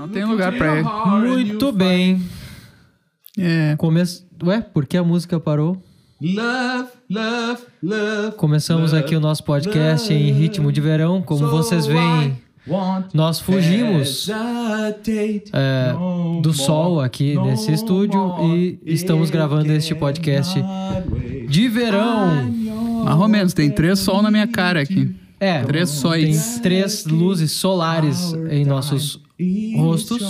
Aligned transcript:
Não 0.00 0.08
tem 0.08 0.24
lugar 0.24 0.50
pra 0.56 0.80
ir. 0.80 0.84
Muito 1.06 1.70
bem. 1.72 2.22
É. 3.38 3.74
Come... 3.76 4.02
Ué, 4.42 4.62
por 4.62 4.86
que 4.86 4.96
a 4.96 5.04
música 5.04 5.38
parou? 5.38 5.76
Love, 6.22 6.88
love, 7.10 7.62
love. 7.82 8.36
Começamos 8.38 8.94
aqui 8.94 9.14
o 9.14 9.20
nosso 9.20 9.44
podcast 9.44 10.10
em 10.12 10.32
ritmo 10.32 10.72
de 10.72 10.80
verão. 10.80 11.20
Como 11.20 11.46
vocês 11.50 11.86
veem, 11.86 12.38
nós 13.12 13.40
fugimos 13.40 14.26
é, 15.52 15.92
do 16.40 16.54
sol 16.54 16.98
aqui 16.98 17.38
nesse 17.38 17.70
estúdio 17.70 18.36
e 18.54 18.78
estamos 18.86 19.28
gravando 19.28 19.70
este 19.70 19.94
podcast 19.94 20.62
de 21.46 21.68
verão. 21.68 22.50
Mais 23.04 23.20
ou 23.20 23.28
menos, 23.28 23.52
tem 23.52 23.70
três 23.70 23.98
sol 23.98 24.22
na 24.22 24.30
minha 24.30 24.46
cara 24.46 24.80
aqui. 24.80 25.14
É, 25.40 25.62
Três 25.64 25.88
sóis. 25.88 26.52
tem 26.54 26.62
três 26.62 27.06
luzes 27.06 27.52
solares 27.52 28.34
em 28.50 28.64
nossos 28.64 29.20
rostos. 29.76 30.22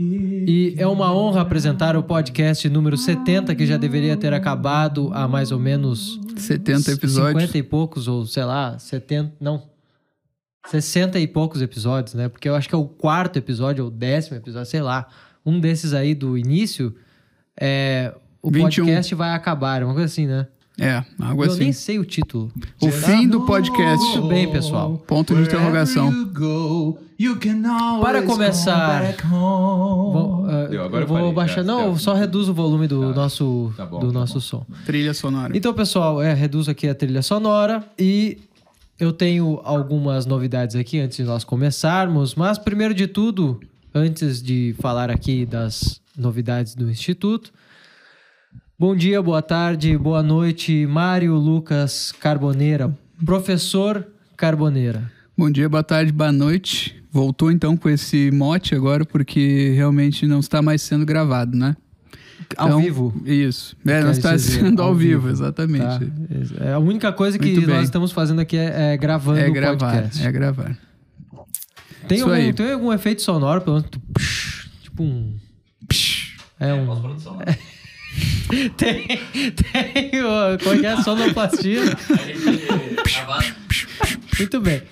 E 0.00 0.74
é 0.76 0.86
uma 0.86 1.14
honra 1.14 1.42
apresentar 1.42 1.96
o 1.96 2.02
podcast 2.02 2.68
número 2.68 2.96
70, 2.96 3.54
que 3.54 3.64
já 3.64 3.76
deveria 3.76 4.16
ter 4.16 4.34
acabado 4.34 5.10
há 5.14 5.28
mais 5.28 5.52
ou 5.52 5.60
menos 5.60 6.18
70 6.36 6.90
episódios. 6.90 7.42
50 7.42 7.58
e 7.58 7.62
poucos, 7.62 8.08
ou 8.08 8.26
sei 8.26 8.44
lá, 8.44 8.76
70. 8.80 9.32
Não. 9.40 9.62
60 10.66 11.20
e 11.20 11.26
poucos 11.28 11.62
episódios, 11.62 12.14
né? 12.14 12.28
Porque 12.28 12.48
eu 12.48 12.56
acho 12.56 12.68
que 12.68 12.74
é 12.74 12.78
o 12.78 12.84
quarto 12.86 13.36
episódio, 13.36 13.84
ou 13.84 13.90
o 13.90 13.92
décimo 13.92 14.36
episódio, 14.36 14.68
sei 14.68 14.80
lá. 14.82 15.06
Um 15.46 15.60
desses 15.60 15.92
aí 15.92 16.14
do 16.14 16.36
início. 16.36 16.94
É, 17.60 18.12
o 18.40 18.50
21. 18.50 18.62
podcast 18.64 19.14
vai 19.14 19.30
acabar, 19.34 19.84
uma 19.84 19.92
coisa 19.92 20.06
assim, 20.06 20.26
né? 20.26 20.48
É, 20.78 21.04
algo 21.20 21.44
eu 21.44 21.50
assim. 21.50 21.60
nem 21.60 21.72
sei 21.72 21.98
o 21.98 22.04
título. 22.04 22.50
O 22.80 22.90
fim 22.90 23.28
do 23.28 23.42
podcast. 23.42 24.04
Muito 24.18 24.28
bem, 24.28 24.50
pessoal. 24.50 24.96
Ponto 25.06 25.34
de 25.34 25.42
interrogação. 25.42 26.10
Para 28.00 28.22
começar, 28.22 29.14
Vou, 29.30 30.46
ah, 30.48 30.66
Deu, 30.68 30.82
agora 30.82 31.04
eu 31.04 31.06
vou 31.06 31.18
eu 31.18 31.22
parei, 31.22 31.34
baixar. 31.34 31.56
já, 31.56 31.62
não, 31.62 31.92
já. 31.92 31.98
só 31.98 32.14
reduz 32.14 32.48
o 32.48 32.54
volume 32.54 32.88
do 32.88 33.14
nosso, 33.14 33.72
tá 33.76 33.86
bom, 33.86 34.00
do 34.00 34.08
tá 34.08 34.12
nosso 34.12 34.34
bom. 34.34 34.40
som. 34.40 34.66
Trilha 34.84 35.14
sonora. 35.14 35.56
Então, 35.56 35.72
pessoal, 35.72 36.20
é, 36.20 36.32
reduzo 36.34 36.70
aqui 36.70 36.88
a 36.88 36.94
trilha 36.94 37.22
sonora 37.22 37.84
e 37.98 38.38
eu 38.98 39.12
tenho 39.12 39.60
algumas 39.62 40.26
novidades 40.26 40.74
aqui 40.74 40.98
antes 40.98 41.16
de 41.18 41.24
nós 41.24 41.44
começarmos. 41.44 42.34
Mas, 42.34 42.58
primeiro 42.58 42.94
de 42.94 43.06
tudo, 43.06 43.60
antes 43.94 44.42
de 44.42 44.74
falar 44.80 45.10
aqui 45.10 45.46
das 45.46 46.00
novidades 46.16 46.74
do 46.74 46.90
Instituto, 46.90 47.52
bom 48.82 48.96
dia, 48.96 49.22
boa 49.22 49.40
tarde, 49.40 49.96
boa 49.96 50.24
noite, 50.24 50.84
Mário 50.86 51.36
Lucas 51.36 52.10
Carboneira, 52.18 52.92
professor 53.24 54.04
Carboneira. 54.36 55.08
Bom 55.38 55.48
dia, 55.48 55.68
boa 55.68 55.84
tarde, 55.84 56.10
boa 56.10 56.32
noite. 56.32 57.00
Voltou 57.08 57.52
então 57.52 57.76
com 57.76 57.88
esse 57.88 58.32
mote 58.32 58.74
agora, 58.74 59.04
porque 59.04 59.72
realmente 59.76 60.26
não 60.26 60.40
está 60.40 60.60
mais 60.60 60.82
sendo 60.82 61.06
gravado, 61.06 61.56
né? 61.56 61.76
Ao 62.56 62.70
Então, 62.70 62.82
vivo. 62.82 63.22
Isso. 63.24 63.76
É, 63.86 64.02
não 64.02 64.10
está 64.10 64.36
sendo 64.36 64.82
ao, 64.82 64.88
ao 64.88 64.94
vivo, 64.96 65.28
vivo, 65.28 65.30
exatamente. 65.30 65.84
Tá? 65.84 66.64
É 66.68 66.72
a 66.72 66.80
única 66.80 67.12
coisa 67.12 67.38
que 67.38 67.64
nós 67.64 67.84
estamos 67.84 68.10
fazendo 68.10 68.40
aqui 68.40 68.56
é, 68.56 68.94
é 68.94 68.96
gravando 68.96 69.38
É 69.38 69.48
o 69.48 69.52
gravar, 69.52 69.92
podcast. 69.92 70.26
é 70.26 70.32
gravar. 70.32 70.76
Tem, 72.08 72.18
Isso 72.18 72.24
algum, 72.24 72.34
aí. 72.34 72.52
tem 72.52 72.72
algum 72.72 72.92
efeito 72.92 73.22
sonoro, 73.22 73.60
pelo 73.60 73.76
menos? 73.76 73.90
Tipo 74.82 75.04
um. 75.04 75.36
É 76.58 76.74
um. 76.74 76.86
tem. 78.76 79.06
Tem. 79.06 80.20
o- 80.22 80.58
Como 80.62 80.74
é 80.76 80.78
que 80.80 80.86
é? 80.86 80.96
Sonoplastia. 81.02 81.80
Muito 84.38 84.60
bem. 84.60 84.82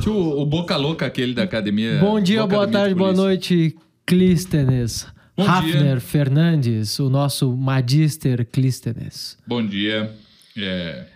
Tinha 0.00 0.12
o, 0.14 0.42
o 0.42 0.46
Boca 0.46 0.76
Louca, 0.76 1.06
aquele 1.06 1.32
da 1.34 1.42
academia. 1.44 1.98
Bom 1.98 2.20
dia, 2.20 2.46
boa 2.46 2.62
Academia 2.64 2.72
tarde, 2.80 2.94
de 2.94 2.98
boa 2.98 3.12
noite, 3.12 3.76
Clístenes. 4.06 5.06
Bom 5.36 5.44
Hafner 5.48 5.82
dia. 5.96 6.00
Fernandes, 6.00 6.98
o 6.98 7.08
nosso 7.10 7.56
Magister 7.56 8.46
Clístenes. 8.46 9.36
Bom 9.46 9.64
dia. 9.66 10.14
É... 10.56 11.06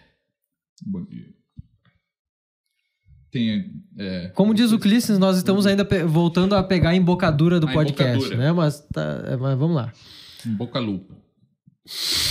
Bom 0.84 1.04
dia. 1.04 1.26
Tem. 3.30 3.70
É... 3.98 4.28
Como 4.34 4.54
diz 4.54 4.72
o 4.72 4.78
Clístenes, 4.78 5.19
nós 5.19 5.36
estamos 5.36 5.66
ainda 5.66 5.86
voltando 6.06 6.54
a 6.56 6.62
pegar 6.62 6.91
a 6.91 6.97
embocadura 6.97 7.60
do 7.60 7.69
A 7.69 7.72
podcast, 7.72 8.14
embocadura. 8.16 8.36
né? 8.38 8.53
Mas, 8.53 8.80
tá, 8.92 9.22
é, 9.26 9.36
mas 9.36 9.58
vamos 9.58 9.76
lá. 9.76 9.92
Boca 10.44 10.78
Lupa. 10.80 11.14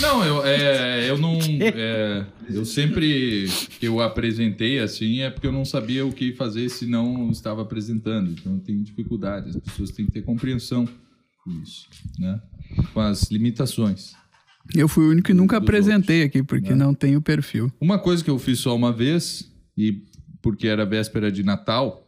Não, 0.00 0.24
eu, 0.24 0.44
é, 0.46 1.10
eu 1.10 1.18
não. 1.18 1.38
é, 1.60 2.24
eu 2.48 2.64
sempre 2.64 3.46
que 3.78 3.86
eu 3.86 4.00
apresentei 4.00 4.78
assim 4.78 5.20
é 5.20 5.30
porque 5.30 5.46
eu 5.46 5.52
não 5.52 5.64
sabia 5.64 6.06
o 6.06 6.12
que 6.12 6.32
fazer 6.32 6.68
se 6.68 6.86
não 6.86 7.30
estava 7.30 7.62
apresentando. 7.62 8.30
Então 8.30 8.54
eu 8.54 8.60
tenho 8.60 8.82
dificuldade. 8.82 9.50
As 9.50 9.56
pessoas 9.56 9.90
têm 9.90 10.06
que 10.06 10.12
ter 10.12 10.22
compreensão 10.22 10.88
com 11.44 11.50
isso, 11.62 11.88
né? 12.18 12.40
Com 12.92 13.00
as 13.00 13.30
limitações. 13.30 14.12
Eu 14.74 14.86
fui 14.86 15.06
o 15.06 15.10
único 15.10 15.26
que 15.26 15.34
nunca 15.34 15.56
apresentei 15.56 16.22
aqui, 16.22 16.42
porque 16.42 16.70
né? 16.70 16.76
não 16.76 16.94
tenho 16.94 17.20
perfil. 17.22 17.72
Uma 17.80 17.98
coisa 17.98 18.22
que 18.22 18.30
eu 18.30 18.38
fiz 18.38 18.58
só 18.60 18.76
uma 18.76 18.92
vez, 18.92 19.50
e 19.76 20.02
porque 20.42 20.68
era 20.68 20.84
véspera 20.84 21.32
de 21.32 21.42
Natal, 21.42 22.06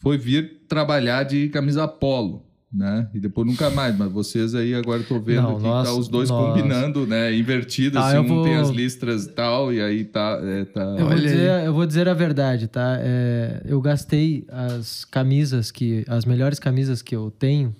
foi 0.00 0.18
vir 0.18 0.62
trabalhar 0.68 1.22
de 1.22 1.48
camisa 1.48 1.86
polo. 1.86 2.44
Né? 2.72 3.06
E 3.12 3.20
depois 3.20 3.46
nunca 3.46 3.68
mais, 3.68 3.94
mas 3.98 4.10
vocês 4.10 4.54
aí 4.54 4.74
agora 4.74 5.02
tô 5.02 5.20
vendo 5.20 5.42
Não, 5.42 5.56
que 5.56 5.62
nós- 5.62 5.86
tá 5.86 5.94
os 5.94 6.08
dois 6.08 6.30
nós- 6.30 6.54
combinando, 6.56 7.06
né? 7.06 7.34
Invertido, 7.36 7.98
Ah, 7.98 8.06
assim, 8.08 8.18
um 8.18 8.26
vou- 8.26 8.44
tem 8.44 8.54
as 8.56 8.70
listras 8.70 9.26
e 9.26 9.28
tal, 9.28 9.70
e 9.70 9.78
aí 9.80 10.04
tá. 10.04 10.38
é, 10.42 10.64
tá... 10.64 10.80
Eu 10.98 11.06
vou, 11.06 11.14
dizer, 11.18 11.64
eu 11.66 11.74
vou 11.74 11.84
dizer 11.86 12.08
a 12.08 12.14
verdade, 12.14 12.68
tá? 12.68 12.96
É, 12.98 13.60
eu 13.66 13.78
gastei 13.80 14.46
as 14.48 15.04
camisas 15.04 15.70
que. 15.70 16.02
as 16.08 16.24
melhores 16.24 16.58
camisas 16.58 17.02
que 17.02 17.14
eu 17.14 17.30
tenho 17.30 17.76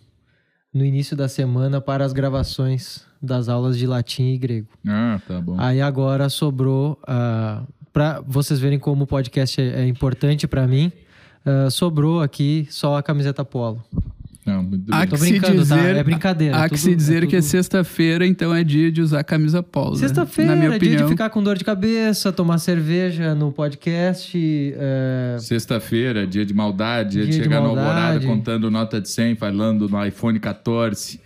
no 0.74 0.84
início 0.84 1.16
da 1.16 1.26
semana 1.26 1.80
para 1.80 2.04
as 2.04 2.12
gravações 2.12 3.00
das 3.22 3.48
aulas 3.48 3.78
de 3.78 3.86
latim 3.86 4.34
e 4.34 4.36
grego. 4.38 4.68
Ah, 4.86 5.18
tá 5.26 5.40
bom. 5.40 5.56
Aí 5.58 5.80
agora 5.80 6.28
sobrou. 6.28 6.98
ah, 7.08 7.62
para 7.94 8.20
vocês 8.26 8.60
verem 8.60 8.78
como 8.78 9.04
o 9.04 9.06
podcast 9.06 9.58
é, 9.58 9.82
é 9.84 9.86
importante 9.86 10.46
para 10.46 10.66
mim, 10.66 10.92
ah, 11.46 11.70
sobrou 11.70 12.20
aqui 12.20 12.66
só 12.70 12.98
a 12.98 13.02
camiseta 13.02 13.42
polo. 13.42 13.82
Não, 14.44 14.60
muito 14.62 14.92
Há 14.92 14.98
bem. 15.00 15.08
Tô 15.08 15.14
que 15.16 15.22
se 15.22 15.30
brincando, 15.30 15.66
tá? 15.66 15.76
dizer, 15.76 15.96
É 15.96 16.02
brincadeira, 16.02 16.56
Há 16.56 16.62
que 16.64 16.70
tudo- 16.70 16.78
se 16.80 16.94
dizer 16.96 17.16
é 17.16 17.20
tudo- 17.20 17.30
que 17.30 17.36
é 17.36 17.40
sexta-feira, 17.40 18.26
então 18.26 18.52
é 18.52 18.64
dia 18.64 18.90
de 18.90 19.00
usar 19.00 19.22
camisa 19.22 19.62
polo. 19.62 19.94
Sexta-feira 19.94 20.56
Na 20.56 20.64
é 20.64 20.68
dia 20.68 20.76
opinião. 20.76 21.04
de 21.04 21.08
ficar 21.10 21.30
com 21.30 21.40
dor 21.42 21.56
de 21.56 21.64
cabeça, 21.64 22.32
tomar 22.32 22.58
cerveja 22.58 23.34
no 23.36 23.52
podcast. 23.52 24.36
é, 24.76 25.36
Sexta-feira, 25.38 26.26
dia 26.26 26.44
de 26.44 26.52
maldade, 26.52 27.10
dia, 27.12 27.20
de 27.24 27.30
Dia 27.30 27.38
de 27.38 27.44
chegar 27.44 27.60
no 27.60 27.68
Alvorada 27.68 27.94
maldade. 28.00 28.26
contando 28.26 28.68
nota 28.70 29.00
de 29.00 29.08
100, 29.08 29.36
falando 29.36 29.88
no 29.88 30.04
iPhone 30.04 30.40
14. 30.40 31.20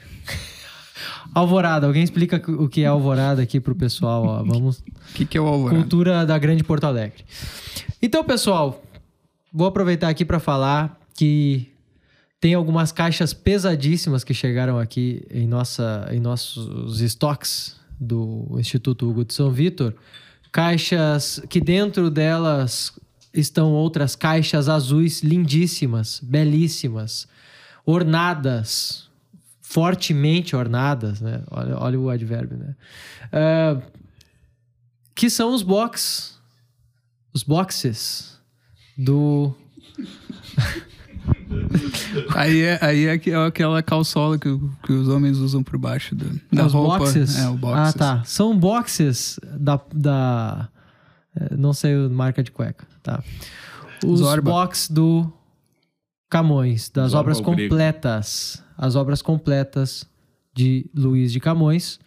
Alvorada, 1.35 1.87
alguém 1.87 2.03
explica 2.03 2.41
o 2.51 2.69
que 2.69 2.83
é 2.83 2.87
alvorada 2.87 3.43
aqui 3.43 3.61
pro 3.61 3.75
pessoal, 3.75 4.25
ó. 4.25 4.43
Vamos. 4.43 4.79
O 4.79 4.85
que, 5.15 5.25
que 5.25 5.37
é 5.37 5.41
o 5.41 5.47
alvorada? 5.47 5.81
Cultura 5.81 6.27
da 6.27 6.39
Grande 6.39 6.65
Porto 6.65 6.85
Alegre. 6.85 7.25
Então, 8.01 8.25
pessoal, 8.25 8.83
vou 9.53 9.67
aproveitar 9.67 10.09
aqui 10.09 10.25
para 10.25 10.39
falar 10.39 10.99
que 11.15 11.69
tem 12.41 12.55
algumas 12.55 12.93
caixas 12.93 13.33
pesadíssimas 13.33 14.23
que 14.23 14.35
chegaram 14.35 14.79
aqui 14.79 15.27
em, 15.31 15.47
nossa, 15.47 16.07
em 16.11 16.21
nossos 16.21 17.01
estoques 17.01 17.77
do 17.99 18.57
Instituto 18.59 19.09
Hugo 19.09 19.25
de 19.25 19.35
São 19.35 19.51
Vitor. 19.51 19.95
Caixas 20.53 21.43
que 21.49 21.61
dentro 21.61 22.11
delas 22.11 22.93
estão 23.33 23.73
outras 23.73 24.15
caixas 24.17 24.69
azuis 24.69 25.23
lindíssimas, 25.23 26.21
belíssimas, 26.23 27.27
ornadas, 27.85 29.09
fortemente 29.61 30.55
ornadas, 30.57 31.21
né? 31.21 31.43
Olha, 31.51 31.79
olha 31.79 32.01
o 32.01 32.09
advérbio, 32.09 32.57
né? 32.57 32.75
Ah, 33.33 33.81
que 35.15 35.29
são 35.29 35.55
os 35.55 35.63
box, 35.63 36.39
os 37.33 37.43
boxes 37.43 38.39
do 38.97 39.55
Aí 42.35 42.61
é, 42.63 42.79
aí 42.83 43.07
é 43.07 43.19
que- 43.19 43.31
é 43.31 43.37
aquela 43.47 43.83
calçola 43.83 44.39
que, 44.39 44.49
que 44.85 44.93
os 44.93 45.09
homens 45.09 45.39
usam 45.39 45.63
por 45.63 45.79
baixo 45.79 46.15
da, 46.15 46.27
da 46.53 46.67
os 46.67 46.73
roupa. 46.73 46.99
boxes. 46.99 47.39
É, 47.39 47.49
o 47.49 47.55
boxes. 47.57 47.79
Ah, 47.89 47.93
tá. 47.93 48.25
São 48.25 48.59
boxes 48.59 49.39
da, 49.59 49.81
da 49.95 50.69
eh, 51.39 51.55
não 51.57 51.73
sei 51.73 51.95
a 51.95 52.09
marca 52.09 52.43
de 52.43 52.51
cueca, 52.51 52.87
tá? 53.03 53.23
Os 54.05 54.21
Zorba. 54.21 54.51
box 54.51 54.91
do 54.91 55.31
Camões, 56.31 56.89
das 56.91 57.13
Zorba 57.13 57.31
obras 57.31 57.41
completas, 57.41 58.63
as 58.77 58.97
obras 58.97 59.23
completas 59.23 60.07
de 60.55 60.89
Luiz 60.95 61.33
de 61.33 61.41
Camões. 61.41 61.99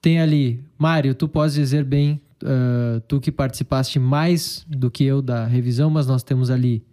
Tem 0.00 0.20
ali, 0.20 0.62
Mário, 0.78 1.14
tu 1.14 1.26
podes 1.26 1.54
dizer 1.56 1.84
bem, 1.84 2.20
ah, 2.44 3.00
tu 3.08 3.20
que 3.20 3.32
participaste 3.32 3.98
mais 3.98 4.64
do 4.68 4.90
que 4.90 5.02
eu 5.04 5.20
da 5.20 5.46
revisão, 5.46 5.90
mas 5.90 6.06
nós 6.06 6.22
temos 6.22 6.50
ali 6.50 6.84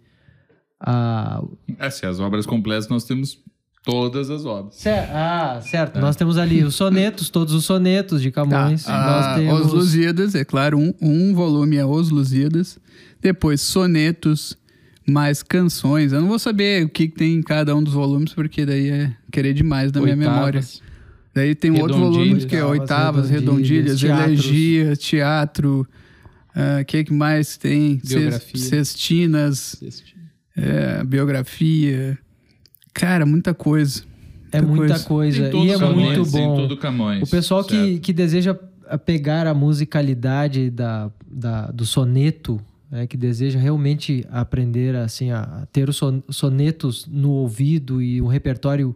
a, 0.86 1.42
É, 1.78 1.88
se 1.90 2.04
as 2.06 2.20
obras 2.20 2.44
completas 2.46 2.88
nós 2.88 3.04
temos 3.04 3.38
todas 3.84 4.30
as 4.30 4.44
obras. 4.44 4.76
Cer- 4.76 5.08
ah, 5.12 5.60
certo. 5.62 5.98
Nós 6.00 6.16
temos 6.16 6.38
ali 6.38 6.62
os 6.64 6.74
sonetos, 6.74 7.28
todos 7.30 7.52
os 7.54 7.64
sonetos 7.64 8.20
de 8.22 8.30
Tá. 8.30 8.42
Camões. 8.42 8.84
Ah, 8.88 9.06
Nós 9.06 9.36
temos 9.36 9.66
Os 9.66 9.72
Lusíadas, 9.72 10.34
é 10.34 10.44
claro, 10.44 10.78
um, 10.78 10.92
um 11.00 11.34
volume 11.34 11.76
é 11.76 11.84
Os 11.84 12.10
Lusíadas. 12.10 12.78
Depois, 13.20 13.60
sonetos, 13.60 14.56
mais 15.06 15.42
canções. 15.42 16.12
Eu 16.12 16.20
não 16.22 16.28
vou 16.28 16.38
saber 16.38 16.84
o 16.84 16.88
que, 16.88 17.08
que 17.08 17.14
tem 17.14 17.34
em 17.34 17.42
cada 17.42 17.74
um 17.76 17.82
dos 17.82 17.92
volumes, 17.94 18.32
porque 18.32 18.64
daí 18.64 18.88
é 18.90 19.12
querer 19.30 19.52
demais 19.54 19.92
da 19.92 20.00
minha 20.00 20.16
memória. 20.16 20.60
Daí 21.34 21.54
tem 21.54 21.70
um 21.70 21.80
outro 21.80 21.98
volume 21.98 22.44
que 22.46 22.54
é 22.56 22.64
Oitavas, 22.64 23.28
redondilhas, 23.28 24.00
redondilhas, 24.00 24.44
elegia, 24.46 24.96
teatro. 24.96 25.86
O 26.80 26.84
que, 26.86 27.04
que 27.04 27.12
mais 27.12 27.56
tem? 27.58 27.98
Ces- 28.04 28.08
Biografia. 28.18 28.60
Cestinas, 28.60 29.76
é, 30.56 31.02
biografia. 31.04 32.18
Cara, 32.92 33.26
muita 33.26 33.52
coisa. 33.54 34.04
É 34.52 34.60
muita 34.62 35.00
coisa. 35.00 35.50
coisa. 35.50 35.64
E 35.66 35.70
é 35.70 35.78
Camões, 35.78 36.16
muito 36.18 36.30
bom. 36.30 36.56
todo 36.56 36.76
Camões. 36.76 37.22
O 37.22 37.30
pessoal 37.30 37.64
que, 37.64 37.74
certo? 37.74 38.00
que 38.00 38.12
deseja 38.12 38.54
pegar 39.04 39.46
a 39.46 39.54
musicalidade 39.54 40.70
da, 40.70 41.10
da- 41.28 41.70
do 41.72 41.84
soneto, 41.84 42.60
né, 42.90 43.06
que 43.06 43.16
deseja 43.16 43.58
realmente 43.58 44.24
aprender 44.30 44.94
assim, 44.94 45.30
a, 45.32 45.66
ter 45.72 45.88
os 45.88 45.96
son- 45.96 46.22
sonetos 46.28 47.06
no 47.10 47.30
ouvido 47.30 48.00
e 48.00 48.22
um 48.22 48.26
repertório 48.28 48.94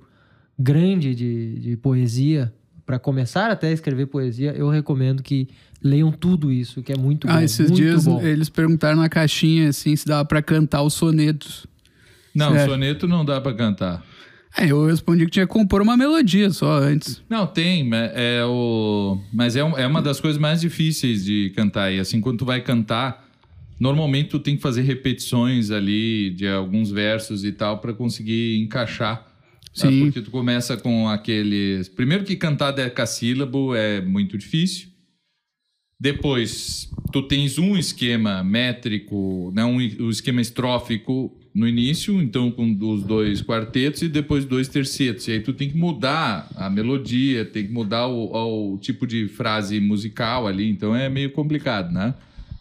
grande 0.57 1.15
de, 1.15 1.59
de 1.59 1.77
poesia, 1.77 2.53
para 2.89 2.99
começar 2.99 3.51
até 3.51 3.69
a 3.69 3.73
escrever 3.73 4.07
poesia, 4.07 4.55
eu 4.57 4.71
recomendo 4.71 5.23
que 5.23 5.47
leiam 5.85 6.11
tudo 6.11 6.51
isso, 6.51 6.83
que 6.83 6.91
é 6.91 6.97
muito 6.97 7.27
bom. 7.27 7.35
ah, 7.35 7.45
esses 7.45 7.69
muito 7.71 7.75
dias 7.75 8.07
bom. 8.07 8.19
eles 8.23 8.49
perguntaram 8.49 8.97
na 8.97 9.11
caixinha 9.11 9.69
assim 9.69 9.95
se 9.95 10.07
dava 10.07 10.25
pra 10.25 10.41
cantar 10.41 10.83
os 10.83 10.95
sonetos. 10.95 11.67
Não, 12.35 12.51
Certo. 12.53 12.71
soneto 12.71 13.07
não 13.07 13.27
dá 13.27 13.43
pra 13.43 13.53
cantar. 13.53 14.03
É, 14.57 14.73
eu 14.73 14.87
respondi 14.87 15.27
que 15.27 15.33
tinha 15.33 15.47
que 15.47 15.53
compor 15.53 15.83
uma 15.83 15.99
melodia 15.99 16.49
só 16.49 16.79
antes. 16.79 17.23
Não, 17.29 17.47
tem, 17.47 17.85
mas 17.85 18.11
é, 18.15 18.43
o... 18.47 19.21
mas 19.35 19.55
é, 19.55 19.61
é 19.61 19.87
uma 19.87 20.01
das 20.01 20.19
coisas 20.19 20.41
mais 20.41 20.59
difíceis 20.63 21.27
de 21.27 21.53
cantar. 21.55 21.93
E 21.93 22.01
assim, 22.01 22.23
quando 22.23 22.39
tu 22.39 22.47
vai 22.47 22.63
cantar, 22.63 23.23
normalmente 23.79 24.31
tu 24.31 24.39
tem 24.39 24.57
que 24.57 24.63
fazer 24.63 24.81
repetições 24.81 25.71
ali 25.71 26.31
de 26.31 26.49
alguns 26.49 26.91
versos 26.91 27.45
e 27.45 27.53
tal 27.53 27.81
para 27.81 27.93
conseguir 27.93 28.59
encaixar. 28.63 29.28
Tá? 29.79 29.89
Sim. 29.89 30.05
Porque 30.05 30.23
tu 30.23 30.31
começa 30.31 30.77
com 30.77 31.09
aqueles. 31.09 31.89
Primeiro 31.89 32.25
que 32.25 32.37
cantar 32.37 32.73
decassílabo 32.73 33.75
é 33.75 34.01
muito 34.01 34.37
difícil. 34.37 34.89
Depois, 36.01 36.89
tu 37.13 37.23
tens 37.23 37.59
um 37.59 37.77
esquema 37.77 38.45
métrico, 38.45 39.53
né, 39.53 39.65
um, 39.65 39.79
o 39.79 40.11
esquema 40.11 40.41
estrófico 40.41 41.37
no 41.53 41.67
início, 41.67 42.23
então 42.23 42.53
com 42.53 42.77
os 42.81 43.03
dois 43.03 43.43
quartetos 43.43 44.03
e 44.03 44.09
depois 44.09 44.45
dois 44.45 44.69
tercetos. 44.69 45.27
E 45.27 45.33
aí 45.33 45.41
tu 45.41 45.53
tem 45.53 45.69
que 45.69 45.77
mudar 45.77 46.49
a 46.55 46.71
melodia, 46.71 47.45
tem 47.45 47.67
que 47.67 47.73
mudar 47.73 48.07
o, 48.07 48.75
o 48.75 48.79
tipo 48.79 49.09
de 49.09 49.27
frase 49.27 49.81
musical 49.81 50.47
ali, 50.47 50.71
então 50.71 50.95
é 50.95 51.09
meio 51.09 51.33
complicado, 51.33 51.93
né? 51.93 52.15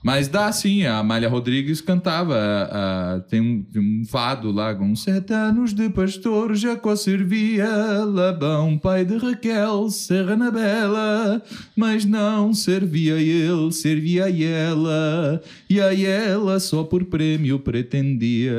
Mas 0.07 0.29
dá 0.29 0.49
sim, 0.53 0.83
a 0.85 0.99
Amália 0.99 1.27
Rodrigues 1.27 1.81
cantava, 1.81 2.33
a- 2.37 3.15
a- 3.15 3.19
tem 3.19 3.41
um, 3.41 3.65
um 3.75 4.05
fado 4.05 4.51
lá, 4.53 4.73
com 4.73 4.95
sete 4.95 5.33
anos 5.33 5.73
de 5.73 5.89
pastor, 5.89 6.55
Jacó 6.55 6.95
servia, 6.95 7.67
Labão, 8.05 8.77
pai 8.77 9.03
de 9.03 9.17
Raquel, 9.17 9.89
Serra 9.89 10.37
na 10.37 10.49
Bela, 10.49 11.41
mas 11.75 12.05
não 12.05 12.53
servia 12.53 13.15
ele, 13.15 13.69
servia 13.73 14.25
a 14.27 14.31
ela, 14.41 15.41
e 15.69 15.81
a 15.81 15.93
ela 15.93 16.57
só 16.61 16.85
por 16.85 17.03
prêmio 17.03 17.59
pretendia. 17.59 18.53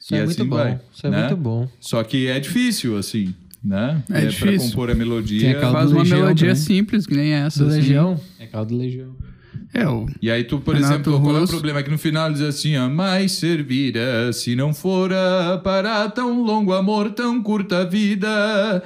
Isso 0.00 0.12
E 0.12 0.16
é 0.16 0.22
assim 0.22 0.26
muito 0.26 0.44
bom. 0.46 0.56
vai, 0.56 0.80
Isso 0.92 1.06
é 1.06 1.10
né? 1.10 1.18
muito 1.20 1.36
bom. 1.36 1.68
Só 1.78 2.02
que 2.02 2.26
é 2.26 2.40
difícil, 2.40 2.96
assim, 2.98 3.32
né? 3.64 4.02
É 4.10 4.22
Pra 4.22 4.28
difícil. 4.28 4.70
compor 4.70 4.90
a 4.90 4.94
melodia. 4.96 5.40
Tem 5.40 5.50
aquela- 5.52 5.72
Faz 5.72 5.90
do 5.90 5.96
uma 5.98 6.04
melodia 6.04 6.48
também. 6.48 6.56
simples, 6.56 7.06
que 7.06 7.14
nem 7.14 7.32
essa. 7.32 7.60
Do 7.62 7.68
assim. 7.70 7.76
Legião. 7.78 8.20
É 8.40 8.46
caldo 8.46 8.76
legião. 8.76 9.14
É, 9.74 9.88
o... 9.88 10.06
E 10.20 10.30
aí 10.30 10.44
tu, 10.44 10.60
por 10.60 10.74
Renato 10.74 10.92
exemplo, 10.94 11.20
qual 11.20 11.34
é 11.34 11.38
o 11.38 11.40
Russo. 11.40 11.52
problema? 11.52 11.82
Que 11.82 11.90
no 11.90 11.98
final 11.98 12.30
diz 12.30 12.42
assim, 12.42 12.76
ó, 12.76 12.88
mas 12.88 13.32
servira 13.32 14.32
se 14.32 14.54
não 14.54 14.74
fora 14.74 15.58
para 15.64 16.08
tão 16.10 16.42
longo 16.42 16.74
amor, 16.74 17.10
tão 17.12 17.42
curta 17.42 17.84
vida. 17.84 18.82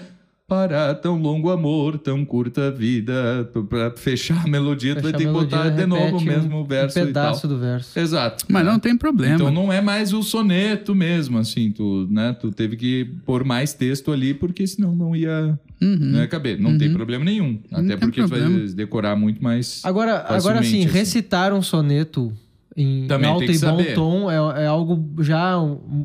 Para 0.49 0.95
tão 0.95 1.21
longo 1.21 1.51
amor, 1.51 1.99
tão 1.99 2.25
curta 2.25 2.71
vida. 2.71 3.51
Pra 3.69 3.91
fechar 3.97 4.45
a 4.45 4.49
melodia, 4.49 4.95
tu 4.95 5.03
vai 5.03 5.11
ter 5.13 5.25
que 5.27 5.33
botar 5.33 5.71
de 5.71 5.85
novo 5.87 6.19
o 6.19 6.21
mesmo 6.21 6.61
um- 6.61 6.65
verso 6.65 6.97
um 7.01 7.03
e 7.03 7.07
pedaço 7.07 7.43
tal. 7.43 7.51
do 7.51 7.59
verso. 7.59 7.99
Exato. 7.99 8.45
Mas 8.49 8.65
não 8.65 8.79
tem 8.79 8.97
problema. 8.97 9.35
Então 9.35 9.51
não 9.51 9.73
é 9.73 9.81
mais 9.81 10.13
o 10.13 10.23
soneto 10.23 10.95
mesmo, 10.95 11.37
assim, 11.39 11.73
tu, 11.73 12.07
né? 12.09 12.33
Tu 12.41 12.53
teve 12.53 12.77
que 12.77 13.05
pôr 13.25 13.43
mais 13.43 13.73
texto 13.75 14.13
ali, 14.13 14.35
porque 14.35 14.65
senão 14.69 14.95
não 14.95 15.17
ia, 15.17 15.59
Uhum. 15.83 15.97
não 15.99 16.21
ia 16.21 16.29
caber. 16.29 16.61
Não 16.61 16.79
tem 16.79 16.93
problema 16.93 17.25
nenhum. 17.25 17.59
Até 17.73 17.97
porque 17.97 18.23
tu 18.23 18.29
vai 18.29 18.41
decorar 18.73 19.17
muito 19.17 19.43
mais. 19.43 19.81
Agora, 19.85 20.25
agora 20.29 20.63
sim, 20.63 20.85
assim. 20.85 20.93
recitar 20.93 21.53
um 21.53 21.61
soneto 21.63 22.33
em 22.77 23.07
Também 23.07 23.31
alto 23.31 23.45
e 23.45 23.47
bom 23.49 23.55
saber. 23.55 23.95
tom 23.95 24.31
é, 24.31 24.65
é 24.65 24.67
algo 24.67 25.23
já 25.23 25.57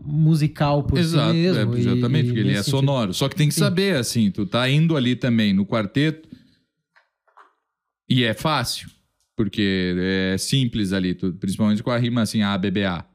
musical 0.06 0.84
por 0.84 0.98
Exato, 0.98 1.32
si 1.34 1.38
mesmo. 1.38 1.76
é, 1.76 1.80
exatamente, 1.80 2.24
e 2.24 2.28
porque 2.28 2.40
ele 2.40 2.52
é 2.52 2.56
sentido- 2.58 2.70
sonoro. 2.72 3.14
Só 3.14 3.28
que 3.28 3.36
tem 3.36 3.50
que 3.50 3.54
Sim. 3.54 3.60
saber, 3.60 3.98
assim, 3.98 4.32
tu 4.32 4.46
tá 4.46 4.70
indo 4.70 4.96
ali 4.96 5.16
também 5.16 5.54
no 5.54 5.66
quarteto 5.66 6.30
e 8.10 8.24
é 8.24 8.34
fácil, 8.34 8.90
porque 9.36 9.96
é 10.34 10.38
simples 10.38 10.94
ali, 10.94 11.14
tu- 11.14 11.34
principalmente 11.34 11.82
com 11.84 11.92
a 11.92 11.98
rima 11.98 12.22
assim, 12.22 12.42
A, 12.42 12.58
B, 12.58 12.72
B, 12.72 12.86
A. 12.86 13.06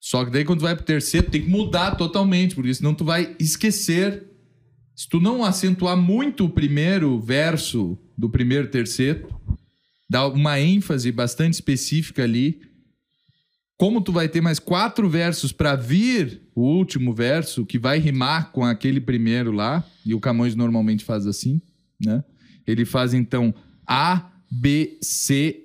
Só 0.00 0.24
que 0.24 0.30
daí 0.30 0.44
quando 0.44 0.60
tu 0.60 0.62
vai 0.62 0.74
pro 0.74 0.84
terceiro, 0.84 1.30
tem 1.30 1.42
que 1.42 1.48
mudar 1.50 1.94
totalmente, 1.96 2.54
porque 2.54 2.72
senão 2.72 2.94
tu 2.94 3.04
vai 3.04 3.36
esquecer. 3.38 4.26
Se 4.96 5.08
tu 5.08 5.20
não 5.20 5.44
acentuar 5.44 5.96
muito 5.96 6.44
o 6.46 6.48
primeiro 6.48 7.18
verso 7.20 7.98
do 8.16 8.28
primeiro 8.28 8.68
terceiro, 8.68 9.28
dá 10.08 10.26
uma 10.26 10.58
ênfase 10.60 11.10
bastante 11.12 11.54
específica 11.54 12.22
ali, 12.22 12.60
como 13.80 14.02
tu 14.02 14.12
vai 14.12 14.28
ter 14.28 14.42
mais 14.42 14.58
quatro 14.58 15.08
versos 15.08 15.52
para 15.52 15.74
vir 15.74 16.42
o 16.54 16.60
último 16.60 17.14
verso, 17.14 17.64
que 17.64 17.78
vai 17.78 17.98
rimar 17.98 18.52
com 18.52 18.62
aquele 18.62 19.00
primeiro 19.00 19.52
lá, 19.52 19.82
e 20.04 20.12
o 20.12 20.20
Camões 20.20 20.54
normalmente 20.54 21.02
faz 21.02 21.26
assim, 21.26 21.62
né? 21.98 22.22
Ele 22.66 22.84
faz 22.84 23.14
então 23.14 23.54
A, 23.86 24.32
B, 24.50 24.98
C, 25.00 25.64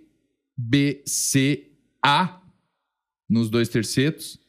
B, 0.56 1.03
C, 1.06 1.67
A 2.01 2.39
nos 3.29 3.50
dois 3.50 3.67
tercetos. 3.67 4.39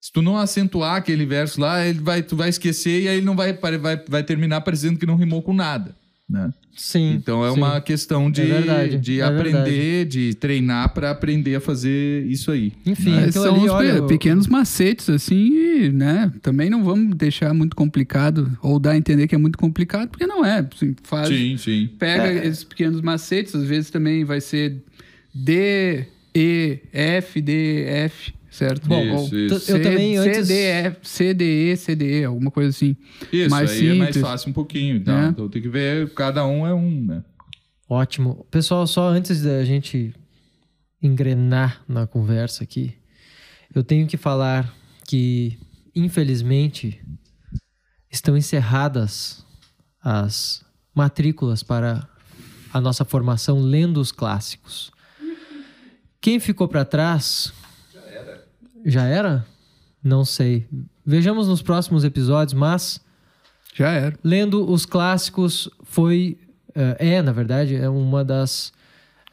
Se 0.00 0.10
tu 0.10 0.20
não 0.20 0.36
acentuar 0.36 0.96
aquele 0.96 1.24
verso 1.24 1.60
lá, 1.60 1.86
ele 1.86 2.00
vai, 2.00 2.24
tu 2.24 2.34
vai 2.34 2.48
esquecer 2.48 3.02
e 3.02 3.08
aí 3.08 3.18
ele 3.18 3.24
não 3.24 3.36
vai, 3.36 3.52
vai, 3.52 4.04
vai 4.04 4.24
terminar 4.24 4.62
parecendo 4.62 4.98
que 4.98 5.06
não 5.06 5.14
rimou 5.14 5.42
com 5.42 5.54
nada, 5.54 5.94
né? 6.28 6.52
Sim. 6.74 7.12
Então 7.14 7.44
é 7.46 7.50
sim. 7.52 7.58
uma 7.58 7.80
questão 7.80 8.30
de, 8.30 8.40
É 8.42 8.44
verdade, 8.46 8.98
de 8.98 9.20
é 9.20 9.24
aprender, 9.24 10.06
de 10.06 10.34
treinar 10.34 10.92
para 10.94 11.10
aprender 11.10 11.54
a 11.56 11.60
fazer 11.60 12.24
isso 12.26 12.50
aí. 12.50 12.72
Enfim, 12.86 13.14
então 13.28 13.42
são 13.42 13.54
ali, 13.56 13.68
olha, 13.68 14.02
pe- 14.02 14.08
pequenos 14.08 14.46
macetes, 14.46 15.10
assim, 15.10 15.52
e, 15.52 15.92
né? 15.92 16.32
Também 16.40 16.70
não 16.70 16.82
vamos 16.82 17.14
deixar 17.14 17.52
muito 17.52 17.76
complicado, 17.76 18.56
ou 18.62 18.78
dar 18.78 18.92
a 18.92 18.96
entender 18.96 19.28
que 19.28 19.34
é 19.34 19.38
muito 19.38 19.58
complicado, 19.58 20.08
porque 20.08 20.26
não 20.26 20.44
é. 20.44 20.66
Assim, 20.74 20.96
faz, 21.02 21.28
Sim, 21.28 21.56
sim. 21.58 21.90
Pega 21.98 22.28
É. 22.28 22.46
esses 22.46 22.64
pequenos 22.64 23.00
macetes, 23.02 23.54
às 23.54 23.64
vezes 23.64 23.90
também 23.90 24.24
vai 24.24 24.40
ser 24.40 24.76
D, 25.34 26.04
E, 26.34 26.78
F, 26.92 27.40
D, 27.40 27.84
F, 27.86 28.32
certo? 28.52 28.86
Bom, 28.86 29.04
Ou 29.16 29.24
Isso, 29.24 29.36
isso. 29.36 29.70
eu 29.72 29.82
também 29.82 30.16
antes- 30.18 30.46
C, 30.46 30.54
D, 30.54 30.60
F, 30.62 30.98
C, 31.02 31.34
D, 31.34 31.44
E, 31.72 31.76
C, 31.76 31.96
D, 31.96 32.20
E, 32.20 32.24
alguma 32.24 32.50
coisa 32.52 32.70
assim. 32.70 32.96
Isso, 33.32 33.50
mais 33.50 33.70
aí 33.72 33.88
é 33.88 33.94
mais 33.94 34.14
simples. 34.14 34.30
fácil 34.30 34.50
um 34.50 34.52
pouquinho. 34.52 34.96
Então, 34.96 35.18
É. 35.18 35.28
então 35.28 35.48
tem 35.48 35.60
que 35.60 35.68
ver, 35.68 36.12
cada 36.14 36.46
um 36.46 36.64
é 36.66 36.72
um, 36.74 37.04
né? 37.06 37.24
Ótimo. 37.88 38.46
Pessoal, 38.50 38.86
só 38.86 39.08
antes 39.08 39.42
da 39.42 39.64
gente 39.64 40.14
engrenar 41.02 41.82
na 41.88 42.06
conversa 42.06 42.62
aqui, 42.62 42.94
eu 43.74 43.82
tenho 43.82 44.06
que 44.06 44.16
falar 44.16 44.72
que, 45.06 45.58
infelizmente, 45.94 47.02
estão 48.10 48.36
encerradas 48.36 49.44
as 50.02 50.64
matrículas 50.94 51.62
para 51.62 52.06
a 52.72 52.80
nossa 52.80 53.04
formação 53.04 53.60
lendo 53.60 54.00
os 54.00 54.12
clássicos. 54.12 54.90
Quem 56.20 56.38
ficou 56.38 56.68
para 56.68 56.84
trás? 56.84 57.52
Já 58.84 59.04
era. 59.04 59.46
Não 60.02 60.24
sei. 60.24 60.66
Vejamos 61.04 61.48
nos 61.48 61.62
próximos 61.62 62.04
episódios, 62.04 62.54
mas 62.54 63.00
Já 63.74 63.90
era. 63.90 64.18
lendo 64.22 64.68
os 64.70 64.84
clássicos 64.84 65.68
foi 65.84 66.38
eh, 66.74 67.16
é 67.16 67.22
na 67.22 67.32
verdade 67.32 67.76
é 67.76 67.88
uma 67.88 68.24
das 68.24 68.72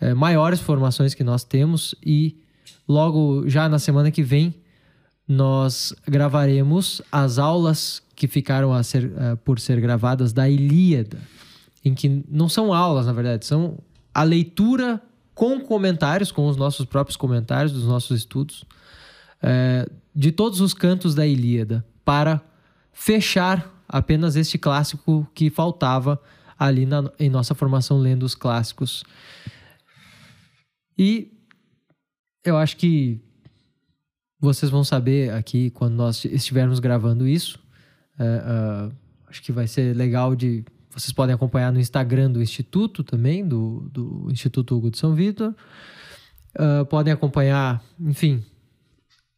eh, 0.01 0.13
maiores 0.13 0.59
formações 0.59 1.13
que 1.13 1.23
nós 1.23 1.43
temos 1.43 1.95
e 2.05 2.37
logo 2.87 3.47
já 3.47 3.69
na 3.69 3.79
semana 3.79 4.11
que 4.11 4.23
vem 4.23 4.53
nós 5.27 5.93
gravaremos 6.07 7.01
as 7.11 7.37
aulas 7.37 8.01
que 8.15 8.27
ficaram 8.27 8.81
ser, 8.83 9.11
eh, 9.15 9.35
por 9.43 9.59
ser 9.59 9.79
gravadas 9.79 10.33
da 10.33 10.49
Ilíada 10.49 11.17
em 11.83 11.93
que 11.93 12.23
não 12.29 12.49
são 12.49 12.73
aulas 12.73 13.05
na 13.05 13.13
verdade 13.13 13.45
são 13.45 13.77
a 14.13 14.23
leitura 14.23 15.01
com 15.33 15.59
comentários 15.61 16.31
com 16.31 16.47
os 16.47 16.57
nossos 16.57 16.85
próprios 16.85 17.15
comentários 17.15 17.71
dos 17.71 17.85
nossos 17.85 18.17
estudos 18.17 18.65
eh, 19.41 19.87
de 20.15 20.31
todos 20.31 20.59
os 20.61 20.73
cantos 20.73 21.15
da 21.15 21.25
Ilíada 21.25 21.85
para 22.03 22.41
fechar 22.91 23.83
apenas 23.87 24.35
este 24.35 24.57
clássico 24.57 25.27
que 25.33 25.49
faltava 25.49 26.21
ali 26.57 26.85
na- 26.85 27.11
em 27.19 27.29
nossa 27.29 27.55
formação 27.55 27.97
lendo 27.97 28.23
os 28.23 28.35
clássicos. 28.35 29.03
E 30.97 31.31
eu 32.43 32.57
acho 32.57 32.75
que 32.77 33.21
vocês 34.39 34.69
vão 34.69 34.83
saber 34.83 35.31
aqui 35.33 35.69
quando 35.71 35.93
nós 35.95 36.23
estivermos 36.25 36.79
gravando 36.79 37.27
isso. 37.27 37.59
É, 38.17 38.41
ah, 38.43 38.89
acho 39.27 39.41
que 39.41 39.51
vai 39.51 39.67
ser 39.67 39.95
legal 39.95 40.35
de. 40.35 40.63
Vocês 40.91 41.13
podem 41.13 41.33
acompanhar 41.35 41.71
no 41.71 41.79
Instagram 41.79 42.31
do 42.31 42.41
Instituto 42.41 43.03
também, 43.03 43.47
do, 43.47 43.89
do 43.93 44.27
Instituto 44.31 44.75
Hugo 44.75 44.91
de 44.91 44.97
São 44.97 45.13
Vitor. 45.15 45.55
Ah, 46.57 46.83
podem 46.85 47.13
acompanhar, 47.13 47.81
enfim, 47.99 48.43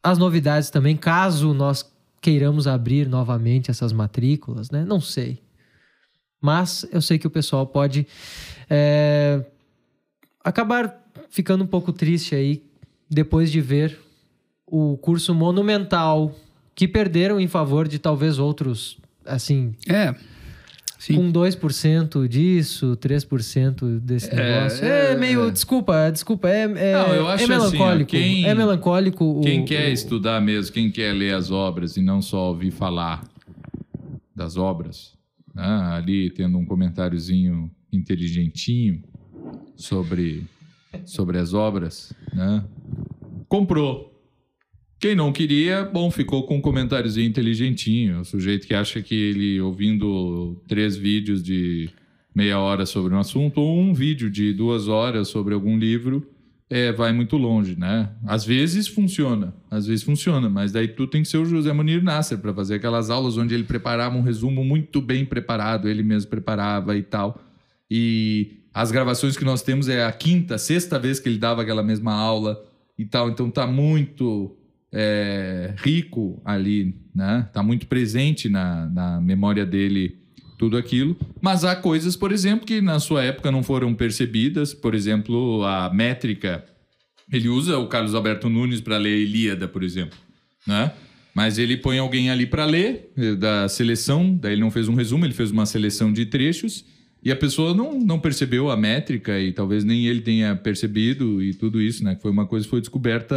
as 0.03 0.17
novidades 0.17 0.69
também, 0.69 0.95
caso 0.97 1.53
nós 1.53 1.89
queiramos 2.19 2.67
abrir 2.67 3.07
novamente 3.07 3.71
essas 3.71 3.91
matrículas, 3.91 4.69
né? 4.69 4.85
Não 4.85 5.01
sei. 5.01 5.39
Mas 6.39 6.85
eu 6.91 7.01
sei 7.01 7.19
que 7.19 7.27
o 7.27 7.31
pessoal 7.31 7.67
pode 7.67 8.07
é, 8.69 9.43
acabar 10.43 10.99
ficando 11.29 11.63
um 11.63 11.67
pouco 11.67 11.91
triste 11.93 12.33
aí 12.35 12.63
depois 13.09 13.51
de 13.51 13.61
ver 13.61 13.99
o 14.65 14.97
curso 14.97 15.35
monumental 15.35 16.33
que 16.73 16.87
perderam 16.87 17.39
em 17.39 17.47
favor 17.47 17.87
de 17.87 17.99
talvez 17.99 18.39
outros, 18.39 18.97
assim, 19.25 19.75
É. 19.87 20.15
Sim. 21.01 21.15
com 21.15 21.31
2% 21.31 22.27
disso, 22.27 22.95
3% 22.97 23.99
desse 23.99 24.29
É, 24.29 24.35
negócio. 24.35 24.85
É, 24.85 25.11
é, 25.13 25.17
meio, 25.17 25.47
é. 25.47 25.51
desculpa, 25.51 26.11
desculpa, 26.11 26.47
é, 26.47 26.61
é, 26.61 26.93
Não, 26.93 27.15
eu 27.15 27.27
acho 27.27 27.41
é 27.41 27.45
assim, 27.45 27.53
ó, 27.53 27.57
melancólico. 27.71 28.11
quem- 28.11 28.45
é 28.45 28.53
melancólico. 28.53 29.25
o- 29.25 29.41
Quem 29.41 29.65
quer 29.65 29.89
o- 29.89 29.93
estudar 29.93 30.39
mesmo, 30.39 30.71
quem 30.73 30.91
quer 30.91 31.11
ler 31.13 31.33
as 31.33 31.49
obras 31.49 31.97
e 31.97 32.03
não 32.03 32.21
só 32.21 32.49
ouvir 32.49 32.69
falar 32.69 33.23
das 34.35 34.57
obras, 34.57 35.13
né, 35.55 35.63
ali 35.93 36.29
tendo 36.29 36.57
um 36.59 36.65
comentáriozinho 36.65 37.71
inteligentinho 37.91 39.01
sobre, 39.75 40.45
sobre 41.03 41.39
as 41.39 41.51
obras, 41.55 42.13
né, 42.31 42.63
comprou. 43.49 44.10
Quem 45.01 45.15
não 45.15 45.33
queria, 45.33 45.83
bom, 45.83 46.11
ficou 46.11 46.43
com 46.43 46.57
um 46.57 46.61
comentáriozinho 46.61 47.27
inteligentinho. 47.27 48.19
O 48.19 48.23
sujeito 48.23 48.67
que 48.67 48.75
acha 48.75 49.01
que 49.01 49.15
ele, 49.15 49.59
ouvindo 49.59 50.61
três 50.67 50.95
vídeos 50.95 51.41
de 51.41 51.89
meia 52.35 52.59
hora 52.59 52.85
sobre 52.85 53.11
um 53.11 53.19
assunto, 53.19 53.59
ou 53.59 53.79
um 53.79 53.95
vídeo 53.95 54.29
de 54.29 54.53
duas 54.53 54.87
horas 54.87 55.27
sobre 55.27 55.55
algum 55.55 55.75
livro, 55.75 56.29
é, 56.69 56.91
vai 56.91 57.11
muito 57.11 57.35
longe, 57.35 57.75
né? 57.75 58.11
Às 58.27 58.45
vezes 58.45 58.87
funciona, 58.87 59.55
às 59.71 59.87
vezes 59.87 60.03
funciona, 60.03 60.47
mas 60.47 60.71
daí 60.71 60.87
tu 60.87 61.07
tem 61.07 61.23
que 61.23 61.27
ser 61.27 61.37
o 61.37 61.45
José 61.45 61.73
Munir 61.73 62.03
Nasser 62.03 62.37
para 62.37 62.53
fazer 62.53 62.75
aquelas 62.75 63.09
aulas 63.09 63.39
onde 63.39 63.55
ele 63.55 63.63
preparava 63.63 64.15
um 64.15 64.21
resumo 64.21 64.63
muito 64.63 65.01
bem 65.01 65.25
preparado, 65.25 65.89
ele 65.89 66.03
mesmo 66.03 66.29
preparava 66.29 66.95
e 66.95 67.01
tal. 67.01 67.41
E 67.89 68.59
as 68.71 68.91
gravações 68.91 69.35
que 69.35 69.43
nós 69.43 69.63
temos 69.63 69.89
é 69.89 70.05
a 70.05 70.11
quinta, 70.11 70.59
sexta 70.59 70.99
vez 70.99 71.19
que 71.19 71.27
ele 71.27 71.39
dava 71.39 71.63
aquela 71.63 71.81
mesma 71.81 72.13
aula 72.13 72.63
e 72.99 73.03
tal, 73.03 73.31
então 73.31 73.49
tá 73.49 73.65
muito 73.65 74.55
é, 74.93 75.73
rico 75.77 76.41
ali, 76.43 76.95
né? 77.15 77.47
Tá 77.53 77.63
muito 77.63 77.87
presente 77.87 78.49
na, 78.49 78.87
na 78.87 79.21
memória 79.21 79.65
dele 79.65 80.17
tudo 80.57 80.77
aquilo. 80.77 81.17
Mas 81.41 81.63
há 81.63 81.75
coisas, 81.75 82.15
por 82.15 82.31
exemplo, 82.31 82.65
que 82.67 82.81
na 82.81 82.99
sua 82.99 83.23
época 83.23 83.51
não 83.51 83.63
foram 83.63 83.93
percebidas. 83.95 84.73
Por 84.73 84.93
exemplo, 84.93 85.63
a 85.63 85.91
métrica. 85.93 86.63
Ele 87.31 87.47
usa 87.47 87.77
o 87.79 87.87
Carlos 87.87 88.13
Alberto 88.13 88.49
Nunes 88.49 88.81
para 88.81 88.97
ler 88.97 89.17
Ilíada, 89.17 89.67
por 89.67 89.83
exemplo, 89.83 90.17
né? 90.67 90.91
Mas 91.33 91.57
ele 91.57 91.77
põe 91.77 91.97
alguém 91.97 92.29
ali 92.29 92.45
para 92.45 92.65
ler 92.65 93.09
eh, 93.17 93.35
da 93.35 93.69
seleção. 93.69 94.35
Daí 94.35 94.51
ele 94.51 94.61
não 94.61 94.69
fez 94.69 94.89
um 94.89 94.95
resumo, 94.95 95.25
ele 95.25 95.33
fez 95.33 95.49
uma 95.49 95.65
seleção 95.65 96.11
de 96.11 96.25
trechos. 96.25 96.83
E 97.23 97.31
a 97.31 97.35
pessoa 97.35 97.73
não, 97.73 97.97
não 97.97 98.19
percebeu 98.19 98.69
a 98.69 98.75
métrica 98.75 99.39
e 99.39 99.53
talvez 99.53 99.83
nem 99.83 100.07
ele 100.07 100.21
tenha 100.21 100.55
percebido 100.55 101.41
e 101.41 101.53
tudo 101.53 101.81
isso, 101.81 102.03
né? 102.03 102.17
Foi 102.21 102.31
uma 102.31 102.45
coisa 102.45 102.65
que 102.65 102.69
foi 102.69 102.81
descoberta 102.81 103.35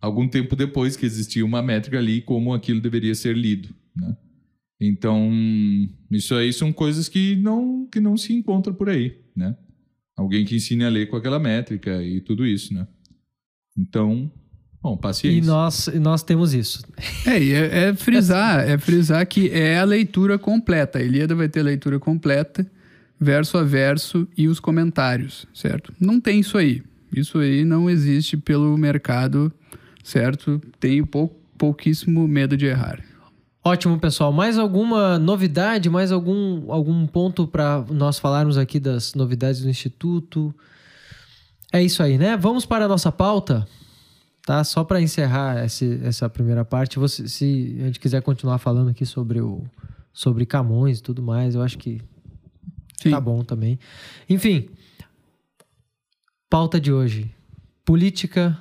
algum 0.00 0.28
tempo 0.28 0.54
depois 0.54 0.96
que 0.96 1.06
existia 1.06 1.44
uma 1.44 1.62
métrica 1.62 1.98
ali 1.98 2.20
como 2.20 2.52
aquilo 2.52 2.80
deveria 2.80 3.14
ser 3.14 3.36
lido, 3.36 3.68
né? 3.96 4.16
Então, 4.80 5.28
isso 6.10 6.34
aí 6.36 6.52
são 6.52 6.72
coisas 6.72 7.08
que 7.08 7.34
não, 7.36 7.86
que 7.90 7.98
não 7.98 8.16
se 8.16 8.32
encontram 8.32 8.72
por 8.72 8.88
aí, 8.88 9.18
né? 9.34 9.56
Alguém 10.16 10.44
que 10.44 10.54
ensine 10.54 10.84
a 10.84 10.88
ler 10.88 11.08
com 11.08 11.16
aquela 11.16 11.38
métrica 11.38 12.02
e 12.02 12.20
tudo 12.20 12.46
isso, 12.46 12.72
né? 12.72 12.86
Então, 13.76 14.30
bom, 14.80 14.96
paciência. 14.96 15.38
E 15.38 15.44
nós, 15.44 15.88
nós 16.00 16.22
temos 16.22 16.54
isso. 16.54 16.82
É, 17.26 17.42
e 17.42 17.52
é, 17.52 17.88
é 17.88 17.94
frisar, 17.94 18.68
é 18.68 18.78
frisar 18.78 19.26
que 19.26 19.50
é 19.50 19.78
a 19.78 19.84
leitura 19.84 20.38
completa. 20.38 20.98
A 20.98 21.02
Ilíada 21.02 21.34
vai 21.34 21.48
ter 21.48 21.62
leitura 21.62 21.98
completa, 21.98 22.68
verso 23.18 23.58
a 23.58 23.64
verso 23.64 24.28
e 24.36 24.46
os 24.46 24.60
comentários, 24.60 25.46
certo? 25.52 25.92
Não 26.00 26.20
tem 26.20 26.38
isso 26.38 26.56
aí. 26.56 26.82
Isso 27.12 27.38
aí 27.38 27.64
não 27.64 27.90
existe 27.90 28.36
pelo 28.36 28.76
mercado, 28.76 29.52
certo? 30.02 30.60
Tenho 30.80 31.06
pou, 31.06 31.28
pouquíssimo 31.56 32.26
medo 32.26 32.56
de 32.56 32.66
errar. 32.66 33.02
Ótimo, 33.64 33.98
pessoal. 33.98 34.32
Mais 34.32 34.56
alguma 34.56 35.18
novidade, 35.18 35.90
mais 35.90 36.10
algum, 36.10 36.72
algum 36.72 37.06
ponto 37.06 37.46
para 37.46 37.84
nós 37.90 38.18
falarmos 38.18 38.56
aqui 38.56 38.80
das 38.80 39.14
novidades 39.14 39.60
do 39.60 39.68
Instituto? 39.68 40.54
É 41.72 41.82
isso 41.82 42.02
aí, 42.02 42.16
né? 42.16 42.36
Vamos 42.36 42.64
para 42.64 42.86
a 42.86 42.88
nossa 42.88 43.12
pauta, 43.12 43.66
tá? 44.46 44.64
Só 44.64 44.84
para 44.84 45.02
encerrar 45.02 45.64
esse, 45.64 46.00
essa 46.02 46.30
primeira 46.30 46.64
parte, 46.64 46.98
você, 46.98 47.28
se 47.28 47.76
a 47.80 47.86
gente 47.86 48.00
quiser 48.00 48.22
continuar 48.22 48.58
falando 48.58 48.88
aqui 48.88 49.04
sobre 49.04 49.40
o 49.40 49.64
sobre 50.12 50.44
Camões 50.44 50.98
e 50.98 51.02
tudo 51.02 51.22
mais, 51.22 51.54
eu 51.54 51.62
acho 51.62 51.78
que 51.78 52.00
Sim. 53.00 53.10
tá 53.10 53.20
bom 53.20 53.44
também. 53.44 53.78
Enfim, 54.28 54.68
pauta 56.50 56.80
de 56.80 56.92
hoje: 56.92 57.30
política 57.84 58.58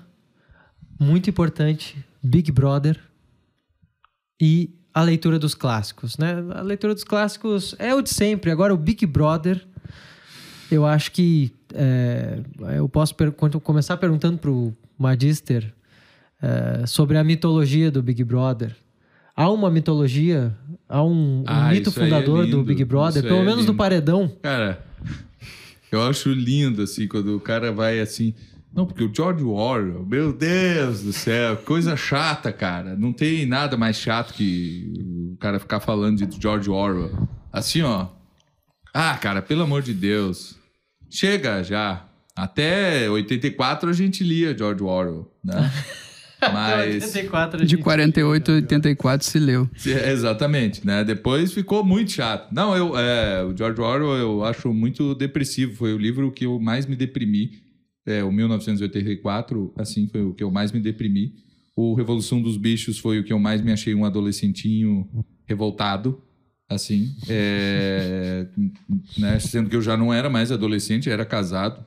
muito 1.00 1.30
importante, 1.30 1.96
Big 2.22 2.52
Brother 2.52 3.00
e 4.42 4.72
a 4.94 5.02
leitura 5.02 5.38
dos 5.38 5.54
clássicos, 5.54 6.18
né? 6.18 6.44
A 6.56 6.62
leitura 6.62 6.94
dos 6.94 7.04
clássicos 7.04 7.76
é 7.78 7.94
o 7.94 8.02
de 8.02 8.10
sempre. 8.10 8.50
Agora 8.50 8.74
o 8.74 8.78
Big 8.78 9.06
Brother, 9.06 9.64
eu 10.72 10.86
acho 10.86 11.12
que 11.12 11.52
é, 11.74 12.40
eu 12.76 12.90
posso 12.90 13.16
começar 13.64 13.98
perguntando 13.98 14.38
pro 14.38 14.76
Magister 14.98 15.72
é, 16.42 16.86
sobre 16.88 17.18
a 17.18 17.24
mitologia 17.24 17.92
do 17.92 18.02
Big 18.02 18.24
Brother. 18.24 18.76
Há 19.36 19.52
uma 19.52 19.70
mitologia, 19.70 20.56
há 20.90 21.04
um, 21.04 21.42
um 21.42 21.44
Ah, 21.46 21.70
mito 21.70 21.90
é 21.90 21.94
fundador 21.94 22.40
do 22.40 22.58
lindo. 22.58 22.64
Big 22.64 22.84
Brother, 22.84 23.20
Isso 23.24 23.28
pelo 23.28 23.42
é 23.42 23.46
menos 23.46 23.68
do 23.68 23.76
paredão. 23.76 24.32
Cara, 24.42 24.84
eu 25.92 26.02
acho 26.02 26.32
lindo, 26.34 26.82
assim, 26.82 27.08
quando 27.08 27.36
o 27.36 27.40
cara 27.40 27.72
vai 27.72 28.00
assim. 28.00 28.34
Não, 28.78 28.86
porque 28.86 29.04
o 29.04 29.12
George 29.12 29.44
Orwell, 29.44 30.06
meu 30.06 30.32
Deus 30.32 31.02
do 31.02 31.12
céu, 31.12 31.58
coisa 31.58 31.98
chata, 31.98 32.54
cara. 32.54 32.96
Não 32.96 33.12
tem 33.12 33.44
nada 33.44 33.76
mais 33.76 33.98
chato 33.98 34.36
que 34.36 35.34
o 35.34 35.38
cara 35.38 35.60
ficar 35.60 35.80
falando 35.80 36.24
de 36.24 36.40
George 36.40 36.70
Orwell. 36.70 37.28
Assim, 37.52 37.82
ó. 37.82 38.06
Ah, 38.94 39.18
cara, 39.18 39.42
pelo 39.42 39.64
amor 39.64 39.82
de 39.82 39.96
Deus. 39.96 40.60
Chega 41.10 41.64
já. 41.64 42.06
Até 42.36 43.10
84 43.10 43.90
a 43.90 43.94
gente 43.94 44.24
lia 44.24 44.56
George 44.56 44.84
Orwell, 44.84 45.32
né? 45.44 45.74
Mas. 46.54 47.04
84 47.04 47.66
De 47.66 47.78
48 47.78 48.52
a 48.52 48.54
84 48.54 49.26
se 49.28 49.40
leu. 49.40 49.68
É, 49.88 50.12
Exatamente, 50.12 50.86
né? 50.86 51.04
Depois 51.04 51.52
ficou 51.52 51.84
muito 51.84 52.12
chato. 52.12 52.54
Não, 52.54 52.78
eu, 52.78 52.96
é, 52.96 53.44
o 53.44 53.58
George 53.58 53.82
Orwell 53.82 54.18
eu 54.18 54.44
acho 54.46 54.72
muito 54.72 55.16
depressivo. 55.16 55.76
Foi 55.76 55.96
o 55.96 55.98
livro 55.98 56.32
que 56.32 56.46
eu 56.46 56.60
mais 56.60 56.86
me 56.86 56.96
deprimi. 56.96 57.66
É, 58.08 58.24
o 58.24 58.32
1984, 58.32 59.74
assim, 59.76 60.08
foi 60.08 60.24
o 60.24 60.34
que 60.34 60.44
eu 60.44 60.50
mais 60.50 60.72
me 60.72 60.80
deprimi. 60.80 61.36
O 61.76 61.94
Revolução 61.94 62.42
dos 62.42 62.56
Bichos 62.56 62.98
foi 62.98 63.20
o 63.20 63.24
que 63.24 63.34
eu 63.34 63.38
mais 63.38 63.62
me 63.62 63.72
achei 63.72 63.94
um 63.94 64.06
adolescentinho 64.06 65.08
revoltado, 65.46 66.24
assim. 66.70 67.14
É, 67.28 68.48
né? 69.20 69.38
Sendo 69.40 69.70
que 69.70 69.76
eu 69.76 69.82
já 69.82 69.98
não 69.98 70.14
era 70.14 70.30
mais 70.30 70.54
adolescente, 70.54 71.10
era 71.10 71.26
casado, 71.26 71.86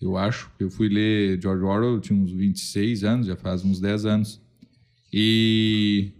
eu 0.00 0.16
acho. 0.16 0.50
Eu 0.58 0.70
fui 0.70 0.88
ler 0.88 1.40
George 1.40 1.62
Orwell, 1.62 2.00
tinha 2.00 2.18
uns 2.18 2.32
26 2.32 3.04
anos, 3.04 3.26
já 3.28 3.36
faz 3.36 3.64
uns 3.64 3.80
10 3.80 4.06
anos. 4.06 4.40
E 5.12 6.12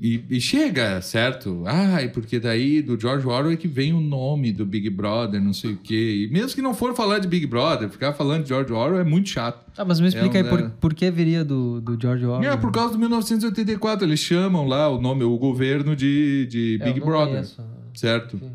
e, 0.00 0.22
e 0.30 0.40
chega, 0.40 1.00
certo? 1.02 1.62
Ah, 1.66 2.02
e 2.02 2.08
porque 2.08 2.38
daí 2.38 2.80
do 2.82 2.98
George 2.98 3.26
Orwell 3.26 3.52
é 3.52 3.56
que 3.56 3.66
vem 3.66 3.92
o 3.92 4.00
nome 4.00 4.52
do 4.52 4.64
Big 4.64 4.88
Brother, 4.90 5.40
não 5.42 5.52
sei 5.52 5.72
o 5.72 5.76
quê. 5.76 6.26
E 6.28 6.32
mesmo 6.32 6.54
que 6.54 6.62
não 6.62 6.72
for 6.74 6.94
falar 6.94 7.18
de 7.18 7.26
Big 7.28 7.46
Brother, 7.46 7.88
ficar 7.88 8.12
falando 8.12 8.42
de 8.44 8.48
George 8.50 8.72
Orwell 8.72 9.00
é 9.00 9.04
muito 9.04 9.28
chato. 9.28 9.64
Ah, 9.76 9.84
mas 9.84 9.98
me 10.00 10.08
explica 10.08 10.38
É 10.38 10.42
aí 10.42 10.46
um, 10.46 10.50
por, 10.50 10.60
é. 10.60 10.68
por 10.80 10.94
que 10.94 11.10
viria 11.10 11.44
do, 11.44 11.80
do 11.80 11.98
George 12.00 12.24
Orwell? 12.24 12.50
É, 12.52 12.56
por 12.56 12.70
causa 12.70 12.92
do 12.92 12.98
1984, 12.98 14.06
eles 14.06 14.20
chamam 14.20 14.66
lá 14.66 14.88
o 14.88 15.00
nome, 15.00 15.24
o 15.24 15.36
governo 15.38 15.96
de, 15.96 16.46
de 16.46 16.78
É, 16.80 16.84
Big 16.84 17.00
não 17.00 17.06
Brother, 17.06 17.32
conheço. 17.34 17.62
certo? 17.94 18.38
Sim. 18.38 18.52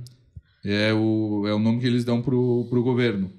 É 0.65 0.93
o, 0.93 1.43
é 1.45 1.53
o 1.53 1.59
nome 1.59 1.79
que 1.81 1.85
eles 1.87 2.05
dão 2.05 2.21
pro, 2.21 2.65
pro 2.69 2.81
governo, 2.81 3.29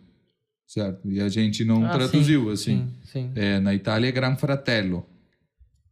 certo? 0.66 1.10
E 1.10 1.20
a 1.20 1.28
gente 1.30 1.64
não 1.64 1.84
Ah, 1.86 1.90
traduziu, 1.90 2.44
sim, 2.44 2.52
assim. 2.52 2.76
Sim, 3.04 3.30
sim. 3.30 3.30
É, 3.34 3.58
na 3.60 3.74
Itália 3.74 4.08
é 4.08 4.12
Gran 4.12 4.36
Fratello. 4.36 5.06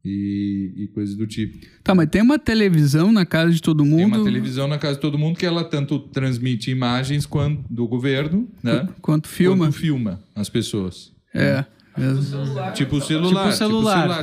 E, 0.05 0.73
e 0.77 0.89
coisas 0.89 1.15
do 1.15 1.27
tipo. 1.27 1.65
Tá, 1.85 1.95
mas 1.95 2.09
tem 2.09 2.23
uma 2.23 2.39
televisão 2.39 3.13
na 3.13 3.25
casa 3.25 3.53
de 3.53 3.63
todo 3.63 3.85
mundo. 3.85 3.99
Tem 3.99 4.07
uma 4.07 4.25
televisão 4.25 4.67
na 4.67 4.77
casa 4.77 4.97
de 4.97 5.01
todo 5.01 5.17
mundo 5.17 5.39
que 5.39 5.47
ela 5.47 5.63
tanto 5.63 5.99
transmite 5.99 6.71
imagens 6.71 7.25
quanto 7.25 7.63
do 7.71 7.87
governo, 7.87 8.49
né? 8.63 8.89
Quanto 9.01 9.29
filma. 9.29 9.67
Quanto 9.67 9.77
filma 9.77 10.21
as 10.35 10.49
pessoas. 10.49 11.13
É. 11.33 11.65
Tipo 11.95 12.17
o 12.17 12.23
celular. 12.23 12.73
Tipo 12.73 13.01
celular. 13.01 13.53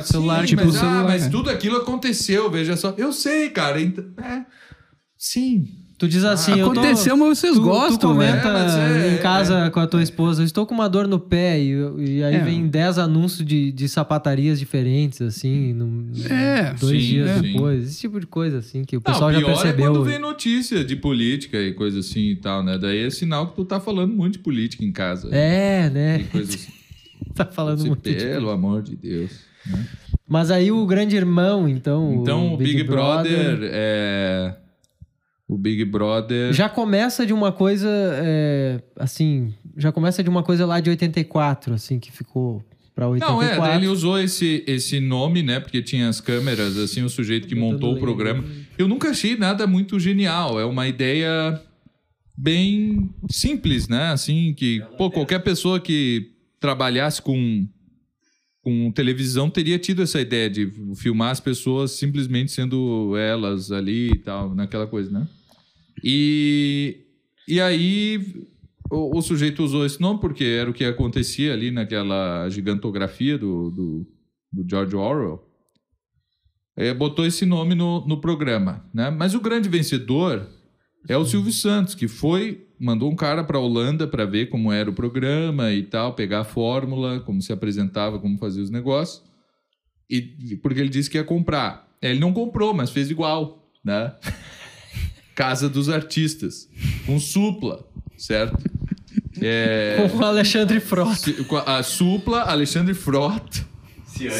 Sim, 0.02 0.12
Celular, 0.12 0.38
mas, 0.40 0.48
tipo 0.50 0.62
ah, 0.62 0.72
celular, 0.72 1.04
mas 1.04 1.26
é. 1.26 1.28
tudo 1.30 1.50
aquilo 1.50 1.76
aconteceu, 1.76 2.50
veja 2.50 2.76
só. 2.76 2.94
Eu 2.98 3.12
sei, 3.12 3.48
cara. 3.50 3.80
Então, 3.80 4.04
é, 4.18 4.44
sim. 5.16 5.79
Tu 6.00 6.08
diz 6.08 6.24
assim, 6.24 6.52
eu 6.58 6.72
tô... 6.72 6.80
Aconteceu, 6.80 7.14
mas 7.14 7.38
vocês 7.38 7.56
tu, 7.56 7.60
gostam, 7.62 8.14
tu 8.14 8.18
né? 8.18 8.40
comenta 8.40 8.48
É, 8.48 9.08
é- 9.10 9.14
em 9.14 9.18
casa 9.18 9.70
com 9.70 9.80
a 9.80 9.86
tua 9.86 10.02
esposa, 10.02 10.40
eu 10.40 10.46
estou 10.46 10.64
com 10.64 10.74
uma 10.74 10.88
dor 10.88 11.06
no 11.06 11.20
pé 11.20 11.60
e, 11.60 11.72
e 11.98 12.24
aí 12.24 12.36
É. 12.36 12.38
vem 12.42 12.66
10 12.66 12.98
anúncios 12.98 13.46
de, 13.46 13.70
de 13.70 13.86
sapatarias 13.86 14.58
diferentes, 14.58 15.20
assim, 15.20 15.74
no, 15.74 16.10
É, 16.32 16.72
dois 16.80 17.02
sim, 17.02 17.08
dias 17.10 17.30
sim. 17.36 17.52
depois. 17.52 17.84
Esse 17.86 18.00
tipo 18.00 18.18
de 18.18 18.26
coisa, 18.26 18.56
assim, 18.60 18.82
que 18.82 18.96
o 18.96 19.02
Não, 19.04 19.12
pessoal 19.12 19.30
já 19.30 19.38
pior 19.40 19.48
percebeu. 19.48 19.84
é 19.84 19.88
quando 19.90 20.04
vem 20.04 20.18
notícia 20.18 20.82
de 20.82 20.96
política 20.96 21.58
e 21.60 21.74
coisa 21.74 21.98
assim 22.00 22.30
e 22.30 22.36
tal, 22.36 22.64
né? 22.64 22.78
Daí 22.78 23.04
é 23.04 23.10
sinal 23.10 23.48
que 23.48 23.56
tu 23.56 23.64
tá 23.66 23.78
falando 23.78 24.14
muito 24.14 24.32
de 24.32 24.38
política 24.38 24.82
em 24.82 24.92
casa. 24.92 25.28
É, 25.30 25.86
E 25.86 25.90
né? 25.90 26.24
coisa 26.32 26.54
assim. 26.54 26.72
tá 27.36 27.44
falando 27.44 27.80
Você, 27.80 27.88
muito. 27.88 28.02
de- 28.08 28.14
pelo 28.14 28.48
amor 28.48 28.80
de 28.80 28.96
Deus. 28.96 29.32
né? 29.70 29.84
Mas 30.26 30.50
aí 30.50 30.72
o 30.72 30.86
grande 30.86 31.14
irmão, 31.14 31.68
então. 31.68 32.14
Então 32.22 32.54
o 32.54 32.56
Big, 32.56 32.84
Brother, 32.84 33.58
é. 33.64 34.54
O 35.50 35.58
Big 35.58 35.84
Brother. 35.84 36.52
Já 36.52 36.68
começa 36.68 37.26
de 37.26 37.32
uma 37.32 37.50
coisa, 37.50 37.88
é, 37.90 38.80
assim, 38.94 39.52
já 39.76 39.90
começa 39.90 40.22
de 40.22 40.30
uma 40.30 40.44
coisa 40.44 40.64
lá 40.64 40.78
de 40.78 40.90
84, 40.90 41.74
assim, 41.74 41.98
que 41.98 42.12
ficou 42.12 42.64
pra 42.94 43.08
84. 43.08 43.58
Não, 43.58 43.66
é, 43.66 43.74
ele 43.74 43.88
usou 43.88 44.16
esse, 44.16 44.62
esse 44.64 45.00
nome, 45.00 45.42
né? 45.42 45.58
Porque 45.58 45.82
tinha 45.82 46.08
as 46.08 46.20
câmeras, 46.20 46.76
assim, 46.78 47.02
o 47.02 47.08
sujeito 47.08 47.48
que 47.48 47.56
montou 47.56 47.96
o 47.96 47.98
programa. 47.98 48.44
Eu 48.78 48.86
nunca 48.86 49.10
achei 49.10 49.36
nada 49.36 49.66
muito 49.66 49.98
genial. 49.98 50.60
É 50.60 50.64
uma 50.64 50.86
ideia 50.86 51.60
bem 52.38 53.10
simples, 53.28 53.88
né? 53.88 54.12
Assim, 54.12 54.54
que, 54.56 54.80
pô, 54.96 55.10
qualquer 55.10 55.40
pessoa 55.40 55.80
que 55.80 56.30
trabalhasse 56.60 57.20
com, 57.20 57.66
com 58.62 58.92
televisão 58.92 59.50
teria 59.50 59.80
tido 59.80 60.00
essa 60.00 60.20
ideia 60.20 60.48
de 60.48 60.72
filmar 60.94 61.32
as 61.32 61.40
pessoas 61.40 61.90
simplesmente 61.90 62.52
sendo 62.52 63.16
elas 63.16 63.72
ali 63.72 64.12
e 64.12 64.18
tal, 64.18 64.54
naquela 64.54 64.86
coisa, 64.86 65.10
né? 65.10 65.26
E, 66.02 67.04
e 67.46 67.60
aí 67.60 68.46
o, 68.90 69.18
o 69.18 69.22
sujeito 69.22 69.62
usou 69.62 69.86
esse 69.86 70.00
nome 70.00 70.20
porque 70.20 70.44
era 70.44 70.70
o 70.70 70.74
que 70.74 70.84
acontecia 70.84 71.52
ali 71.52 71.70
naquela 71.70 72.48
gigantografia 72.48 73.38
do, 73.38 73.70
do, 73.70 74.06
do 74.52 74.68
George 74.68 74.96
Orwell. 74.96 75.46
É, 76.76 76.94
botou 76.94 77.26
esse 77.26 77.44
nome 77.44 77.74
no, 77.74 78.06
no 78.06 78.20
programa, 78.20 78.84
né? 78.94 79.10
Mas 79.10 79.34
o 79.34 79.40
grande 79.40 79.68
vencedor 79.68 80.48
é 81.08 81.16
o 81.16 81.24
Silvio 81.24 81.52
Santos, 81.52 81.94
que 81.94 82.08
foi, 82.08 82.66
mandou 82.78 83.10
um 83.10 83.16
cara 83.16 83.44
para 83.44 83.58
Holanda 83.58 84.06
para 84.06 84.24
ver 84.24 84.48
como 84.48 84.72
era 84.72 84.88
o 84.88 84.94
programa 84.94 85.72
e 85.72 85.82
tal, 85.82 86.14
pegar 86.14 86.40
a 86.40 86.44
fórmula, 86.44 87.20
como 87.20 87.42
se 87.42 87.52
apresentava, 87.52 88.18
como 88.18 88.38
fazia 88.38 88.62
os 88.62 88.70
negócios. 88.70 89.22
E 90.08 90.56
porque 90.62 90.80
ele 90.80 90.88
disse 90.88 91.08
que 91.08 91.16
ia 91.16 91.24
comprar. 91.24 91.88
É, 92.02 92.10
Ele 92.10 92.18
não 92.18 92.32
comprou, 92.32 92.74
mas 92.74 92.90
fez 92.90 93.10
igual, 93.10 93.70
né? 93.84 94.14
Casa 95.40 95.70
dos 95.70 95.88
Artistas, 95.88 96.68
com 97.06 97.18
supla, 97.18 97.82
certo? 98.14 98.62
É, 99.40 100.06
Com 100.10 100.18
o 100.18 100.22
Alexandre 100.22 100.80
Frota. 100.80 101.34
a 101.64 101.82
supla, 101.82 102.42
Alexandre 102.42 102.92
Frota, 102.92 103.64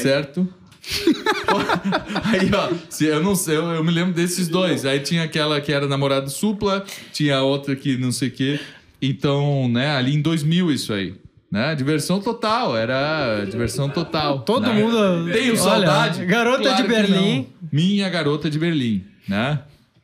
certo? 0.02 0.46
Aí, 2.22 2.50
ó, 2.52 2.70
eu 3.02 3.22
não 3.22 3.34
sei, 3.34 3.56
eu, 3.56 3.64
eu 3.70 3.82
me 3.82 3.90
lembro 3.90 4.12
desses 4.12 4.46
dois. 4.46 4.84
Aí 4.84 5.00
tinha 5.00 5.22
aquela 5.22 5.58
que 5.58 5.72
era 5.72 5.88
namorada 5.88 6.28
supla, 6.28 6.84
tinha 7.14 7.38
a 7.38 7.42
outra 7.44 7.74
que 7.74 7.96
não 7.96 8.12
sei 8.12 8.28
o 8.28 8.32
quê. 8.32 8.60
Então, 9.00 9.70
né, 9.70 9.96
ali 9.96 10.14
em 10.14 10.20
2000 10.20 10.70
isso 10.70 10.92
aí. 10.92 11.14
Né? 11.50 11.74
Diversão 11.74 12.20
total, 12.20 12.76
era 12.76 13.46
diversão 13.46 13.88
total. 13.88 14.40
Todo 14.40 14.66
né? 14.66 14.74
mundo. 14.74 15.32
Tenho 15.32 15.52
Olha, 15.52 15.56
saudade. 15.56 16.26
Garota 16.26 16.62
Claro 16.62 16.82
de 16.82 16.88
Berlim. 16.88 17.46
Minha 17.72 18.06
garota 18.10 18.50
de 18.50 18.58
Berlim, 18.58 19.02
né? 19.26 19.60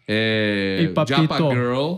É, 0.06 0.78
E. 0.82 1.08
Japa 1.08 1.38
Girl 1.38 1.96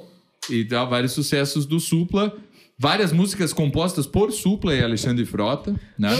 e 0.48 0.64
dá 0.64 0.84
vários 0.84 1.12
sucessos 1.12 1.66
do 1.66 1.78
Supla. 1.78 2.34
Várias 2.80 3.12
músicas 3.12 3.52
compostas 3.52 4.06
por 4.06 4.30
Supla 4.30 4.72
e 4.72 4.80
Alexandre 4.84 5.24
Frota, 5.24 5.74
né? 5.98 6.10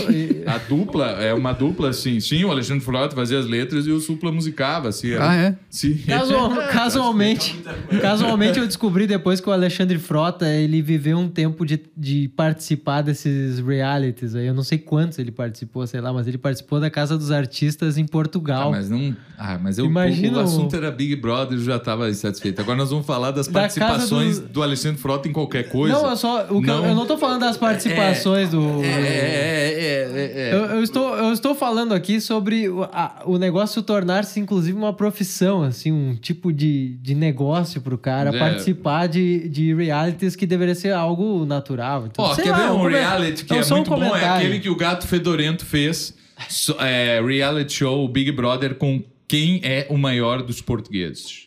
A 0.45 0.59
dupla 0.59 1.07
é 1.23 1.33
uma 1.33 1.53
dupla 1.53 1.91
assim, 1.91 2.19
sim, 2.19 2.43
o 2.45 2.51
Alexandre 2.51 2.85
Frota 2.85 3.15
fazia 3.15 3.39
as 3.39 3.47
letras 3.47 3.87
e 3.87 3.93
o 3.93 4.01
Supla 4.01 4.33
musicava, 4.33 4.89
assim. 4.89 5.13
era- 5.13 5.31
Ah, 5.31 5.37
é? 5.37 5.57
Sim. 5.71 5.97
Casual- 5.99 6.51
casualmente, 6.73 7.57
casualmente 8.01 8.59
eu 8.59 8.67
descobri 8.67 9.07
depois 9.07 9.41
que 9.41 9.49
o 9.49 9.53
Alexandre 9.53 9.99
Frota 9.99 10.49
ele 10.49 10.83
viveu 10.83 11.17
um 11.19 11.29
tempo 11.29 11.65
de, 11.65 11.81
de 11.97 12.29
participar 12.35 13.03
desses 13.03 13.61
realities 13.61 14.35
aí. 14.35 14.49
Eu 14.49 14.55
não 14.55 14.65
sei 14.65 14.79
quantos 14.79 15.17
ele 15.21 15.31
participou, 15.31 15.87
sei 15.87 16.01
lá, 16.01 16.13
mas 16.13 16.27
ele 16.27 16.39
participou 16.39 16.81
da 16.81 16.91
Casa 16.91 17.17
dos 17.17 17.31
Artistas 17.31 17.97
em 17.97 18.03
Ah, 18.03 18.09
Portugal. 18.11 18.71
mas 18.73 18.91
não. 18.91 19.17
Ah, 19.39 19.57
mas 19.63 19.79
eu, 19.79 19.85
Imagina 19.87 20.39
o, 20.39 20.41
o- 20.41 20.45
assunto 20.45 20.75
era 20.75 20.91
Big 20.91 21.15
Brother, 21.15 21.57
eu 21.57 21.63
já 21.63 21.77
estava 21.77 22.11
insatisfeito. 22.11 22.61
Agora 22.61 22.77
nós 22.79 22.91
vamos 22.91 23.07
falar 23.07 23.31
das 23.31 23.47
participações 23.47 24.41
do- 24.41 24.49
do... 24.49 24.63
Alexandre 24.65 25.01
Frota 25.01 25.29
em 25.29 25.33
qualquer 25.33 25.69
coisa. 25.69 25.95
Não, 25.95 26.11
eu 26.11 26.17
só. 26.17 26.48
O 26.51 26.63
que 26.63 26.69
eu- 26.71 26.77
Não. 26.79 26.87
Eu, 26.87 26.95
não 26.95 27.07
tô 27.07 27.17
falando 27.19 27.41
das 27.41 27.57
participações 27.57 28.51
do. 28.51 28.83
É, 28.83 28.87
é, 28.87 28.91
é, 28.91 30.11
é, 30.15 30.49
é. 30.51 30.55
Eu, 30.55 30.65
eu 30.77 30.83
estou, 30.83 31.17
eu 31.17 31.33
estou 31.33 31.55
falando 31.55 31.93
aqui 31.95 32.21
sobre 32.21 32.69
o, 32.69 32.83
a- 32.85 33.23
o 33.27 33.39
negócio 33.39 33.83
tornar-se, 33.83 34.39
inclusive, 34.41 34.77
uma 34.77 34.93
profissão, 34.93 35.63
assim, 35.63 35.93
um 35.93 36.15
tipo 36.15 36.53
de, 36.53 36.97
de 37.01 37.15
negócio 37.15 37.81
pro 37.81 37.97
cara 37.99 38.31
É. 38.35 38.39
participar 38.39 39.07
de, 39.07 39.49
de 39.49 39.75
realities 39.75 40.35
que 40.37 40.47
deveria 40.47 40.75
ser 40.75 40.93
algo 40.93 41.45
natural. 41.45 42.07
Então, 42.07 42.25
Ó, 42.25 42.35
quer 42.35 42.51
lá, 42.51 42.59
ver 42.69 42.71
um 42.73 42.87
reality 42.87 43.45
que 43.45 43.53
não, 43.53 43.61
é 43.61 43.63
só 43.63 43.75
um 43.75 43.79
muito 43.79 43.91
bom? 43.91 44.17
É 44.17 44.29
aquele 44.29 44.59
que 44.61 44.69
o 44.71 44.77
Gato 44.77 45.07
Fedorento 45.07 45.65
fez. 45.67 46.15
So- 46.49 46.77
é, 46.81 47.21
reality 47.21 47.73
show 47.73 48.07
Big 48.09 48.31
Brother 48.33 48.75
com 48.77 49.03
quem 49.27 49.61
é 49.63 49.87
o 49.91 49.99
maior 49.99 50.43
dos 50.43 50.61
portugueses. 50.61 51.47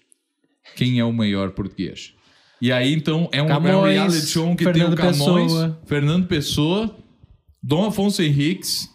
Quem 0.76 1.00
é 1.00 1.04
o 1.06 1.12
maior 1.12 1.52
português. 1.52 2.14
E 2.62 2.72
aí, 2.72 2.94
então, 2.94 3.28
é 3.32 3.42
um, 3.42 3.46
é 3.46 3.48
um 3.58 3.62
Camões, 3.62 3.94
reality 3.94 4.28
show 4.28 4.56
que 4.56 4.64
Fernando 4.64 4.96
tem 4.96 5.06
o 5.10 5.12
Camões, 5.12 5.52
Pessoa. 5.52 5.80
Fernando 5.86 6.28
Pessoa, 6.28 6.96
Dom 7.64 7.88
Afonso 7.88 8.22
Henriques, 8.22 8.88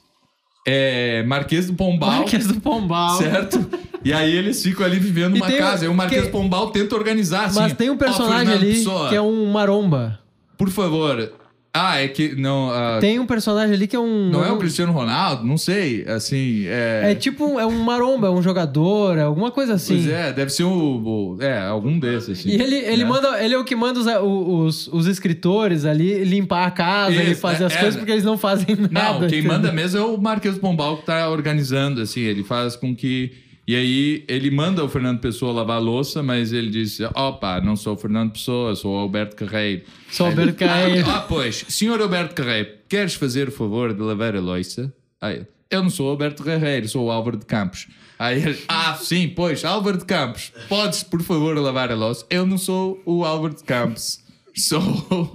é, 0.66 1.22
Marquês 1.24 1.66
do 1.66 1.74
Pombal. 1.74 2.10
Marquês 2.10 2.46
do 2.46 2.60
Pombal. 2.60 3.18
Certo? 3.18 3.68
E 4.04 4.12
aí 4.12 4.32
eles 4.36 4.62
ficam 4.62 4.86
ali 4.86 5.00
vivendo 5.00 5.36
E 5.36 5.40
uma 5.40 5.50
casa. 5.50 5.84
Aí 5.84 5.88
o 5.88 5.94
Marquês 5.94 6.26
que- 6.26 6.30
Pombal 6.30 6.70
tenta 6.70 6.94
organizar, 6.94 7.46
assim. 7.46 7.58
Mas 7.58 7.72
tem 7.72 7.90
um 7.90 7.96
personagem 7.96 8.46
Fernando 8.46 8.62
ali 8.62 8.72
Pessoa, 8.74 9.08
que 9.08 9.14
é 9.16 9.20
um 9.20 9.46
maromba. 9.50 10.20
Por 10.56 10.70
favor. 10.70 11.32
Ah, 11.78 12.00
é 12.00 12.08
que... 12.08 12.34
Não, 12.34 12.70
ah, 12.70 12.98
Tem 13.00 13.18
um 13.18 13.26
personagem 13.26 13.74
ali 13.74 13.86
que 13.86 13.94
é 13.94 13.98
um. 14.00 14.30
não 14.30 14.44
é 14.44 14.50
o 14.50 14.56
Cristiano 14.56 14.92
Ronaldo? 14.92 15.44
Não 15.44 15.58
sei. 15.58 16.04
Assim, 16.08 16.64
é... 16.66 17.12
É 17.12 17.14
tipo, 17.14 17.58
é 17.60 17.66
um 17.66 17.78
maromba, 17.84 18.28
é 18.28 18.30
um 18.30 18.42
jogador, 18.42 19.18
é 19.18 19.22
alguma 19.22 19.50
coisa 19.50 19.74
assim. 19.74 19.94
Pois 19.96 20.08
é, 20.08 20.32
deve 20.32 20.50
ser 20.50 20.64
o... 20.64 21.34
o- 21.34 21.36
é, 21.40 21.58
algum 21.66 21.98
desses, 21.98 22.38
assim. 22.38 22.48
E 22.48 22.54
ele, 22.60 22.76
ele, 22.76 23.04
né? 23.04 23.08
manda, 23.10 23.44
ele 23.44 23.54
é 23.54 23.58
o 23.58 23.64
que 23.64 23.76
manda 23.76 24.00
os, 24.00 24.06
os, 24.06 24.88
os 24.88 25.06
escritores 25.06 25.84
ali 25.84 26.24
limpar 26.24 26.66
a 26.66 26.70
casa, 26.70 27.14
ele 27.14 27.34
fazer 27.34 27.64
é- 27.64 27.66
as 27.66 27.74
é- 27.74 27.78
coisas 27.80 27.96
porque 27.96 28.12
eles 28.12 28.24
não 28.24 28.38
fazem 28.38 28.74
nada. 28.90 28.90
Não, 28.90 29.18
quem 29.28 29.40
entendeu? 29.40 29.52
manda 29.52 29.72
mesmo 29.72 29.98
é 29.98 30.02
o 30.02 30.16
Marquês 30.18 30.58
Pombal 30.58 30.96
que 30.98 31.06
tá 31.06 31.28
organizando, 31.28 32.00
assim. 32.00 32.20
Ele 32.20 32.42
faz 32.42 32.74
com 32.76 32.94
que... 32.94 33.32
E 33.66 33.74
aí, 33.74 34.24
ele 34.28 34.48
manda 34.48 34.84
o 34.84 34.88
Fernando 34.88 35.18
Pessoa 35.18 35.52
lavar 35.52 35.78
a 35.78 35.80
louça, 35.80 36.22
mas 36.22 36.52
ele 36.52 36.70
diz: 36.70 37.00
opa, 37.14 37.60
não 37.60 37.74
sou 37.74 37.94
o 37.94 37.96
Fernando 37.96 38.32
Pessoa, 38.32 38.76
sou 38.76 38.94
o 38.94 38.98
Alberto 38.98 39.34
Carreiro. 39.34 39.82
Sou 40.08 40.26
Alberto 40.26 40.50
ele, 40.50 40.70
Carreiro. 40.70 41.10
Ah, 41.10 41.16
ah, 41.16 41.20
pois, 41.22 41.64
senhor 41.68 42.00
Alberto 42.00 42.34
Carreiro, 42.34 42.70
queres 42.88 43.14
fazer 43.14 43.48
o 43.48 43.52
favor 43.52 43.92
de 43.92 44.00
lavar 44.00 44.36
a 44.36 44.40
louça? 44.40 44.92
Aí, 45.20 45.36
ele, 45.36 45.46
eu 45.68 45.82
não 45.82 45.90
sou 45.90 46.06
o 46.06 46.10
Alberto 46.10 46.44
Carreiro, 46.44 46.88
sou 46.88 47.06
o 47.06 47.10
Álvaro 47.10 47.36
de 47.36 47.44
Campos. 47.44 47.88
Aí 48.18 48.40
ele, 48.40 48.58
ah, 48.68 48.94
sim, 48.94 49.28
pois, 49.34 49.64
Álvaro 49.64 49.98
de 49.98 50.04
Campos, 50.04 50.52
podes, 50.68 51.02
por 51.02 51.20
favor, 51.22 51.58
lavar 51.58 51.90
a 51.90 51.96
louça? 51.96 52.24
Eu 52.30 52.46
não 52.46 52.56
sou 52.56 53.02
o 53.04 53.24
Álvaro 53.24 53.54
de 53.54 53.64
Campos. 53.64 54.24
Sou 54.56 54.80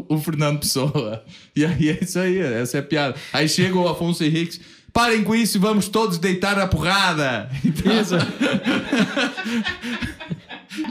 o 0.09 0.17
Fernando 0.17 0.61
Pessoa. 0.61 1.23
E 1.55 1.63
aí 1.63 1.89
é 1.89 1.99
isso 2.01 2.17
aí, 2.17 2.39
essa 2.39 2.77
é 2.77 2.79
a 2.79 2.83
piada. 2.83 3.15
Aí 3.31 3.47
chega 3.47 3.77
o 3.77 3.87
Afonso 3.87 4.23
Henriques, 4.23 4.59
parem 4.93 5.23
com 5.23 5.33
isso 5.35 5.57
e 5.57 5.59
vamos 5.59 5.87
todos 5.87 6.17
deitar 6.17 6.57
a 6.59 6.67
porrada. 6.67 7.49
Isso. 7.63 8.15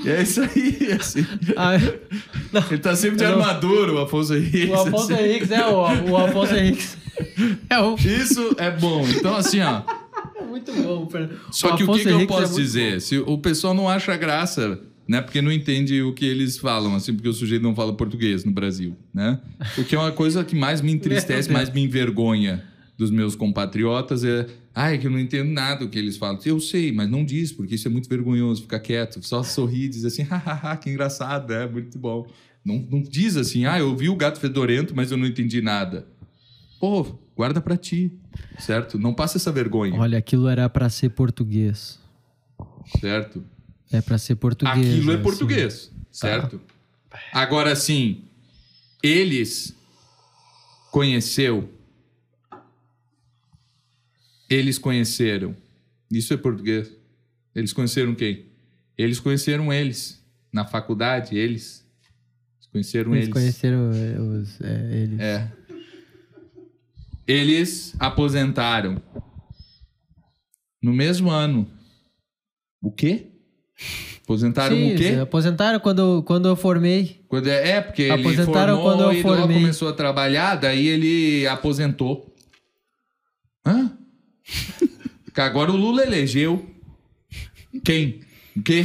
É 0.04 0.22
isso 0.22 0.42
aí, 0.42 0.92
assim. 0.98 1.26
Ah, 1.56 1.72
não, 2.52 2.62
Ele 2.70 2.78
tá 2.78 2.94
sempre 2.94 3.16
de 3.16 3.24
Eu 3.24 3.30
não- 3.30 3.40
armadura, 3.40 3.92
o 3.94 3.98
Afonso 3.98 4.34
Henriques. 4.34 4.68
o 4.68 4.74
Afonso 4.74 5.12
assim. 5.14 5.22
Henriques 5.24 5.50
é 5.50 5.66
o, 5.66 6.10
o 6.10 6.16
Afonso 6.16 6.54
Henriques. 6.54 6.96
É 7.68 7.78
o. 7.80 7.94
Isso 7.96 8.54
é 8.58 8.70
bom. 8.70 9.06
Então, 9.08 9.34
assim, 9.36 9.60
ó. 9.60 9.82
É 10.38 10.44
muito 10.44 10.72
bom. 10.72 11.08
Fernando. 11.08 11.38
Só 11.50 11.68
que 11.68 11.74
o 11.74 11.76
que, 11.78 11.82
Afonso 11.84 12.02
que 12.02 12.08
eu 12.08 12.14
Henriques 12.16 12.36
é 12.36 12.40
posso 12.40 12.52
muito 12.52 12.62
dizer? 12.64 13.00
Se 13.00 13.18
o 13.18 13.38
pessoal 13.38 13.72
não 13.72 13.88
acha 13.88 14.14
graça, 14.16 14.78
né? 15.08 15.20
Porque 15.22 15.40
não 15.40 15.50
entende 15.50 16.02
o 16.02 16.12
que 16.12 16.26
eles 16.26 16.58
falam, 16.58 16.94
assim, 16.94 17.14
porque 17.14 17.28
o 17.28 17.32
sujeito 17.32 17.62
não 17.62 17.74
fala 17.74 17.94
português 17.94 18.44
no 18.44 18.52
Brasil, 18.52 18.94
né? 19.14 19.38
O 19.78 19.84
que 19.84 19.94
é 19.94 19.98
uma 19.98 20.12
coisa 20.12 20.44
que 20.44 20.54
mais 20.54 20.80
me 20.82 20.92
entristece, 20.92 21.50
mais 21.50 21.70
me 21.70 21.82
envergonha 21.82 22.62
dos 23.00 23.10
meus 23.10 23.34
compatriotas 23.34 24.22
é. 24.24 24.46
Ai, 24.74 24.98
que 24.98 25.06
eu 25.06 25.10
não 25.10 25.18
entendo 25.18 25.50
nada 25.50 25.84
do 25.84 25.90
que 25.90 25.98
eles 25.98 26.16
falam. 26.16 26.38
Eu 26.44 26.60
sei, 26.60 26.92
mas 26.92 27.10
não 27.10 27.24
diz, 27.24 27.50
porque 27.50 27.74
isso 27.74 27.88
é 27.88 27.90
muito 27.90 28.08
vergonhoso. 28.08 28.62
Fica 28.62 28.78
quieto, 28.78 29.20
só 29.26 29.42
sorri 29.42 29.84
e 29.84 29.88
diz 29.88 30.04
assim, 30.04 30.22
hahaha, 30.28 30.76
que 30.76 30.90
engraçado, 30.90 31.52
é 31.52 31.66
muito 31.68 31.98
bom. 31.98 32.26
Não, 32.64 32.78
não 32.90 33.02
diz 33.02 33.36
assim, 33.36 33.64
ah, 33.64 33.78
eu 33.78 33.96
vi 33.96 34.08
o 34.08 34.14
gato 34.14 34.38
fedorento, 34.38 34.94
mas 34.94 35.10
eu 35.10 35.16
não 35.16 35.26
entendi 35.26 35.60
nada. 35.60 36.06
Pô, 36.78 37.18
Guarda 37.40 37.58
pra 37.58 37.74
ti, 37.74 38.12
certo? 38.58 38.98
Não 38.98 39.14
passa 39.14 39.38
essa 39.38 39.50
vergonha, 39.50 39.98
Olha, 39.98 40.18
aquilo 40.18 40.46
era 40.46 40.68
pra 40.68 40.90
ser 40.90 41.08
português. 41.08 41.98
certo? 43.00 43.42
É 43.90 44.02
pra 44.02 44.18
ser 44.18 44.34
português. 44.34 44.76
Aquilo 44.76 45.10
é 45.10 45.14
assim. 45.14 45.22
português, 45.22 45.90
certo? 46.12 46.60
Agora 47.32 47.74
sim, 47.74 48.24
eles 49.02 49.74
conheceu, 50.90 51.70
eles 54.50 54.78
conheceram. 54.78 55.54
Isso 56.10 56.34
é 56.34 56.36
português. 56.36 56.92
Eles 57.54 57.72
conheceram 57.72 58.14
quem? 58.14 58.46
Eles 58.98 59.20
conheceram 59.20 59.72
eles 59.72 60.20
na 60.52 60.64
faculdade, 60.64 61.36
eles 61.38 61.86
conheceram 62.72 63.12
Eles 63.14 63.24
eles. 63.24 63.32
conheceram 63.32 63.90
é, 63.92 64.20
os, 64.20 64.60
é, 64.60 64.90
eles. 64.92 65.20
É. 65.20 65.52
Eles 67.26 67.94
aposentaram 67.98 69.00
no 70.82 70.92
mesmo 70.92 71.30
ano. 71.30 71.68
O 72.82 72.90
quê? 72.90 73.26
Aposentaram 74.24 74.76
Sim, 74.76 74.94
o 74.94 74.96
quê? 74.96 75.08
aposentaram 75.20 75.80
quando, 75.80 76.22
quando 76.22 76.46
eu 76.48 76.54
formei. 76.56 77.24
Quando 77.28 77.48
é, 77.48 77.70
é, 77.70 77.80
porque 77.80 78.02
ele 78.02 78.12
Aposentaram 78.12 78.76
formou 78.76 78.82
quando 78.84 79.00
eu 79.02 79.12
e 79.12 79.22
logo 79.22 79.36
formei. 79.38 79.56
começou 79.60 79.88
a 79.88 79.92
trabalhar, 79.92 80.54
daí 80.56 80.86
ele 80.86 81.46
aposentou. 81.48 82.29
Que 85.34 85.40
Agora 85.40 85.70
o 85.72 85.76
Lula 85.76 86.02
elegeu. 86.02 86.64
Quem? 87.84 88.20
O 88.56 88.62
quê? 88.62 88.84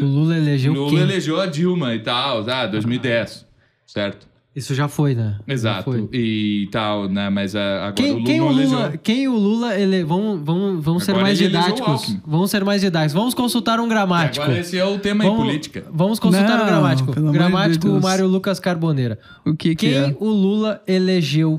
O 0.00 0.04
Lula 0.04 0.36
elegeu 0.36 0.72
o 0.72 0.74
Lula 0.76 0.90
quem? 0.90 0.98
elegeu 1.00 1.40
a 1.40 1.46
Dilma 1.46 1.94
e 1.94 2.00
tal, 2.00 2.44
tá? 2.44 2.66
2010. 2.66 3.46
Certo? 3.86 4.26
Isso 4.54 4.74
já 4.74 4.86
foi, 4.86 5.14
né? 5.14 5.38
Exato. 5.48 5.84
foi. 5.84 6.06
E 6.12 6.68
tal, 6.70 7.08
né? 7.08 7.30
Mas 7.30 7.56
ah, 7.56 7.86
agora 7.86 7.90
o 7.90 7.94
Quem, 7.94 8.12
Lula 8.12 8.24
quem, 8.26 8.40
o 8.40 8.48
Lula, 8.48 8.62
elegeu. 8.82 8.98
quem 9.02 9.28
o 9.28 9.34
Lula 9.34 9.74
ele 9.78 10.04
vamos 10.04 10.42
vamos 10.44 10.84
vamos 10.84 11.04
ser 11.04 11.14
mais 11.14 11.38
o 11.40 11.42
didáticos. 11.42 12.16
Vamos 12.26 12.50
ser 12.50 12.62
mais 12.64 12.80
didáticos. 12.82 13.14
Vamos 13.14 13.32
consultar 13.32 13.80
um 13.80 13.88
gramático. 13.88 14.44
Agora 14.44 14.58
esse 14.60 14.76
é 14.76 14.84
o 14.84 14.98
tema 14.98 15.24
em 15.24 15.28
Vamos, 15.28 15.46
política. 15.46 15.86
vamos 15.90 16.18
consultar 16.18 16.58
Não, 16.58 16.64
um 16.64 16.66
gramático. 16.66 17.14
de 17.14 17.32
Gramático 17.32 17.86
Deus. 17.88 18.02
Mário 18.02 18.26
Lucas 18.26 18.60
Carboneira. 18.60 19.18
O 19.46 19.54
que 19.56 19.74
que 19.74 19.88
Quem 19.88 19.94
é? 19.94 20.16
o 20.20 20.28
Lula 20.28 20.82
elegeu 20.86 21.58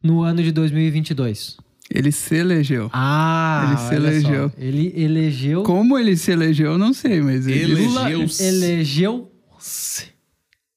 no 0.00 0.22
ano 0.22 0.40
de 0.42 0.52
2022? 0.52 1.56
Ele 1.90 2.12
se 2.12 2.34
elegeu. 2.34 2.90
Ah, 2.92 3.66
Ele 3.68 3.88
se 3.88 3.94
elegeu. 3.94 4.50
só. 4.50 4.54
Ele 4.58 4.92
elegeu. 4.94 5.62
Como 5.62 5.98
ele 5.98 6.16
se 6.16 6.30
elegeu, 6.30 6.72
eu 6.72 6.78
não 6.78 6.92
sei, 6.92 7.20
mas 7.22 7.46
ele... 7.46 7.72
Elegeu-se. 7.72 8.42
elegeu. 8.44 9.32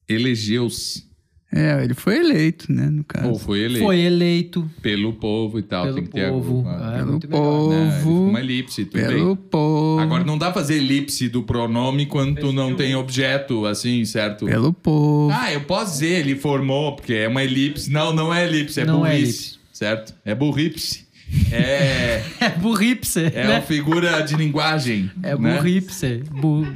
Elegeu-se. 0.08 1.10
É, 1.54 1.84
ele 1.84 1.92
foi 1.92 2.16
eleito, 2.16 2.72
né, 2.72 2.88
no 2.88 3.04
caso. 3.04 3.28
Ou 3.28 3.38
foi 3.38 3.58
eleito. 3.60 3.84
Foi 3.84 4.00
eleito 4.00 4.70
Pelo 4.80 5.12
povo 5.12 5.58
e 5.58 5.62
tal. 5.62 5.84
pelo 5.84 5.96
tem 5.96 6.04
que 6.06 6.10
ter 6.10 6.30
povo. 6.30 6.56
alguma- 6.66 6.70
Ah, 6.78 6.96
Pelo 7.04 7.20
povo. 7.20 7.70
Né, 7.74 8.02
Uma 8.06 8.40
elipse, 8.40 8.84
tudo 8.86 9.02
Pelo 9.06 9.34
bem. 9.36 9.44
povo. 9.50 10.00
Agora 10.00 10.24
não 10.24 10.38
dá 10.38 10.46
pra 10.50 10.62
fazer 10.62 10.76
elipse 10.76 11.28
do 11.28 11.42
pronome 11.42 12.06
quando 12.06 12.40
tu 12.40 12.52
não 12.54 12.74
tem 12.74 12.94
objeto, 12.94 13.66
assim, 13.66 14.02
certo? 14.06 14.46
Pelo 14.46 14.72
povo. 14.72 15.30
Ah, 15.30 15.52
eu 15.52 15.60
posso 15.60 15.92
dizer, 15.92 16.20
ele 16.20 16.36
formou, 16.36 16.96
porque 16.96 17.12
é 17.12 17.28
uma 17.28 17.44
elipse. 17.44 17.90
Não, 17.90 18.14
não 18.14 18.32
é 18.32 18.48
elipse, 18.48 18.80
é 18.80 18.86
Não 18.86 19.04
é 19.04 19.10
burrice. 19.10 19.22
elipse. 19.24 19.61
Certo? 19.72 20.14
É 20.24 20.34
burrice. 20.34 21.06
É, 21.50 22.22
É 22.40 22.50
burripse, 22.50 23.20
é 23.24 23.30
né? 23.46 23.54
uma 23.54 23.62
figura 23.62 24.20
de 24.22 24.36
linguagem. 24.36 25.10
É 25.22 25.36
né? 25.36 25.56
burripse. 25.56 26.22
Bu, 26.30 26.66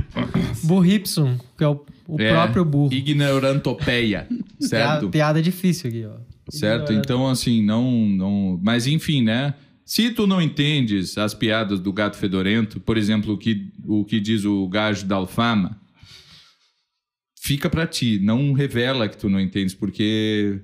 burripsum, 0.64 1.36
que 1.58 1.62
é 1.64 1.68
o, 1.68 1.84
o 2.08 2.20
É, 2.20 2.30
próprio 2.30 2.64
burro. 2.64 2.92
Ignorantopeia, 2.92 4.26
certo? 4.60 5.00
Piada, 5.00 5.08
piada 5.08 5.42
difícil 5.42 5.88
aqui, 5.90 6.06
ó. 6.06 6.16
Certo? 6.48 6.92
Então, 6.92 7.28
assim, 7.28 7.62
não, 7.62 7.90
não. 7.90 8.58
Mas 8.62 8.86
enfim, 8.86 9.22
né? 9.22 9.54
Se 9.84 10.10
tu 10.10 10.26
não 10.26 10.40
entendes 10.40 11.18
as 11.18 11.34
piadas 11.34 11.78
do 11.80 11.92
gato 11.92 12.16
fedorento, 12.16 12.80
por 12.80 12.96
exemplo, 12.96 13.34
o 13.34 13.38
que, 13.38 13.68
o 13.84 14.04
que 14.04 14.18
diz 14.20 14.44
o 14.44 14.66
gajo 14.68 15.04
da 15.06 15.16
Alfama, 15.16 15.78
fica 17.40 17.68
pra 17.68 17.86
ti. 17.86 18.18
Não 18.20 18.52
revela 18.52 19.08
que 19.08 19.16
tu 19.16 19.28
não 19.28 19.40
entendes, 19.40 19.74
porque 19.74 20.60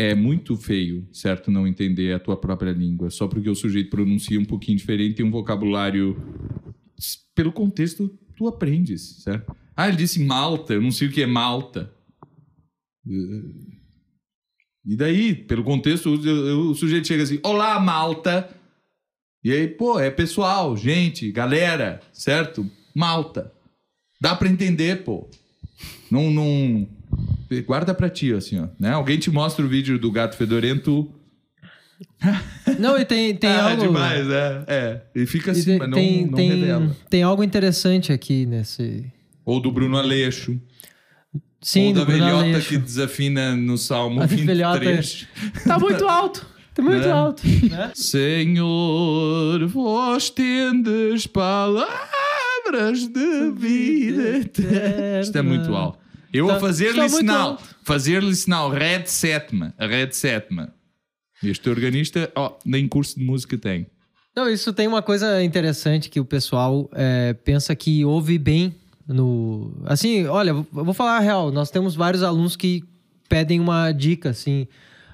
é 0.00 0.14
muito 0.14 0.56
feio, 0.56 1.06
certo? 1.12 1.50
Não 1.50 1.66
entender 1.66 2.14
a 2.14 2.18
tua 2.18 2.34
própria 2.34 2.72
língua, 2.72 3.10
só 3.10 3.28
porque 3.28 3.50
o 3.50 3.54
sujeito 3.54 3.90
pronuncia 3.90 4.40
um 4.40 4.46
pouquinho 4.46 4.78
diferente 4.78 5.20
e 5.20 5.22
um 5.22 5.30
vocabulário. 5.30 6.16
Pelo 7.34 7.52
contexto, 7.52 8.08
tu 8.34 8.48
aprendes, 8.48 9.22
certo? 9.22 9.54
Ah, 9.76 9.88
ele 9.88 9.98
disse 9.98 10.24
Malta, 10.24 10.72
eu 10.72 10.80
não 10.80 10.90
sei 10.90 11.08
o 11.08 11.12
que 11.12 11.22
é 11.22 11.26
Malta. 11.26 11.94
E 14.86 14.96
daí, 14.96 15.34
pelo 15.34 15.62
contexto, 15.62 16.10
o, 16.10 16.74
sujeito 16.74 17.06
chega 17.06 17.22
assim: 17.22 17.38
Olá, 17.42 17.78
Malta. 17.78 18.48
E 19.44 19.52
aí, 19.52 19.68
pô, 19.68 20.00
é 20.00 20.10
pessoal, 20.10 20.76
gente, 20.78 21.30
galera, 21.30 22.00
certo? 22.10 22.66
Malta. 22.94 23.52
Dá 24.18 24.34
pra 24.34 24.48
entender, 24.48 25.04
pô. 25.04 25.28
Não, 26.10 26.30
não. 26.30 26.88
Guarda 27.66 27.92
pra 27.94 28.08
ti, 28.08 28.32
assim, 28.32 28.60
ó. 28.60 28.68
Né? 28.78 28.90
Alguém 28.92 29.18
te 29.18 29.30
mostra 29.30 29.64
o 29.64 29.68
vídeo 29.68 29.98
do 29.98 30.10
gato 30.10 30.36
fedorento. 30.36 31.10
Não, 32.78 32.96
e 32.98 33.04
tem, 33.04 33.34
tem 33.34 33.50
ah, 33.52 33.70
algo. 33.70 33.82
demais, 33.82 34.28
é. 34.28 34.64
É. 34.66 35.00
E 35.14 35.26
fica 35.26 35.48
e 35.48 35.52
assim, 35.52 35.64
tem, 35.64 35.78
mas 35.78 35.88
não, 35.88 35.94
tem, 35.98 36.26
não 36.26 36.32
tem, 36.34 36.48
revela. 36.50 36.96
tem 37.10 37.22
algo 37.22 37.42
interessante 37.44 38.12
aqui 38.12 38.46
nesse. 38.46 39.04
Ou 39.44 39.60
do 39.60 39.70
Bruno 39.72 39.96
Aleixo. 39.98 40.60
Sim, 41.62 41.88
ou 41.88 41.94
da 41.94 42.04
Bruno 42.06 42.24
velhota 42.24 42.44
Aleixo. 42.44 42.68
que 42.68 42.78
desafina 42.78 43.54
no 43.54 43.76
Salmo 43.76 44.22
A 44.22 44.26
velhota- 44.26 44.78
23. 44.80 45.26
Tá 45.66 45.78
muito 45.78 46.06
alto. 46.08 46.46
Tá 46.72 46.82
muito 46.82 47.04
Né? 47.06 47.10
alto. 47.12 47.42
Né? 47.46 47.90
Senhor, 47.94 49.66
vós 49.66 50.30
tendes 50.30 51.26
palavras 51.26 53.06
de 53.08 53.50
vida 53.50 54.38
eterna. 54.38 55.20
Isto 55.20 55.36
é 55.36 55.42
muito 55.42 55.74
alto. 55.74 55.98
Eu 56.32 56.46
Tá- 56.46 56.56
a 56.56 56.60
fazer-lhe 56.60 57.08
sinal, 57.08 57.60
fazer-lhe 57.82 58.34
sinal, 58.34 58.70
red 58.70 59.06
sétima, 59.06 59.74
a 59.78 59.86
red 59.86 60.12
sétima. 60.12 60.72
Este 61.42 61.68
organista, 61.70 62.30
ó, 62.36 62.56
nem 62.64 62.86
curso 62.86 63.18
de 63.18 63.24
música 63.24 63.56
tem. 63.56 63.86
Não, 64.36 64.48
isso 64.48 64.72
tem 64.72 64.86
uma 64.86 65.02
coisa 65.02 65.42
interessante 65.42 66.08
que 66.08 66.20
o 66.20 66.24
pessoal 66.24 66.88
é, 66.92 67.32
pensa 67.32 67.74
que 67.74 68.04
ouve 68.04 68.38
bem 68.38 68.74
no. 69.08 69.72
Assim, 69.86 70.26
olha, 70.26 70.50
eu 70.50 70.66
vou 70.72 70.94
falar 70.94 71.16
a 71.16 71.20
real. 71.20 71.50
Nós 71.50 71.70
temos 71.70 71.94
vários 71.96 72.22
alunos 72.22 72.54
que 72.56 72.84
pedem 73.28 73.58
uma 73.58 73.90
dica, 73.90 74.30
assim. 74.30 74.68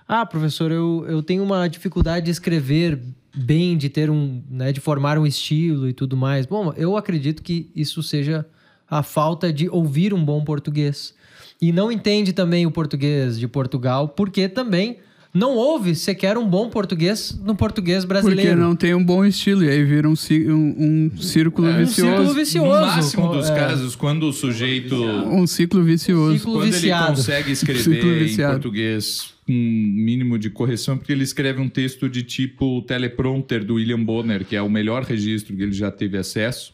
Ah, 0.06 0.26
professor, 0.26 0.70
eu, 0.70 1.04
eu 1.08 1.22
tenho 1.22 1.42
uma 1.42 1.66
dificuldade 1.68 2.26
de 2.26 2.30
escrever 2.30 3.00
bem, 3.34 3.76
de 3.76 3.88
ter 3.88 4.10
um. 4.10 4.42
Né, 4.50 4.72
de 4.72 4.80
formar 4.80 5.18
um 5.18 5.26
estilo 5.26 5.88
e 5.88 5.92
tudo 5.92 6.16
mais. 6.16 6.44
Bom, 6.44 6.72
eu 6.76 6.96
acredito 6.96 7.42
que 7.42 7.70
isso 7.74 8.02
seja 8.02 8.44
a 8.90 9.02
falta 9.02 9.52
de 9.52 9.68
ouvir 9.68 10.12
um 10.14 10.24
bom 10.24 10.42
português. 10.44 11.14
E 11.60 11.72
não 11.72 11.90
entende 11.90 12.32
também 12.32 12.66
o 12.66 12.70
português 12.70 13.38
de 13.38 13.48
Portugal, 13.48 14.08
porque 14.08 14.48
também 14.48 14.98
não 15.32 15.54
ouve 15.54 15.94
sequer 15.94 16.38
um 16.38 16.48
bom 16.48 16.70
português 16.70 17.38
no 17.44 17.54
português 17.54 18.04
brasileiro. 18.06 18.42
Porque 18.52 18.54
não 18.62 18.74
tem 18.76 18.94
um 18.94 19.04
bom 19.04 19.24
estilo. 19.24 19.64
E 19.64 19.68
aí 19.68 19.84
vira 19.84 20.08
um, 20.08 20.14
um, 20.48 21.10
um 21.14 21.18
círculo 21.20 21.68
Um 21.68 21.76
vicioso. 21.78 22.10
círculo 22.10 22.34
vicioso. 22.34 22.80
No 22.80 22.86
máximo 22.86 23.28
dos 23.32 23.50
É. 23.50 23.54
casos, 23.54 23.94
quando 23.96 24.24
o 24.28 24.32
sujeito... 24.32 24.94
Um 24.94 25.46
ciclo 25.46 25.82
vicioso. 25.82 26.38
Ciclo 26.38 26.52
Quando 26.54 26.62
ele 26.64 26.72
viciado. 26.72 27.16
consegue 27.16 27.54
Ciclo 27.56 27.74
escrever 27.74 28.28
em 28.30 28.36
português 28.36 29.34
com 29.46 29.52
um 29.52 29.56
mínimo 29.56 30.38
de 30.38 30.48
correção, 30.50 30.96
porque 30.98 31.12
ele 31.12 31.22
escreve 31.24 31.60
um 31.60 31.68
texto 31.68 32.08
de 32.08 32.22
tipo 32.22 32.82
teleprompter 32.82 33.62
do 33.64 33.74
William 33.74 34.02
Bonner, 34.02 34.44
que 34.44 34.56
é 34.56 34.62
o 34.62 34.68
melhor 34.70 35.02
registro 35.04 35.54
que 35.56 35.62
ele 35.62 35.72
já 35.72 35.90
teve 35.90 36.16
acesso. 36.18 36.72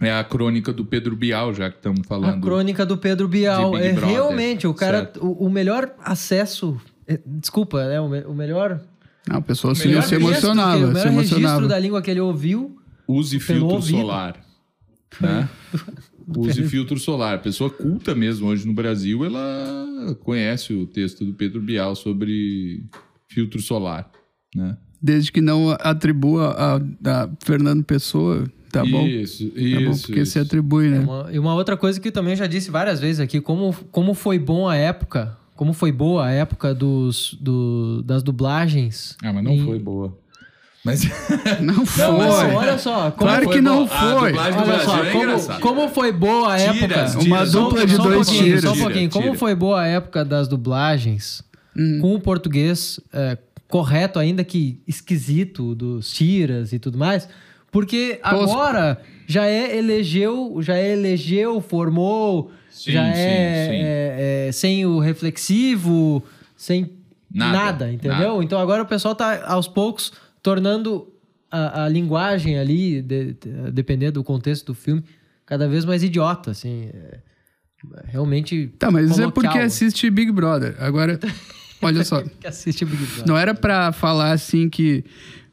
É 0.00 0.12
a 0.12 0.24
crônica 0.24 0.72
do 0.72 0.84
Pedro 0.84 1.14
Bial, 1.16 1.54
já 1.54 1.70
que 1.70 1.76
estamos 1.76 2.00
A 2.00 2.04
falando. 2.04 2.42
crônica 2.42 2.84
do 2.84 2.96
Pedro 2.98 3.28
Bial. 3.28 3.76
É 3.76 3.92
Brother, 3.92 4.04
realmente 4.10 4.66
o 4.66 4.74
cara. 4.74 5.12
O, 5.20 5.46
o 5.46 5.50
melhor 5.50 5.94
acesso. 6.02 6.78
é, 7.06 7.18
Desculpa, 7.24 7.86
né? 7.88 8.00
O, 8.00 8.08
me- 8.08 8.24
o 8.24 8.34
melhor. 8.34 8.80
Não, 9.26 9.36
a 9.36 9.40
pessoa 9.40 9.74
se, 9.74 9.86
Melhor 9.88 10.02
se 10.02 10.10
registro, 10.16 10.32
emocionava. 10.50 10.76
o 10.76 10.78
Se 10.88 10.92
melhor 10.92 11.06
registro 11.12 11.38
emocionava. 11.38 11.68
da 11.68 11.78
língua 11.78 12.02
que 12.02 12.10
ele 12.10 12.20
ouviu. 12.20 12.76
Use 13.08 13.38
filtro 13.40 13.66
ouvido. 13.66 13.98
solar. 13.98 14.36
Né? 15.20 15.48
Use 16.36 16.62
filtro 16.64 16.98
solar. 16.98 17.40
Pessoa 17.40 17.70
culta 17.70 18.14
mesmo 18.14 18.48
hoje 18.48 18.66
no 18.66 18.72
Brasil, 18.74 19.24
ela 19.24 20.14
conhece 20.24 20.72
o 20.74 20.86
texto 20.86 21.24
do 21.24 21.32
Pedro 21.34 21.60
Bial 21.60 21.94
sobre 21.94 22.84
filtro 23.28 23.60
solar. 23.62 24.10
Né? 24.54 24.76
Desde 25.00 25.30
que 25.30 25.40
não 25.40 25.70
atribua 25.70 26.50
a, 26.52 26.76
a 26.76 27.30
Fernando 27.44 27.84
Pessoa, 27.84 28.44
tá 28.78 28.84
bom? 28.84 29.06
Isso, 29.06 29.44
Tá 29.48 29.54
bom, 29.54 29.90
isso. 29.92 30.06
porque 30.06 30.20
isso. 30.20 30.32
se 30.32 30.38
atribui, 30.38 30.88
né? 30.88 31.00
Uma- 31.00 31.28
e 31.32 31.38
uma 31.38 31.54
outra 31.54 31.76
coisa 31.76 32.00
que 32.00 32.08
eu 32.08 32.12
também 32.12 32.34
já 32.36 32.46
disse 32.46 32.70
várias 32.70 33.00
vezes 33.00 33.20
aqui, 33.20 33.40
como, 33.40 33.74
como 33.90 34.14
foi 34.14 34.38
bom 34.38 34.68
a 34.68 34.76
época. 34.76 35.36
Como 35.56 35.72
foi 35.72 35.92
boa 35.92 36.26
a 36.26 36.30
época 36.32 36.74
dos, 36.74 37.36
do, 37.40 38.02
das 38.02 38.22
dublagens. 38.24 39.16
Ah, 39.22 39.32
mas 39.32 39.44
não 39.44 39.52
em- 39.52 39.64
foi 39.64 39.78
boa. 39.78 40.16
Mas 40.84 41.02
Não 41.62 41.86
foi. 41.86 42.04
Não, 42.04 42.18
mas 42.18 42.54
olha 42.56 42.76
só. 42.78 43.10
Como, 43.12 43.16
Claro 43.30 43.44
foi 43.44 43.54
que 43.54 43.60
não 43.62 43.86
boa. 43.86 43.96
A 43.96 44.18
foi. 44.18 44.28
dublagem 44.32 44.52
do 44.62 44.68
Olha 44.70 44.78
só, 44.80 45.02
é 45.04 45.10
como, 45.12 45.60
como 45.60 45.88
foi 45.88 46.12
boa 46.12 46.54
a 46.54 46.58
Tira, 46.58 46.70
época. 46.72 47.04
tira, 47.06 47.20
Uma 47.26 47.46
só- 47.46 47.62
dupla 47.62 47.86
de 47.86 47.94
só 47.96 48.02
um 48.02 48.04
dois 48.10 48.28
tiros. 48.28 48.60
Só 48.62 48.68
um 48.68 48.72
Tira, 48.74 48.84
pouquinho. 48.84 49.10
Como 49.10 49.24
tira. 49.26 49.38
foi 49.38 49.54
boa 49.54 49.80
a 49.80 49.86
época 49.86 50.24
das 50.24 50.46
dublagens 50.46 51.42
com 52.02 52.14
o 52.14 52.20
português 52.20 53.00
é, 53.12 53.38
correto, 53.66 54.18
ainda 54.18 54.44
que 54.44 54.78
esquisito, 54.86 55.74
dos 55.74 56.12
tiras 56.12 56.72
e 56.74 56.78
tudo 56.78 56.98
mais. 56.98 57.28
Porque 57.74 58.20
agora 58.22 59.00
já 59.26 59.46
é 59.46 59.76
elegeu, 59.76 60.58
já 60.62 60.76
é 60.76 60.92
elegeu, 60.92 61.60
formou, 61.60 62.52
Sim, 62.70 62.92
já 62.92 63.02
sim, 63.06 63.10
é, 63.20 63.68
sim. 63.68 63.76
é, 63.82 64.46
é, 64.48 64.52
sem 64.52 64.86
o 64.86 65.00
reflexivo, 65.00 66.22
sem 66.56 66.90
Nada, 67.32 67.52
nada, 67.52 67.92
entendeu? 67.92 68.32
nada. 68.34 68.44
Então 68.44 68.58
agora 68.60 68.80
o 68.82 68.86
pessoal 68.86 69.12
tá 69.14 69.44
aos 69.46 69.66
poucos 69.66 70.12
tornando 70.40 71.12
a, 71.50 71.84
a 71.84 71.88
linguagem 71.88 72.56
ali, 72.58 73.02
de- 73.02 73.32
de- 73.34 73.70
dependendo 73.72 74.12
do 74.20 74.24
contexto 74.24 74.66
do 74.66 74.74
filme, 74.74 75.02
cada 75.44 75.66
vez 75.66 75.84
mais 75.84 76.04
idiota, 76.04 76.52
assim. 76.52 76.90
é, 76.94 77.18
realmente. 78.06 78.68
Tá, 78.78 78.88
mas 78.90 79.10
isso 79.10 79.20
é 79.20 79.24
porque 79.24 79.40
coloquial. 79.48 79.64
assiste 79.66 80.08
Big 80.10 80.30
Brother. 80.30 80.76
Agora, 80.78 81.18
olha 81.82 82.04
só. 82.04 82.22
Que 82.22 82.46
assiste 82.46 82.84
Big 82.84 83.02
Brother. 83.04 83.26
Não 83.26 83.36
era 83.36 83.52
pra 83.52 83.90
falar 83.90 84.30
assim 84.30 84.68
que 84.70 85.04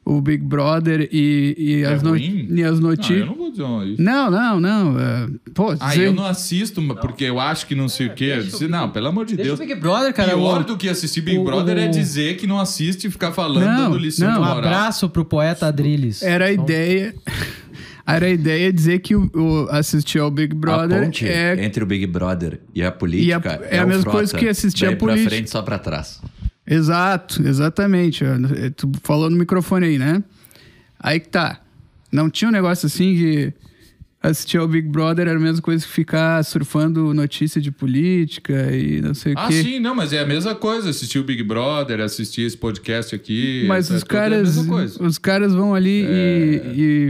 o 0.04 0.20
Big 0.20 0.42
Brother 0.42 1.08
e, 1.12 1.54
e 1.56 1.82
É 1.84 1.92
as, 1.92 2.02
no- 2.02 2.16
e 2.16 2.62
as 2.64 2.80
Não, 2.80 2.90
eu 2.90 2.96
notícias. 2.96 3.26
não 3.26 3.34
vou 3.36 3.50
dizer 3.50 3.64
isso. 3.92 4.02
Não, 4.02 4.30
não, 4.30 4.58
não. 4.60 4.98
é, 4.98 5.28
Pô, 5.54 5.76
Ah, 5.78 5.90
dizer- 5.90 6.06
eu 6.06 6.12
não 6.12 6.24
assisto, 6.26 6.82
porque 7.00 7.24
eu 7.24 7.38
acho 7.38 7.66
que 7.66 7.74
não 7.74 7.88
sei 7.88 8.08
o 8.08 8.14
quê. 8.14 8.38
Disse, 8.42 8.66
não, 8.66 8.90
pelo 8.90 9.06
amor 9.08 9.24
de 9.26 9.36
Deixa 9.36 9.50
Deus. 9.56 9.60
o 9.60 9.62
Big 9.62 9.74
Brother, 9.80 10.12
cara. 10.12 10.30
Pior 10.34 10.60
o- 10.62 10.64
do 10.64 10.76
que 10.76 10.88
assistir 10.88 11.20
Big 11.20 11.38
o- 11.38 11.44
Brother 11.44 11.78
é 11.78 11.86
dizer 11.86 12.36
que 12.36 12.46
não 12.46 12.58
assiste 12.58 13.06
e 13.06 13.10
ficar 13.10 13.32
falando, 13.32 13.64
Não, 13.64 13.90
dando 13.90 13.98
lição 13.98 14.26
não. 14.28 14.34
de 14.34 14.40
Um 14.40 14.44
moral. 14.44 14.58
abraço 14.58 15.08
pro 15.08 15.24
poeta 15.24 15.66
Adrilles. 15.68 16.20
Era 16.22 16.46
a 16.46 16.52
ideia. 16.52 17.14
Era 18.04 18.26
a 18.26 18.30
ideia 18.30 18.72
dizer 18.72 18.98
que 18.98 19.14
o, 19.14 19.30
o 19.32 19.68
assistir 19.70 20.18
ao 20.18 20.28
Big 20.28 20.52
a 20.52 20.58
Brother 20.58 21.04
ponte 21.04 21.24
é. 21.28 21.64
entre 21.64 21.84
o 21.84 21.86
Big 21.86 22.04
Brother 22.08 22.58
e 22.74 22.82
a 22.82 22.90
política 22.90 23.60
E 23.60 23.64
a- 23.64 23.76
é 23.76 23.78
a 23.78 23.84
o 23.84 23.88
mesma 23.88 24.10
coisa 24.10 24.36
que 24.36 24.48
assistir 24.48 24.86
a 24.86 24.96
política. 24.96 25.28
pra 25.28 25.36
frente, 25.36 25.50
só 25.50 25.62
pra 25.62 25.78
trás. 25.78 26.20
Exato, 26.66 27.42
exatamente. 27.46 28.24
É, 28.24 28.70
Tu 28.70 28.90
falou 29.02 29.28
no 29.30 29.36
microfone 29.36 29.86
aí, 29.86 29.98
né? 29.98 30.22
Aí 30.98 31.18
que 31.20 31.28
tá. 31.28 31.60
Não 32.10 32.28
tinha 32.30 32.48
um 32.48 32.52
negócio 32.52 32.86
assim 32.86 33.14
que 33.16 33.52
assistir 34.22 34.58
ao 34.58 34.68
Big 34.68 34.86
Brother 34.88 35.26
era 35.26 35.36
a 35.36 35.40
mesma 35.42 35.60
coisa 35.60 35.84
que 35.84 35.90
ficar 35.90 36.44
surfando 36.44 37.12
notícia 37.12 37.60
de 37.60 37.72
política 37.72 38.70
e 38.70 39.00
não 39.00 39.14
sei 39.14 39.32
Ah, 39.36 39.46
o 39.46 39.48
quê. 39.48 39.62
sim, 39.62 39.80
não, 39.80 39.94
mas 39.96 40.12
é 40.12 40.20
a 40.20 40.26
mesma 40.26 40.54
coisa. 40.54 40.90
Assistir 40.90 41.18
o 41.18 41.24
Big 41.24 41.42
Brother, 41.42 42.00
assistir 42.00 42.42
esse 42.42 42.56
podcast 42.56 43.14
aqui. 43.14 43.64
Mas 43.66 43.90
é 43.90 43.96
os 43.96 44.02
a 44.02 44.06
caras. 44.06 44.56
É. 44.58 45.02
os 45.04 45.18
caras 45.18 45.52
vão 45.54 45.74
ali 45.74 46.04
e, 46.04 46.62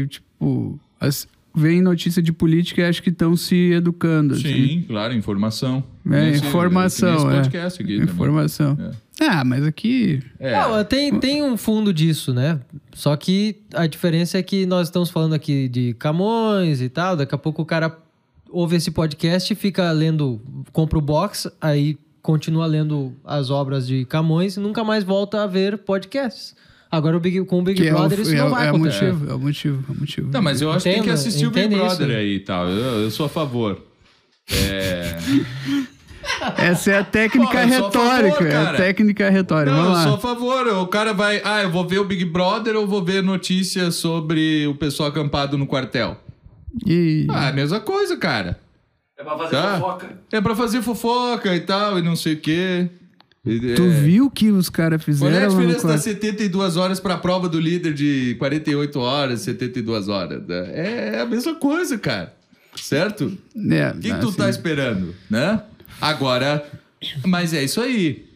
e, 0.03 0.07
tipo, 0.09 0.81
as, 0.99 1.29
veem 1.55 1.83
notícia 1.83 2.23
de 2.23 2.33
política 2.33 2.81
e 2.81 2.85
acham 2.85 3.03
que 3.03 3.11
estão 3.11 3.37
se 3.37 3.73
educando. 3.73 4.33
assim. 4.35 4.43
Sim, 4.45 4.85
claro, 4.89 5.13
informação. 5.13 5.85
É, 6.11 6.31
Esse- 6.31 6.45
informação, 6.47 7.15
esse 7.17 7.27
é. 7.27 7.31
podcast 7.43 7.83
aqui. 7.83 7.97
Informação. 7.97 8.77
Ah, 9.21 9.45
mas 9.45 9.65
aqui. 9.65 10.21
É. 10.41 10.53
Não, 10.61 10.83
tem, 10.85 11.19
tem 11.21 11.43
um 11.45 11.57
fundo 11.57 11.93
disso, 11.93 12.35
né? 12.35 12.59
Só 12.93 13.15
que 13.17 13.57
a 13.73 13.87
diferença 13.87 14.37
é 14.39 14.43
que 14.43 14.67
nós 14.67 14.89
estamos 14.89 15.11
falando 15.11 15.35
aqui 15.35 15.69
de 15.69 15.95
Camões 15.95 16.81
e 16.81 16.89
tal. 16.89 17.17
Daqui 17.17 17.35
a 17.35 17.39
pouco 17.39 17.63
o 17.63 17.65
cara 17.65 17.97
ouve 18.51 18.77
esse 18.77 18.91
podcast 18.91 19.53
e 19.53 19.57
fica 19.57 19.91
lendo, 19.93 20.41
compra 20.73 20.99
o 20.99 21.01
box, 21.01 21.49
aí 21.61 21.97
continua 22.21 22.67
lendo 22.67 23.15
as 23.25 23.49
obras 23.51 23.87
de 23.87 24.05
Camões 24.07 24.57
e 24.57 24.61
nunca 24.61 24.83
mais 24.83 25.05
volta 25.05 25.43
a 25.43 25.47
ver 25.47 25.79
podcasts. 25.79 26.55
Agora 26.91 27.17
o 27.17 27.21
Big, 27.21 27.43
com 27.45 27.61
o 27.61 27.63
Big 27.63 27.81
Que 27.81 27.89
é 27.89 27.95
o, 27.95 27.97
Brother 27.97 28.21
isso 28.21 28.35
é, 28.35 28.39
não 28.39 28.49
o- 28.49 28.51
vai 28.51 28.67
é 28.67 28.73
o 28.73 28.75
acontecer. 28.77 29.13
motivo, 29.13 29.31
é 29.31 29.35
o 29.35 29.39
motivo, 29.39 29.85
é 29.89 29.93
o 29.93 30.01
motivo. 30.01 30.31
Não, 30.33 30.43
mas 30.43 30.61
eu 30.61 30.71
acho 30.73 30.85
que 30.85 30.93
tem 30.93 31.03
que 31.03 31.11
assistir 31.11 31.47
o 31.47 31.51
Big 31.51 31.69
Brother 31.69 32.09
isso. 32.09 32.19
aí 32.19 32.35
e 32.35 32.41
tal. 32.41 32.69
Eu, 32.69 33.03
eu 33.05 33.11
sou 33.11 33.25
a 33.27 33.29
favor. 33.29 33.81
É... 34.53 35.17
Essa 36.59 36.91
é 36.93 36.99
a 36.99 37.05
técnica 37.05 37.51
Pô, 37.53 37.59
a 37.59 37.65
retórica. 37.65 38.35
favor, 38.37 38.47
é 38.47 38.57
a 38.57 38.73
técnica 38.75 39.31
retórica. 39.31 39.75
Não, 39.77 39.83
Vamos 39.85 39.99
eu 39.99 40.03
sou 40.05 40.13
lá. 40.13 40.17
a 40.17 40.21
favor. 40.21 40.67
O 40.83 40.87
cara 40.87 41.13
vai. 41.13 41.41
Ah, 41.45 41.63
eu 41.63 41.71
vou 41.71 41.87
ver 41.87 41.99
o 41.99 42.05
Big 42.05 42.25
Brother 42.25 42.77
ou 42.77 42.87
vou 42.87 43.05
ver 43.05 43.23
notícias 43.23 43.97
sobre 43.97 44.67
o 44.67 44.75
pessoal 44.75 45.09
acampado 45.09 45.57
no 45.59 45.67
quartel? 45.67 46.17
E... 46.87 47.27
Ah, 47.31 47.47
é 47.47 47.49
a 47.51 47.53
mesma 47.53 47.81
coisa, 47.81 48.17
cara. 48.17 48.59
É 49.19 49.23
pra 49.23 49.37
fazer 49.37 49.51
Tá? 49.51 49.99
É 50.33 50.41
pra 50.41 50.55
fazer 50.57 50.83
fofoca 50.83 51.55
e 51.55 51.61
tal, 51.61 51.99
e 51.99 52.03
não 52.03 52.17
sei 52.17 52.35
o 52.35 52.41
quê. 52.41 52.89
E- 53.45 53.75
Tu 53.75 53.83
é. 53.83 53.89
viu 53.89 54.27
o 54.27 54.31
que 54.31 54.51
os 54.51 54.69
caras 54.71 55.05
Qual 55.05 55.29
é 55.31 55.35
a 55.35 55.35
fizeram? 55.35 55.49
diferença 55.59 55.87
das 55.89 56.03
72 56.03 56.77
horas 56.77 57.01
pra 57.01 57.17
prova 57.19 57.49
do 57.49 57.59
líder 57.61 57.93
de 57.93 58.37
48 58.39 58.99
horas, 59.01 59.41
72 59.41 60.09
horas? 60.09 60.47
né? 60.47 60.71
É 61.17 61.21
a 61.21 61.27
mesma 61.27 61.55
coisa, 61.57 61.99
cara. 61.99 62.33
Certo? 62.77 63.37
É, 63.71 63.91
O 63.91 63.99
que, 64.01 64.11
que 64.13 64.19
tu 64.21 64.29
assim, 64.29 64.37
tá 64.39 64.49
esperando, 64.49 65.15
né? 65.29 65.61
Agora, 66.01 66.65
mas 67.25 67.53
é 67.55 67.63
isso 67.65 67.81
aí. 67.81 68.27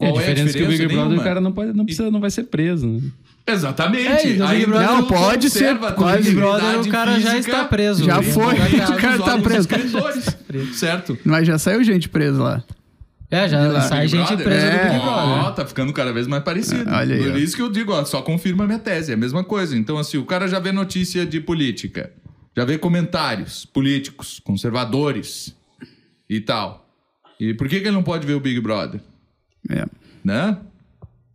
É, 0.00 0.06
a 0.06 0.10
Qual 0.10 0.18
diferença 0.20 0.50
é 0.56 0.60
que 0.60 0.66
o 0.66 0.68
Big 0.68 0.86
Brother 0.86 1.04
nenhuma? 1.04 1.20
o 1.20 1.24
cara 1.24 1.40
não, 1.40 1.52
pode, 1.52 1.72
não, 1.72 1.84
precisa, 1.84 2.10
não 2.10 2.20
vai 2.20 2.30
ser 2.30 2.44
preso, 2.44 2.86
né? 2.86 3.00
Exatamente. 3.46 4.06
É, 4.06 4.66
Brother- 4.66 4.86
Não, 4.88 5.04
pode 5.06 5.48
ser, 5.48 5.70
a 5.70 5.92
quase. 5.92 6.22
Big 6.24 6.34
Brother 6.36 6.80
o 6.80 6.88
cara 6.88 7.18
já 7.18 7.38
está 7.38 7.64
preso. 7.64 8.04
Já 8.04 8.22
foi, 8.22 8.54
o 8.54 8.96
cara 8.96 9.18
tá 9.18 9.34
órgãos 9.34 9.66
preso. 9.66 10.74
certo? 10.74 11.18
Mas 11.24 11.46
já 11.46 11.58
saiu 11.58 11.82
gente 11.82 12.08
presa 12.08 12.42
lá. 12.42 12.64
É, 13.30 13.48
já 13.48 13.60
lá. 13.60 13.80
sai 13.82 14.06
Big 14.06 14.16
gente 14.16 14.36
presa 14.36 14.70
do 14.70 14.76
É. 14.76 14.84
Big 14.90 15.00
Brother. 15.00 15.44
Ó, 15.44 15.50
tá 15.52 15.66
ficando 15.66 15.92
cada 15.92 16.12
vez 16.12 16.26
mais 16.26 16.42
parecido. 16.42 16.84
Ah, 16.86 16.98
olha 16.98 17.14
aí, 17.14 17.22
Por 17.24 17.32
ó. 17.32 17.36
isso 17.38 17.56
que 17.56 17.62
eu 17.62 17.70
digo, 17.70 17.92
ó, 17.92 18.04
só 18.04 18.20
confirma 18.22 18.64
a 18.64 18.66
minha 18.66 18.78
tese, 18.78 19.10
é 19.12 19.14
a 19.14 19.18
mesma 19.18 19.42
coisa. 19.44 19.76
Então, 19.76 19.96
assim, 19.98 20.18
o 20.18 20.24
cara 20.24 20.46
já 20.48 20.58
vê 20.58 20.70
notícia 20.72 21.24
de 21.24 21.40
política, 21.40 22.10
já 22.56 22.64
vê 22.64 22.76
comentários 22.78 23.64
políticos, 23.64 24.40
conservadores 24.44 25.54
e 26.28 26.40
tal. 26.40 26.86
E 27.40 27.54
por 27.54 27.68
que, 27.68 27.80
que 27.80 27.86
ele 27.86 27.94
não 27.96 28.02
pode 28.02 28.26
ver 28.26 28.34
o 28.34 28.40
Big 28.40 28.60
Brother? 28.60 29.00
É. 29.70 29.86
Né? 30.24 30.58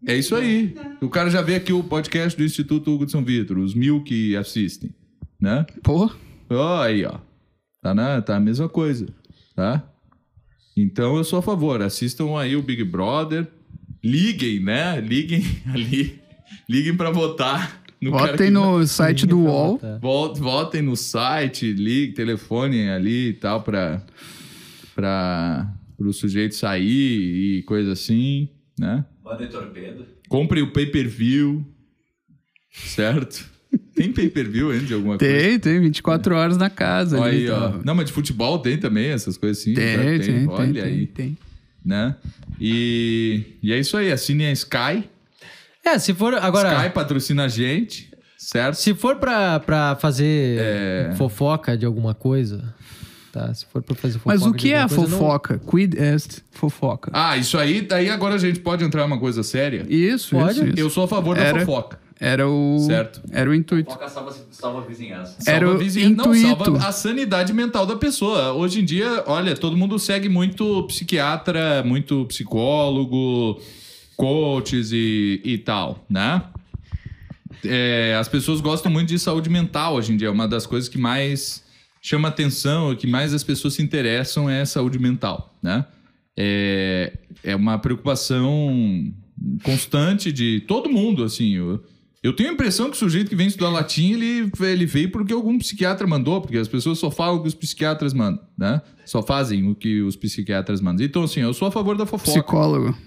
É 0.06 0.16
isso 0.18 0.36
aí. 0.36 0.76
O 1.02 1.08
cara 1.10 1.30
já 1.30 1.42
vê 1.42 1.56
aqui 1.56 1.72
o 1.72 1.84
podcast 1.84 2.38
do 2.38 2.44
Instituto 2.44 2.92
Hugo 2.94 3.06
de 3.06 3.12
São 3.12 3.24
Vitor, 3.24 3.58
os 3.58 3.74
mil 3.74 4.04
que 4.04 4.36
assistem, 4.36 4.94
né? 5.40 5.66
Pô, 5.82 6.12
Ó, 6.50 6.82
aí, 6.82 7.06
ó. 7.06 7.20
Tá, 7.82 7.94
na, 7.96 8.22
tá 8.22 8.36
a 8.36 8.40
mesma 8.40 8.68
coisa, 8.70 9.08
tá? 9.56 9.84
Então 10.76 11.16
eu 11.18 11.24
sou 11.24 11.40
a 11.40 11.42
favor. 11.42 11.82
Assistam 11.82 12.38
aí 12.38 12.56
o 12.56 12.62
Big 12.62 12.84
Brother. 12.84 13.48
Liguem, 14.04 14.60
né? 14.60 15.00
Liguem 15.00 15.44
ali. 15.74 16.20
Liguem 16.70 16.96
pra 16.96 17.10
votar. 17.10 17.82
No 18.02 18.12
votem 18.12 18.48
que- 18.48 18.50
no 18.50 18.86
site 18.86 19.26
do 19.26 19.40
UOL. 19.40 19.80
Votem 20.38 20.82
no 20.82 20.96
site, 20.98 21.72
liguem, 21.72 22.14
telefonem 22.14 22.90
ali 22.90 23.30
e 23.30 23.34
tal 23.34 23.62
pra, 23.62 24.02
pra, 24.96 25.74
pro 25.98 26.12
sujeito 26.14 26.56
sair 26.56 27.60
e 27.60 27.64
coisa 27.64 27.92
assim, 27.94 28.50
né? 28.80 29.06
Mandem 29.24 29.48
torpedo. 29.48 30.06
Comprem 30.28 30.64
o 30.64 30.72
pay-per-view, 30.72 31.66
certo? 32.72 33.52
Tem 33.96 34.12
pay-per-view 34.12 34.70
ainda 34.72 34.86
de 34.86 34.94
alguma 34.94 35.18
coisa? 35.18 35.34
Tem, 35.34 35.60
tem 35.60 35.80
24 35.82 36.36
horas 36.36 36.58
na 36.58 36.70
casa 36.70 37.20
Olha 37.20 37.30
ali. 37.32 37.38
aí, 37.46 37.50
ó. 37.50 37.70
tá. 37.72 37.80
Não, 37.84 37.96
mas 37.96 38.06
de 38.06 38.12
futebol 38.12 38.60
tem 38.60 38.78
também 38.78 39.10
essas 39.10 39.36
coisas 39.38 39.60
assim. 39.60 39.74
Tem, 39.74 39.96
claro 39.96 40.10
tem, 40.10 40.20
tem, 40.20 40.48
Olha 40.50 40.74
tem, 40.74 40.84
aí, 40.84 41.08
tem. 41.08 41.38
né? 41.84 42.16
E, 42.60 43.58
e 43.64 43.74
é 43.74 43.80
isso 43.80 43.98
aí. 43.98 44.12
Assinem 44.12 44.48
a 44.48 44.52
Sky. 44.52 45.10
É, 45.84 45.98
se 45.98 46.14
for 46.14 46.36
agora, 46.36 46.76
Sky 46.84 46.94
patrocina 46.94 47.46
a 47.46 47.48
gente, 47.48 48.12
certo? 48.38 48.76
se 48.76 48.94
for 48.94 49.16
pra, 49.18 49.60
pra 49.60 49.96
fazer 49.96 50.60
É. 50.60 51.12
fofoca 51.18 51.76
de 51.76 51.86
alguma 51.86 52.14
coisa, 52.14 52.74
tá? 53.34 53.54
Se 53.54 53.66
for 53.66 53.82
pra 53.82 53.96
fazer 53.96 54.14
fofoca 54.20 54.36
Mas 54.36 54.46
o 54.46 54.54
que 54.54 54.72
é 54.72 54.82
a 54.82 54.88
coisa, 54.88 55.02
não- 55.02 55.10
fofoca? 55.18 55.60
Quid 55.70 55.96
est 55.98 56.42
fofoca? 56.52 57.12
Ah, 57.14 57.36
isso 57.36 57.58
aí, 57.58 57.82
daí 57.82 58.10
agora 58.10 58.36
a 58.36 58.38
gente 58.38 58.60
pode 58.62 58.84
entrar 58.86 59.02
numa 59.04 59.20
coisa 59.20 59.44
séria. 59.44 59.86
Isso, 59.90 60.36
Pode? 60.38 60.52
isso, 60.54 60.66
isso. 60.68 60.80
Eu 60.80 60.90
sou 60.90 61.04
a 61.04 61.08
favor 61.08 61.36
da 61.36 61.42
Era- 61.44 61.60
fofoca. 61.60 62.00
Era 62.20 62.48
o... 62.48 62.78
Certo. 62.88 63.22
Era 63.32 63.50
o 63.50 63.54
intuito. 63.54 63.92
Foca 63.92 64.08
salva, 64.08 64.34
salva 64.52 64.80
a 64.80 64.82
vizinhança. 64.86 65.36
Era 65.46 65.66
Salva 65.66 65.74
o 65.74 65.76
a 65.76 65.84
vizinhança. 65.84 66.16
Não, 66.16 66.34
intuito. 66.36 66.64
salva 66.64 66.88
a 66.88 66.92
sanidade 66.94 67.52
mental 67.52 67.86
da 67.86 67.98
pessoa. 67.98 68.54
Hoje 68.54 68.80
em 68.80 68.86
dia, 68.86 69.24
olha, 69.28 69.56
todo 69.56 69.76
mundo 69.76 70.00
segue 70.00 70.30
muito 70.30 70.84
psiquiatra, 70.84 71.84
muito 71.84 72.24
psicólogo, 72.28 73.60
coaches 74.16 74.92
e, 74.94 75.42
e 75.44 75.58
tal, 75.58 76.06
né? 76.10 76.44
É, 77.66 78.16
as 78.20 78.28
pessoas 78.28 78.62
gostam 78.62 78.92
muito 78.92 79.10
de 79.10 79.20
saúde 79.20 79.50
mental 79.50 79.96
hoje 79.96 80.14
em 80.14 80.18
dia. 80.18 80.28
É 80.28 80.32
uma 80.32 80.48
das 80.48 80.66
coisas 80.66 80.88
que 80.90 80.98
mais 80.98 81.63
chama 82.04 82.28
atenção, 82.28 82.94
que 82.96 83.08
mais 83.08 83.34
as 83.34 83.44
pessoas 83.44 83.76
se 83.76 83.82
interessam 83.82 84.50
é 84.50 84.66
saúde 84.66 85.00
mental, 85.00 85.56
né? 85.64 85.86
É, 86.36 87.14
é 87.42 87.56
uma 87.56 87.80
preocupação 87.80 89.10
constante 89.64 90.30
de 90.32 90.60
todo 90.68 90.90
mundo, 90.90 91.24
assim. 91.24 91.54
Eu, 91.54 91.82
eu 92.22 92.36
tenho 92.36 92.50
a 92.50 92.54
impressão 92.54 92.90
que 92.90 92.98
o 92.98 93.00
sujeito 93.00 93.30
que 93.30 93.36
vem 93.38 93.48
estudar 93.48 93.70
latim, 93.70 94.12
ele, 94.14 94.52
ele 94.60 94.86
veio 94.86 95.12
porque 95.12 95.32
algum 95.32 95.58
psiquiatra 95.58 96.06
mandou, 96.06 96.42
porque 96.42 96.58
as 96.58 96.68
pessoas 96.68 97.00
só 97.00 97.10
falam 97.10 97.38
o 97.38 97.42
que 97.42 97.48
os 97.48 97.56
psiquiatras 97.56 98.14
mandam, 98.14 98.44
né? 98.58 98.82
Só 99.06 99.24
fazem 99.24 99.70
o 99.70 99.74
que 99.74 100.02
os 100.02 100.18
psiquiatras 100.18 100.82
mandam. 100.82 101.06
Então, 101.06 101.24
assim, 101.24 101.40
eu 101.40 101.54
sou 101.54 101.70
a 101.70 101.72
favor 101.72 101.96
da 101.96 102.06
fofoca. 102.06 102.32
Psicólogo. 102.32 102.98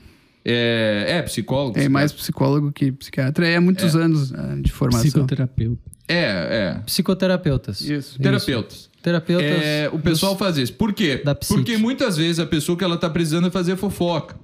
É, 0.43 1.05
é, 1.09 1.23
psicólogo. 1.23 1.75
Tem 1.75 1.89
mais 1.89 2.13
psicólogo 2.13 2.73
que 2.73 2.93
psiquiatra. 2.93 3.47
É 3.47 3.57
há 3.57 3.61
muitos 3.61 3.95
anos 3.95 4.33
ah, 4.33 4.57
de 4.59 4.73
formação. 4.73 5.11
Psicoterapeuta. 5.11 5.83
É, 6.09 6.77
é. 6.79 6.83
Psicoterapeutas. 6.87 7.81
Isso. 7.81 8.19
Terapeutas. 8.21 8.86
Terapeutas. 9.07 9.63
É, 9.63 9.89
o 9.93 10.01
pessoal 10.01 10.37
faz 10.37 10.59
isso. 10.59 10.73
Por 10.73 10.93
quê? 10.93 11.23
Porque 11.63 11.77
muitas 11.77 12.17
vezes 12.17 12.41
a 12.41 12.47
pessoa 12.47 12.77
que 12.77 12.83
ela 12.83 12.97
tá 12.97 13.09
precisando 13.09 13.47
é 13.47 13.51
fazer 13.53 13.77
fofoca. 13.77 14.37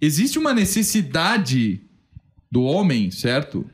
existe 0.00 0.36
uma 0.36 0.52
necessidade 0.52 1.80
do 2.50 2.62
homem, 2.64 3.08
certo? 3.12 3.64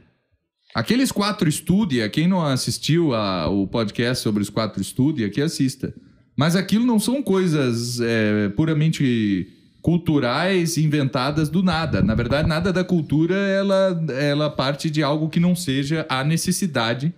Aqueles 0.74 1.10
quatro 1.10 1.50
Studia, 1.50 2.06
quem 2.10 2.28
não 2.28 2.44
assistiu 2.44 3.14
a- 3.14 3.48
o 3.48 3.66
podcast 3.66 4.22
sobre 4.22 4.42
os 4.42 4.50
quatro 4.50 4.84
Studia, 4.84 5.30
que 5.30 5.40
assista. 5.40 5.94
Mas 6.36 6.54
aquilo 6.54 6.84
não 6.84 6.98
são 7.00 7.22
coisas 7.22 7.98
é, 8.00 8.50
puramente 8.50 9.48
culturais 9.80 10.76
inventadas 10.76 11.48
do 11.48 11.62
nada. 11.62 12.02
Na 12.02 12.14
verdade, 12.14 12.46
nada 12.46 12.70
da 12.74 12.84
cultura 12.84 13.34
ela, 13.34 14.04
ela 14.20 14.50
parte 14.50 14.90
de 14.90 15.02
algo 15.02 15.30
que 15.30 15.40
não 15.40 15.56
seja 15.56 16.04
a 16.10 16.22
necessidade 16.22 17.14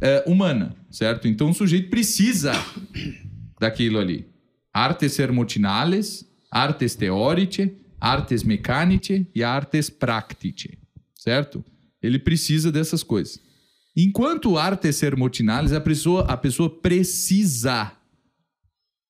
é, 0.00 0.24
humana, 0.26 0.74
certo? 0.90 1.26
Então 1.28 1.50
o 1.50 1.54
sujeito 1.54 1.90
precisa 1.90 2.52
daquilo 3.58 3.98
ali. 3.98 4.26
Artes 4.72 5.12
sermotinales, 5.12 6.26
artes 6.50 6.94
teorice, 6.94 7.74
artes 8.00 8.42
mecanice 8.42 9.26
e 9.34 9.42
artes 9.42 9.88
practice, 9.88 10.78
certo? 11.14 11.64
Ele 12.02 12.18
precisa 12.18 12.70
dessas 12.70 13.02
coisas. 13.02 13.40
Enquanto 13.96 14.58
artes 14.58 14.96
sermotinales, 14.96 15.72
a 15.72 15.80
pessoa, 15.80 16.22
a 16.24 16.36
pessoa 16.36 16.68
precisa 16.68 17.92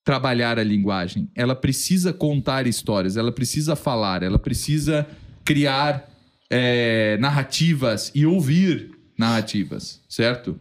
trabalhar 0.05 0.57
a 0.57 0.63
linguagem, 0.63 1.29
ela 1.35 1.57
precisa 1.57 2.13
contar 2.13 2.69
histórias, 2.69 3.17
ela 3.17 3.33
precisa 3.33 3.75
falar, 3.75 4.23
ela 4.23 4.39
precisa 4.39 5.05
criar 5.45 6.09
é, 6.49 7.17
narrativas 7.19 8.13
e 8.15 8.25
ouvir 8.25 8.93
narrativas, 9.19 10.01
certo? 10.09 10.61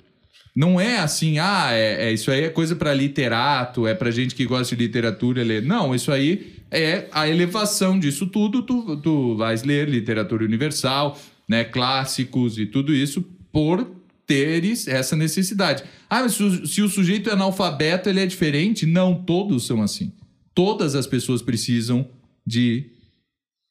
Não 0.55 0.79
é 0.79 0.99
assim, 0.99 1.37
ah, 1.37 1.71
é, 1.73 2.07
é- 2.07 2.13
isso 2.13 2.31
aí 2.31 2.45
é 2.45 2.49
coisa 2.49 2.75
para 2.75 2.93
literato, 2.93 3.85
é 3.85 3.93
para 3.93 4.09
gente 4.09 4.33
que 4.33 4.45
gosta 4.45 4.73
de 4.75 4.83
literatura 4.83 5.43
ler. 5.43 5.61
Não, 5.61 5.93
isso 5.93 6.11
aí 6.11 6.55
é 6.71 7.07
a 7.11 7.27
elevação 7.27 7.99
disso 7.99 8.27
tudo. 8.27 8.63
Tu, 8.63 8.97
tu 8.97 9.35
vais 9.35 9.63
ler 9.63 9.89
literatura 9.89 10.45
universal, 10.45 11.19
né, 11.47 11.65
clássicos 11.65 12.57
e 12.57 12.65
tudo 12.65 12.93
isso 12.93 13.21
por 13.51 13.85
teres 14.25 14.87
essa 14.87 15.15
necessidade. 15.15 15.83
Ah, 16.09 16.21
mas 16.21 16.33
se 16.33 16.81
o, 16.81 16.89
sujeito 16.89 17.29
é 17.29 17.33
analfabeto, 17.33 18.09
ele 18.09 18.21
é 18.21 18.25
diferente? 18.25 18.85
Não, 18.85 19.13
todos 19.13 19.65
são 19.65 19.81
assim. 19.81 20.13
Todas 20.53 20.95
as 20.95 21.05
pessoas 21.05 21.41
precisam 21.41 22.07
de 22.45 22.91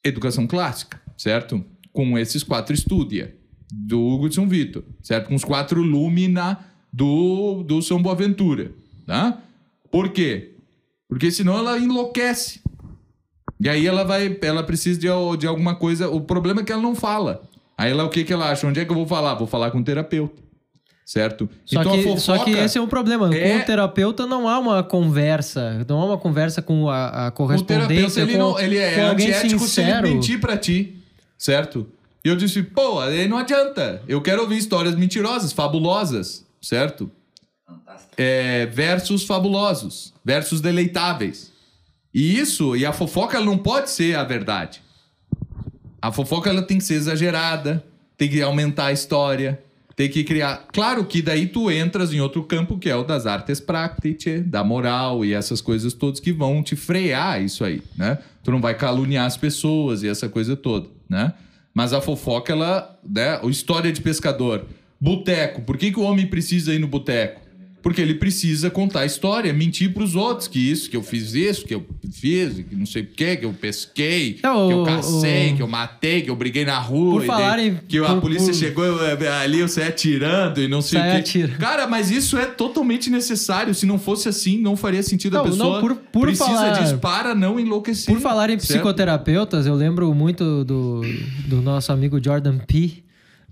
educação 0.05 0.47
clássica, 0.47 1.01
certo? 1.17 1.65
Com 1.93 2.19
esses 2.19 2.43
quatro 2.43 2.75
estudia 2.75 3.35
do 3.73 4.01
Hugo 4.01 4.29
de 4.29 4.35
São 4.35 4.49
Vitor, 4.49 4.85
certo? 5.03 5.29
Com 5.29 5.35
os 5.35 5.45
quatro 5.45 5.81
lumina 5.81 6.59
do, 6.95 7.65
do 7.65 7.83
São 7.83 8.01
Boaventura, 8.01 8.71
tá? 9.05 9.37
Por 9.91 10.11
quê? 10.11 10.53
Porque 11.09 11.31
senão 11.31 11.59
ela 11.59 11.77
enlouquece. 11.79 12.61
E 13.61 13.69
aí 13.69 13.87
ela 13.87 14.05
vai, 14.05 14.37
ela 14.43 14.63
precisa 14.63 14.99
de, 15.01 15.07
de 15.39 15.47
alguma 15.47 15.75
coisa. 15.75 16.09
O 16.09 16.21
problema 16.21 16.61
é 16.61 16.65
que 16.65 16.73
ela 16.73 16.83
não 16.83 16.95
fala. 16.95 17.43
Aí 17.77 17.91
ela, 17.91 18.05
o 18.05 18.09
que 18.09 18.23
que 18.23 18.33
ela 18.33 18.51
acha? 18.51 18.67
Onde 18.67 18.79
é 18.81 18.85
que 18.85 18.93
eu 18.93 18.97
vou 18.97 19.07
falar? 19.07 19.35
Vou 19.35 19.47
falar 19.47 19.71
com 19.73 19.79
o 19.79 19.85
terapeuta, 19.85 20.41
certo? 21.05 21.49
Só, 21.65 21.81
então 21.81 21.93
que, 22.01 22.21
só 22.21 22.39
que 22.45 22.51
esse 22.51 22.79
é 22.79 22.81
um 22.81 22.87
problema. 22.87 23.35
é- 23.35 23.57
Com 23.57 23.63
o 23.63 23.65
terapeuta 23.67 24.27
não 24.27 24.49
há 24.49 24.59
uma 24.61 24.83
conversa. 24.85 25.85
Não 25.89 26.01
há 26.01 26.05
uma 26.07 26.19
conversa 26.19 26.63
com 26.63 26.89
a, 26.89 27.27
a 27.27 27.29
O 27.29 27.33
correspondência. 27.33 27.87
terapeuta, 27.89 28.21
ele, 28.21 28.33
com, 28.33 28.39
não, 28.39 28.59
ele 28.61 28.79
é 28.79 29.01
antiético 29.03 29.65
se 29.67 29.81
ele 29.81 29.89
sincero. 29.91 30.09
mentir 30.09 30.41
pra 30.41 30.57
ti, 30.57 30.97
certo? 31.39 31.87
E 32.25 32.29
eu 32.29 32.37
disse, 32.37 32.63
pô, 32.63 33.01
aí 33.01 33.27
não 33.29 33.39
adianta. 33.39 34.01
Eu 34.09 34.21
quero 34.23 34.43
ouvir 34.43 34.57
histórias 34.59 34.95
mentirosas, 34.95 35.53
fabulosas, 35.53 36.45
certo? 36.65 37.11
É, 38.17 38.67
versos 38.67 39.25
fabulosos, 39.25 40.13
versos 40.25 40.61
deleitáveis. 40.61 41.53
E 42.13 42.39
isso, 42.39 42.77
e 42.77 42.87
a 42.87 42.93
fofoca 42.93 43.37
ela 43.37 43.47
não 43.47 43.59
pode 43.59 43.91
ser 43.91 44.17
a 44.17 44.25
verdade. 44.25 44.81
A 46.01 46.13
fofoca 46.13 46.49
ela 46.49 46.63
tem 46.63 46.79
que 46.79 46.85
ser 46.85 46.95
exagerada, 46.95 47.85
tem 48.17 48.29
que 48.29 48.41
aumentar 48.41 48.87
a 48.87 48.93
história, 48.93 49.63
tem 49.97 50.09
que 50.09 50.25
criar. 50.25 50.67
Claro 50.73 51.05
que 51.05 51.23
daí 51.23 51.47
tu 51.47 51.71
entras 51.71 52.13
em 52.13 52.21
outro 52.21 52.43
campo 52.45 52.79
que 52.79 52.89
é 52.89 52.97
o 52.97 53.05
das 53.05 53.27
artes 53.27 53.61
practice, 53.61 54.41
da 54.41 54.63
moral 54.63 55.25
e 55.25 55.33
essas 55.33 55.61
coisas 55.61 55.93
todas 55.93 56.21
que 56.21 56.33
vão 56.33 56.63
te 56.63 56.77
frear 56.77 57.43
isso 57.43 57.65
aí, 57.65 57.83
né? 57.97 58.19
Tu 58.43 58.51
não 58.51 58.61
vai 58.61 58.75
caluniar 58.75 59.27
as 59.27 59.37
pessoas 59.37 60.03
e 60.03 60.09
essa 60.09 60.29
coisa 60.29 60.57
toda, 60.57 60.89
né? 61.09 61.33
Mas 61.73 61.93
a 61.93 62.01
fofoca, 62.01 62.53
ela, 62.53 62.99
né? 63.09 63.41
O 63.43 63.51
história 63.51 63.93
de 63.93 64.01
pescador, 64.01 64.65
boteco. 65.05 65.61
Por 65.63 65.77
que, 65.77 65.93
que 65.93 65.99
o 66.01 66.03
homem 66.03 66.27
precisa 66.27 66.73
ir 66.75 66.79
no 66.79 66.89
boteco? 66.89 67.43
Porque 67.83 68.01
ele 68.01 68.15
precisa 68.15 68.71
contar 68.71 69.01
a 69.01 69.05
história, 69.05 69.53
mentir 69.53 69.93
pros 69.93 70.17
outros 70.17 70.49
que 70.49 70.59
isso, 70.59 70.89
que 70.89 70.97
eu 70.97 71.03
fiz 71.03 71.35
isso, 71.35 71.67
que 71.67 71.75
eu 71.75 71.85
fiz, 72.11 72.55
que 72.67 72.75
não 72.75 72.87
sei 72.87 73.03
o 73.03 73.07
quê, 73.07 73.37
que 73.37 73.45
eu 73.45 73.53
pesquei, 73.53 74.39
Não, 74.43 74.69
que 74.69 74.73
eu 74.73 74.85
cacei, 74.85 75.53
o- 75.53 75.57
que 75.57 75.63
eu 75.63 75.67
matei, 75.69 76.23
que 76.23 76.31
eu 76.31 76.35
briguei 76.35 76.65
na 76.65 76.79
rua. 76.79 77.13
Por 77.17 77.25
e 77.25 77.27
falar 77.27 77.57
daí- 77.57 77.69
em- 77.69 77.79
Que 77.87 77.99
a 77.99 78.05
por- 78.07 78.23
polícia 78.23 78.47
por- 78.47 78.55
chegou 78.55 78.85
eu- 78.87 79.33
ali, 79.35 79.61
eu 79.61 79.69
saí 79.69 79.87
atirando 79.87 80.63
e 80.63 80.67
não 80.67 80.81
sei 80.81 80.99
Sai 80.99 81.09
o 81.11 81.13
quê. 81.13 81.19
atirando. 81.19 81.59
Cara, 81.59 81.87
mas 81.87 82.11
isso 82.11 82.39
é 82.39 82.47
totalmente 82.47 83.11
necessário. 83.11 83.75
Se 83.75 83.85
não 83.85 83.99
fosse 83.99 84.31
assim, 84.31 84.57
não 84.59 84.77
faria 84.79 85.03
sentido 85.03 85.35
a 85.37 85.41
Não, 85.41 85.45
não, 85.45 85.53
pessoa. 85.53 85.81
por- 85.81 85.95
por 85.97 86.23
precisa 86.23 86.47
falar- 86.47 86.79
disso 86.81 86.97
para 86.97 87.35
não 87.35 87.61
enlouquecer. 87.61 88.07
Por 88.15 88.19
falar 88.23 88.49
em 88.49 88.59
certo? 88.59 88.81
psicoterapeutas, 88.81 89.67
eu 89.67 89.75
lembro 89.75 90.15
muito 90.15 90.65
do, 90.65 91.03
do 91.47 91.61
nosso 91.61 91.93
amigo 91.93 92.19
Jordan 92.25 92.57
P. 92.67 93.04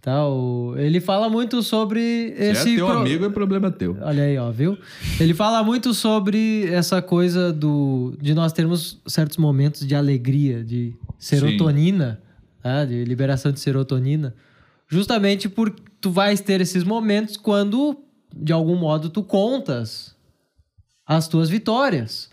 Tal. 0.02 0.74
Ele 0.76 1.00
fala 1.00 1.28
muito 1.30 1.62
sobre 1.62 2.34
Se 2.36 2.42
esse. 2.42 2.72
é 2.72 2.76
teu 2.76 2.86
pro- 2.88 2.98
amigo, 2.98 3.24
é 3.24 3.28
problema 3.30 3.70
teu. 3.70 3.96
Olha 4.02 4.24
aí, 4.24 4.36
ó, 4.36 4.50
viu? 4.50 4.76
Ele 5.20 5.32
fala 5.32 5.62
muito 5.62 5.94
sobre 5.94 6.66
essa 6.72 7.00
coisa 7.00 7.52
do 7.52 8.12
de 8.20 8.34
nós 8.34 8.52
termos 8.52 9.00
certos 9.06 9.36
momentos 9.36 9.86
de 9.86 9.94
alegria, 9.94 10.64
de 10.64 10.92
serotonina, 11.18 12.20
tá? 12.60 12.84
de 12.84 13.04
liberação 13.04 13.52
de 13.52 13.60
serotonina, 13.60 14.34
justamente 14.88 15.48
por 15.48 15.70
tu 16.00 16.10
vais 16.10 16.40
ter 16.40 16.60
esses 16.60 16.82
momentos 16.82 17.36
quando 17.36 17.96
de 18.34 18.52
algum 18.52 18.74
modo 18.74 19.08
tu 19.08 19.22
contas 19.22 20.16
as 21.06 21.28
tuas 21.28 21.48
vitórias. 21.48 22.28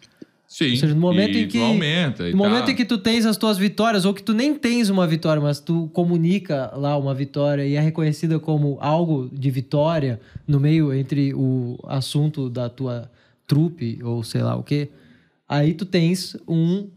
Sim. 0.50 0.72
Ou 0.72 0.78
seja, 0.78 0.96
no 0.96 1.00
momento 1.00 1.38
em 1.38 1.48
que 1.48 1.62
aumenta. 1.62 2.28
no 2.32 2.38
momento 2.38 2.66
tá. 2.66 2.72
em 2.72 2.76
que 2.76 2.84
tu 2.84 2.98
tens 2.98 3.24
as 3.24 3.38
tuas 3.38 3.56
vitórias 3.56 4.04
ou 4.04 4.16
que 4.16 4.24
tu 4.24 4.34
nem 4.34 4.56
tens 4.56 4.90
uma 4.90 5.06
vitória, 5.06 5.40
mas 5.40 5.60
tu 5.60 5.88
comunica 5.94 6.72
lá 6.76 6.98
uma 6.98 7.14
vitória 7.14 7.64
e 7.68 7.76
é 7.76 7.80
reconhecida 7.80 8.40
como 8.40 8.76
algo 8.82 9.30
de 9.32 9.52
vitória 9.52 10.20
no 10.48 10.60
meio 10.60 10.92
entre 10.92 11.36
o 11.36 11.78
assunto 11.84 12.50
da 12.50 12.68
tua 12.68 13.12
trupe 13.46 14.00
ou 14.04 14.24
sei 14.24 14.42
lá 14.42 14.56
o 14.56 14.64
quê, 14.64 14.90
aí 15.48 15.76
tu 15.76 15.86
tens 15.86 16.36
um 16.48 16.90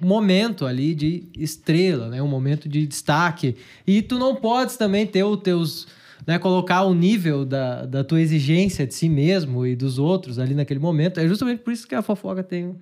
momento 0.00 0.66
ali 0.66 0.92
de 0.92 1.28
estrela, 1.36 2.08
né? 2.08 2.20
Um 2.20 2.28
momento 2.28 2.68
de 2.68 2.84
destaque. 2.84 3.54
E 3.86 4.02
tu 4.02 4.18
não 4.18 4.34
podes 4.34 4.76
também 4.76 5.06
ter 5.06 5.22
os 5.22 5.40
teus 5.40 5.86
né, 6.26 6.38
colocar 6.38 6.82
o 6.82 6.94
nível 6.94 7.44
da, 7.44 7.86
da 7.86 8.04
tua 8.04 8.20
exigência 8.20 8.86
de 8.86 8.94
si 8.94 9.08
mesmo 9.08 9.66
e 9.66 9.74
dos 9.76 9.98
outros 9.98 10.38
ali 10.38 10.54
naquele 10.54 10.80
momento. 10.80 11.18
É 11.20 11.26
justamente 11.28 11.60
por 11.62 11.72
isso 11.72 11.86
que 11.86 11.94
a 11.94 12.02
fofoca 12.02 12.42
tem 12.42 12.74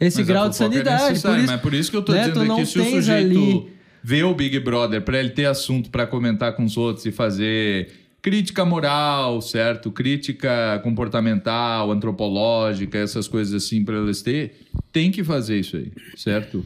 esse 0.00 0.18
Mas 0.18 0.26
grau 0.26 0.48
de 0.48 0.54
é 0.54 0.58
sanidade. 0.58 1.02
necessária, 1.10 1.36
por 1.38 1.42
isso, 1.44 1.52
mas 1.52 1.60
por 1.60 1.74
isso 1.74 1.90
que 1.90 1.96
eu 1.96 2.02
tô 2.02 2.12
né, 2.12 2.28
dizendo 2.28 2.52
aqui, 2.52 2.66
se 2.66 2.78
o 2.80 2.84
sujeito 2.84 3.38
ali- 3.38 3.66
vê 4.02 4.22
o 4.24 4.34
Big 4.34 4.58
Brother 4.60 5.00
para 5.02 5.18
ele 5.18 5.30
ter 5.30 5.46
assunto 5.46 5.90
para 5.90 6.06
comentar 6.06 6.54
com 6.56 6.64
os 6.64 6.76
outros 6.76 7.06
e 7.06 7.12
fazer 7.12 7.88
crítica 8.20 8.64
moral, 8.64 9.40
certo? 9.40 9.90
Crítica 9.90 10.80
comportamental, 10.82 11.90
antropológica, 11.90 12.98
essas 12.98 13.26
coisas 13.28 13.52
assim 13.64 13.84
para 13.84 13.96
eles 13.98 14.22
ter, 14.22 14.54
tem 14.92 15.10
que 15.10 15.24
fazer 15.24 15.58
isso 15.58 15.76
aí, 15.76 15.92
certo? 16.16 16.64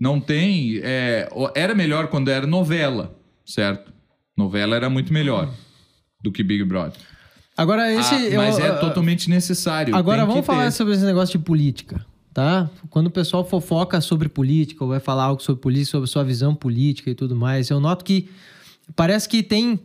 Não 0.00 0.18
tem. 0.20 0.80
é, 0.82 1.28
era 1.54 1.74
melhor 1.74 2.08
quando 2.08 2.28
era 2.30 2.46
novela, 2.46 3.18
certo? 3.44 3.92
Novela 4.36 4.76
era 4.76 4.90
muito 4.90 5.12
melhor 5.12 5.52
do 6.22 6.32
que 6.32 6.42
Big 6.42 6.64
Brother. 6.64 6.98
Agora, 7.56 7.92
esse. 7.92 8.14
Ah, 8.14 8.20
eu- 8.22 8.40
mas 8.40 8.58
é 8.58 8.68
ah, 8.68 8.74
totalmente 8.76 9.30
necessário. 9.30 9.94
Agora 9.94 10.24
vamos 10.26 10.44
falar 10.44 10.64
ter. 10.64 10.72
sobre 10.72 10.94
esse 10.94 11.04
negócio 11.04 11.38
de 11.38 11.44
política, 11.44 12.04
tá? 12.32 12.68
Quando 12.90 13.06
o 13.06 13.10
pessoal 13.10 13.44
fofoca 13.44 14.00
sobre 14.00 14.28
política, 14.28 14.82
ou 14.82 14.90
vai 14.90 14.98
falar 15.00 15.24
algo 15.24 15.40
sobre 15.42 15.62
política, 15.62 15.92
sobre 15.92 16.08
sua 16.08 16.24
visão 16.24 16.54
política 16.54 17.10
e 17.10 17.14
tudo 17.14 17.36
mais, 17.36 17.70
eu 17.70 17.78
noto 17.78 18.04
que 18.04 18.28
parece 18.96 19.28
que 19.28 19.42
tem. 19.42 19.78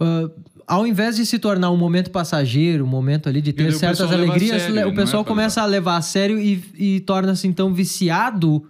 ah, 0.00 0.28
ao 0.66 0.86
invés 0.86 1.16
de 1.16 1.26
se 1.26 1.38
tornar 1.38 1.70
um 1.70 1.76
momento 1.76 2.10
passageiro, 2.10 2.84
um 2.84 2.88
momento 2.88 3.28
ali 3.28 3.42
de 3.42 3.52
ter 3.52 3.70
certas 3.74 4.10
alegrias, 4.10 4.62
sério, 4.62 4.72
o 4.72 4.84
não 4.86 4.92
é 4.92 4.94
pessoal 4.94 5.22
pra 5.22 5.30
começa 5.30 5.60
a 5.60 5.66
levar 5.66 5.98
a 5.98 6.02
sério 6.02 6.40
e, 6.40 6.64
e 6.74 7.00
torna-se 7.00 7.46
então 7.46 7.72
viciado 7.72 8.66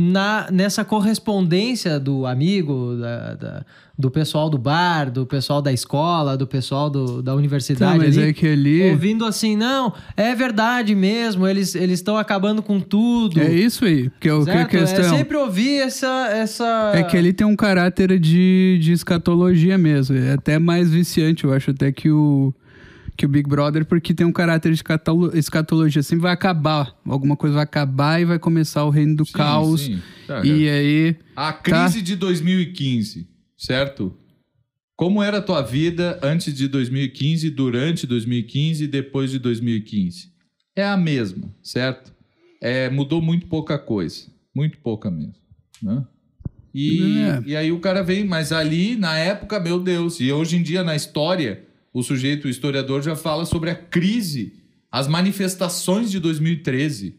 na, 0.00 0.46
nessa 0.52 0.84
correspondência 0.84 1.98
do 1.98 2.24
amigo, 2.24 2.94
da- 3.00 3.34
da- 3.34 3.64
do 3.98 4.08
pessoal 4.12 4.48
do 4.48 4.56
bar, 4.56 5.10
do 5.10 5.26
pessoal 5.26 5.60
da 5.60 5.72
escola, 5.72 6.36
do 6.36 6.46
pessoal 6.46 6.88
do- 6.88 7.20
da 7.20 7.34
universidade. 7.34 7.98
Tá, 7.98 8.04
mas 8.06 8.16
ali 8.16 8.28
é 8.28 8.32
que 8.32 8.46
ali- 8.46 8.90
ouvindo 8.92 9.24
assim, 9.26 9.56
não, 9.56 9.92
é 10.16 10.36
verdade 10.36 10.94
mesmo, 10.94 11.44
eles 11.48 11.74
eles 11.74 11.98
estão 11.98 12.16
acabando 12.16 12.62
com 12.62 12.78
tudo. 12.78 13.40
É 13.40 13.50
isso 13.52 13.84
aí. 13.84 14.08
Porque 14.10 14.30
o 14.30 14.44
que 14.44 14.50
é 14.50 14.52
a 14.52 14.56
certo? 14.58 14.70
questão? 14.70 15.04
É 15.14 15.18
sempre 15.18 15.36
ouvir 15.36 15.80
essa 15.80 16.28
essa 16.32 16.92
É 16.94 17.02
que 17.02 17.16
ali 17.16 17.32
tem 17.32 17.44
um 17.44 17.56
caráter 17.56 18.16
de, 18.20 18.78
de 18.80 18.92
escatologia 18.92 19.76
mesmo. 19.76 20.16
É 20.16 20.34
até 20.34 20.60
mais 20.60 20.90
viciante. 20.90 21.42
Eu 21.42 21.52
acho 21.52 21.72
até 21.72 21.90
que 21.90 22.08
o, 22.08 22.54
que 23.18 23.26
o 23.26 23.28
Big 23.28 23.48
Brother, 23.48 23.84
porque 23.84 24.14
tem 24.14 24.24
um 24.24 24.32
caráter 24.32 24.68
de 24.70 24.76
escatolo- 24.76 25.36
escatologia. 25.36 26.02
Sempre 26.04 26.22
vai 26.22 26.32
acabar. 26.32 26.96
Alguma 27.04 27.36
coisa 27.36 27.56
vai 27.56 27.64
acabar 27.64 28.20
e 28.20 28.24
vai 28.24 28.38
começar 28.38 28.84
o 28.84 28.90
reino 28.90 29.16
do 29.16 29.26
Sim, 29.26 29.32
caos. 29.32 29.80
sim. 29.82 30.00
Tá, 30.26 30.46
E 30.46 30.68
aí. 30.68 31.16
A 31.34 31.52
crise 31.52 32.00
de 32.00 32.14
2015, 32.16 33.28
certo? 33.56 34.16
Como 34.96 35.22
era 35.22 35.38
a 35.38 35.42
tua 35.42 35.62
vida 35.62 36.18
antes 36.22 36.54
de 36.54 36.68
2015, 36.68 37.50
durante 37.50 38.06
2015 38.06 38.84
e 38.84 38.88
depois 38.88 39.30
de 39.32 39.38
2015? 39.40 40.28
É 40.76 40.84
a 40.84 40.96
mesma, 40.96 41.52
certo? 41.62 42.12
É, 42.62 42.88
mudou 42.88 43.20
muito 43.20 43.46
pouca 43.48 43.78
coisa. 43.78 44.26
Muito 44.54 44.78
pouca 44.78 45.10
mesmo. 45.10 45.34
Né? 45.82 46.04
E, 46.74 47.18
É. 47.18 47.42
e 47.46 47.56
aí 47.56 47.72
o 47.72 47.80
cara 47.80 48.02
vem, 48.02 48.24
mas 48.24 48.52
ali 48.52 48.94
na 48.96 49.16
época, 49.18 49.58
meu 49.58 49.80
Deus, 49.80 50.20
e 50.20 50.30
hoje 50.30 50.56
em 50.56 50.62
dia 50.62 50.82
na 50.84 50.94
história, 50.94 51.64
o 51.98 52.02
sujeito, 52.02 52.46
o 52.46 52.50
historiador, 52.50 53.02
já 53.02 53.16
fala 53.16 53.44
sobre 53.44 53.70
a 53.70 53.74
crise, 53.74 54.54
as 54.90 55.06
manifestações 55.06 56.10
de 56.10 56.18
2013. 56.18 57.16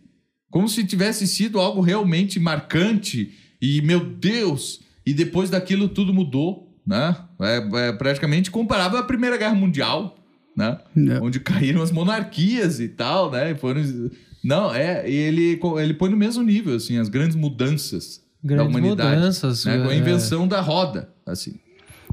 Como 0.49 0.67
se 0.67 0.83
tivesse 0.83 1.27
sido 1.27 1.59
algo 1.59 1.81
realmente 1.81 2.39
marcante 2.39 3.31
e, 3.61 3.81
meu 3.81 4.03
Deus, 4.03 4.81
e 5.05 5.13
depois 5.13 5.49
daquilo 5.49 5.89
tudo 5.89 6.13
mudou, 6.13 6.73
né? 6.85 7.15
É, 7.39 7.87
é 7.87 7.91
praticamente 7.93 8.49
comparável 8.49 8.97
à 8.97 9.03
Primeira 9.03 9.37
Guerra 9.37 9.55
Mundial, 9.55 10.17
né? 10.55 10.79
É. 10.95 11.19
Onde 11.21 11.39
caíram 11.39 11.81
as 11.81 11.91
monarquias 11.91 12.79
e 12.79 12.87
tal, 12.89 13.31
né? 13.31 13.51
E 13.51 13.55
foram... 13.55 13.81
Não, 14.43 14.73
é, 14.73 15.09
e 15.09 15.13
ele, 15.13 15.59
ele 15.81 15.93
põe 15.93 16.09
no 16.09 16.17
mesmo 16.17 16.41
nível, 16.41 16.75
assim, 16.75 16.97
as 16.97 17.09
grandes 17.09 17.35
mudanças 17.35 18.21
da 18.41 18.55
Grandes 18.55 18.75
humanidade. 18.75 19.15
mudanças, 19.15 19.65
né? 19.65 19.77
Com 19.83 19.89
a 19.89 19.93
é. 19.93 19.97
invenção 19.97 20.47
da 20.47 20.61
roda, 20.61 21.09
assim. 21.25 21.59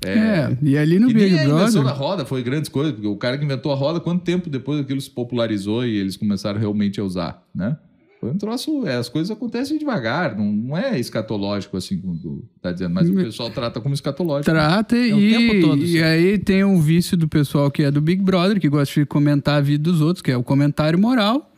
É, 0.05 0.57
e 0.62 0.76
ali 0.76 0.99
no 0.99 1.11
E 1.11 1.14
Big 1.14 1.24
a 1.38 1.44
invenção 1.44 1.82
da 1.82 1.90
Brother. 1.90 1.94
roda 1.94 2.24
foi 2.24 2.42
grandes 2.42 2.68
coisas, 2.68 2.92
porque 2.92 3.07
o 3.07 3.16
cara 3.16 3.38
que 3.38 3.44
inventou 3.44 3.72
a 3.72 3.74
roda, 3.74 3.99
quanto 3.99 4.22
tempo 4.22 4.51
depois 4.51 4.80
aquilo 4.80 5.01
se 5.01 5.11
popularizou 5.11 5.84
e 5.86 5.97
eles 5.97 6.16
começaram 6.16 6.61
realmente 6.61 7.01
a 7.01 7.05
usar, 7.05 7.42
né? 7.55 7.76
Foi 8.20 8.30
um 8.30 8.38
troço, 8.38 8.86
é, 8.86 8.97
as 8.97 9.09
coisas 9.09 9.30
acontecem 9.30 9.78
devagar, 9.78 10.36
não, 10.36 10.51
não 10.51 10.76
é 10.76 10.99
escatológico 10.99 11.76
assim 11.76 11.99
como 11.99 12.18
tu 12.18 12.44
tá 12.62 12.72
dizendo, 12.72 12.94
mas 12.94 13.11
o 13.11 13.14
pessoal 13.14 13.51
trata 13.51 13.78
como 13.80 13.94
escatológico. 13.94 14.51
Trata 14.51 14.97
o 14.97 15.20
e, 15.20 15.30
tempo 15.30 15.68
todo, 15.68 15.84
e 15.84 16.03
aí 16.03 16.38
tem 16.38 16.64
um 16.64 16.80
vício 16.80 17.16
do 17.16 17.28
pessoal 17.28 17.70
que 17.70 17.82
é 17.82 17.90
do 17.90 18.01
Big 18.01 18.22
Brother, 18.22 18.59
que 18.59 18.68
gosta 18.68 19.01
de 19.01 19.07
comentar 19.07 19.59
a 19.59 19.61
vida 19.61 19.84
dos 19.84 20.01
outros, 20.01 20.22
que 20.22 20.30
é 20.30 20.36
o 20.36 20.42
comentário 20.42 20.99
moral, 20.99 21.53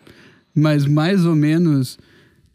mas 0.55 0.85
mais 0.85 1.25
ou 1.25 1.37
menos 1.37 1.97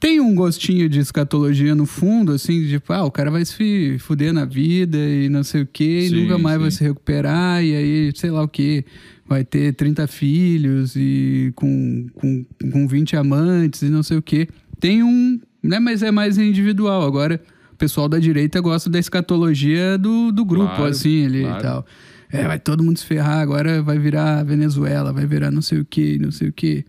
tem 0.03 0.19
um 0.19 0.35
gostinho 0.35 0.89
de 0.89 0.99
escatologia 0.99 1.73
no 1.73 1.85
fundo, 1.85 2.33
assim, 2.33 2.59
de 2.63 2.71
tipo, 2.71 2.91
ah, 2.91 3.05
o 3.05 3.09
cara 3.09 3.31
vai 3.31 3.45
se 3.45 3.95
fuder 3.99 4.33
na 4.33 4.43
vida 4.43 4.97
e 4.97 5.29
não 5.29 5.45
sei 5.45 5.61
o 5.61 5.65
quê, 5.65 6.07
Sim, 6.09 6.15
e 6.17 6.21
nunca 6.23 6.37
mais 6.37 6.57
sim. 6.57 6.61
vai 6.61 6.71
se 6.71 6.83
recuperar, 6.83 7.63
e 7.63 7.73
aí, 7.73 8.11
sei 8.13 8.29
lá 8.29 8.43
o 8.43 8.47
quê, 8.49 8.83
vai 9.25 9.45
ter 9.45 9.73
30 9.73 10.05
filhos 10.07 10.97
e 10.97 11.53
com, 11.55 12.07
com, 12.15 12.45
com 12.69 12.85
20 12.85 13.15
amantes 13.15 13.81
e 13.81 13.85
não 13.85 14.03
sei 14.03 14.17
o 14.17 14.21
quê. 14.21 14.49
Tem 14.77 15.01
um, 15.01 15.39
né, 15.63 15.79
mas 15.79 16.03
é 16.03 16.11
mais 16.11 16.37
individual. 16.37 17.03
Agora, 17.03 17.41
o 17.71 17.77
pessoal 17.77 18.09
da 18.09 18.19
direita 18.19 18.59
gosta 18.59 18.89
da 18.89 18.99
escatologia 18.99 19.97
do, 19.97 20.33
do 20.33 20.43
grupo, 20.43 20.75
Claro, 20.75 20.83
assim, 20.83 21.27
ali 21.27 21.43
claro. 21.43 21.59
e 21.59 21.61
tal. 21.63 21.85
É, 22.29 22.45
vai 22.45 22.59
todo 22.59 22.83
mundo 22.83 22.99
se 22.99 23.05
ferrar, 23.05 23.39
agora 23.39 23.81
vai 23.81 23.97
virar 23.97 24.43
Venezuela, 24.43 25.13
vai 25.13 25.25
virar 25.25 25.49
não 25.49 25.61
sei 25.61 25.79
o 25.79 25.85
quê, 25.85 26.17
não 26.19 26.29
sei 26.29 26.49
o 26.49 26.51
quê. 26.51 26.83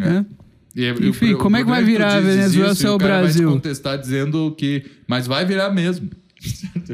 É. 0.00 0.18
E, 0.18 0.39
e 0.76 0.88
Enfim, 1.08 1.34
o- 1.34 1.38
como 1.38 1.56
é 1.56 1.64
que 1.64 1.68
vai 1.68 1.82
virar 1.84 2.14
a 2.14 2.20
Venezuela 2.20 2.72
isso 2.72 2.80
se 2.82 2.86
é 2.86 2.90
e 2.90 2.92
o 2.92 2.98
cara 2.98 3.14
vai 3.14 3.20
te 3.22 3.24
Brasil? 3.32 3.48
contestar 3.50 3.98
dizendo 3.98 4.54
que, 4.56 4.84
mas 5.08 5.26
vai 5.26 5.44
virar 5.44 5.70
mesmo. 5.70 6.08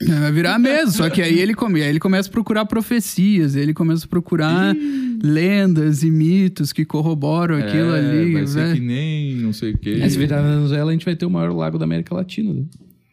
É, 0.00 0.20
Vai 0.20 0.32
virar 0.32 0.58
mesmo, 0.58 0.90
só 0.92 1.10
que 1.10 1.20
aí 1.22 1.38
ele, 1.38 1.54
come, 1.54 1.82
aí 1.82 1.88
ele 1.88 2.00
começa 2.00 2.28
a 2.28 2.32
procurar 2.32 2.64
profecias, 2.66 3.54
ele 3.56 3.72
começa 3.74 4.06
a 4.06 4.08
procurar 4.08 4.74
lendas 5.22 6.02
e 6.02 6.10
mitos 6.10 6.72
que 6.72 6.84
corroboram 6.84 7.56
aquilo 7.58 7.94
é, 7.94 7.98
ali. 7.98 8.32
vai 8.32 8.46
ser 8.46 8.66
né? 8.68 8.74
que 8.74 8.80
nem 8.80 9.36
não 9.36 9.52
sei 9.52 9.72
o 9.72 9.78
quê. 9.78 9.98
É, 10.00 10.08
se 10.08 10.18
virar 10.18 10.42
na 10.42 10.54
Venezuela, 10.56 10.90
a 10.90 10.92
gente 10.92 11.04
vai 11.04 11.14
ter 11.14 11.26
o 11.26 11.30
maior 11.30 11.52
lago 11.54 11.78
da 11.78 11.84
América 11.84 12.14
Latina, 12.14 12.52
né? 12.52 12.64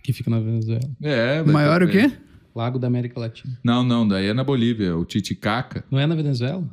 que 0.03 0.11
fica 0.13 0.29
na 0.31 0.39
Venezuela. 0.39 0.89
É, 1.01 1.43
vai 1.43 1.53
Maior 1.53 1.79
ter- 1.79 1.85
o 1.85 1.89
quê? 1.89 2.11
Lago 2.55 2.79
da 2.79 2.87
América 2.87 3.19
Latina. 3.19 3.57
Não, 3.63 3.83
não, 3.83 4.07
daí 4.07 4.27
é 4.27 4.33
na 4.33 4.43
Bolívia, 4.43 4.95
o 4.97 5.05
Titicaca. 5.05 5.83
Não 5.91 5.99
é 5.99 6.07
na 6.07 6.15
Venezuela? 6.15 6.63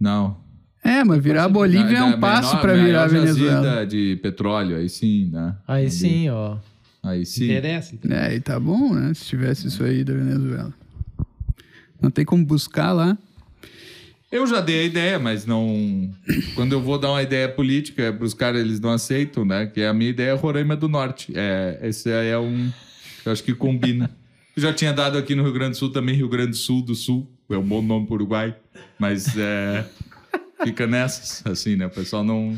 Não. 0.00 0.36
É, 0.90 1.04
mas 1.04 1.22
virar 1.22 1.44
a 1.44 1.48
Bolívia 1.48 1.98
é 1.98 2.02
um 2.04 2.18
passo 2.18 2.48
menor- 2.56 2.60
pra 2.62 2.74
virar 2.74 3.02
a 3.04 3.06
Venezuela. 3.06 3.86
de 3.86 4.18
petróleo, 4.22 4.76
aí 4.76 4.88
sim, 4.88 5.30
né? 5.32 5.54
Aí 5.68 5.90
sim, 5.90 6.28
ó. 6.30 6.56
Aí 7.02 7.24
sim. 7.24 7.44
Interessa. 7.44 7.94
então. 7.94 8.10
É, 8.16 8.34
e 8.34 8.40
tá 8.40 8.58
bom, 8.58 8.92
né? 8.94 9.12
Se 9.14 9.24
tivesse 9.24 9.68
isso 9.68 9.82
aí 9.84 10.02
da 10.04 10.12
Venezuela. 10.12 10.72
Não 12.00 12.10
tem 12.10 12.24
como 12.24 12.44
buscar 12.44 12.92
lá. 12.92 13.16
Eu 14.32 14.46
já 14.46 14.60
dei 14.60 14.80
a 14.82 14.84
ideia, 14.84 15.18
mas 15.18 15.44
não. 15.46 16.10
Quando 16.54 16.72
eu 16.72 16.80
vou 16.80 16.98
dar 16.98 17.10
uma 17.10 17.22
ideia 17.22 17.48
política 17.48 18.12
pros 18.12 18.32
caras, 18.34 18.60
eles 18.60 18.78
não 18.80 18.90
aceitam, 18.90 19.44
né? 19.44 19.66
Que 19.66 19.82
a 19.82 19.92
minha 19.92 20.10
ideia 20.10 20.30
é 20.30 20.34
Roraima 20.34 20.76
do 20.76 20.88
Norte. 20.88 21.32
É, 21.34 21.78
esse 21.82 22.10
aí 22.12 22.28
é 22.28 22.38
um. 22.38 22.70
Eu 23.24 23.32
acho 23.32 23.42
que 23.42 23.54
combina. 23.54 24.10
Eu 24.56 24.62
já 24.64 24.72
tinha 24.72 24.92
dado 24.92 25.16
aqui 25.16 25.34
no 25.34 25.42
Rio 25.44 25.52
Grande 25.52 25.70
do 25.72 25.76
Sul 25.76 25.90
também, 25.90 26.14
Rio 26.16 26.28
Grande 26.28 26.50
do 26.50 26.56
Sul 26.56 26.82
do 26.82 26.94
Sul. 26.94 27.30
É 27.48 27.56
um 27.56 27.62
bom 27.62 27.80
nome 27.80 28.04
pro 28.06 28.16
Uruguai. 28.16 28.54
Mas 28.98 29.36
é. 29.38 29.84
Fica 30.64 30.86
nessas, 30.86 31.44
assim, 31.46 31.76
né? 31.76 31.86
O 31.86 31.90
pessoal 31.90 32.22
não. 32.24 32.56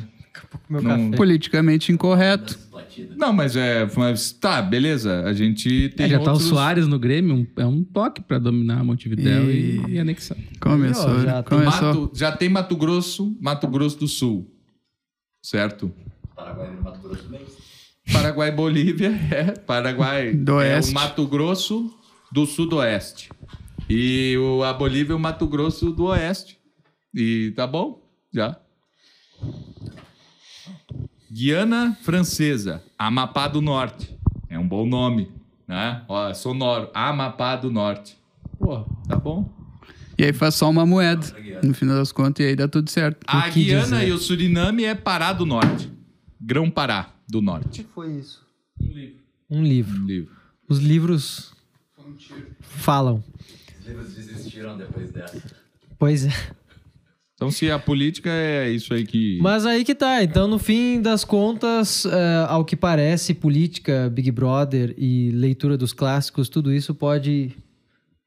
Meu 0.68 0.80
Não- 0.82 1.04
café. 1.06 1.16
Politicamente 1.16 1.92
incorreto. 1.92 2.58
Não, 3.16 3.32
mas 3.32 3.54
é. 3.56 3.88
Mas 3.96 4.32
tá, 4.32 4.60
beleza. 4.62 5.24
A 5.24 5.32
gente 5.32 5.90
tem. 5.90 6.06
É, 6.06 6.08
já 6.10 6.18
tá 6.18 6.30
o 6.30 6.32
outros... 6.34 6.48
Soares 6.48 6.86
no 6.86 6.98
Grêmio, 6.98 7.34
um- 7.34 7.46
é 7.56 7.66
um 7.66 7.84
toque 7.84 8.20
pra 8.22 8.38
dominar 8.38 8.82
Montevidéu 8.82 9.50
e, 9.50 9.78
E- 9.88 9.90
e 9.92 9.98
anexar. 9.98 10.36
Começou, 10.60 11.10
ó, 11.10 11.14
né? 11.18 11.24
já 11.24 11.42
tem 11.42 11.58
Começou. 11.58 11.82
Mato- 11.94 12.10
já 12.14 12.32
tem 12.32 12.48
Mato 12.48 12.76
Grosso, 12.76 13.36
Mato 13.40 13.66
Grosso 13.68 13.98
do 13.98 14.08
Sul. 14.08 14.50
Certo? 15.42 15.92
Paraguai 16.34 16.70
e 16.78 16.82
Mato 16.82 17.00
Grosso. 17.00 17.24
Paraguai 18.12 18.48
e 18.48 18.52
Bolívia 18.52 19.08
é 19.30 19.44
Paraguai 19.52 20.32
Do 20.34 20.60
é 20.60 20.74
oeste. 20.74 20.90
o 20.90 20.94
Mato 20.94 21.26
Grosso 21.26 21.94
do 22.32 22.46
Sudoeste. 22.46 23.28
E 23.88 24.36
o, 24.38 24.62
a 24.62 24.72
Bolívia 24.72 25.12
é 25.12 25.16
o 25.16 25.20
Mato 25.20 25.46
Grosso 25.46 25.90
do 25.90 26.04
Oeste. 26.04 26.58
E 27.14 27.52
tá 27.54 27.66
bom, 27.66 28.00
já. 28.32 28.56
Guiana 31.30 31.96
Francesa, 32.02 32.82
Amapá 32.98 33.48
do 33.48 33.60
Norte. 33.60 34.16
É 34.48 34.58
um 34.58 34.66
bom 34.68 34.86
nome, 34.86 35.30
né? 35.66 36.04
Ó, 36.08 36.28
é 36.28 36.34
sonoro, 36.34 36.90
Amapá 36.94 37.56
do 37.56 37.70
Norte. 37.70 38.16
Pô, 38.58 38.80
tá 39.08 39.16
bom. 39.16 39.50
E 40.18 40.24
aí 40.24 40.32
faz 40.32 40.54
só 40.54 40.68
uma 40.68 40.84
moeda, 40.84 41.26
no 41.62 41.74
final 41.74 41.96
das 41.96 42.12
contas, 42.12 42.44
e 42.44 42.48
aí 42.50 42.56
dá 42.56 42.68
tudo 42.68 42.90
certo. 42.90 43.24
A 43.26 43.50
que 43.50 43.64
Guiana 43.64 43.96
dizer? 43.98 44.08
e 44.08 44.12
o 44.12 44.18
Suriname 44.18 44.84
é 44.84 44.94
Pará 44.94 45.32
do 45.32 45.46
Norte. 45.46 45.90
Grão-Pará 46.40 47.14
do 47.28 47.40
Norte. 47.40 47.86
foi 47.94 48.12
isso? 48.18 48.44
Um 49.50 49.62
livro. 49.62 50.04
Livro. 50.06 50.34
Os 50.68 50.78
livros 50.78 51.54
falam. 52.60 53.22
Os 53.80 53.86
livros 53.86 54.14
desistiram 54.14 54.76
depois 54.76 55.10
dessa. 55.12 55.42
Pois 55.98 56.26
é. 56.26 56.30
Então, 57.42 57.50
se 57.50 57.70
a 57.70 57.78
política 57.78 58.30
é 58.30 58.70
isso 58.70 58.94
aí 58.94 59.04
que. 59.04 59.38
Mas 59.40 59.66
aí 59.66 59.84
que 59.84 59.94
tá. 59.94 60.22
Então, 60.22 60.46
no 60.46 60.58
fim 60.58 61.00
das 61.00 61.24
contas, 61.24 62.04
é, 62.06 62.46
ao 62.48 62.64
que 62.64 62.76
parece, 62.76 63.34
política, 63.34 64.08
Big 64.12 64.30
Brother 64.30 64.94
e 64.96 65.30
leitura 65.32 65.76
dos 65.76 65.92
clássicos, 65.92 66.48
tudo 66.48 66.72
isso 66.72 66.94
pode 66.94 67.50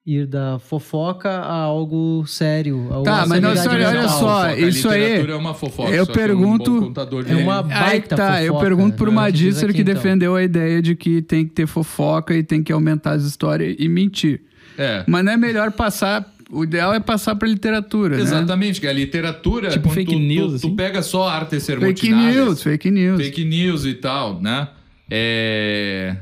ir 0.06 0.28
da 0.28 0.60
fofoca 0.60 1.30
a 1.30 1.54
algo 1.56 2.24
sério. 2.28 2.88
a 2.92 3.02
Tá, 3.02 3.14
uma 3.24 3.26
mas 3.26 3.42
não, 3.42 3.50
olha 3.50 4.08
só, 4.08 4.20
Fofoca, 4.20 4.60
isso 4.60 4.90
aí- 4.90 5.02
literatura 5.02 5.34
é 5.34 5.36
uma 5.36 5.54
fofoca. 5.56 5.90
eu 5.90 6.06
que 6.06 6.12
é 6.12 6.14
um 6.14 6.16
pergunto- 6.16 6.94
É 7.28 7.36
uma 7.36 7.64
baita 7.64 8.16
tá, 8.16 8.44
eu 8.44 8.54
fofoca, 8.54 8.66
pergunto 8.66 8.96
pro 8.98 9.12
né? 9.12 9.32
Diz 9.32 9.46
Magíster 9.56 9.70
aqui, 9.70 9.74
que 9.78 9.82
então. 9.82 9.94
defendeu 9.96 10.36
a 10.36 10.44
ideia 10.44 10.80
de 10.82 10.96
que 10.96 11.22
tem 11.24 11.44
que 11.46 11.54
ter 11.54 11.66
fofoca 11.66 12.36
e 12.36 12.44
tem 12.44 12.62
que 12.62 12.72
aumentar 12.72 13.14
as 13.14 13.24
histórias 13.24 13.76
e 13.80 13.88
mentir. 13.90 14.42
É. 14.78 15.04
Mas 15.08 15.26
não 15.26 15.32
é 15.32 15.38
melhor 15.38 15.72
passar. 15.72 16.35
O 16.50 16.64
ideal 16.64 16.94
é 16.94 17.00
passar 17.00 17.36
pra 17.36 17.48
literatura, 17.48 18.18
né? 18.18 18.22
Exatamente, 18.22 18.80
que 18.80 18.88
a 18.88 18.94
literatura. 18.94 19.70
Tipo 19.70 19.90
fake 19.90 20.12
tu, 20.14 20.20
news, 20.20 20.54
Tu, 20.54 20.60
tu 20.60 20.68
assim? 20.68 20.76
pega 20.76 21.02
só 21.02 21.28
artes 21.28 21.66
Fake 21.66 21.82
sermotinadas. 21.82 22.36
news, 22.36 22.64
fake 22.64 22.92
news. 22.92 23.22
Fake 23.22 23.46
news 23.46 23.86
e 23.86 23.94
tal, 23.96 24.40
né? 24.42 24.68
É... 25.10 26.16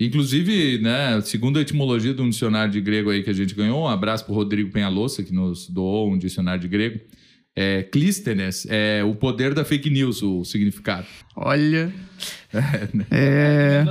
Inclusive, 0.00 0.78
né, 0.78 1.20
segundo 1.22 1.58
a 1.58 1.62
etimologia 1.62 2.14
de 2.14 2.22
um 2.22 2.30
dicionário 2.30 2.72
de 2.72 2.80
grego 2.80 3.10
aí 3.10 3.24
que 3.24 3.30
a 3.30 3.32
gente 3.32 3.52
ganhou, 3.52 3.82
um 3.82 3.88
abraço 3.88 4.24
pro 4.24 4.32
Rodrigo 4.34 4.70
Penhalosa, 4.70 5.24
que 5.24 5.34
nos 5.34 5.68
doou 5.68 6.12
um 6.12 6.16
dicionário 6.16 6.60
de 6.60 6.68
grego. 6.68 7.00
É, 7.60 7.82
Clístenes 7.82 8.66
é 8.70 9.02
o 9.02 9.16
poder 9.16 9.52
da 9.52 9.64
fake 9.64 9.90
news, 9.90 10.22
o 10.22 10.44
significado. 10.44 11.06
Olha. 11.34 11.92
É. 13.10 13.84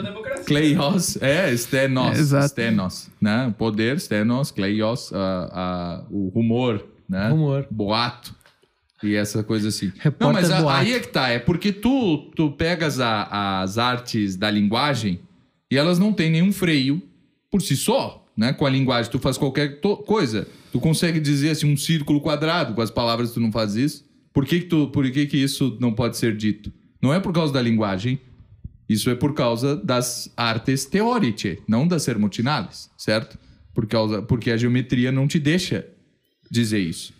Kleios, 0.46 1.18
é, 1.22 1.56
stenos, 1.58 2.18
É, 2.18 2.20
exato. 2.22 2.48
stenos, 2.48 3.10
né? 3.22 3.54
Poder, 3.58 4.00
stenos, 4.00 4.52
kleios, 4.52 5.12
a, 5.14 5.50
a, 5.52 6.04
o 6.10 6.30
rumor, 6.30 6.86
né? 7.10 7.30
Rumor. 7.30 7.68
Boato. 7.70 8.34
E 9.04 9.16
essa 9.16 9.44
coisa 9.44 9.68
assim. 9.68 9.92
Repórter 10.00 10.20
Não, 10.20 10.34
mas 10.34 10.50
a- 10.52 10.78
aí 10.80 10.94
é 10.94 11.00
que 11.00 11.10
tá, 11.10 11.28
é 11.30 11.38
porque 11.38 11.72
tu, 11.72 12.32
tu 12.36 12.52
pegas 12.52 13.00
a- 13.00 13.62
as 13.62 13.78
artes 13.78 14.36
da 14.38 14.50
linguagem 14.50 15.20
e 15.70 15.78
elas 15.78 16.00
não 16.00 16.14
têm 16.14 16.32
nenhum 16.32 16.52
freio 16.54 17.02
por 17.52 17.62
si 17.62 17.76
só. 17.76 18.24
né? 18.36 18.54
Com 18.54 18.66
a 18.68 18.70
linguagem, 18.70 19.12
tu 19.12 19.18
faz 19.20 19.36
qualquer 19.38 19.80
coisa. 20.06 20.48
Tu 20.72 20.80
consegue 20.80 21.20
dizer 21.20 21.52
assim 21.52 21.72
um 21.72 21.78
círculo 21.78 22.22
quadrado 22.22 22.74
com 22.74 22.82
as 22.82 22.92
palavras, 22.92 23.32
tu 23.32 23.40
não 23.40 23.52
faz 23.52 23.76
isso. 23.76 24.06
Por 24.34 24.46
que 24.46 24.60
que, 24.60 24.66
tu, 24.68 24.88
por 24.90 25.10
que 25.10 25.26
que 25.26 25.38
isso 25.38 25.78
não 25.80 25.94
pode 25.94 26.18
ser 26.18 26.36
dito? 26.36 26.72
Não 27.02 27.14
é 27.14 27.20
por 27.20 27.34
causa 27.34 27.54
da 27.54 27.62
linguagem, 27.62 28.20
isso 28.88 29.10
é 29.10 29.16
por 29.16 29.34
causa 29.34 29.76
das 29.76 30.32
artes 30.38 30.86
teoriche, 30.86 31.60
não 31.68 31.88
das 31.88 32.04
sermotinales, 32.04 32.90
certo? 32.98 33.38
Por 33.74 33.88
causa, 33.88 34.22
porque 34.22 34.52
a 34.52 34.58
geometria 34.58 35.12
não 35.12 35.28
te 35.28 35.40
deixa 35.40 35.86
dizer 36.50 36.80
isso, 36.80 37.14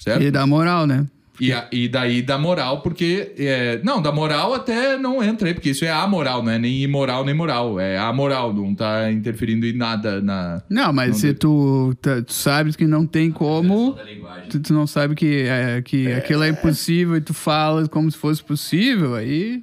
certo? 0.00 0.22
E 0.22 0.30
dá 0.30 0.46
moral, 0.46 0.86
né? 0.86 1.06
E, 1.40 1.52
a- 1.52 1.68
e 1.70 1.88
daí 1.88 2.20
da 2.22 2.36
moral, 2.36 2.80
porque. 2.82 3.32
é, 3.38 3.80
não, 3.84 4.02
da 4.02 4.10
moral 4.10 4.54
até 4.54 4.96
não 4.96 5.22
entra 5.22 5.46
aí, 5.48 5.54
porque 5.54 5.70
isso 5.70 5.84
é 5.84 5.90
amoral, 5.90 6.42
não 6.42 6.50
é 6.50 6.58
nem 6.58 6.82
imoral 6.82 7.24
nem 7.24 7.34
moral. 7.34 7.78
É 7.78 7.96
amoral, 7.96 8.52
não 8.52 8.74
tá 8.74 9.10
interferindo 9.12 9.64
em 9.66 9.72
nada 9.72 10.20
na. 10.20 10.62
Não, 10.68 10.92
mas 10.92 11.10
Não 11.10 11.14
se 11.18 11.34
tu, 11.34 11.94
tá- 12.02 12.20
tu 12.22 12.32
sabes 12.32 12.74
que 12.74 12.86
não 12.86 13.06
tem 13.06 13.30
como, 13.30 13.96
linguagem. 14.04 14.48
tu, 14.48 14.60
tu 14.60 14.72
não 14.72 14.86
sabe 14.86 15.14
que, 15.14 15.44
é, 15.48 15.80
que 15.82 16.12
aquilo 16.12 16.42
é 16.42 16.48
impossível 16.48 17.16
e 17.16 17.20
tu 17.20 17.32
fala 17.34 17.86
como 17.88 18.10
se 18.10 18.18
fosse 18.18 18.42
possível, 18.42 19.14
aí. 19.14 19.62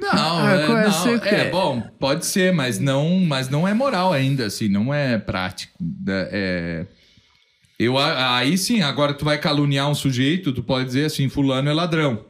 Não, 0.00 0.08
Ah, 0.12 0.52
é, 0.52 0.64
é 0.64 0.88
não, 0.88 1.14
é 1.24 1.50
bom, 1.50 1.80
pode 1.98 2.24
ser, 2.24 2.52
mas 2.52 2.78
não, 2.78 3.18
mas 3.20 3.48
não 3.48 3.66
é 3.66 3.74
moral 3.74 4.12
ainda, 4.12 4.46
assim, 4.46 4.68
não 4.68 4.94
é 4.94 5.18
prático. 5.18 5.72
né, 5.80 6.28
É, 6.30 6.86
eu, 7.78 7.96
aí 7.96 8.58
sim, 8.58 8.80
agora 8.80 9.14
tu 9.14 9.24
vai 9.24 9.38
caluniar 9.38 9.88
um 9.88 9.94
sujeito, 9.94 10.52
tu 10.52 10.62
pode 10.62 10.86
dizer 10.86 11.04
assim, 11.04 11.28
fulano 11.28 11.68
é 11.68 11.72
ladrão, 11.72 12.24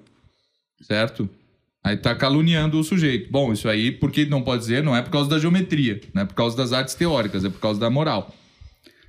certo? 0.82 1.28
Aí 1.82 1.96
tá 1.96 2.14
caluniando 2.14 2.78
o 2.78 2.84
sujeito. 2.84 3.30
Bom, 3.30 3.52
isso 3.52 3.68
aí, 3.68 3.90
por 3.90 4.10
que 4.10 4.26
não 4.26 4.42
pode 4.42 4.60
dizer? 4.60 4.82
Não 4.82 4.94
é 4.94 5.00
por 5.00 5.10
causa 5.10 5.30
da 5.30 5.38
geometria, 5.38 6.00
não 6.12 6.22
é 6.22 6.24
por 6.26 6.34
causa 6.34 6.56
das 6.56 6.72
artes 6.72 6.94
teóricas, 6.94 7.44
é 7.44 7.48
por 7.48 7.60
causa 7.60 7.80
da 7.80 7.88
moral. 7.88 8.34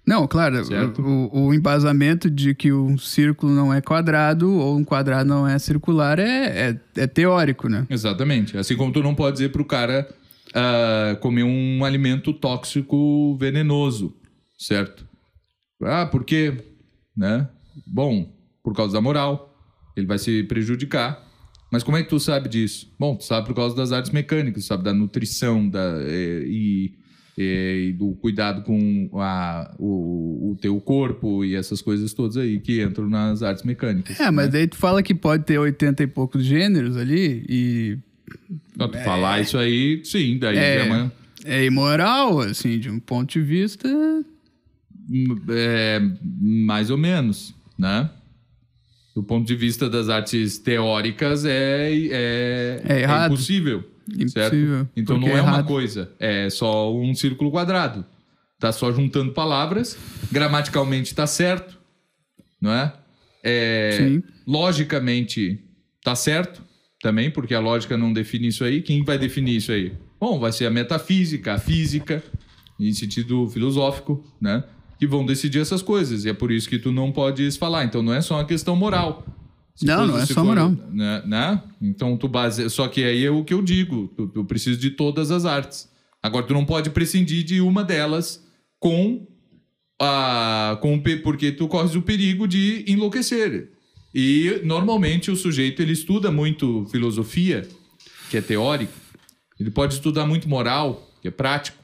Não, 0.07 0.27
claro, 0.27 0.63
o, 0.97 1.47
o 1.47 1.53
embasamento 1.53 2.31
de 2.31 2.55
que 2.55 2.71
um 2.71 2.97
círculo 2.97 3.51
não 3.51 3.71
é 3.71 3.81
quadrado 3.81 4.51
ou 4.51 4.77
um 4.77 4.83
quadrado 4.83 5.29
não 5.29 5.47
é 5.47 5.59
circular 5.59 6.17
é, 6.17 6.71
é, 6.71 6.79
é 7.03 7.05
teórico, 7.05 7.67
né? 7.67 7.85
Exatamente. 7.89 8.57
Assim 8.57 8.75
como 8.75 8.91
tu 8.91 9.03
não 9.03 9.13
pode 9.13 9.33
dizer 9.33 9.49
pro 9.49 9.63
cara 9.63 10.09
ah, 10.53 11.15
comer 11.19 11.43
um 11.43 11.83
alimento 11.85 12.33
tóxico 12.33 13.35
venenoso, 13.37 14.15
certo? 14.57 15.08
Ah, 15.81 16.05
por 16.05 16.23
quê? 16.23 16.53
Né? 17.15 17.47
Bom, 17.85 18.31
por 18.63 18.75
causa 18.75 18.93
da 18.93 19.01
moral. 19.01 19.55
Ele 19.95 20.05
vai 20.05 20.17
se 20.17 20.43
prejudicar. 20.43 21.25
Mas 21.71 21.83
como 21.83 21.97
é 21.97 22.03
que 22.03 22.09
tu 22.09 22.19
sabe 22.19 22.49
disso? 22.49 22.91
Bom, 22.97 23.15
tu 23.15 23.23
sabe 23.23 23.45
por 23.47 23.55
causa 23.55 23.75
das 23.75 23.91
artes 23.91 24.11
mecânicas, 24.11 24.65
sabe 24.65 24.83
da 24.83 24.93
nutrição 24.93 25.69
da, 25.69 25.99
eh, 26.01 26.43
e, 26.47 26.93
eh, 27.37 27.79
e 27.89 27.93
do 27.93 28.13
cuidado 28.15 28.63
com 28.63 29.09
a, 29.13 29.75
o, 29.77 30.51
o 30.51 30.57
teu 30.59 30.79
corpo 30.81 31.45
e 31.45 31.55
essas 31.55 31.81
coisas 31.81 32.11
todas 32.13 32.37
aí 32.37 32.59
que 32.59 32.81
entram 32.81 33.07
nas 33.07 33.43
artes 33.43 33.63
mecânicas. 33.63 34.19
É, 34.19 34.31
mas 34.31 34.47
né? 34.47 34.51
daí 34.53 34.67
tu 34.67 34.77
fala 34.77 35.03
que 35.03 35.13
pode 35.13 35.43
ter 35.43 35.59
80 35.59 36.01
e 36.01 36.07
poucos 36.07 36.43
gêneros 36.43 36.97
ali 36.97 37.45
e 37.47 37.97
Pra 38.77 38.87
tu 38.87 38.97
falar 38.99 39.41
isso 39.41 39.57
aí, 39.57 40.01
sim, 40.03 40.37
daí 40.39 40.57
É. 40.57 40.77
é 40.77 40.83
uma... 40.83 41.11
é 41.45 41.65
imoral, 41.65 42.39
assim, 42.39 42.79
de 42.79 42.89
um 42.89 42.99
ponto 42.99 43.31
de 43.31 43.41
vista. 43.41 43.87
É, 45.49 45.99
mais 46.41 46.89
ou 46.89 46.97
menos, 46.97 47.53
né? 47.77 48.09
Do 49.15 49.23
ponto 49.23 49.45
de 49.47 49.55
vista 49.55 49.89
das 49.89 50.07
artes 50.09 50.57
teóricas, 50.59 51.43
é, 51.45 51.91
é, 52.11 52.81
É 52.85 53.01
errado. 53.01 53.33
impossível. 53.33 53.83
Certo? 54.27 54.55
Impossível, 54.55 54.87
Então 54.95 55.17
não 55.19 55.27
é 55.27 55.33
é 55.37 55.41
uma 55.41 55.63
coisa, 55.63 56.11
é 56.19 56.49
só 56.49 56.95
um 56.95 57.13
círculo 57.13 57.51
quadrado. 57.51 58.05
Tá 58.59 58.71
só 58.71 58.91
juntando 58.91 59.31
palavras, 59.33 59.97
gramaticalmente 60.31 61.13
tá 61.15 61.25
certo, 61.27 61.77
não 62.61 62.71
é? 62.73 62.93
É, 63.43 63.91
Sim. 63.97 64.23
Logicamente 64.47 65.63
tá 66.03 66.15
certo 66.15 66.61
também, 67.01 67.29
porque 67.31 67.53
a 67.53 67.59
lógica 67.59 67.97
não 67.97 68.11
define 68.11 68.47
isso 68.47 68.63
aí. 68.63 68.81
Quem 68.81 69.03
vai 69.03 69.17
definir 69.17 69.55
isso 69.57 69.71
aí? 69.71 69.93
Bom, 70.19 70.39
vai 70.39 70.51
ser 70.51 70.65
a 70.65 70.69
metafísica, 70.71 71.53
a 71.53 71.57
física, 71.59 72.21
em 72.79 72.91
sentido 72.93 73.47
filosófico, 73.49 74.23
né? 74.41 74.63
Que 74.99 75.07
vão 75.07 75.25
decidir 75.25 75.59
essas 75.59 75.81
coisas. 75.81 76.25
E 76.25 76.29
é 76.29 76.33
por 76.33 76.51
isso 76.51 76.67
que 76.69 76.77
tu 76.77 76.91
não 76.91 77.11
podes 77.11 77.55
falar. 77.55 77.85
Então 77.85 78.01
não 78.03 78.13
é 78.13 78.21
só 78.21 78.35
uma 78.35 78.45
questão 78.45 78.75
moral. 78.75 79.25
Se 79.73 79.85
Não, 79.85 80.05
não 80.05 80.17
é 80.19 80.25
só 80.25 80.33
for- 80.33 80.43
moral. 80.43 80.71
Né, 80.91 81.23
né? 81.25 81.63
Então 81.81 82.17
tu 82.17 82.27
base... 82.27 82.69
Só 82.69 82.87
que 82.89 83.01
aí 83.03 83.23
é 83.23 83.31
o 83.31 83.45
que 83.45 83.53
eu 83.53 83.61
digo. 83.61 84.09
Tu, 84.17 84.27
tu 84.27 84.43
precisa 84.43 84.77
de 84.77 84.89
todas 84.91 85.31
as 85.31 85.45
artes. 85.45 85.87
Agora 86.21 86.45
tu 86.45 86.53
não 86.53 86.65
pode 86.65 86.89
prescindir 86.89 87.45
de 87.45 87.61
uma 87.61 87.81
delas 87.81 88.45
com 88.77 89.25
a... 90.01 90.77
Com 90.81 91.01
porque 91.23 91.53
tu 91.53 91.67
corres 91.69 91.95
o 91.95 92.01
perigo 92.01 92.45
de 92.45 92.83
enlouquecer. 92.87 93.71
E 94.13 94.59
normalmente 94.65 95.31
o 95.31 95.35
sujeito 95.37 95.81
ele 95.81 95.93
estuda 95.93 96.29
muito 96.29 96.85
filosofia, 96.91 97.65
que 98.29 98.35
é 98.35 98.41
teórico. 98.41 98.91
Ele 99.57 99.71
pode 99.71 99.93
estudar 99.93 100.25
muito 100.25 100.49
moral, 100.49 101.09
que 101.21 101.27
é 101.29 101.31
prático. 101.31 101.77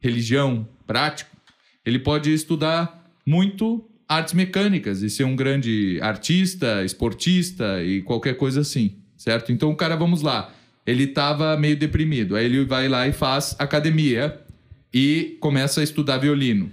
Religião, 0.00 0.66
prático. 0.86 1.30
Ele 1.88 1.98
pode 1.98 2.30
estudar 2.30 3.10
muito 3.24 3.82
artes 4.06 4.34
mecânicas 4.34 5.00
e 5.00 5.08
ser 5.08 5.24
um 5.24 5.34
grande 5.34 5.98
artista, 6.02 6.84
esportista 6.84 7.82
e 7.82 8.02
qualquer 8.02 8.36
coisa 8.36 8.60
assim, 8.60 8.96
certo? 9.16 9.52
Então 9.52 9.70
o 9.70 9.74
cara, 9.74 9.96
vamos 9.96 10.20
lá, 10.20 10.52
ele 10.86 11.04
estava 11.04 11.56
meio 11.56 11.78
deprimido, 11.78 12.36
aí 12.36 12.44
ele 12.44 12.62
vai 12.66 12.88
lá 12.88 13.08
e 13.08 13.12
faz 13.12 13.56
academia 13.58 14.38
e 14.92 15.38
começa 15.40 15.80
a 15.80 15.84
estudar 15.84 16.18
violino. 16.18 16.70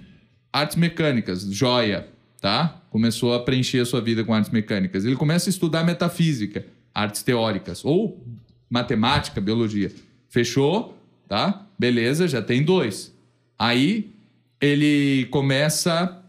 Artes 0.52 0.76
mecânicas, 0.76 1.50
joia, 1.50 2.06
tá? 2.38 2.82
Começou 2.90 3.32
a 3.32 3.40
preencher 3.40 3.80
a 3.80 3.86
sua 3.86 4.02
vida 4.02 4.22
com 4.22 4.34
artes 4.34 4.50
mecânicas. 4.50 5.06
Ele 5.06 5.16
começa 5.16 5.48
a 5.48 5.50
estudar 5.50 5.82
metafísica, 5.82 6.66
artes 6.94 7.22
teóricas 7.22 7.82
ou 7.82 8.22
matemática, 8.68 9.40
biologia. 9.40 9.90
Fechou, 10.28 10.94
tá? 11.26 11.66
Beleza, 11.78 12.28
já 12.28 12.42
tem 12.42 12.62
dois. 12.62 13.14
Aí 13.58 14.15
ele 14.60 15.26
começa 15.30 16.22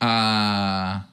a, 0.00 1.04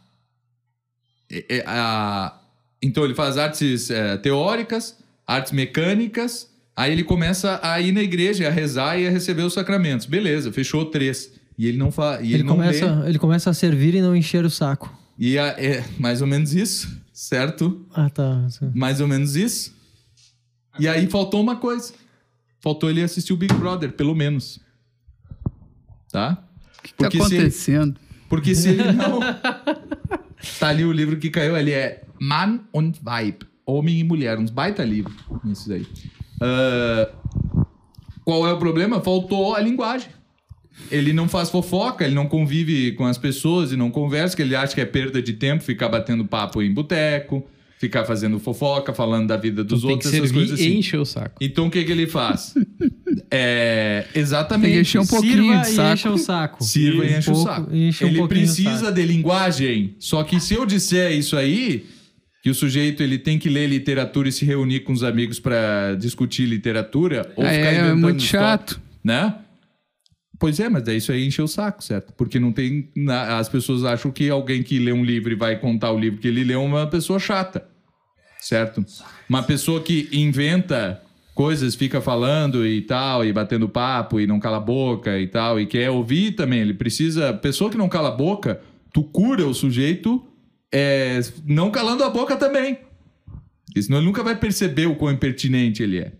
é- 1.31 1.45
é- 1.57 1.63
a- 1.67 2.39
então 2.81 3.03
ele 3.05 3.15
faz 3.15 3.37
artes 3.37 3.89
eh, 3.89 4.17
teóricas, 4.17 4.97
artes 5.25 5.51
mecânicas, 5.51 6.49
aí 6.75 6.91
ele 6.91 7.03
começa 7.03 7.59
a 7.63 7.79
ir 7.79 7.91
na 7.91 8.01
igreja, 8.01 8.47
a 8.47 8.51
rezar 8.51 8.97
e 8.99 9.07
a 9.07 9.09
receber 9.09 9.43
os 9.43 9.53
sacramentos. 9.53 10.05
Beleza, 10.05 10.51
fechou 10.51 10.85
três. 10.85 11.31
E 11.57 11.67
ele 11.67 11.77
não 11.77 11.91
fa, 11.91 12.19
e 12.21 12.25
ele, 12.25 12.33
Ele, 12.35 12.43
não 12.43 12.57
lê. 12.57 12.65
começa, 12.65 13.03
ele 13.07 13.19
começa 13.19 13.49
a 13.49 13.53
servir 13.53 13.93
e 13.95 14.01
não 14.01 14.15
encher 14.15 14.43
o 14.43 14.49
saco. 14.49 14.91
E 15.17 15.37
a- 15.37 15.55
é 15.57 15.83
mais 15.99 16.19
ou 16.21 16.27
menos 16.27 16.53
isso, 16.53 16.99
certo? 17.13 17.85
Ah, 17.93 18.09
tá. 18.09 18.45
Mais 18.73 18.99
ou 18.99 19.07
menos 19.07 19.35
isso. 19.35 19.73
E 20.79 20.87
aí 20.87 21.05
faltou 21.07 21.39
uma 21.41 21.55
coisa. 21.55 21.93
Faltou 22.59 22.89
ele 22.89 23.03
assistir 23.03 23.31
o 23.33 23.37
Big 23.37 23.53
Brother, 23.53 23.91
pelo 23.91 24.15
menos. 24.15 24.59
Tá? 26.13 26.37
O 26.77 26.81
que 26.83 26.93
tá 26.93 27.09
se 27.09 27.17
ele- 27.17 27.25
acontecendo? 27.25 27.99
porque 28.29 28.53
se 28.55 28.69
ele 28.69 28.91
não. 28.93 29.19
tá 30.59 30.67
ali 30.69 30.85
o 30.85 30.91
livro 30.91 31.17
que 31.17 31.29
caiu 31.29 31.55
ali, 31.55 31.71
é 31.71 32.03
Man 32.21 32.61
und 32.73 32.99
Weib. 33.05 33.39
Homem 33.65 33.99
e 33.99 34.03
Mulher, 34.03 34.37
uns 34.37 34.49
baita 34.51 34.83
livro. 34.83 35.11
Isso 35.45 35.67
daí. 35.69 35.85
Ah, 36.41 37.09
qual 38.23 38.47
é 38.47 38.53
o 38.53 38.57
problema? 38.59 39.01
Faltou 39.01 39.55
a 39.55 39.59
linguagem. 39.59 40.09
Ele 40.91 41.13
não 41.13 41.27
faz 41.29 41.49
fofoca, 41.49 42.03
ele 42.05 42.15
não 42.15 42.27
convive 42.27 42.91
com 42.93 43.05
as 43.05 43.17
pessoas 43.17 43.71
e 43.71 43.77
não 43.77 43.89
conversa, 43.91 44.35
que 44.35 44.41
ele 44.41 44.55
acha 44.55 44.73
que 44.75 44.81
é 44.81 44.85
perda 44.85 45.21
de 45.21 45.33
tempo 45.33 45.63
ficar 45.63 45.87
batendo 45.89 46.25
papo 46.25 46.61
em 46.61 46.73
boteco, 46.73 47.45
ficar 47.83 48.05
fazendo 48.05 48.39
fofoca, 48.39 48.93
falando 48.93 49.27
da 49.27 49.35
vida 49.37 49.63
dos 49.63 49.81
Tu 49.81 49.87
tem 49.87 49.91
outros, 49.95 50.11
que 50.11 50.17
essas 50.17 50.31
coisas 50.31 50.59
e 50.59 50.63
assim. 50.63 50.77
encher 50.77 50.99
o 50.99 51.05
saco. 51.05 51.35
Então 51.41 51.67
o 51.67 51.71
que, 51.71 51.83
que 51.83 51.91
ele 51.91 52.07
faz? 52.07 52.53
é, 53.29 54.01
Tem 54.03 54.13
que 54.13 54.19
exatamente. 54.19 54.77
encher 54.79 54.99
um 55.01 55.05
pouquinho 55.07 55.59
de 55.61 55.67
saco. 55.67 55.93
enche 55.93 56.07
o 56.09 56.17
saco. 56.17 56.63
Sirva 56.63 57.05
e 57.05 57.17
enche 57.17 57.31
o 57.31 57.35
saco. 57.35 57.75
enche 57.75 58.05
um 58.05 58.07
ele 58.07 58.27
precisa 58.27 58.77
saco. 58.77 58.91
de 58.93 59.05
linguagem. 59.05 59.95
Só 59.99 60.23
que 60.23 60.39
se 60.39 60.53
eu 60.53 60.65
disser 60.65 61.11
isso 61.11 61.35
aí, 61.35 61.85
que 62.41 62.49
o 62.49 62.55
sujeito 62.55 63.03
ele 63.03 63.17
tem 63.17 63.37
que 63.37 63.49
ler 63.49 63.67
literatura 63.67 64.29
e 64.29 64.31
se 64.31 64.45
reunir 64.45 64.81
com 64.81 64.93
os 64.93 65.03
amigos 65.03 65.39
para 65.39 65.95
discutir 65.95 66.45
literatura, 66.45 67.31
ou 67.35 67.45
Ah, 67.45 67.49
ficar 67.49 67.65
é, 67.67 67.79
inventando 67.79 67.99
muito 68.01 68.23
história, 68.23 68.47
chato. 68.47 68.81
né? 69.03 69.35
Pois 70.39 70.59
é, 70.59 70.67
mas 70.67 70.83
daí 70.83 70.97
isso 70.97 71.09
aí 71.11 71.25
enche 71.25 71.41
o 71.41 71.47
saco, 71.47 71.81
certo? 71.81 72.11
Porque 72.17 72.37
não 72.37 72.51
tem. 72.51 72.89
As 73.29 73.47
pessoas 73.47 73.85
acham 73.85 74.11
que 74.11 74.29
alguém 74.29 74.61
que 74.61 74.77
lê 74.77 74.91
um 74.91 75.03
livro 75.05 75.31
e 75.31 75.35
vai 75.35 75.57
contar 75.57 75.91
o 75.93 75.97
livro 75.99 76.19
que 76.19 76.27
ele 76.27 76.43
leu 76.43 76.59
é 76.61 76.65
uma 76.65 76.87
pessoa 76.87 77.17
chata. 77.17 77.65
Certo? 78.47 78.85
Uma 79.29 79.41
pessoa 79.43 79.81
que 79.81 80.09
inventa 80.11 81.01
coisas, 81.33 81.75
fica 81.75 81.99
falando 82.01 82.65
e 82.67 82.81
tal, 82.81 83.25
e 83.25 83.31
batendo 83.33 83.67
papo, 83.69 84.19
e 84.19 84.27
não 84.27 84.39
cala 84.39 84.57
a 84.57 84.59
boca 84.59 85.17
e 85.19 85.27
tal, 85.27 85.59
e 85.59 85.65
quer 85.65 85.89
ouvir 85.89 86.33
também. 86.33 86.59
Ele 86.59 86.73
precisa. 86.73 87.33
Pessoa 87.33 87.69
que 87.71 87.77
não 87.77 87.87
cala 87.89 88.09
a 88.09 88.11
boca, 88.15 88.61
tu 88.91 89.01
cura 89.03 89.47
o 89.47 89.53
sujeito 89.53 90.23
é, 90.71 91.19
não 91.45 91.71
calando 91.71 92.03
a 92.03 92.09
boca 92.09 92.35
também. 92.35 92.79
Porque 93.65 93.81
senão 93.81 93.97
ele 93.99 94.05
nunca 94.07 94.21
vai 94.23 94.35
perceber 94.35 94.85
o 94.87 94.95
quão 94.95 95.11
impertinente 95.11 95.81
ele 95.81 95.99
é. 95.99 96.11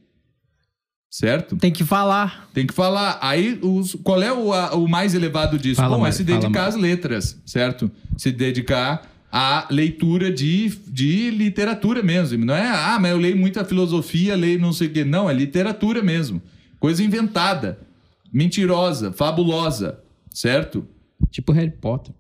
certo? 1.10 1.56
Tem 1.58 1.72
que 1.72 1.84
falar. 1.84 2.50
Tem 2.54 2.66
que 2.66 2.74
falar. 2.74 3.20
Aí, 3.22 3.60
os, 3.62 3.96
qual 4.04 4.22
é 4.24 4.32
o, 4.34 4.52
a- 4.52 4.74
o 4.76 4.88
mais 4.88 5.14
elevado 5.14 5.60
disso? 5.60 5.82
Fala 5.82 5.96
Bom, 5.96 6.02
mais, 6.02 6.16
é 6.16 6.18
se 6.18 6.24
dedicar 6.24 6.66
às 6.66 6.76
letras, 6.76 7.40
certo? 7.46 7.92
Se 8.18 8.32
dedicar 8.32 9.13
à 9.36 9.66
leitura 9.72 10.32
de, 10.32 10.70
de 10.88 11.32
literatura 11.32 12.04
mesmo. 12.04 12.46
Não 12.46 12.54
é, 12.54 12.70
ah, 12.70 13.00
mas 13.02 13.10
eu 13.10 13.18
leio 13.18 13.36
muita 13.36 13.66
filosofia, 13.66 14.36
leio 14.36 14.60
não 14.60 14.72
sei 14.72 14.88
o 14.88 14.92
quê. 14.92 15.04
Não, 15.04 15.28
é 15.28 15.34
literatura 15.34 16.04
mesmo. 16.04 16.40
Coisa 16.80 17.04
inventada, 17.04 17.80
mentirosa, 18.32 19.12
fabulosa, 19.12 20.00
certo? 20.30 20.88
Tipo 21.32 21.52
Harry 21.52 21.72
Potter. 21.72 22.14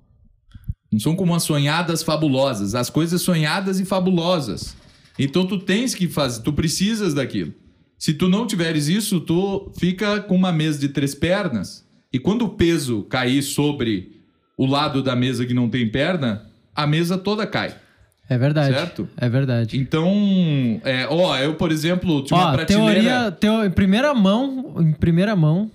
Não 0.91 0.99
são 0.99 1.15
como 1.15 1.35
as 1.35 1.43
sonhadas 1.43 2.01
fabulosas, 2.01 2.73
as 2.73 2.89
coisas 2.89 3.21
sonhadas 3.21 3.79
e 3.79 3.85
fabulosas. 3.85 4.75
Então 5.19 5.45
tu 5.45 5.59
tens 5.59 5.93
que 5.93 6.07
fazer, 6.07 6.41
tu 6.41 6.51
precisas 6.51 7.13
daquilo. 7.13 7.53
Se 7.95 8.15
tu 8.15 8.27
não 8.27 8.47
tiveres 8.47 8.87
isso, 8.87 9.19
tu 9.19 9.71
fica 9.77 10.19
com 10.21 10.35
uma 10.35 10.51
mesa 10.51 10.79
de 10.79 10.89
três 10.89 11.13
pernas 11.13 11.87
e 12.11 12.17
quando 12.17 12.45
o 12.45 12.49
peso 12.49 13.03
cair 13.03 13.43
sobre 13.43 14.19
o 14.57 14.65
lado 14.65 15.03
da 15.03 15.15
mesa 15.15 15.45
que 15.45 15.53
não 15.53 15.69
tem 15.69 15.87
perna, 15.87 16.51
a 16.75 16.85
mesa 16.87 17.17
toda 17.17 17.45
cai. 17.47 17.75
É 18.29 18.37
verdade. 18.37 18.73
Certo? 18.73 19.07
É 19.17 19.27
verdade. 19.29 19.77
Então, 19.77 20.09
é, 20.83 21.05
ó, 21.09 21.37
eu, 21.37 21.55
por 21.55 21.71
exemplo, 21.71 22.23
tinha 22.23 22.39
uma 22.39 22.49
Ó, 22.49 22.53
prateleira... 22.53 22.93
teoria, 23.01 23.31
teo- 23.31 23.65
em 23.65 23.69
primeira 23.71 24.13
mão, 24.13 24.75
em 24.79 24.93
primeira 24.93 25.35
mão, 25.35 25.69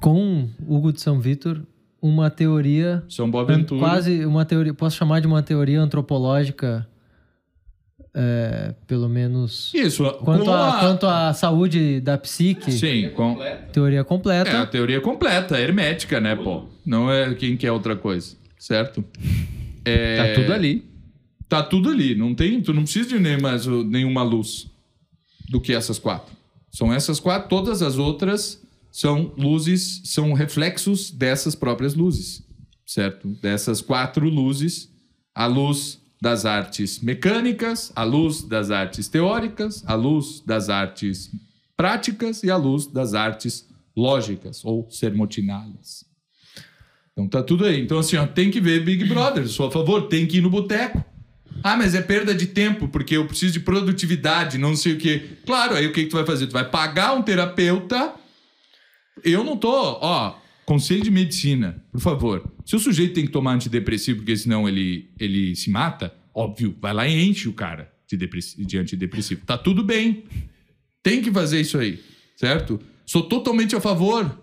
com 0.00 0.48
Hugo 0.66 0.92
de 0.92 1.00
São 1.00 1.18
Vitor, 1.18 1.62
uma 2.02 2.30
teoria 2.30 3.02
São 3.08 3.30
Boaventura. 3.30 3.80
quase 3.80 4.24
uma 4.26 4.44
teoria, 4.44 4.74
posso 4.74 4.96
chamar 4.96 5.20
de 5.20 5.26
uma 5.26 5.42
teoria 5.42 5.80
antropológica, 5.80 6.86
é, 8.14 8.74
pelo 8.86 9.08
menos 9.08 9.72
Isso, 9.74 10.04
quanto 10.24 10.50
a, 10.50 10.76
a- 10.76 10.80
quanto 10.80 11.06
à 11.06 11.32
saúde 11.32 12.00
da 12.00 12.16
psique, 12.18 12.70
Sim, 12.70 13.10
com... 13.16 13.38
teoria 13.72 13.98
É, 13.98 14.00
a 14.00 14.04
completa. 14.04 14.66
teoria 14.66 15.00
completa, 15.00 15.58
hermética, 15.60 16.20
né, 16.20 16.36
pô? 16.36 16.64
Não 16.84 17.10
é 17.10 17.34
quem 17.34 17.56
quer 17.56 17.72
outra 17.72 17.96
coisa, 17.96 18.36
certo? 18.58 19.02
É, 19.84 20.16
Tá 20.16 20.40
tudo 20.40 20.52
ali. 20.52 20.84
Tá 21.48 21.62
tudo 21.62 21.88
ali, 21.88 22.14
não 22.14 22.34
tem, 22.34 22.60
tu 22.60 22.74
não 22.74 22.82
precisa 22.82 23.08
de 23.08 23.18
nem 23.18 23.40
mais, 23.40 23.66
nenhuma 23.66 24.22
luz 24.22 24.70
do 25.48 25.60
que 25.60 25.72
essas 25.72 25.98
quatro. 25.98 26.36
São 26.70 26.92
essas 26.92 27.18
quatro, 27.18 27.48
todas 27.48 27.80
as 27.80 27.96
outras 27.96 28.62
são 28.92 29.32
luzes, 29.36 30.02
são 30.04 30.34
reflexos 30.34 31.10
dessas 31.10 31.54
próprias 31.54 31.94
luzes, 31.94 32.42
certo? 32.84 33.28
Dessas 33.40 33.80
quatro 33.80 34.28
luzes, 34.28 34.90
a 35.34 35.46
luz 35.46 35.98
das 36.20 36.44
artes 36.44 37.00
mecânicas, 37.00 37.92
a 37.94 38.02
luz 38.02 38.42
das 38.42 38.70
artes 38.70 39.08
teóricas, 39.08 39.82
a 39.86 39.94
luz 39.94 40.42
das 40.44 40.68
artes 40.68 41.30
práticas 41.76 42.42
e 42.42 42.50
a 42.50 42.56
luz 42.56 42.86
das 42.86 43.14
artes 43.14 43.66
lógicas 43.96 44.64
ou 44.64 44.86
sermotinales. 44.90 46.04
Então 47.18 47.26
tá 47.26 47.42
tudo 47.42 47.64
aí. 47.64 47.80
Então 47.80 47.98
assim, 47.98 48.16
ó, 48.16 48.24
tem 48.24 48.48
que 48.48 48.60
ver 48.60 48.84
Big 48.84 49.04
Brother, 49.04 49.48
sou 49.48 49.66
a 49.66 49.70
favor, 49.72 50.02
tem 50.02 50.24
que 50.24 50.38
ir 50.38 50.40
no 50.40 50.48
boteco. 50.48 51.04
Ah, 51.64 51.76
mas 51.76 51.96
é 51.96 52.00
perda 52.00 52.32
de 52.32 52.46
tempo, 52.46 52.86
porque 52.86 53.16
eu 53.16 53.26
preciso 53.26 53.54
de 53.54 53.60
produtividade, 53.60 54.56
não 54.56 54.76
sei 54.76 54.92
o 54.92 54.98
quê. 54.98 55.30
Claro, 55.44 55.74
aí 55.74 55.84
o 55.84 55.92
que, 55.92 56.04
que 56.04 56.10
tu 56.10 56.16
vai 56.16 56.24
fazer? 56.24 56.46
Tu 56.46 56.52
vai 56.52 56.70
pagar 56.70 57.14
um 57.14 57.22
terapeuta. 57.22 58.14
Eu 59.24 59.42
não 59.42 59.56
tô, 59.56 59.68
ó, 59.72 60.38
conselho 60.64 61.02
de 61.02 61.10
medicina, 61.10 61.82
por 61.90 62.00
favor. 62.00 62.52
Se 62.64 62.76
o 62.76 62.78
sujeito 62.78 63.14
tem 63.14 63.26
que 63.26 63.32
tomar 63.32 63.54
antidepressivo, 63.54 64.18
porque 64.18 64.36
senão 64.36 64.68
ele, 64.68 65.10
ele 65.18 65.56
se 65.56 65.70
mata, 65.70 66.14
óbvio, 66.32 66.76
vai 66.80 66.94
lá 66.94 67.08
e 67.08 67.28
enche 67.28 67.48
o 67.48 67.52
cara 67.52 67.90
de, 68.06 68.16
de 68.64 68.78
antidepressivo. 68.78 69.40
Tá 69.44 69.58
tudo 69.58 69.82
bem. 69.82 70.22
Tem 71.02 71.20
que 71.20 71.32
fazer 71.32 71.60
isso 71.60 71.78
aí, 71.78 71.98
certo? 72.36 72.78
Sou 73.04 73.24
totalmente 73.24 73.74
a 73.74 73.80
favor. 73.80 74.38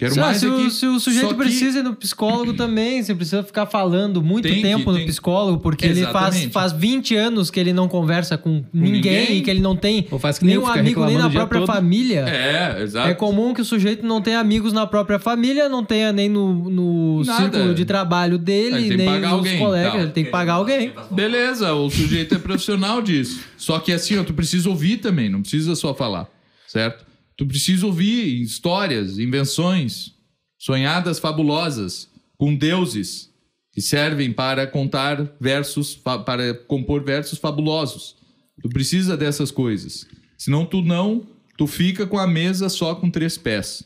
Quero 0.00 0.14
Se, 0.14 0.18
mais 0.20 0.38
se, 0.38 0.46
o, 0.46 0.70
se 0.70 0.86
o 0.86 0.98
sujeito 0.98 1.26
Só 1.28 1.34
que- 1.34 1.42
precisa 1.42 1.80
ir 1.80 1.82
no 1.82 1.94
psicólogo 1.94 2.54
também, 2.54 3.02
você 3.02 3.14
precisa 3.14 3.42
ficar 3.42 3.66
falando 3.66 4.22
muito 4.22 4.44
Tem 4.48 4.54
que- 4.54 4.62
tempo 4.62 4.90
no 4.90 4.96
tem- 4.96 5.06
psicólogo, 5.06 5.58
porque 5.60 5.84
ele 5.84 6.00
faz, 6.06 6.28
Exatamente. 6.34 6.52
faz 6.52 6.72
20 6.72 7.14
anos 7.14 7.50
que 7.50 7.60
ele 7.60 7.74
não 7.74 7.86
conversa 7.86 8.38
com 8.38 8.64
ninguém, 8.72 8.92
ninguém. 8.92 9.36
e 9.36 9.40
que 9.42 9.50
ele 9.50 9.60
não 9.60 9.76
tem 9.76 10.02
que 10.04 10.44
nenhum 10.46 10.66
amigo 10.66 11.04
nem 11.04 11.18
na 11.18 11.28
própria 11.28 11.66
família. 11.66 12.24
É, 12.26 12.82
exato. 12.82 13.08
É 13.10 13.12
comum 13.14 13.52
que 13.52 13.60
o 13.60 13.64
sujeito 13.64 14.06
não 14.06 14.22
tenha 14.22 14.40
amigos 14.40 14.72
na 14.72 14.86
própria 14.86 15.18
família, 15.18 15.68
não 15.68 15.84
tenha 15.84 16.10
nem 16.14 16.30
no, 16.30 16.70
no 16.70 17.22
Nada. 17.22 17.42
círculo 17.42 17.74
de 17.74 17.84
trabalho 17.84 18.38
dele, 18.38 18.88
que 18.88 18.96
nem 18.96 19.20
nos 19.20 19.30
alguém, 19.30 19.58
colegas. 19.58 19.92
tal. 19.92 20.00
Ele 20.00 20.10
tem 20.12 20.24
que 20.24 20.30
pagar 20.30 20.54
alguém. 20.54 20.92
Beleza, 21.10 21.74
o 21.74 21.90
sujeito 21.90 22.34
é 22.34 22.38
profissional 22.38 23.02
disso. 23.02 23.40
Só 23.58 23.78
que 23.78 23.92
assim, 23.92 24.16
ó, 24.18 24.24
tu 24.24 24.32
precisa 24.32 24.66
ouvir 24.70 24.96
também, 24.96 25.28
não 25.28 25.42
precisa 25.42 25.74
só 25.74 25.92
falar, 25.94 26.26
certo? 26.66 27.09
Tu 27.40 27.46
precisa 27.46 27.86
ouvir 27.86 28.42
histórias, 28.42 29.18
invenções, 29.18 30.12
sonhadas 30.58 31.18
fabulosas, 31.18 32.06
com 32.36 32.54
deuses 32.54 33.30
que 33.72 33.80
servem 33.80 34.30
para 34.30 34.66
contar 34.66 35.26
versos, 35.40 35.96
para 35.96 36.52
compor 36.52 37.02
versos 37.02 37.38
fabulosos. 37.38 38.14
Tu 38.60 38.68
precisa 38.68 39.16
dessas 39.16 39.50
coisas. 39.50 40.06
Senão 40.36 40.66
tu 40.66 40.82
não, 40.82 41.26
tu 41.56 41.66
fica 41.66 42.06
com 42.06 42.18
a 42.18 42.26
mesa 42.26 42.68
só 42.68 42.94
com 42.94 43.08
três 43.10 43.38
pés. 43.38 43.84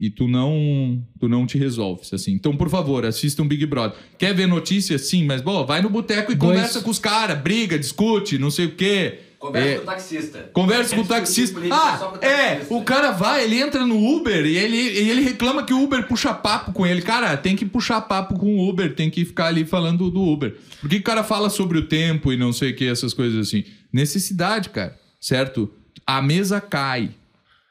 E 0.00 0.08
tu 0.08 0.26
não, 0.26 1.06
tu 1.20 1.28
não 1.28 1.46
te 1.46 1.58
resolves, 1.58 2.14
assim. 2.14 2.32
Então, 2.32 2.56
por 2.56 2.70
favor, 2.70 3.04
assista 3.04 3.42
um 3.42 3.48
Big 3.48 3.66
Brother. 3.66 3.98
Quer 4.18 4.34
ver 4.34 4.46
notícias? 4.46 5.02
Sim, 5.02 5.26
mas, 5.26 5.42
bom, 5.42 5.66
vai 5.66 5.82
no 5.82 5.90
boteco 5.90 6.32
e 6.32 6.34
Dois. 6.34 6.50
conversa 6.50 6.80
com 6.80 6.88
os 6.88 6.98
caras, 6.98 7.38
briga, 7.42 7.78
discute, 7.78 8.38
não 8.38 8.50
sei 8.50 8.64
o 8.64 8.74
quê. 8.74 9.20
Conversa 9.38 9.68
É, 9.68 9.76
com 9.76 9.82
o 9.82 9.86
taxista. 9.86 10.50
Conversa 10.52 10.94
com 10.96 11.02
o 11.02 11.06
taxista. 11.06 11.60
Ah, 11.70 12.10
o 12.12 12.24
é. 12.24 12.54
taxista. 12.54 12.74
O 12.74 12.82
cara 12.82 13.10
vai, 13.10 13.44
ele 13.44 13.60
entra 13.60 13.84
no 13.86 13.96
Uber 14.16 14.46
e 14.46 14.56
ele, 14.56 14.76
e 14.76 15.10
ele 15.10 15.20
reclama 15.22 15.62
que 15.62 15.74
o 15.74 15.82
Uber 15.82 16.06
puxa 16.08 16.32
papo 16.32 16.72
com 16.72 16.86
ele. 16.86 17.02
Cara, 17.02 17.36
tem 17.36 17.54
que 17.54 17.66
puxar 17.66 18.00
papo 18.02 18.38
com 18.38 18.56
o 18.56 18.68
Uber, 18.68 18.94
tem 18.94 19.10
que 19.10 19.24
ficar 19.24 19.46
ali 19.46 19.64
falando 19.64 20.10
do 20.10 20.22
Uber. 20.22 20.56
Por 20.80 20.88
que 20.88 20.96
o 20.96 21.02
cara 21.02 21.22
fala 21.22 21.50
sobre 21.50 21.78
o 21.78 21.86
tempo 21.86 22.32
e 22.32 22.36
não 22.36 22.52
sei 22.52 22.70
o 22.70 22.76
que, 22.76 22.86
essas 22.86 23.12
coisas 23.12 23.46
assim? 23.48 23.64
Necessidade, 23.92 24.70
cara, 24.70 24.98
certo? 25.20 25.70
A 26.06 26.22
mesa 26.22 26.60
cai. 26.60 27.10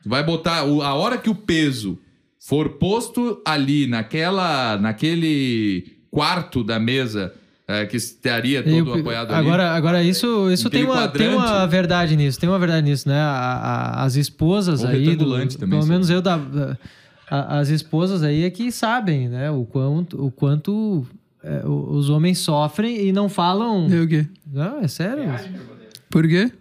Tu 0.04 0.10
vai 0.10 0.24
botar. 0.24 0.60
A 0.60 0.94
hora 0.94 1.18
que 1.18 1.30
o 1.30 1.36
peso 1.36 2.00
for 2.40 2.70
posto 2.70 3.42
ali 3.44 3.88
naquela, 3.88 4.78
naquele 4.78 5.96
quarto 6.12 6.64
da 6.64 6.80
mesa 6.80 7.34
é, 7.68 7.86
que 7.86 7.98
estaria 7.98 8.62
todo 8.64 8.76
Eu- 8.76 8.94
apoiado 9.00 9.32
ali. 9.32 9.40
agora, 9.48 9.72
agora 9.72 10.04
isso, 10.04 10.50
isso 10.52 10.70
tem, 10.70 10.84
uma, 10.84 11.08
tem 11.08 11.30
uma 11.30 11.66
verdade 11.66 12.16
nisso, 12.16 12.40
tem 12.40 12.48
uma 12.48 12.60
verdade 12.60 12.88
nisso, 12.88 13.10
né? 13.10 13.20
A- 13.20 13.96
a- 14.00 14.04
as 14.04 14.16
esposas 14.16 14.84
Ou 14.84 14.90
aí, 14.90 15.16
do, 15.16 15.26
também, 15.32 15.48
pelo 15.70 15.82
sim. 15.84 15.90
menos 15.90 16.10
eu 16.10 16.22
da, 16.22 16.40
a- 17.30 17.58
as 17.60 17.70
esposas 17.70 18.22
aí 18.24 18.44
é 18.44 18.50
que 18.50 18.72
sabem, 18.72 19.28
né? 19.30 19.50
O 19.50 19.66
quanto, 19.66 20.24
o 20.26 20.30
quanto 20.32 21.06
é, 21.44 21.62
os 21.66 22.10
homens 22.10 22.40
sofrem 22.40 23.08
e 23.08 23.12
não 23.12 23.28
falam. 23.30 23.88
É 23.92 24.00
o 24.02 24.08
quê? 24.08 24.28
Não, 24.52 24.80
é 24.82 24.88
sério. 24.88 25.24
Por 26.10 26.28
quê? 26.28 26.52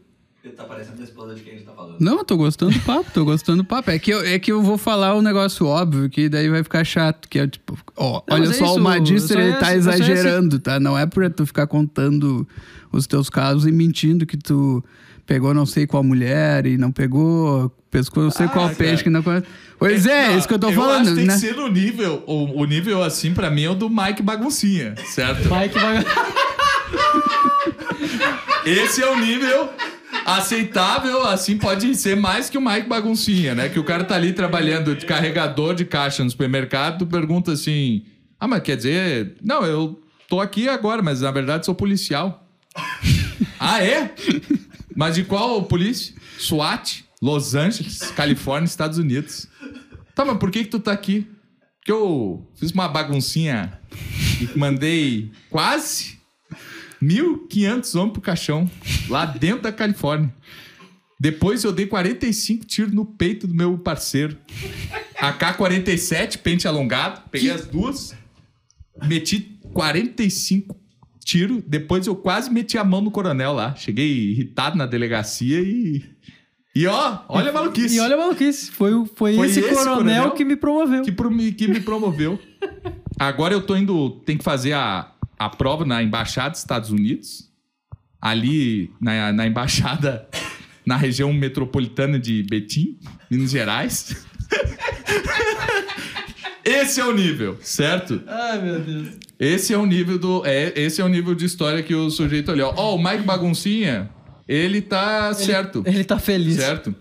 Ele 0.45 0.53
tá 0.53 0.65
parecendo 0.65 1.01
a 1.01 1.05
esposa 1.05 1.35
de 1.35 1.41
quem 1.41 1.55
a 1.55 1.57
gente 1.57 1.65
tá 1.65 1.73
falando. 1.73 1.97
Não, 1.99 2.19
eu 2.19 2.25
tô 2.25 2.37
gostando 2.37 2.73
do 2.73 2.81
papo, 2.81 3.11
tô 3.15 3.25
gostando 3.25 3.63
do 3.63 3.67
papo. 3.67 3.91
É 3.91 3.99
que, 3.99 4.11
eu, 4.11 4.21
é 4.21 4.39
que 4.39 4.53
eu 4.53 4.61
vou 4.61 4.77
falar 4.77 5.17
um 5.17 5.23
negócio 5.23 5.65
óbvio, 5.67 6.11
que 6.11 6.29
daí 6.29 6.51
vai 6.51 6.63
ficar 6.63 6.85
chato. 6.85 7.27
Que 7.31 7.39
é 7.39 7.47
tipo, 7.49 7.79
ó, 7.97 8.21
Não, 8.29 8.37
olha 8.37 8.51
é 8.51 8.53
só, 8.53 8.67
isso, 8.67 8.75
o 8.75 8.81
Magistro, 8.83 9.35
só 9.37 9.41
ele 9.41 9.51
é 9.53 9.57
tá 9.57 9.65
só 9.67 9.73
é 9.73 9.77
exagerando, 9.77 10.59
tá? 10.59 10.79
Não 10.79 10.99
é 10.99 11.07
pra 11.07 11.31
tu 11.31 11.47
ficar 11.47 11.67
contando 11.67 12.47
os 12.93 13.07
teus 13.07 13.31
casos 13.31 13.67
e 13.67 13.73
mentindo 13.73 14.27
que 14.27 14.37
tu 14.37 14.85
pegou 15.25 15.55
não 15.55 15.65
sei 15.65 15.87
qual 15.87 16.05
mulher 16.05 16.67
e 16.67 16.77
não 16.77 16.93
pegou, 16.93 17.75
pescou 17.91 18.25
não 18.25 18.31
sei 18.31 18.45
Ah, 18.45 18.51
qual 18.51 18.67
cara. 18.67 18.77
peixe 18.77 19.03
que 19.03 19.09
não 19.09 19.23
conhece. 19.23 19.47
Pois 19.79 20.05
é, 20.05 20.29
Não, 20.29 20.39
isso 20.39 20.47
que 20.47 20.53
eu 20.53 20.59
tô 20.59 20.69
eu 20.69 20.75
falando, 20.75 21.01
acho 21.07 21.11
que 21.13 21.17
tem 21.17 21.27
né? 21.27 21.33
que 21.35 21.41
ser 21.41 21.57
no 21.57 21.69
nível. 21.69 22.23
O, 22.27 22.61
o 22.61 22.65
nível, 22.67 23.03
assim, 23.03 23.33
pra 23.33 23.49
mim, 23.51 23.65
é 23.65 23.71
o 23.71 23.75
do 23.75 23.89
Mike 23.89 24.23
Baguncinha, 24.23 24.95
certo? 25.07 25.49
Mike 25.51 25.79
vai. 25.79 26.05
Esse 28.67 29.03
é 29.03 29.11
o 29.11 29.19
nível 29.19 29.71
aceitável, 30.25 31.27
assim, 31.27 31.59
pode 31.59 31.95
ser 31.95 32.17
mais 32.17 32.49
que 32.49 32.57
o 32.57 32.61
Mike 32.61 32.89
Baguncinha, 32.89 33.55
né? 33.55 33.69
Que 33.69 33.79
o 33.79 33.85
cara 33.85 34.05
tá 34.05 34.15
ali 34.15 34.33
trabalhando 34.33 34.95
de 34.95 35.05
carregador 35.05 35.75
de 35.75 35.85
caixa 35.85 36.25
no 36.25 36.31
supermercado, 36.31 37.07
pergunta 37.07 37.53
assim: 37.53 38.05
Ah, 38.41 38.49
mas 38.49 38.63
quer 38.63 38.77
dizer, 38.77 39.37
não, 39.43 39.65
eu 39.65 40.01
tô 40.29 40.41
aqui 40.41 40.69
agora, 40.69 41.03
mas 41.03 41.21
na 41.21 41.31
verdade 41.31 41.67
sou 41.67 41.75
policial. 41.75 42.49
ah, 43.61 43.83
é? 43.83 44.15
Mas 44.97 45.17
de 45.17 45.25
qual 45.25 45.63
polícia? 45.65 46.15
SWAT, 46.39 47.05
Los 47.21 47.55
Angeles, 47.55 47.99
Califórnia, 48.17 48.67
Estados 48.67 48.99
Unidos. 48.99 49.49
Tá, 50.15 50.25
mas 50.25 50.39
por 50.39 50.51
que 50.51 50.65
que 50.65 50.71
tu 50.71 50.79
tá 50.79 50.93
aqui? 50.93 51.29
Porque 51.79 51.93
eu 51.93 52.47
fiz 52.55 52.71
uma 52.71 52.89
baguncinha 52.89 53.79
e 54.41 54.59
mandei 54.59 55.31
quase 55.51 56.19
1.500 57.05 57.95
homens 57.99 58.13
pro 58.13 58.21
caixão, 58.23 58.71
lá 59.09 59.27
dentro 59.27 59.63
da 59.63 59.73
Califórnia. 59.73 60.33
Depois 61.21 61.63
eu 61.65 61.73
dei 61.73 61.87
45 61.87 62.65
tiros 62.67 62.93
no 62.93 63.05
peito 63.05 63.47
do 63.47 63.55
meu 63.55 63.79
parceiro. 63.79 64.37
AK-47, 65.19 66.39
pente 66.39 66.67
alongado. 66.69 67.23
Peguei 67.31 67.51
as 67.51 67.67
duas, 67.67 68.15
meti 69.07 69.59
45 69.73 70.77
tiros. 71.25 71.63
Depois 71.67 72.07
eu 72.07 72.17
quase 72.17 72.51
meti 72.51 72.77
a 72.77 72.85
mão 72.85 73.01
no 73.01 73.11
coronel 73.11 73.53
lá. 73.53 73.75
Cheguei 73.75 74.07
irritado 74.31 74.77
na 74.77 74.87
delegacia 74.87 75.61
e 75.61 76.03
E 76.75 76.87
ó, 76.87 77.21
olha 77.29 77.51
a 77.51 77.53
maluquice. 77.53 77.97
E 77.97 78.01
olha 78.01 78.15
a 78.15 78.19
maluquice. 78.19 78.71
Foi, 78.73 78.91
foi, 79.15 79.35
Foi 79.37 79.47
esse, 79.49 79.61
esse 79.61 79.69
coronel, 79.69 79.95
coronel 79.97 80.31
que 80.33 80.45
me 80.45 80.57
promoveu. 80.57 81.03
que, 81.03 81.13
pro- 81.13 81.31
que 81.53 81.69
me 81.69 81.81
promoveu. 81.81 82.39
Agora 83.19 83.55
eu 83.55 83.63
tô 83.63 83.77
indo. 83.77 84.21
Tem 84.27 84.37
que 84.37 84.45
fazer 84.45 84.73
a, 84.73 85.13
a 85.39 85.49
prova 85.49 85.85
na 85.85 86.03
Embaixada 86.03 86.51
dos 86.51 86.61
Estados 86.61 86.91
Unidos. 86.91 87.51
Ali 88.21 88.91
na, 89.01 89.33
na 89.33 89.47
Embaixada, 89.47 90.29
na 90.85 90.97
região 90.97 91.33
metropolitana 91.33 92.19
de 92.19 92.43
Betim, 92.43 92.99
Minas 93.31 93.51
Gerais. 93.51 94.27
Esse 96.65 96.99
é 96.99 97.05
o 97.05 97.13
nível, 97.13 97.59
certo? 97.61 98.23
Ai, 98.27 98.63
meu 98.63 98.81
Deus. 98.81 99.09
Esse 99.39 99.75
é 99.75 99.79
o 99.79 99.85
nível 99.85 100.19
do. 100.19 100.47
É, 100.47 100.73
esse 100.75 101.01
é 101.01 101.05
o 101.05 101.09
nível 101.09 101.35
de 101.35 101.45
história 101.45 101.83
que 101.83 101.95
o 101.95 102.09
sujeito 102.09 102.51
olhou. 102.51 102.73
Ó, 102.75 102.95
o 102.95 103.03
Mike 103.03 103.25
Baguncinha, 103.25 104.09
ele 104.49 104.81
tá 104.81 105.35
certo. 105.35 105.83
Ele 105.85 106.05
tá 106.05 106.19
feliz. 106.19 106.57
Certo? 106.57 106.95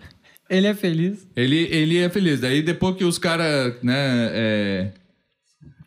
Ele 0.49 0.67
é 0.67 0.73
feliz. 0.73 1.25
Ele, 1.35 1.67
ele 1.71 1.97
é 1.97 2.09
feliz. 2.09 2.41
Daí 2.41 2.61
depois 2.61 2.97
que 2.97 3.05
os 3.05 3.17
caras, 3.17 3.75
né, 3.81 4.29
é, 4.33 4.91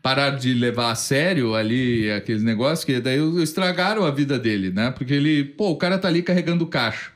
pararam 0.07 0.39
de 0.39 0.55
levar 0.55 0.93
a 0.93 0.95
sério 0.95 1.57
ali 1.57 2.09
aqueles 2.13 2.41
negócios, 2.41 2.85
que 2.85 3.01
daí 3.01 3.19
estragaram 3.43 4.05
a 4.05 4.11
vida 4.13 4.39
dele, 4.39 4.71
né? 4.71 4.93
Porque 4.93 5.13
ele, 5.13 5.43
pô, 5.43 5.71
o 5.71 5.77
cara 5.77 5.99
tá 5.99 6.07
ali 6.07 6.23
carregando 6.23 6.65
caixa. 6.65 7.11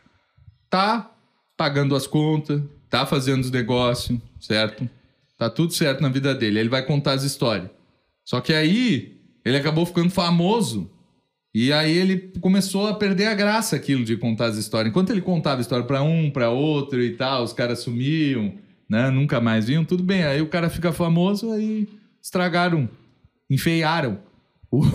Tá 0.68 1.08
pagando 1.56 1.94
as 1.94 2.08
contas, 2.08 2.60
tá 2.88 3.06
fazendo 3.06 3.42
os 3.42 3.50
negócios, 3.52 4.18
certo? 4.40 4.90
Tá 5.38 5.48
tudo 5.48 5.72
certo 5.72 6.00
na 6.00 6.08
vida 6.08 6.34
dele. 6.34 6.58
Ele 6.58 6.68
vai 6.68 6.84
contar 6.84 7.12
as 7.12 7.22
histórias. 7.22 7.70
Só 8.24 8.40
que 8.40 8.52
aí 8.52 9.20
ele 9.44 9.56
acabou 9.56 9.86
ficando 9.86 10.10
famoso. 10.10 10.90
E 11.54 11.72
aí 11.72 11.96
ele 11.96 12.32
começou 12.40 12.88
a 12.88 12.94
perder 12.94 13.26
a 13.26 13.34
graça 13.34 13.76
aquilo 13.76 14.02
de 14.02 14.16
contar 14.16 14.46
as 14.46 14.56
histórias. 14.56 14.90
Enquanto 14.90 15.10
ele 15.10 15.20
contava 15.20 15.60
história 15.60 15.86
pra 15.86 16.02
um, 16.02 16.28
pra 16.28 16.50
outro 16.50 17.00
e 17.00 17.10
tal, 17.10 17.44
os 17.44 17.52
caras 17.52 17.78
sumiam, 17.78 18.52
né? 18.88 19.10
Nunca 19.10 19.40
mais 19.40 19.66
vinham, 19.66 19.84
tudo 19.84 20.02
bem. 20.02 20.24
Aí 20.24 20.42
o 20.42 20.48
cara 20.48 20.68
fica 20.68 20.92
famoso, 20.92 21.52
aí 21.52 21.99
estragaram, 22.22 22.88
enfeiaram 23.48 24.18
o, 24.72 24.84
o 24.86 24.88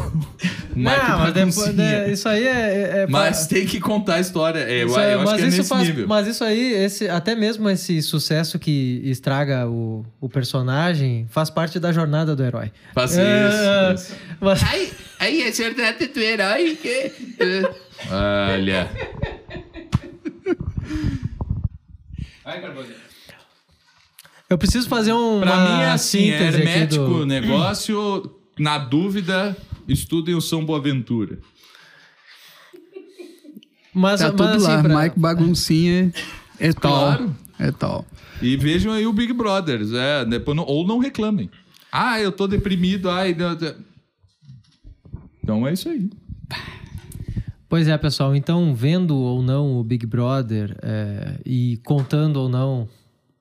Não, 0.73 1.19
mas 1.19 1.33
depois, 1.33 1.75
né, 1.75 2.09
isso 2.09 2.29
aí 2.29 2.45
é. 2.47 2.49
é- 2.49 2.97
é- 3.01 3.07
Mas 3.07 3.45
tem 3.45 3.65
que 3.65 3.77
contar 3.81 4.15
a 4.15 4.19
história. 4.21 4.59
É, 4.59 4.83
eu, 4.83 4.87
Isso 4.87 4.97
é- 4.99 5.13
eu 5.15 5.19
acho 5.19 5.31
mas 5.31 5.35
que 5.39 5.45
é 5.45 5.47
isso 5.49 5.57
nesse 5.57 5.69
faz- 5.69 5.87
nível. 5.87 6.07
Mas 6.07 6.27
isso 6.27 6.43
aí, 6.45 6.73
esse, 6.73 7.09
até 7.09 7.35
mesmo 7.35 7.69
esse 7.69 8.01
sucesso 8.01 8.57
que 8.57 9.01
estraga 9.03 9.67
o, 9.67 10.05
o 10.21 10.29
personagem, 10.29 11.27
faz 11.29 11.49
parte 11.49 11.77
da 11.77 11.91
jornada 11.91 12.33
do 12.37 12.41
herói. 12.43 12.71
Faça 12.93 13.21
É, 13.21 13.93
isso, 13.93 14.11
isso. 14.11 14.15
mas- 14.39 14.63
Ai, 14.63 14.89
aí 15.19 15.41
é 15.43 15.51
jornada 15.51 16.07
do 16.07 16.19
herói 16.21 16.77
que... 16.81 17.11
Olha. 18.09 18.89
Eu 24.49 24.57
preciso 24.57 24.87
fazer 24.87 25.13
um, 25.13 25.39
Pra 25.41 25.53
uma 25.53 25.63
mim 25.77 25.81
é 25.83 25.91
assim, 25.91 26.29
é 26.29 26.37
síntese 26.37 26.57
aqui 26.57 26.67
hermético 26.69 27.05
do... 27.05 27.25
negócio. 27.25 28.31
Na 28.57 28.77
dúvida, 28.77 29.55
estudem 29.87 30.33
o 30.35 30.41
São 30.41 30.63
Boaventura. 30.65 31.39
Mas, 33.93 34.19
Tá 34.19 34.27
mas 34.27 34.35
tudo 34.35 34.49
assim, 34.49 34.67
lá. 34.67 34.81
pra- 34.83 35.03
Mike 35.03 35.19
Baguncinha 35.19 36.13
é 36.59 36.73
tal. 36.73 36.91
Claro. 36.91 37.35
É 37.59 37.71
tal. 37.71 38.05
E 38.41 38.57
vejam 38.57 38.91
aí 38.91 39.07
o 39.07 39.13
Big 39.13 39.31
Brothers, 39.33 39.91
é, 39.93 40.25
depois 40.25 40.55
não- 40.57 40.65
ou 40.65 40.85
não 40.85 40.99
reclamem. 40.99 41.49
Ah, 41.91 42.19
eu 42.19 42.31
tô 42.31 42.47
deprimido, 42.47 43.09
ai... 43.09 43.35
Então 45.41 45.65
é 45.65 45.71
isso 45.73 45.87
aí. 45.87 46.09
Pois 47.69 47.87
é, 47.87 47.97
pessoal. 47.97 48.35
Então, 48.35 48.75
vendo 48.75 49.15
ou 49.15 49.41
não 49.41 49.77
o 49.77 49.83
Big 49.83 50.05
Brother 50.05 50.77
é, 50.81 51.39
e 51.45 51.77
contando 51.85 52.37
ou 52.37 52.49
não 52.49 52.87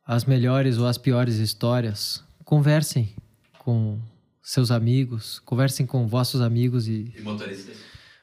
as 0.06 0.24
melhores 0.24 0.78
ou 0.78 0.86
as 0.86 0.98
piores 0.98 1.36
histórias, 1.36 2.22
conversem 2.44 3.14
com 3.58 3.98
seus 4.42 4.70
amigos, 4.70 5.38
conversem 5.40 5.86
com 5.86 6.06
vossos 6.06 6.40
amigos 6.40 6.86
e 6.86 7.12
E 7.16 7.22
motoristas. 7.22 7.76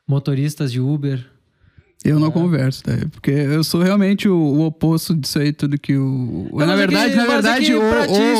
motoristas 0.07 0.71
de 0.71 0.79
Uber. 0.79 1.25
Eu 2.03 2.17
É. 2.17 2.19
não 2.19 2.31
converso, 2.31 2.81
tá? 2.83 2.93
Porque 3.11 3.29
eu 3.29 3.63
sou 3.63 3.83
realmente 3.83 4.27
o, 4.27 4.35
o 4.35 4.65
oposto 4.65 5.13
disso 5.13 5.37
aí, 5.37 5.53
tudo 5.53 5.77
que 5.77 5.95
o. 5.95 6.49
Não, 6.51 6.59
na 6.59 6.65
mas 6.65 6.73
é 6.73 6.77
verdade, 6.77 7.09
que- 7.11 7.15
na 7.17 7.23
é 7.23 7.27
verdade, 7.27 7.63
isso 7.63 7.71
o, 7.77 7.83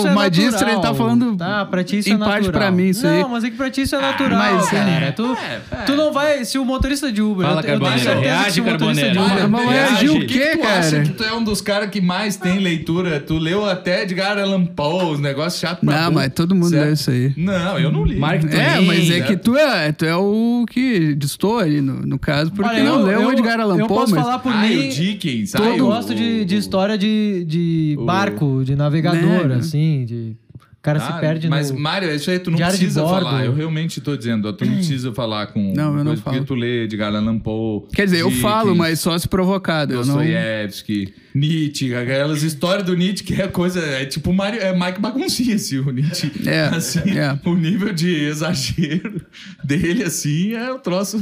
é 0.07 0.12
o 0.12 0.16
Magistra, 0.16 0.51
natural, 0.51 0.74
ele 0.74 0.82
tá 0.82 0.93
falando. 0.95 1.36
Tá, 1.38 1.66
pra 1.66 1.84
ti 1.84 1.99
isso 1.99 2.09
em 2.09 2.14
é 2.14 2.18
parte 2.18 2.45
natural. 2.47 2.51
pra 2.62 2.72
mim, 2.72 2.88
isso 2.89 3.05
não, 3.05 3.14
aí. 3.14 3.32
mas 3.32 3.43
é 3.43 3.49
que 3.51 3.57
pra 3.57 3.70
ti 3.70 3.82
isso 3.82 3.95
é 3.95 4.01
natural, 4.01 4.38
mas, 4.39 4.68
cara. 4.70 4.89
é. 4.89 5.12
tu, 5.12 5.38
tu 5.86 5.95
não 5.95 6.12
vai... 6.12 6.43
Se 6.43 6.57
o 6.57 6.66
motorista 6.66 7.12
de 7.12 7.22
Uber... 7.22 7.45
Fala, 7.45 7.62
eu, 7.62 7.78
Reage, 8.20 8.62
o 8.62 8.64
de. 8.64 9.20
Uber... 9.20 9.49
Mas 9.49 9.70
Reage. 9.70 10.09
o 10.09 10.26
quê, 10.26 10.43
acha 10.64 10.91
cara? 10.91 11.03
que 11.03 11.14
tu 11.14 11.24
é 11.24 11.34
um 11.36 11.43
dos 11.43 11.62
caras 11.62 11.89
que 11.91 12.01
mais 12.01 12.38
tem 12.38 12.57
leitura? 12.57 13.20
Tu 13.20 13.38
leu 13.38 13.64
até 13.64 14.01
Edgar 14.03 14.39
Allan 14.39 14.66
Poe, 14.66 15.14
os 15.14 15.20
negócios 15.20 15.62
chatos 15.62 15.86
pra 15.86 16.01
Não, 16.05 16.12
mas 16.12 16.32
todo 16.34 16.55
mundo 16.55 16.70
Certo? 16.70 16.88
lê 16.88 16.93
isso 16.93 17.12
aí. 17.12 17.34
Não, 17.38 17.78
eu 17.78 17.91
não 17.91 18.03
li. 18.03 18.18
Mark 18.18 18.43
É, 18.51 18.80
mas 18.82 19.07
é 19.12 19.22
que 19.22 19.38
tu 19.38 19.55
é, 19.55 19.91
tu 19.91 20.03
é 20.05 20.16
o 20.16 20.66
que 20.68 21.14
distou 21.14 21.59
ali 21.59 21.80
no, 21.80 21.93
caso, 22.18 22.51
porque 22.51 22.82
não 22.82 22.99
eu- 23.01 23.05
leu 23.05 23.22
eu- 23.22 23.28
o 23.28 23.32
Edgar 23.32 23.51
Allan 23.60 23.78
Eu 23.78 23.88
Poe, 23.88 23.97
posso 23.97 24.16
mas... 24.16 24.24
falar 24.24 24.39
por 24.39 24.52
Ai, 24.52 24.70
mim... 24.76 24.88
o 24.88 24.91
Dickens. 24.91 25.54
Eu 25.54 25.64
ai, 25.64 25.80
o- 25.82 25.86
gosto 25.88 26.16
de, 26.16 26.45
de 26.45 26.56
história 26.56 26.97
de, 26.97 27.43
de 27.45 27.95
o- 27.99 28.06
barco, 28.06 28.64
de 28.64 28.76
navegador, 28.76 29.47
Né? 29.47 29.56
assim, 29.56 30.06
de... 30.06 30.36
O 30.60 30.84
cara 30.84 30.99
se 30.99 31.12
Ah, 31.12 31.20
perde 31.20 31.47
mas, 31.47 31.70
no... 31.70 31.80
Mário, 31.80 32.12
isso 32.12 32.32
aí 32.32 32.39
tu 32.39 32.49
não 32.49 32.58
precisa 32.58 33.02
falar. 33.06 33.45
Eu 33.45 33.54
realmente 33.54 34.02
tô 34.02 34.18
dizendo, 34.18 34.52
tu 34.52 34.66
não 34.66 34.74
precisa 34.74 35.14
falar 35.14 35.45
com. 35.45 35.72
Não, 35.76 35.89
eu 35.95 35.97
não 36.04 36.06
coisa, 36.06 36.22
Porque 36.24 36.38
falo. 36.38 36.47
tu 36.47 36.56
lê 36.56 36.88
de 36.88 36.99
Allan 36.99 37.38
Poe. 37.38 37.84
Quer 37.93 38.06
dizer, 38.06 38.22
eu 38.22 38.32
falo, 38.32 38.76
mas 38.76 38.99
só 38.99 39.16
se 39.16 39.28
provocado. 39.28 39.93
Eu 39.93 39.97
não... 40.04 40.16
Dostoiévski, 40.16 41.14
Nietzsche, 41.36 41.93
aquelas 41.93 42.41
histórias 42.41 42.84
do 42.84 42.95
Nietzsche 42.97 43.24
que 43.24 43.39
é 43.39 43.47
coisa. 43.47 43.80
É 43.80 44.06
tipo 44.08 44.34
Mário, 44.34 44.60
é 44.60 44.74
Mike 44.74 44.99
Baguncinha, 44.99 45.54
assim, 45.54 45.78
o 45.78 45.91
Nietzsche. 45.91 46.32
É, 46.47 46.62
Assim, 46.76 47.12
é. 47.12 47.39
O 47.47 47.54
nível 47.54 47.93
de 47.93 48.16
exagero 48.16 49.22
dele, 49.64 50.02
assim, 50.02 50.54
é 50.56 50.72
o 50.72 50.80
troço 50.80 51.20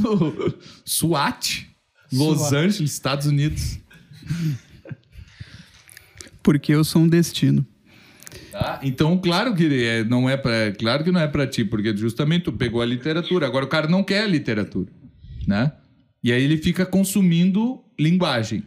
SWAT. 0.86 1.68
Los 2.12 2.38
SWAT. 2.38 2.54
Angeles, 2.54 2.92
Estados 2.92 3.26
Unidos. 3.26 3.78
Porque 6.42 6.72
eu 6.72 6.84
sou 6.84 7.02
um 7.02 7.08
destino. 7.08 7.66
Tá? 8.50 8.80
Então, 8.82 9.16
claro 9.18 9.54
que 9.54 9.84
é, 9.84 10.04
não 10.04 10.28
é 10.28 10.36
para, 10.36 10.72
claro 10.72 11.04
que 11.04 11.10
não 11.10 11.20
é 11.20 11.28
para 11.28 11.46
ti, 11.46 11.64
porque 11.64 11.96
justamente 11.96 12.44
tu 12.44 12.52
pegou 12.52 12.80
a 12.82 12.86
literatura. 12.86 13.46
Agora 13.46 13.64
o 13.64 13.68
cara 13.68 13.88
não 13.88 14.02
quer 14.02 14.24
a 14.24 14.26
literatura, 14.26 14.90
né? 15.46 15.72
E 16.22 16.32
aí 16.32 16.42
ele 16.42 16.56
fica 16.56 16.84
consumindo 16.84 17.82
linguagem 17.98 18.62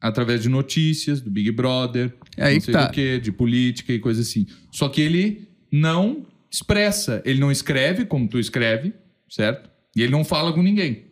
através 0.00 0.42
de 0.42 0.48
notícias, 0.48 1.20
do 1.20 1.30
Big 1.30 1.50
Brother, 1.50 2.14
É 2.36 2.44
aí 2.44 2.54
não 2.54 2.60
que 2.60 2.64
sei 2.66 2.74
tá. 2.74 2.86
do 2.86 2.92
quê, 2.92 3.18
de 3.18 3.32
política 3.32 3.92
e 3.92 3.98
coisa 3.98 4.20
assim. 4.20 4.46
Só 4.70 4.88
que 4.88 5.00
ele 5.00 5.48
não 5.72 6.26
expressa, 6.50 7.22
ele 7.24 7.40
não 7.40 7.50
escreve 7.50 8.04
como 8.04 8.28
tu 8.28 8.38
escreve, 8.38 8.92
certo? 9.28 9.70
E 9.94 10.02
ele 10.02 10.12
não 10.12 10.24
fala 10.24 10.52
com 10.52 10.62
ninguém. 10.62 11.05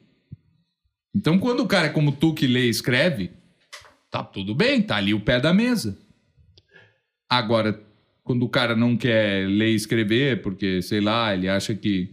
Então, 1.15 1.39
quando 1.39 1.61
o 1.61 1.67
cara 1.67 1.87
é 1.87 1.91
como 1.91 2.13
tu 2.13 2.35
que 2.35 2.47
lê 2.47 2.67
e 2.67 2.71
escreve, 2.71 3.31
tá 4.11 4.23
tudo 4.23 4.55
bem, 4.55 4.83
tá 4.83 4.97
ali 4.97 5.15
o 5.15 5.21
pé 5.21 5.41
da 5.41 5.55
mesa. 5.55 5.99
Agora, 7.29 7.81
quando 8.23 8.43
o 8.45 8.49
cara 8.49 8.75
não 8.75 8.97
quer 8.97 9.47
ler 9.47 9.73
e 9.73 9.75
escrever, 9.75 10.43
porque, 10.43 10.83
sei 10.83 11.01
lá, 11.01 11.35
ele 11.35 11.49
acha 11.49 11.75
que 11.75 12.11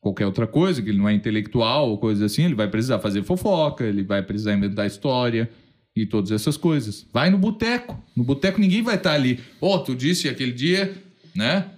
qualquer 0.00 0.26
outra 0.26 0.46
coisa, 0.46 0.82
que 0.82 0.88
ele 0.90 0.98
não 0.98 1.08
é 1.08 1.12
intelectual 1.12 1.90
ou 1.90 1.98
coisa 1.98 2.26
assim, 2.26 2.44
ele 2.44 2.54
vai 2.54 2.68
precisar 2.68 2.98
fazer 2.98 3.22
fofoca, 3.22 3.84
ele 3.84 4.02
vai 4.02 4.22
precisar 4.22 4.54
inventar 4.54 4.86
história 4.86 5.50
e 5.94 6.06
todas 6.06 6.32
essas 6.32 6.56
coisas. 6.56 7.06
Vai 7.12 7.30
no 7.30 7.38
boteco. 7.38 8.02
No 8.16 8.24
boteco 8.24 8.60
ninguém 8.60 8.82
vai 8.82 8.96
estar 8.96 9.12
ali. 9.12 9.40
Ó, 9.60 9.78
tu 9.78 9.94
disse 9.94 10.28
aquele 10.28 10.52
dia, 10.52 10.94
né? 11.34 11.70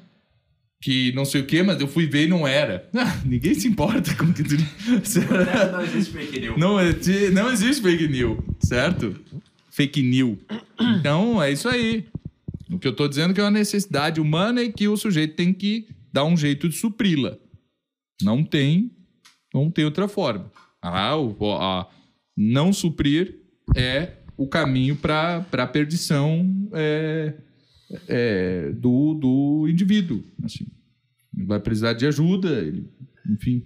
Que 0.84 1.12
não 1.12 1.24
sei 1.24 1.40
o 1.40 1.46
quê, 1.46 1.62
mas 1.62 1.80
eu 1.80 1.88
fui 1.88 2.04
ver 2.04 2.26
e 2.26 2.28
não 2.28 2.46
era. 2.46 2.86
Ah, 2.94 3.22
ninguém 3.24 3.54
se 3.54 3.66
importa 3.66 4.14
com 4.16 4.26
o 4.26 4.34
que 4.34 4.42
tu. 4.44 4.54
Não 5.72 5.80
existe 5.82 6.12
fake 6.12 6.40
news. 6.40 6.58
Não, 6.58 6.76
não 7.32 7.50
existe 7.50 7.82
fake 7.82 8.06
news, 8.08 8.38
certo? 8.60 9.16
Fake 9.70 10.02
news. 10.02 10.36
Então, 10.78 11.42
é 11.42 11.50
isso 11.50 11.70
aí. 11.70 12.04
O 12.70 12.78
que 12.78 12.86
eu 12.86 12.94
tô 12.94 13.08
dizendo 13.08 13.30
é 13.30 13.34
que 13.34 13.40
é 13.40 13.44
uma 13.44 13.50
necessidade 13.50 14.20
humana 14.20 14.62
e 14.62 14.70
que 14.70 14.86
o 14.86 14.94
sujeito 14.96 15.34
tem 15.34 15.54
que 15.54 15.86
dar 16.12 16.24
um 16.26 16.36
jeito 16.36 16.68
de 16.68 16.76
supri-la. 16.76 17.38
Não 18.22 18.44
tem, 18.44 18.90
não 19.54 19.70
tem 19.70 19.86
outra 19.86 20.06
forma. 20.06 20.52
Ah, 20.82 21.16
o- 21.16 21.34
a 21.54 21.88
não 22.36 22.74
suprir 22.74 23.38
é 23.74 24.18
o 24.36 24.46
caminho 24.46 24.96
para 24.96 25.46
a 25.50 25.66
perdição 25.66 26.68
é, 26.74 27.34
é, 28.06 28.70
do, 28.72 29.14
do 29.14 29.66
indivíduo. 29.68 30.22
Assim. 30.44 30.66
Vai 31.46 31.60
precisar 31.60 31.92
de 31.92 32.06
ajuda, 32.06 32.48
ele, 32.50 32.88
enfim. 33.28 33.64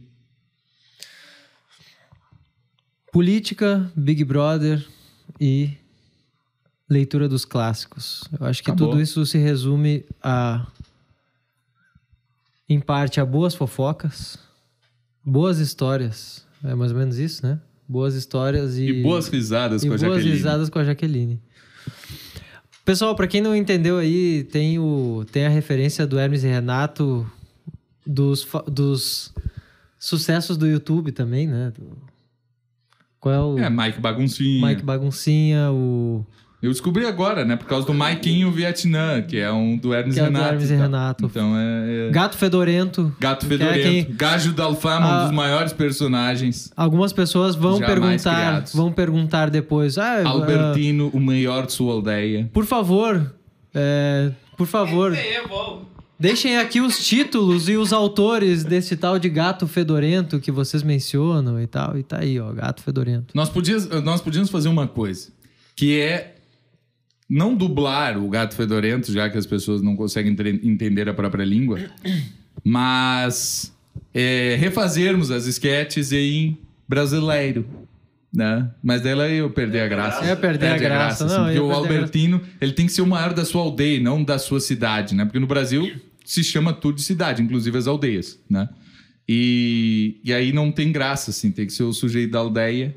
Política, 3.12 3.90
Big 3.96 4.22
Brother 4.24 4.86
e 5.40 5.70
leitura 6.88 7.28
dos 7.28 7.44
clássicos. 7.44 8.28
Eu 8.38 8.46
acho 8.46 8.62
que 8.62 8.70
Acabou. 8.70 8.90
tudo 8.90 9.00
isso 9.00 9.24
se 9.24 9.38
resume 9.38 10.04
a, 10.22 10.66
em 12.68 12.80
parte, 12.80 13.20
a 13.20 13.24
boas 13.26 13.54
fofocas, 13.54 14.38
boas 15.24 15.58
histórias. 15.58 16.46
É 16.62 16.74
mais 16.74 16.92
ou 16.92 16.98
menos 16.98 17.18
isso, 17.18 17.46
né? 17.46 17.60
boas 17.88 18.14
histórias 18.14 18.76
e, 18.76 18.84
E 18.84 19.02
boas 19.02 19.28
risadas 19.28 19.82
e 19.82 19.88
com 19.88 19.94
a 19.94 19.96
boas 19.96 20.02
Jaqueline. 20.12 20.30
risadas 20.30 20.68
com 20.68 20.78
a 20.78 20.84
Jaqueline. 20.84 21.40
Pessoal, 22.84 23.14
pra 23.16 23.26
quem 23.26 23.40
não 23.40 23.56
entendeu 23.56 23.98
aí, 23.98 24.44
tem, 24.44 24.78
o, 24.78 25.24
tem 25.32 25.46
a 25.46 25.48
referência 25.48 26.06
do 26.06 26.18
Hermes 26.18 26.44
e 26.44 26.48
Renato 26.48 27.30
dos, 28.08 28.46
dos 28.66 29.32
sucessos 29.98 30.56
do 30.56 30.66
YouTube 30.66 31.12
também, 31.12 31.46
né? 31.46 31.70
Do- 31.78 31.96
qual 33.20 33.34
é 33.34 33.40
o 33.40 33.58
É, 33.58 33.68
Mike 33.68 34.00
Baguncinha. 34.00 34.66
Mike 34.66 34.82
Baguncinha, 34.82 35.70
o 35.72 36.24
Eu 36.62 36.70
descobri 36.70 37.04
agora, 37.04 37.44
né? 37.44 37.54
Por 37.56 37.66
causa 37.66 37.86
do 37.86 37.92
Maikinho 37.94 38.50
Vietnã, 38.50 39.22
que 39.22 39.36
é 39.38 39.50
um 39.52 39.76
do 39.76 39.92
Hermes 39.94 40.14
Que 40.14 40.20
é 40.20 40.24
do 40.24 40.26
Renato. 40.32 40.52
Hermes 40.54 40.70
e 40.70 40.76
tá? 40.76 40.82
Renato. 40.82 41.26
Então 41.26 41.56
é. 41.56 42.08
é- 42.08 42.10
Gato 42.10 42.36
Fedorento. 42.36 43.14
Gato 43.20 43.46
que 43.46 43.54
é 43.54 43.58
Fedorento. 43.58 44.06
quem- 44.06 44.16
Gajo 44.16 44.52
da 44.52 44.64
Alfama, 44.64 45.06
Ah. 45.06 45.20
um 45.20 45.26
dos 45.26 45.34
maiores 45.36 45.72
personagens. 45.72 46.72
Algumas 46.76 47.12
pessoas 47.12 47.54
vão 47.56 47.78
perguntar, 47.78 48.34
criados. 48.34 48.72
vão 48.74 48.92
perguntar 48.92 49.50
depois. 49.50 49.98
Ah, 49.98 50.22
ah, 50.24 50.28
Albertino, 50.28 51.08
o 51.12 51.20
maior 51.20 51.66
de 51.66 51.72
sua 51.72 51.92
aldeia. 51.92 52.48
por 52.52 52.64
favor, 52.66 53.32
é, 53.74 54.30
por 54.56 54.66
favor, 54.66 55.12
deixem 56.18 56.58
aqui 56.58 56.80
os 56.80 57.06
títulos 57.06 57.68
e 57.68 57.76
os 57.76 57.92
autores 57.92 58.64
desse 58.64 58.96
tal 58.96 59.18
de 59.18 59.28
gato 59.28 59.66
fedorento 59.66 60.40
que 60.40 60.50
vocês 60.50 60.82
mencionam 60.82 61.60
e 61.60 61.66
tal. 61.66 61.96
E 61.98 62.02
tá 62.02 62.20
aí, 62.20 62.40
ó, 62.40 62.52
gato 62.52 62.82
fedorento. 62.82 63.34
Nós, 63.34 63.48
podíamos, 63.48 63.86
nós 64.02 64.20
podíamos 64.20 64.50
fazer 64.50 64.68
uma 64.68 64.88
coisa, 64.88 65.28
que 65.76 66.00
é 66.00 66.34
não 67.28 67.54
dublar 67.54 68.18
o 68.18 68.28
gato 68.28 68.54
fedorento, 68.54 69.12
já 69.12 69.28
que 69.28 69.36
as 69.36 69.46
pessoas 69.46 69.82
não 69.82 69.94
conseguem 69.94 70.34
entender 70.62 71.08
a 71.08 71.14
própria 71.14 71.44
língua, 71.44 71.78
mas 72.64 73.72
é, 74.14 74.56
refazermos 74.58 75.30
as 75.30 75.46
esquetes 75.46 76.10
em 76.12 76.56
brasileiro. 76.88 77.66
Né? 78.32 78.70
Mas 78.82 79.00
daí 79.00 79.12
ela 79.12 79.28
ia 79.28 79.48
perder 79.48 79.80
a 79.80 79.88
graça. 79.88 80.24
Ia 80.24 80.36
perder 80.36 80.66
a 80.66 80.70
Perde 80.70 80.84
graça, 80.84 81.26
não, 81.26 81.44
porque 81.44 81.58
o 81.58 81.70
a 81.70 81.74
Albertino, 81.74 82.40
ele 82.60 82.72
tem 82.72 82.86
que 82.86 82.92
ser 82.92 83.02
o 83.02 83.06
maior 83.06 83.32
da 83.32 83.44
sua 83.44 83.62
aldeia, 83.62 83.96
e 83.96 84.02
não 84.02 84.22
da 84.22 84.38
sua 84.38 84.60
cidade, 84.60 85.14
né? 85.14 85.24
Porque 85.24 85.38
no 85.38 85.46
Brasil 85.46 85.90
se 86.28 86.44
chama 86.44 86.74
tudo 86.74 86.96
de 86.96 87.02
cidade, 87.02 87.42
inclusive 87.42 87.78
as 87.78 87.86
aldeias, 87.86 88.38
né? 88.50 88.68
E, 89.26 90.20
e 90.22 90.30
aí 90.30 90.52
não 90.52 90.70
tem 90.70 90.92
graça, 90.92 91.30
assim, 91.30 91.50
tem 91.50 91.66
que 91.66 91.72
ser 91.72 91.84
o 91.84 91.92
sujeito 91.92 92.32
da 92.32 92.38
aldeia 92.38 92.94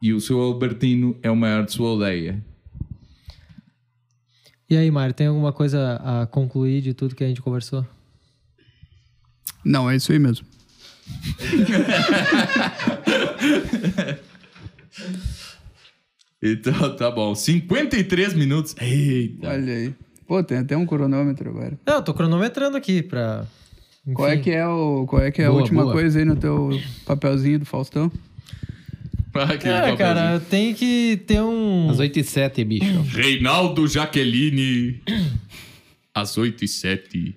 e 0.00 0.14
o 0.14 0.20
seu 0.20 0.40
Albertino 0.40 1.18
é 1.22 1.30
o 1.30 1.36
maior 1.36 1.66
de 1.66 1.72
sua 1.72 1.90
aldeia. 1.90 2.42
E 4.70 4.76
aí, 4.76 4.90
Mário, 4.90 5.14
tem 5.14 5.26
alguma 5.26 5.52
coisa 5.52 6.00
a 6.02 6.26
concluir 6.26 6.80
de 6.80 6.94
tudo 6.94 7.14
que 7.14 7.22
a 7.22 7.28
gente 7.28 7.42
conversou? 7.42 7.86
Não, 9.62 9.90
é 9.90 9.96
isso 9.96 10.12
aí 10.12 10.18
mesmo. 10.18 10.46
Então 16.42 16.94
tá 16.96 17.10
bom. 17.10 17.34
53 17.34 18.34
minutos. 18.34 18.76
Eita. 18.78 19.48
Olha 19.48 19.72
aí. 19.72 19.94
Pô, 20.26 20.42
tem 20.42 20.58
até 20.58 20.76
um 20.76 20.84
cronômetro 20.86 21.50
agora. 21.50 21.78
Não, 21.86 21.94
eu 21.96 22.02
tô 22.02 22.12
cronometrando 22.12 22.76
aqui 22.76 23.02
pra. 23.02 23.46
Qual 24.14 24.28
é 24.28 24.34
enfim. 24.34 24.42
que 24.44 24.50
é, 24.50 24.66
o, 24.66 25.04
qual 25.06 25.22
é, 25.22 25.30
que 25.30 25.42
é 25.42 25.46
Boa, 25.46 25.58
a 25.58 25.62
última 25.62 25.82
boa. 25.82 25.92
coisa 25.94 26.18
aí 26.18 26.24
no 26.24 26.36
teu 26.36 26.70
papelzinho 27.04 27.58
do 27.58 27.64
Faustão? 27.64 28.10
É, 29.36 29.94
cara, 29.96 30.40
tem 30.40 30.72
que 30.72 31.22
ter 31.26 31.42
um. 31.42 31.90
Às 31.90 31.98
8 31.98 32.20
e 32.20 32.24
7, 32.24 32.64
bicho. 32.64 33.02
Reinaldo 33.02 33.86
Jaqueline. 33.86 35.02
Às 36.14 36.38
8 36.38 36.64
e 36.64 36.68
7. 36.68 37.36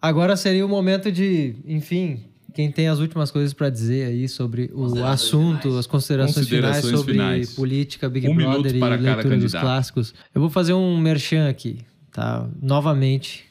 Agora 0.00 0.36
seria 0.36 0.64
o 0.64 0.68
momento 0.68 1.10
de, 1.10 1.56
enfim, 1.66 2.20
quem 2.54 2.70
tem 2.70 2.86
as 2.86 3.00
últimas 3.00 3.32
coisas 3.32 3.52
pra 3.52 3.68
dizer 3.70 4.06
aí 4.06 4.28
sobre 4.28 4.70
o 4.72 5.04
assunto, 5.04 5.76
as 5.76 5.86
considerações, 5.86 6.46
Considerações 6.46 6.84
finais 6.84 7.00
sobre 7.00 7.12
finais. 7.12 7.54
política, 7.54 8.08
Big 8.08 8.28
Um 8.28 8.36
Brother 8.36 8.76
e 8.76 8.78
para 8.78 8.94
leitura 8.94 9.36
dos 9.36 9.52
clássicos. 9.52 10.14
Eu 10.32 10.40
vou 10.40 10.50
fazer 10.50 10.74
um 10.74 10.96
merchan 10.96 11.48
aqui, 11.48 11.78
tá? 12.12 12.46
Novamente. 12.60 13.44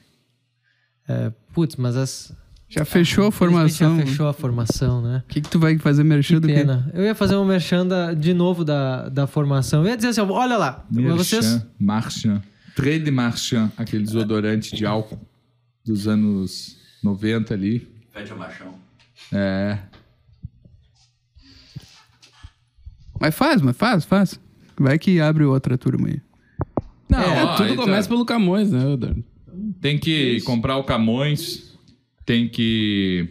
É, 1.08 1.32
putz, 1.54 1.76
mas 1.76 1.96
as. 1.98 2.34
Já 2.70 2.86
fechou 2.86 3.28
a 3.28 3.32
formação. 3.32 3.98
Já 4.00 4.06
fechou 4.06 4.28
a 4.30 4.34
formação, 4.34 5.02
né? 5.02 5.24
O 5.26 5.28
que, 5.28 5.42
que 5.42 5.50
tu 5.50 5.60
vai 5.60 5.78
fazer 5.78 6.06
merchan 6.06 6.36
Que 6.36 6.40
do 6.42 6.48
quê? 6.48 6.54
pena. 6.54 6.90
Eu 6.94 7.04
ia 7.04 7.14
fazer 7.14 7.36
um 7.36 7.44
merchan 7.44 7.86
da- 7.86 8.14
de 8.14 8.34
novo 8.34 8.64
da, 8.64 9.10
da 9.10 9.28
formação. 9.28 9.82
Eu 9.84 9.90
ia 9.90 9.98
dizer 9.98 10.10
assim, 10.10 10.22
olha 10.22 10.56
lá, 10.58 10.86
vocês... 10.90 11.46
Marchand. 11.46 11.68
Marchand. 11.78 12.42
Trade 12.74 13.00
de 13.04 13.12
Marchand. 13.12 13.72
Aquele 13.76 14.04
desodorante 14.06 14.74
de 14.74 14.86
álcool 14.86 15.20
dos 15.84 16.08
anos 16.08 16.78
90 17.04 17.54
ali. 17.54 17.92
Fede 18.14 18.32
a 18.32 18.36
machão. 18.36 18.74
É. 19.34 19.78
Mas 23.20 23.36
faz, 23.36 23.62
mas 23.62 23.76
faz, 23.78 24.06
faz. 24.06 24.40
Vai 24.80 24.98
que 24.98 25.20
abre 25.20 25.44
outra 25.44 25.78
turma 25.78 26.08
aí. 26.08 26.22
Não, 27.12 27.20
É, 27.22 27.44
ó, 27.44 27.56
tudo 27.58 27.76
tá- 27.76 27.84
começa 27.84 28.08
pelo 28.10 28.26
Camões, 28.26 28.72
né, 28.72 28.94
Eduardo? 28.94 29.24
Tem 29.82 29.98
que 30.00 30.40
comprar 30.42 30.78
o 30.78 30.84
Camões, 30.84 31.78
tem 32.26 32.48
que 32.48 33.28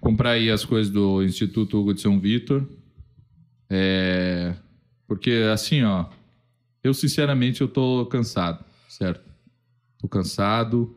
comprar 0.00 0.32
aí 0.32 0.50
as 0.50 0.64
coisas 0.64 0.92
do 0.92 1.22
Instituto 1.24 1.78
Hugo 1.78 1.92
de 1.92 2.00
São 2.00 2.20
Vitor. 2.20 2.66
É, 3.68 4.54
porque 5.08 5.30
assim, 5.52 5.82
ó, 5.82 6.06
eu 6.84 6.94
sinceramente 6.94 7.60
eu 7.60 7.68
tô 7.68 8.06
cansado, 8.06 8.64
certo? 8.88 9.28
Tô 9.98 10.06
cansado 10.08 10.96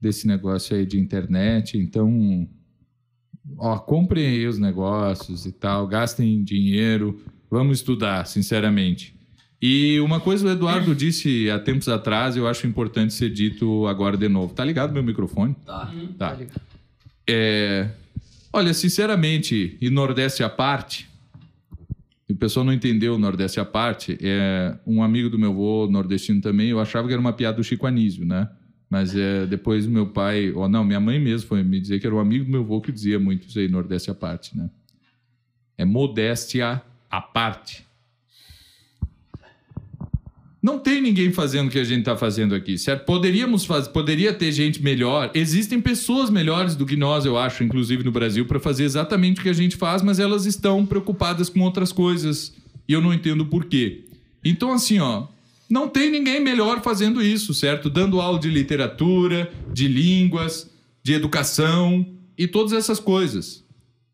desse 0.00 0.26
negócio 0.26 0.76
aí 0.76 0.84
de 0.84 0.98
internet, 0.98 1.78
então 1.78 2.48
ó, 3.56 3.78
comprem 3.78 4.26
aí 4.26 4.46
os 4.46 4.58
negócios 4.58 5.46
e 5.46 5.52
tal, 5.52 5.86
gastem 5.86 6.42
dinheiro, 6.42 7.22
vamos 7.50 7.78
estudar, 7.78 8.26
sinceramente. 8.26 9.17
E 9.60 9.98
uma 10.00 10.20
coisa 10.20 10.46
o 10.46 10.50
Eduardo 10.50 10.94
disse 10.94 11.50
há 11.50 11.58
tempos 11.58 11.88
atrás, 11.88 12.36
eu 12.36 12.46
acho 12.46 12.66
importante 12.66 13.12
ser 13.12 13.30
dito 13.30 13.86
agora 13.86 14.16
de 14.16 14.28
novo. 14.28 14.54
Tá 14.54 14.64
ligado 14.64 14.92
meu 14.92 15.02
microfone? 15.02 15.56
Tá. 15.66 15.92
Tá. 16.16 16.38
É, 17.28 17.88
olha, 18.52 18.72
sinceramente, 18.72 19.76
e 19.80 19.90
Nordeste 19.90 20.44
à 20.44 20.48
parte, 20.48 21.08
e 22.28 22.32
o 22.32 22.36
pessoal 22.36 22.64
não 22.64 22.72
entendeu 22.72 23.16
o 23.16 23.18
Nordeste 23.18 23.58
à 23.58 23.64
parte, 23.64 24.16
é, 24.22 24.76
um 24.86 25.02
amigo 25.02 25.28
do 25.28 25.38
meu 25.38 25.50
avô, 25.50 25.88
nordestino 25.90 26.40
também, 26.40 26.68
eu 26.68 26.78
achava 26.78 27.08
que 27.08 27.12
era 27.12 27.20
uma 27.20 27.32
piada 27.32 27.56
do 27.56 27.64
Chico 27.64 27.86
Anísio, 27.86 28.24
né? 28.24 28.48
Mas 28.88 29.14
é, 29.14 29.44
depois 29.44 29.86
meu 29.86 30.06
pai, 30.06 30.52
ou 30.52 30.68
não, 30.68 30.84
minha 30.84 31.00
mãe 31.00 31.18
mesmo 31.18 31.48
foi 31.48 31.62
me 31.62 31.80
dizer 31.80 32.00
que 32.00 32.06
era 32.06 32.14
um 32.14 32.20
amigo 32.20 32.44
do 32.44 32.50
meu 32.50 32.60
avô 32.60 32.80
que 32.80 32.92
dizia 32.92 33.18
muito 33.18 33.48
isso 33.48 33.58
aí, 33.58 33.68
Nordeste 33.68 34.10
à 34.10 34.14
parte, 34.14 34.56
né? 34.56 34.70
É 35.76 35.84
modéstia 35.84 36.80
à 37.10 37.20
parte. 37.20 37.87
Não 40.60 40.78
tem 40.78 41.00
ninguém 41.00 41.32
fazendo 41.32 41.68
o 41.68 41.70
que 41.70 41.78
a 41.78 41.84
gente 41.84 42.00
está 42.00 42.16
fazendo 42.16 42.52
aqui, 42.52 42.76
certo? 42.76 43.04
Poderíamos 43.04 43.64
fazer, 43.64 43.90
poderia 43.90 44.32
ter 44.32 44.50
gente 44.50 44.82
melhor. 44.82 45.30
Existem 45.32 45.80
pessoas 45.80 46.30
melhores 46.30 46.74
do 46.74 46.84
que 46.84 46.96
nós, 46.96 47.24
eu 47.24 47.38
acho, 47.38 47.62
inclusive 47.62 48.02
no 48.02 48.10
Brasil, 48.10 48.44
para 48.44 48.58
fazer 48.58 48.82
exatamente 48.82 49.38
o 49.38 49.42
que 49.42 49.48
a 49.48 49.54
gente 49.54 49.76
faz, 49.76 50.02
mas 50.02 50.18
elas 50.18 50.46
estão 50.46 50.84
preocupadas 50.84 51.48
com 51.48 51.60
outras 51.60 51.92
coisas 51.92 52.52
e 52.88 52.92
eu 52.92 53.00
não 53.00 53.14
entendo 53.14 53.46
por 53.46 53.66
quê. 53.66 54.04
Então, 54.44 54.72
assim, 54.72 54.98
ó, 54.98 55.28
não 55.70 55.88
tem 55.88 56.10
ninguém 56.10 56.40
melhor 56.40 56.82
fazendo 56.82 57.22
isso, 57.22 57.54
certo? 57.54 57.88
Dando 57.88 58.20
aula 58.20 58.40
de 58.40 58.48
literatura, 58.48 59.52
de 59.72 59.86
línguas, 59.86 60.68
de 61.04 61.12
educação 61.12 62.04
e 62.36 62.48
todas 62.48 62.72
essas 62.72 62.98
coisas. 62.98 63.64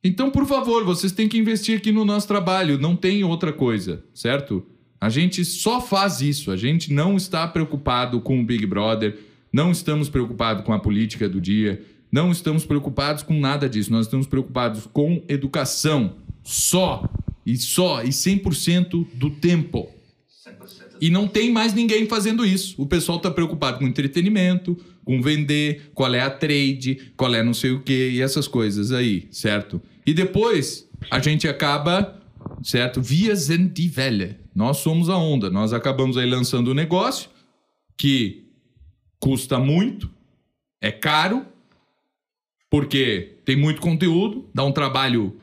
Então, 0.02 0.30
por 0.30 0.44
favor, 0.44 0.84
vocês 0.84 1.12
têm 1.12 1.26
que 1.26 1.38
investir 1.38 1.78
aqui 1.78 1.90
no 1.90 2.04
nosso 2.04 2.28
trabalho, 2.28 2.78
não 2.78 2.94
tem 2.94 3.24
outra 3.24 3.50
coisa, 3.50 4.04
certo? 4.12 4.66
A 5.00 5.08
gente 5.08 5.44
só 5.44 5.80
faz 5.80 6.20
isso, 6.20 6.50
a 6.50 6.56
gente 6.56 6.92
não 6.92 7.16
está 7.16 7.46
preocupado 7.46 8.20
com 8.20 8.40
o 8.40 8.44
Big 8.44 8.64
Brother, 8.66 9.18
não 9.52 9.70
estamos 9.70 10.08
preocupados 10.08 10.64
com 10.64 10.72
a 10.72 10.78
política 10.78 11.28
do 11.28 11.40
dia, 11.40 11.84
não 12.10 12.30
estamos 12.30 12.64
preocupados 12.64 13.22
com 13.22 13.38
nada 13.38 13.68
disso, 13.68 13.92
nós 13.92 14.06
estamos 14.06 14.26
preocupados 14.26 14.86
com 14.92 15.22
educação, 15.28 16.14
só, 16.42 17.08
e 17.44 17.56
só, 17.56 18.02
e 18.02 18.08
100% 18.08 19.06
do 19.14 19.30
tempo. 19.30 19.90
100%. 20.46 20.96
E 21.00 21.10
não 21.10 21.28
tem 21.28 21.52
mais 21.52 21.74
ninguém 21.74 22.06
fazendo 22.06 22.46
isso. 22.46 22.80
O 22.80 22.86
pessoal 22.86 23.18
tá 23.18 23.30
preocupado 23.30 23.78
com 23.78 23.86
entretenimento, 23.86 24.78
com 25.04 25.20
vender, 25.20 25.90
qual 25.94 26.14
é 26.14 26.20
a 26.20 26.30
trade, 26.30 27.12
qual 27.16 27.34
é 27.34 27.42
não 27.42 27.52
sei 27.52 27.72
o 27.72 27.80
que 27.80 28.10
e 28.10 28.22
essas 28.22 28.48
coisas 28.48 28.92
aí, 28.92 29.28
certo? 29.30 29.80
E 30.06 30.14
depois 30.14 30.88
a 31.10 31.18
gente 31.18 31.46
acaba, 31.46 32.20
certo? 32.62 33.02
Via 33.02 33.34
Zentivelle. 33.34 34.36
Nós 34.54 34.78
somos 34.78 35.08
a 35.08 35.16
onda. 35.16 35.50
Nós 35.50 35.72
acabamos 35.72 36.16
aí 36.16 36.28
lançando 36.28 36.70
um 36.70 36.74
negócio 36.74 37.28
que 37.96 38.44
custa 39.18 39.58
muito, 39.58 40.10
é 40.80 40.92
caro, 40.92 41.46
porque 42.70 43.38
tem 43.44 43.56
muito 43.56 43.80
conteúdo, 43.80 44.48
dá 44.52 44.64
um 44.64 44.72
trabalho 44.72 45.36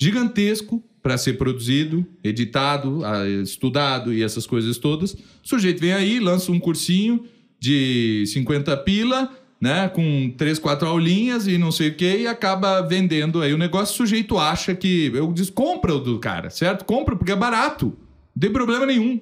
gigantesco 0.00 0.82
para 1.02 1.16
ser 1.18 1.34
produzido, 1.34 2.06
editado, 2.22 3.02
estudado 3.42 4.12
e 4.12 4.22
essas 4.22 4.46
coisas 4.46 4.78
todas. 4.78 5.14
O 5.14 5.18
sujeito 5.42 5.80
vem 5.80 5.92
aí, 5.92 6.20
lança 6.20 6.52
um 6.52 6.60
cursinho 6.60 7.24
de 7.58 8.24
50 8.26 8.76
pila, 8.78 9.34
né? 9.60 9.88
Com 9.88 10.32
três, 10.36 10.58
quatro 10.58 10.86
aulinhas 10.86 11.46
e 11.46 11.58
não 11.58 11.72
sei 11.72 11.88
o 11.88 11.94
quê, 11.94 12.18
e 12.20 12.26
acaba 12.26 12.80
vendendo 12.82 13.42
aí 13.42 13.52
o 13.52 13.58
negócio. 13.58 13.94
O 13.94 13.96
sujeito 13.96 14.38
acha 14.38 14.74
que. 14.74 15.10
Eu 15.14 15.32
disse, 15.32 15.52
compra 15.52 15.94
o 15.94 15.98
do 15.98 16.18
cara, 16.18 16.50
certo? 16.50 16.84
Compra 16.84 17.16
porque 17.16 17.32
é 17.32 17.36
barato. 17.36 17.96
Não 18.40 18.48
tem 18.48 18.52
problema 18.52 18.86
nenhum. 18.86 19.20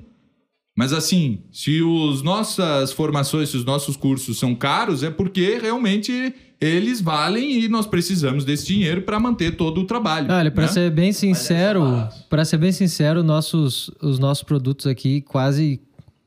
Mas 0.76 0.92
assim, 0.92 1.40
se 1.50 1.82
os 1.82 2.22
nossas 2.22 2.92
formações, 2.92 3.48
se 3.48 3.56
os 3.56 3.64
nossos 3.64 3.96
cursos 3.96 4.38
são 4.38 4.54
caros, 4.54 5.02
é 5.02 5.10
porque 5.10 5.58
realmente 5.60 6.32
eles 6.60 7.00
valem 7.00 7.64
e 7.64 7.68
nós 7.68 7.84
precisamos 7.84 8.44
desse 8.44 8.66
dinheiro 8.66 9.02
para 9.02 9.18
manter 9.18 9.56
todo 9.56 9.80
o 9.80 9.84
trabalho. 9.84 10.30
Olha, 10.30 10.52
para 10.52 10.66
né? 10.66 10.68
ser 10.68 10.90
bem 10.92 11.10
sincero, 11.10 12.08
para 12.30 12.44
ser 12.44 12.58
bem 12.58 12.70
sincero, 12.70 13.24
nossos, 13.24 13.90
os 14.00 14.20
nossos 14.20 14.44
produtos 14.44 14.86
aqui 14.86 15.20
quase 15.20 15.80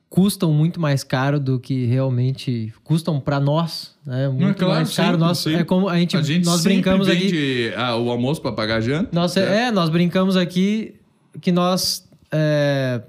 custam 0.09 0.51
muito 0.51 0.81
mais 0.81 1.01
caro 1.01 1.39
do 1.39 1.57
que 1.57 1.85
realmente 1.85 2.73
custam 2.83 3.21
para 3.21 3.39
nós, 3.39 3.95
né? 4.05 4.27
Muito 4.27 4.49
é 4.49 4.53
claro, 4.53 4.73
mais 4.73 4.93
caro. 4.93 5.07
sempre, 5.11 5.19
Nós, 5.25 5.37
sempre. 5.37 5.59
é 5.61 5.63
como 5.63 5.87
a 5.87 5.97
gente, 5.97 6.17
a 6.17 6.21
gente 6.21 6.45
nós 6.45 6.61
brincamos 6.61 7.07
aqui. 7.07 7.19
vende 7.19 7.73
ah, 7.77 7.95
o 7.95 8.11
almoço 8.11 8.41
para 8.41 8.51
pagar 8.51 8.75
a 8.75 8.81
janta. 8.81 9.09
Nós, 9.13 9.31
certo? 9.31 9.49
é, 9.49 9.71
nós 9.71 9.89
brincamos 9.89 10.35
aqui 10.35 10.95
que 11.39 11.53
nós 11.53 12.10
é, 12.31 13.01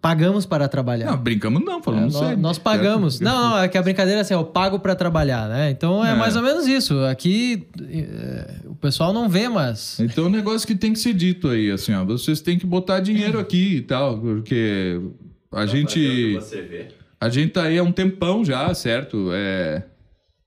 pagamos 0.00 0.44
para 0.46 0.68
trabalhar. 0.68 1.06
Não, 1.12 1.16
brincamos 1.16 1.64
não, 1.64 1.78
É, 1.78 1.82
falamos 1.82 2.14
nós, 2.14 2.22
sério. 2.24 2.38
nós 2.42 2.58
pagamos. 2.58 3.14
certo? 3.18 3.30
Não, 3.30 3.50
não, 3.50 3.58
é 3.58 3.68
que 3.68 3.78
a 3.78 3.82
brincadeira 3.82 4.18
é 4.20 4.22
assim, 4.22 4.34
eu 4.34 4.44
pago 4.44 4.78
para 4.80 4.94
trabalhar, 4.96 5.48
né? 5.48 5.70
Então 5.70 6.04
é, 6.04 6.10
É. 6.12 6.14
mais 6.14 6.34
ou 6.36 6.42
menos 6.42 6.66
isso. 6.66 6.98
Aqui 7.04 7.68
é, 7.80 8.56
o 8.66 8.74
pessoal 8.74 9.12
não 9.12 9.28
vê, 9.28 9.48
mas 9.48 10.00
Então 10.00 10.24
é 10.24 10.26
um 10.26 10.30
negócio 10.30 10.66
que 10.66 10.74
tem 10.74 10.92
que 10.92 10.98
ser 10.98 11.14
dito 11.14 11.48
aí, 11.48 11.70
assim, 11.70 11.94
ó. 11.94 12.04
Vocês 12.04 12.40
têm 12.40 12.58
que 12.58 12.66
botar 12.66 13.00
dinheiro 13.00 13.38
aqui 13.38 13.76
e 13.76 13.82
tal, 13.82 14.18
porque 14.18 15.00
a 15.52 15.66
gente. 15.66 16.34
Você 16.34 16.62
vê. 16.62 16.88
A 17.20 17.28
gente 17.28 17.52
tá 17.52 17.62
aí 17.64 17.78
há 17.78 17.82
um 17.84 17.92
tempão 17.92 18.44
já, 18.44 18.74
certo? 18.74 19.28
É, 19.32 19.84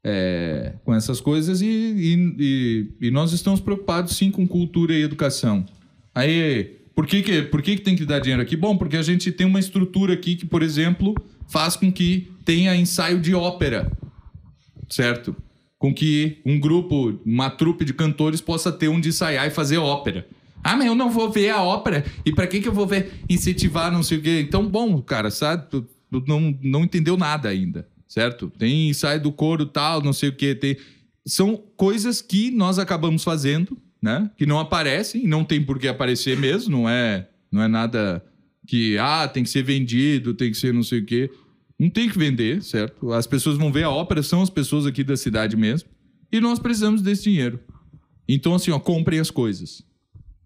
é, 0.03 0.73
com 0.83 0.93
essas 0.93 1.21
coisas 1.21 1.61
e, 1.61 1.65
e, 1.65 2.35
e- 2.37 3.07
e 3.07 3.11
nós 3.11 3.31
estamos 3.31 3.61
preocupados 3.61 4.17
sim 4.17 4.29
com 4.29 4.45
cultura 4.45 4.93
e 4.93 5.01
educação. 5.01 5.65
Aí, 6.13 6.75
por 6.95 7.05
que, 7.05 7.21
que, 7.21 7.41
por 7.43 7.61
que, 7.61 7.75
que 7.75 7.81
tem 7.81 7.95
que 7.95 8.05
dar 8.05 8.19
dinheiro 8.19 8.41
aqui? 8.41 8.55
Bom, 8.55 8.77
porque 8.77 8.95
a 8.95 9.01
gente 9.01 9.31
tem 9.31 9.45
uma 9.45 9.59
estrutura 9.59 10.13
aqui 10.13 10.35
que, 10.35 10.45
por 10.45 10.63
exemplo, 10.63 11.13
faz 11.47 11.75
com 11.75 11.91
que 11.91 12.31
tenha 12.45 12.73
ensaio 12.75 13.19
de 13.19 13.35
ópera, 13.35 13.91
certo? 14.89 15.35
Com 15.77 15.93
que 15.93 16.37
um 16.45 16.57
grupo, 16.57 17.19
uma 17.25 17.49
trupe 17.49 17.83
de 17.83 17.93
cantores 17.93 18.39
possa 18.39 18.71
ter 18.71 18.87
onde 18.87 19.09
ensaiar 19.09 19.45
e 19.45 19.51
fazer 19.51 19.77
ópera. 19.77 20.25
Ah, 20.63 20.75
mas 20.77 20.87
eu 20.87 20.95
não 20.95 21.09
vou 21.11 21.29
ver 21.29 21.49
a 21.49 21.61
ópera. 21.61 22.05
E 22.25 22.31
pra 22.31 22.47
que 22.47 22.61
que 22.61 22.67
eu 22.67 22.73
vou 22.73 22.87
ver 22.87 23.11
incentivar 23.29 23.91
não 23.91 24.01
sei 24.01 24.17
o 24.17 24.21
quê? 24.21 24.39
Então, 24.39 24.65
bom, 24.65 25.01
cara, 25.01 25.29
sabe? 25.29 25.69
Tu, 25.69 25.81
tu 26.09 26.23
não, 26.25 26.57
não 26.61 26.83
entendeu 26.85 27.17
nada 27.17 27.49
ainda, 27.49 27.87
certo? 28.07 28.49
Tem 28.57 28.89
ensaio 28.89 29.21
do 29.21 29.33
coro 29.33 29.65
tal, 29.65 30.01
não 30.01 30.13
sei 30.13 30.29
o 30.29 30.35
quê. 30.35 30.55
Tem... 30.55 30.77
São 31.27 31.61
coisas 31.75 32.21
que 32.21 32.51
nós 32.51 32.79
acabamos 32.79 33.23
fazendo, 33.23 33.77
né? 34.05 34.29
Que 34.37 34.45
não 34.45 34.59
aparecem 34.59 35.27
não 35.27 35.43
tem 35.43 35.59
por 35.59 35.79
que 35.79 35.87
aparecer 35.87 36.37
mesmo. 36.37 36.77
Não 36.77 36.87
é, 36.87 37.27
não 37.51 37.63
é 37.63 37.67
nada 37.67 38.23
que, 38.67 38.99
ah, 38.99 39.27
tem 39.27 39.41
que 39.41 39.49
ser 39.49 39.63
vendido, 39.63 40.35
tem 40.35 40.51
que 40.51 40.57
ser 40.57 40.71
não 40.71 40.83
sei 40.83 40.99
o 40.99 41.05
quê. 41.05 41.31
Não 41.77 41.89
tem 41.89 42.07
que 42.07 42.17
vender, 42.17 42.61
certo? 42.61 43.11
As 43.11 43.25
pessoas 43.25 43.57
vão 43.57 43.71
ver 43.71 43.83
a 43.83 43.89
ópera, 43.89 44.21
são 44.21 44.43
as 44.43 44.49
pessoas 44.49 44.85
aqui 44.85 45.03
da 45.03 45.17
cidade 45.17 45.57
mesmo. 45.57 45.89
E 46.31 46.39
nós 46.39 46.59
precisamos 46.59 47.01
desse 47.01 47.23
dinheiro. 47.23 47.59
Então, 48.29 48.53
assim, 48.53 48.69
ó, 48.69 48.77
comprem 48.79 49.19
as 49.19 49.31
coisas. 49.31 49.83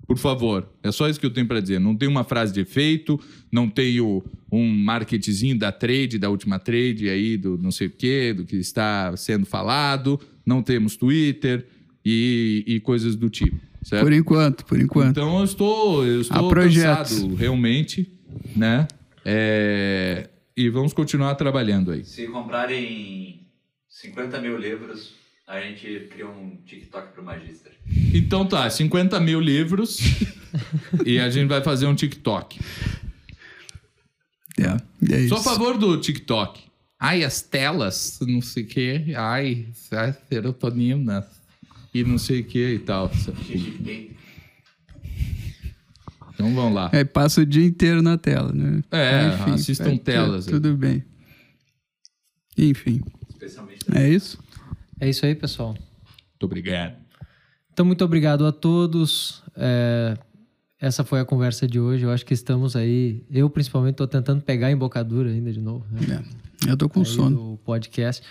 Por 0.08 0.18
favor. 0.18 0.68
É 0.82 0.90
só 0.90 1.10
isso 1.10 1.20
que 1.20 1.26
eu 1.26 1.34
tenho 1.34 1.46
para 1.46 1.60
dizer. 1.60 1.80
Não 1.80 1.96
tem 1.96 2.08
uma 2.08 2.24
frase 2.24 2.54
de 2.54 2.62
efeito, 2.62 3.20
não 3.52 3.70
tenho 3.70 4.24
um 4.50 4.68
marketzinho 4.68 5.60
da 5.60 5.72
trade, 5.72 6.18
da 6.18 6.30
última 6.30 6.58
trade 6.60 7.10
aí, 7.10 7.36
do 7.36 7.58
não 7.58 7.72
sei 7.72 7.88
o 7.88 7.92
quê, 7.92 8.34
do 8.34 8.46
que 8.46 8.56
está 8.56 9.16
sendo 9.18 9.46
falado. 9.46 10.18
Não 10.46 10.64
temos 10.64 10.96
Twitter 10.96 11.68
e, 12.04 12.64
e 12.66 12.80
coisas 12.80 13.16
do 13.16 13.30
tipo, 13.30 13.60
certo? 13.84 14.04
Por 14.04 14.14
enquanto, 14.14 14.66
por 14.66 14.80
enquanto. 14.80 15.12
Então 15.12 15.40
eu 15.40 15.46
estou, 15.46 16.06
eu 16.06 16.22
estou 16.22 16.50
cansado, 16.50 17.36
realmente, 17.36 18.12
né? 18.56 18.88
É, 19.26 20.30
E 20.56 20.70
vamos 20.70 20.94
continuar 20.94 21.36
trabalhando 21.36 21.92
aí. 21.92 22.04
Se 22.06 22.28
comprarem 22.28 23.48
50 23.88 24.40
mil 24.42 24.58
livros, 24.58 25.14
a 25.48 25.60
gente 25.60 26.08
cria 26.12 26.28
um 26.28 26.58
TikTok 26.66 27.14
pro 27.14 27.24
Magister. 27.24 27.72
Então 28.14 28.46
tá, 28.46 28.70
50 28.70 29.20
mil 29.20 29.40
livros 29.40 30.00
e 31.06 31.20
a 31.20 31.30
gente 31.30 31.48
vai 31.48 31.62
fazer 31.62 31.86
um 31.86 31.96
TikTok. 31.96 32.60
É, 34.58 35.14
é 35.16 35.20
isso. 35.22 35.30
Sou 35.30 35.38
a 35.38 35.44
favor 35.44 35.78
do 35.78 35.98
TikTok. 36.00 36.62
Ai, 37.00 37.24
as 37.24 37.42
telas, 37.42 38.20
não 38.22 38.42
sei 38.42 38.64
o 38.64 38.68
quê. 38.68 39.06
Ai, 39.16 39.68
ai, 39.92 40.14
serotonina 40.28 41.26
e 42.00 42.04
não 42.04 42.18
sei 42.18 42.42
o 42.42 42.44
que 42.44 42.74
e 42.74 42.80
tal. 42.80 43.12
Então 46.34 46.54
vamos 46.56 46.74
lá. 46.74 46.90
É, 46.94 47.04
passa 47.04 47.42
o 47.42 47.46
dia 47.46 47.66
inteiro 47.66 48.02
na 48.02 48.18
tela, 48.18 48.52
né? 48.54 48.82
É, 48.92 49.26
assistam 49.52 49.94
é, 49.94 49.98
telas 49.98 50.48
aí. 50.48 50.54
Tudo 50.54 50.76
bem. 50.76 51.04
Enfim, 52.58 53.02
especialmente 53.30 53.86
é 53.94 54.10
isso? 54.10 54.38
é 55.00 55.10
isso 55.10 55.26
aí, 55.26 55.36
pessoal. 55.36 55.70
Muito 55.74 56.46
obrigado. 56.46 56.96
Então, 57.72 57.86
muito 57.86 58.04
obrigado 58.04 58.46
a 58.46 58.52
todos. 58.52 59.42
É, 59.56 60.18
essa 60.80 61.04
foi 61.04 61.20
a 61.20 61.26
conversa 61.26 61.68
de 61.68 61.80
hoje. 61.80 62.06
Eu 62.06 62.12
acho 62.12 62.26
que 62.26 62.34
estamos 62.34 62.76
aí. 62.76 63.24
Eu, 63.30 63.50
principalmente, 63.50 63.94
estou 63.94 64.08
tentando 64.08 64.42
pegar 64.42 64.68
a 64.68 64.72
embocadura 64.72 65.30
ainda 65.30 65.52
de 65.52 65.60
novo. 65.60 65.86
Né? 65.92 66.24
É, 66.68 66.72
eu 66.72 66.78
tô 66.78 66.88
com 66.90 67.00
aí 67.00 67.06
sono. 67.06 67.36
do 67.36 67.58
podcast. 67.66 68.26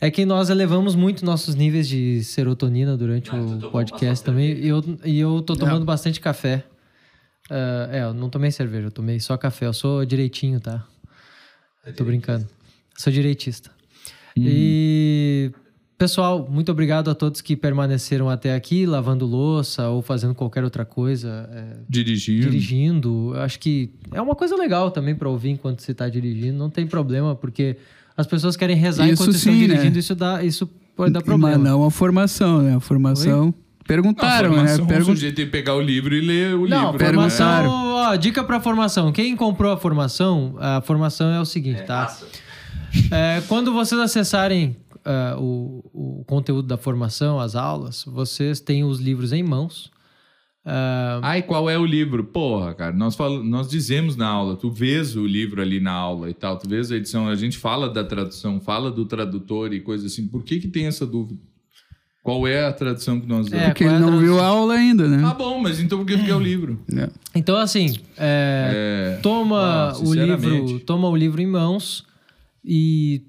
É 0.00 0.10
que 0.10 0.24
nós 0.24 0.48
elevamos 0.48 0.94
muito 0.94 1.24
nossos 1.24 1.54
níveis 1.56 1.88
de 1.88 2.22
serotonina 2.22 2.96
durante 2.96 3.30
tu 3.30 3.36
o 3.36 3.70
podcast 3.70 4.24
também. 4.24 4.52
E 4.58 4.68
eu, 4.68 4.84
e 5.04 5.18
eu 5.18 5.42
tô 5.42 5.56
tomando 5.56 5.80
Não. 5.80 5.86
bastante 5.86 6.20
café. 6.20 6.64
Ah, 7.50 7.88
é, 7.90 8.02
eu 8.02 8.14
não 8.14 8.30
tomei 8.30 8.50
cerveja, 8.52 8.86
eu 8.86 8.90
tomei 8.92 9.18
só 9.18 9.36
café. 9.36 9.66
Eu 9.66 9.72
sou 9.72 10.04
direitinho, 10.04 10.60
tá? 10.60 10.86
Tô 11.96 12.04
brincando. 12.04 12.46
Sou 12.96 13.12
direitista. 13.12 13.70
E. 14.36 15.50
Pessoal, 15.96 16.46
muito 16.48 16.70
obrigado 16.70 17.10
a 17.10 17.14
todos 17.14 17.40
que 17.40 17.56
permaneceram 17.56 18.30
até 18.30 18.54
aqui, 18.54 18.86
lavando 18.86 19.26
louça 19.26 19.88
ou 19.88 20.00
fazendo 20.00 20.32
qualquer 20.32 20.62
outra 20.62 20.84
coisa. 20.84 21.50
é, 21.52 21.76
Dirigindo. 21.88 22.42
dirigindo. 22.42 23.32
Eu 23.34 23.40
acho 23.40 23.58
que 23.58 23.90
é 24.12 24.22
uma 24.22 24.36
coisa 24.36 24.54
legal 24.54 24.92
também 24.92 25.16
para 25.16 25.28
ouvir 25.28 25.48
enquanto 25.50 25.80
você 25.82 25.90
está 25.90 26.08
dirigindo. 26.08 26.56
Não 26.56 26.70
tem 26.70 26.86
problema, 26.86 27.34
porque 27.34 27.78
as 28.18 28.26
pessoas 28.26 28.54
querem 28.56 28.76
rezar 28.76 29.04
Isso 29.06 29.14
enquanto 29.22 29.36
estão 29.36 29.52
sim, 29.54 29.60
né? 29.60 29.66
dirigindo. 29.68 29.98
Isso, 29.98 30.14
dá, 30.14 30.42
isso 30.44 30.66
pode 30.94 31.12
dar 31.12 31.22
problema. 31.22 31.56
Mas 31.56 31.62
não 31.70 31.84
a 31.84 31.90
formação, 31.90 32.60
né? 32.60 32.74
A 32.76 32.80
formação. 32.80 33.54
Perguntaram, 33.86 34.50
Não, 34.50 34.56
a 34.56 34.58
formação, 34.58 34.84
né? 34.84 34.92
Pergun- 34.92 35.12
O 35.12 35.14
sujeito 35.14 35.36
tem 35.36 35.44
que 35.46 35.50
pegar 35.50 35.74
o 35.74 35.80
livro 35.80 36.14
e 36.14 36.20
ler 36.20 36.54
o 36.54 36.68
Não, 36.68 36.90
livro. 36.92 37.06
formação. 37.06 37.46
né? 37.46 37.56
Perguntaram. 37.62 37.70
Ó, 37.94 38.16
dica 38.16 38.44
para 38.44 38.60
formação. 38.60 39.10
Quem 39.12 39.34
comprou 39.34 39.72
a 39.72 39.78
formação, 39.78 40.56
a 40.58 40.82
formação 40.82 41.30
é 41.30 41.40
o 41.40 41.44
seguinte, 41.46 41.80
É, 41.80 41.84
tá? 41.84 42.14
É, 43.10 43.42
quando 43.48 43.72
vocês 43.72 43.98
acessarem 44.00 44.76
ah, 45.04 45.36
o, 45.38 45.82
o 45.94 46.24
conteúdo 46.26 46.66
da 46.68 46.76
formação, 46.76 47.38
as 47.40 47.54
aulas, 47.54 48.04
vocês 48.06 48.60
têm 48.60 48.84
os 48.84 48.98
livros 49.00 49.32
em 49.32 49.42
mãos. 49.42 49.90
Ah, 50.70 51.20
Ai, 51.22 51.42
qual 51.42 51.70
é 51.70 51.78
o 51.78 51.86
livro? 51.86 52.22
Porra, 52.24 52.74
cara, 52.74 52.92
nós, 52.94 53.16
fal... 53.16 53.42
nós 53.42 53.68
dizemos 53.70 54.16
na 54.16 54.26
aula, 54.28 54.54
tu 54.54 54.70
vês 54.70 55.16
o 55.16 55.26
livro 55.26 55.62
ali 55.62 55.80
na 55.80 55.92
aula 55.92 56.28
e 56.28 56.34
tal, 56.34 56.58
tu 56.58 56.68
vês 56.68 56.92
a 56.92 56.96
edição, 56.96 57.26
a 57.26 57.34
gente 57.34 57.56
fala 57.56 57.88
da 57.88 58.04
tradução, 58.04 58.60
fala 58.60 58.90
do 58.90 59.06
tradutor 59.06 59.72
e 59.72 59.80
coisa 59.80 60.06
assim. 60.06 60.26
Por 60.28 60.42
que 60.42 60.60
que 60.60 60.68
tem 60.68 60.86
essa 60.86 61.06
dúvida? 61.06 61.40
Qual 62.22 62.46
é 62.46 62.66
a 62.66 62.72
tradução 62.72 63.18
que 63.18 63.26
nós 63.26 63.46
É, 63.46 63.50
damos? 63.50 63.66
Porque 63.68 63.84
qual 63.84 63.96
ele 63.96 64.04
é 64.04 64.06
não 64.10 64.18
viu 64.18 64.38
a 64.38 64.44
aula 64.44 64.74
ainda, 64.74 65.08
né? 65.08 65.22
Ah, 65.24 65.32
bom, 65.32 65.58
mas 65.62 65.80
então 65.80 65.96
por 66.00 66.06
que 66.06 66.18
que 66.22 66.30
é 66.30 66.34
o 66.34 66.40
livro? 66.40 66.78
É. 66.94 67.08
então, 67.34 67.56
assim, 67.56 67.96
é, 68.18 69.14
É... 69.16 69.20
toma 69.22 69.92
Ah, 69.92 69.98
o 69.98 70.12
livro, 70.12 70.80
toma 70.80 71.08
o 71.08 71.16
livro 71.16 71.40
em 71.40 71.46
mãos 71.46 72.04
e 72.62 73.22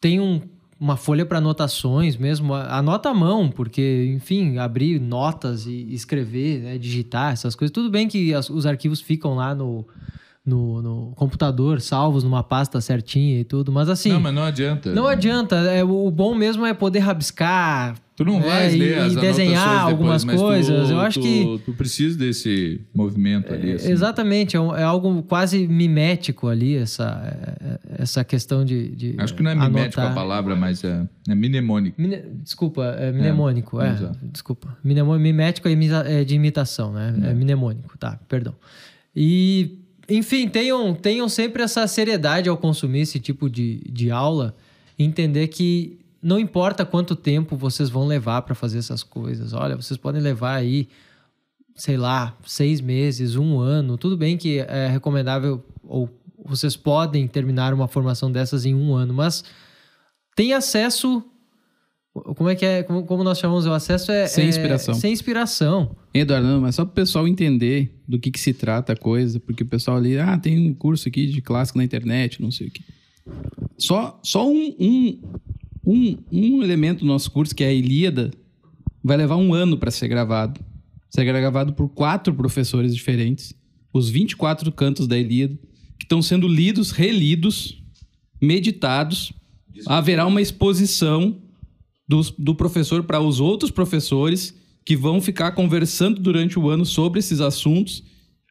tem 0.00 0.20
um- 0.20 0.40
uma 0.80 0.96
folha 0.96 1.26
para 1.26 1.38
anotações 1.38 2.16
mesmo. 2.16 2.54
Anota 2.54 3.10
à 3.10 3.14
mão, 3.14 3.50
porque, 3.50 4.10
enfim, 4.16 4.56
abrir 4.56 4.98
notas 4.98 5.66
e 5.66 5.92
escrever, 5.92 6.60
né, 6.62 6.78
digitar 6.78 7.32
essas 7.34 7.54
coisas. 7.54 7.72
Tudo 7.72 7.90
bem 7.90 8.08
que 8.08 8.32
as- 8.32 8.48
os 8.48 8.64
arquivos 8.64 9.00
ficam 9.00 9.34
lá 9.34 9.54
no, 9.54 9.86
no, 10.44 10.80
no 10.80 11.12
computador, 11.16 11.80
salvos 11.82 12.24
numa 12.24 12.42
pasta 12.42 12.80
certinha 12.80 13.40
e 13.40 13.44
tudo, 13.44 13.70
mas 13.70 13.88
assim. 13.90 14.10
Não, 14.12 14.20
mas 14.20 14.34
não 14.34 14.42
adianta. 14.42 14.90
Não 14.92 15.06
adianta, 15.06 15.56
é, 15.56 15.84
o 15.84 16.10
bom 16.10 16.34
mesmo 16.34 16.64
é 16.64 16.72
poder 16.72 17.00
rabiscar. 17.00 17.94
Tu 18.20 18.24
não 18.26 18.38
vais 18.38 18.74
e- 18.74 18.76
ler 18.76 18.98
as 18.98 19.14
e 19.14 19.16
desenhar 19.16 19.86
algumas 19.86 20.22
depois, 20.24 20.40
mas 20.42 20.68
coisas. 20.68 20.88
Tu, 20.88 20.92
Eu 20.92 21.00
acho 21.00 21.20
tu- 21.20 21.22
que 21.24 21.62
Tu 21.64 21.72
precisa 21.72 22.18
desse 22.18 22.78
movimento 22.94 23.50
ali, 23.50 23.72
assim. 23.72 23.90
Exatamente, 23.90 24.56
é, 24.58 24.60
um- 24.60 24.76
é 24.76 24.82
algo 24.82 25.22
quase 25.22 25.66
mimético 25.66 26.46
ali, 26.46 26.76
essa, 26.76 27.04
é- 27.24 27.64
é- 27.64 28.02
essa 28.02 28.22
questão 28.22 28.62
de. 28.62 28.88
de 28.94 29.14
Acho 29.16 29.34
que 29.34 29.42
não 29.42 29.50
é 29.52 29.54
mimético 29.54 30.00
a 30.00 30.04
anotar. 30.04 30.14
palavra, 30.14 30.54
mas 30.54 30.84
é, 30.84 31.02
é 31.30 31.34
mnemônico. 31.34 31.98
Mine- 31.98 32.22
Desculpa, 32.44 32.84
é 32.98 33.10
mnemônico, 33.10 33.80
é. 33.80 33.90
exato. 33.90 34.18
desculpa. 34.30 34.76
Mnemô- 34.84 35.18
mimético 35.18 35.66
é, 35.66 35.72
é 36.20 36.22
de 36.22 36.34
imitação, 36.34 36.92
né? 36.92 37.14
É. 37.22 37.32
mnemônico, 37.32 37.96
tá, 37.96 38.20
perdão. 38.28 38.54
E, 39.16 39.78
enfim, 40.10 40.46
tenham, 40.46 40.92
tenham 40.94 41.26
sempre 41.26 41.62
essa 41.62 41.86
seriedade 41.86 42.50
ao 42.50 42.56
consumir 42.58 43.00
esse 43.00 43.18
tipo 43.18 43.48
de, 43.48 43.80
de 43.90 44.10
aula 44.10 44.54
entender 44.98 45.48
que 45.48 45.98
não 46.22 46.38
importa 46.38 46.84
quanto 46.84 47.16
tempo 47.16 47.56
vocês 47.56 47.88
vão 47.88 48.06
levar 48.06 48.42
para 48.42 48.54
fazer 48.54 48.78
essas 48.78 49.02
coisas. 49.02 49.52
Olha, 49.52 49.76
vocês 49.76 49.96
podem 49.96 50.20
levar 50.20 50.54
aí, 50.54 50.88
sei 51.74 51.96
lá, 51.96 52.36
seis 52.46 52.80
meses, 52.80 53.36
um 53.36 53.58
ano. 53.58 53.96
Tudo 53.96 54.16
bem 54.16 54.36
que 54.36 54.58
é 54.58 54.88
recomendável 54.88 55.64
ou 55.82 56.08
vocês 56.44 56.76
podem 56.76 57.26
terminar 57.26 57.72
uma 57.72 57.88
formação 57.88 58.30
dessas 58.30 58.64
em 58.64 58.74
um 58.74 58.94
ano, 58.94 59.14
mas 59.14 59.44
tem 60.36 60.52
acesso. 60.52 61.22
Como 62.12 62.48
é 62.50 62.56
que 62.56 62.66
é? 62.66 62.82
Como, 62.82 63.04
como 63.04 63.22
nós 63.22 63.38
chamamos 63.38 63.66
o 63.66 63.72
acesso? 63.72 64.10
É, 64.10 64.26
Sem 64.26 64.46
é- 64.46 64.48
inspiração. 64.48 64.94
sem 64.94 65.12
inspiração. 65.12 65.96
Eduardo, 66.12 66.46
não, 66.48 66.60
mas 66.60 66.74
só 66.74 66.84
para 66.84 66.90
o 66.90 66.94
pessoal 66.94 67.28
entender 67.28 67.94
do 68.06 68.18
que, 68.18 68.30
que 68.32 68.40
se 68.40 68.52
trata 68.52 68.94
a 68.94 68.96
coisa, 68.96 69.38
porque 69.38 69.62
o 69.62 69.66
pessoal 69.66 69.96
ali, 69.96 70.18
ah, 70.18 70.36
tem 70.36 70.58
um 70.68 70.74
curso 70.74 71.08
aqui 71.08 71.26
de 71.26 71.40
clássico 71.40 71.78
na 71.78 71.84
internet, 71.84 72.42
não 72.42 72.50
sei 72.50 72.66
o 72.66 72.70
quê. 72.70 72.82
Só, 73.78 74.18
só 74.24 74.48
um, 74.50 74.74
um, 74.80 75.20
um, 75.84 76.16
um 76.30 76.62
elemento 76.62 77.00
do 77.00 77.06
nosso 77.06 77.30
curso, 77.30 77.54
que 77.54 77.64
é 77.64 77.68
a 77.68 77.72
Ilíada, 77.72 78.30
vai 79.02 79.16
levar 79.16 79.36
um 79.36 79.54
ano 79.54 79.76
para 79.78 79.90
ser 79.90 80.08
gravado. 80.08 80.60
Será 81.08 81.24
gravado 81.40 81.72
por 81.72 81.88
quatro 81.88 82.32
professores 82.34 82.94
diferentes, 82.94 83.52
os 83.92 84.08
24 84.08 84.70
cantos 84.72 85.06
da 85.06 85.18
Ilíada, 85.18 85.58
que 85.98 86.04
estão 86.04 86.22
sendo 86.22 86.46
lidos, 86.46 86.90
relidos, 86.92 87.82
meditados. 88.40 89.32
Haverá 89.86 90.26
uma 90.26 90.40
exposição 90.40 91.38
dos- 92.08 92.30
do 92.30 92.54
professor 92.54 93.02
para 93.04 93.20
os 93.20 93.40
outros 93.40 93.70
professores 93.70 94.54
que 94.84 94.96
vão 94.96 95.20
ficar 95.20 95.52
conversando 95.52 96.20
durante 96.20 96.58
o 96.58 96.68
ano 96.68 96.84
sobre 96.84 97.18
esses 97.20 97.40
assuntos. 97.40 98.02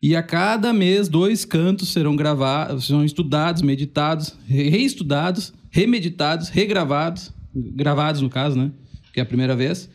E 0.02 0.16
a 0.16 0.24
cada 0.24 0.72
mês, 0.72 1.10
dois 1.10 1.44
cantos 1.44 1.90
serão 1.90 2.16
gravados, 2.16 2.86
serão 2.88 3.04
estudados, 3.04 3.62
meditados, 3.62 4.34
re- 4.48 4.70
reestudados, 4.70 5.54
remeditados, 5.70 6.50
regravados, 6.50 7.34
gravados 7.54 8.22
no 8.22 8.30
caso, 8.30 8.58
né? 8.58 8.72
Que 9.14 9.20
é 9.20 9.24
a 9.24 9.26
primeira 9.26 9.56
vez. 9.56 9.90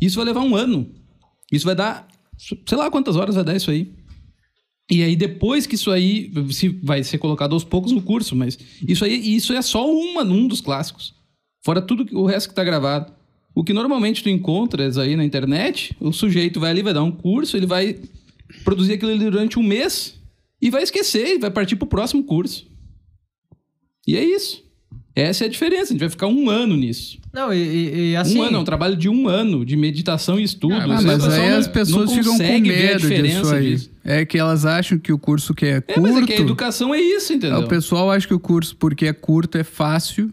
Isso 0.00 0.16
vai 0.16 0.24
levar 0.24 0.40
um 0.40 0.56
ano. 0.56 0.90
Isso 1.52 1.66
vai 1.66 1.74
dar, 1.74 2.08
sei 2.38 2.78
lá 2.78 2.90
quantas 2.90 3.16
horas 3.16 3.34
vai 3.34 3.44
dar 3.44 3.56
isso 3.56 3.70
aí. 3.70 3.92
E 4.90 5.04
aí, 5.04 5.14
depois 5.14 5.66
que 5.66 5.76
isso 5.76 5.90
aí 5.90 6.32
se 6.50 6.68
vai 6.68 7.04
ser 7.04 7.18
colocado 7.18 7.52
aos 7.52 7.62
poucos 7.62 7.92
no 7.92 8.02
curso, 8.02 8.34
mas 8.34 8.58
isso 8.86 9.04
aí 9.04 9.36
isso 9.36 9.52
é 9.52 9.62
só 9.62 9.88
uma, 9.88 10.24
um 10.24 10.48
dos 10.48 10.60
clássicos. 10.60 11.14
Fora 11.64 11.80
tudo 11.80 12.06
o 12.18 12.26
resto 12.26 12.48
que 12.48 12.54
tá 12.54 12.64
gravado. 12.64 13.12
O 13.54 13.62
que 13.62 13.72
normalmente 13.72 14.22
tu 14.22 14.28
encontras 14.28 14.96
aí 14.98 15.16
na 15.16 15.24
internet, 15.24 15.96
o 16.00 16.12
sujeito 16.12 16.58
vai 16.58 16.70
ali, 16.70 16.82
vai 16.82 16.94
dar 16.94 17.02
um 17.02 17.12
curso, 17.12 17.56
ele 17.56 17.66
vai 17.66 18.00
produzir 18.64 18.94
aquilo 18.94 19.16
durante 19.18 19.58
um 19.58 19.62
mês 19.62 20.20
e 20.60 20.70
vai 20.70 20.82
esquecer, 20.82 21.36
e 21.36 21.38
vai 21.38 21.50
partir 21.50 21.76
pro 21.76 21.86
próximo 21.86 22.22
curso. 22.24 22.66
E 24.06 24.16
é 24.16 24.24
isso. 24.24 24.62
Essa 25.14 25.44
é 25.44 25.46
a 25.46 25.50
diferença. 25.50 25.86
A 25.86 25.88
gente 25.88 26.00
vai 26.00 26.08
ficar 26.08 26.28
um 26.28 26.48
ano 26.48 26.76
nisso. 26.76 27.18
Não, 27.32 27.52
e, 27.52 28.10
e- 28.12 28.16
assim. 28.16 28.38
um 28.38 28.42
ano, 28.42 28.56
é 28.58 28.60
um 28.60 28.64
trabalho 28.64 28.96
de 28.96 29.08
um 29.08 29.28
ano 29.28 29.64
de 29.64 29.76
meditação 29.76 30.38
e 30.38 30.44
estudo. 30.44 30.74
Ah, 30.74 30.94
Isso 30.94 31.06
mas 31.06 31.28
aí 31.28 31.50
não- 31.50 31.58
as 31.58 31.68
pessoas 31.68 32.12
ficam 32.12 32.36
com 32.38 32.42
medo 32.60 33.08
disso 33.08 33.52
aí. 33.54 33.70
disso. 33.72 33.90
É 34.04 34.24
que 34.24 34.38
elas 34.38 34.64
acham 34.64 34.98
que 34.98 35.12
o 35.12 35.18
curso 35.18 35.52
que 35.52 35.66
é 35.66 35.76
É, 35.76 35.80
curto. 35.80 36.00
mas 36.02 36.16
é 36.16 36.26
que 36.26 36.32
a 36.34 36.40
educação 36.40 36.94
é 36.94 37.00
isso, 37.00 37.32
entendeu? 37.32 37.58
o 37.58 37.68
pessoal 37.68 38.10
acha 38.10 38.26
que 38.26 38.34
o 38.34 38.40
curso, 38.40 38.76
porque 38.76 39.06
é 39.06 39.12
curto, 39.12 39.58
é 39.58 39.64
fácil 39.64 40.32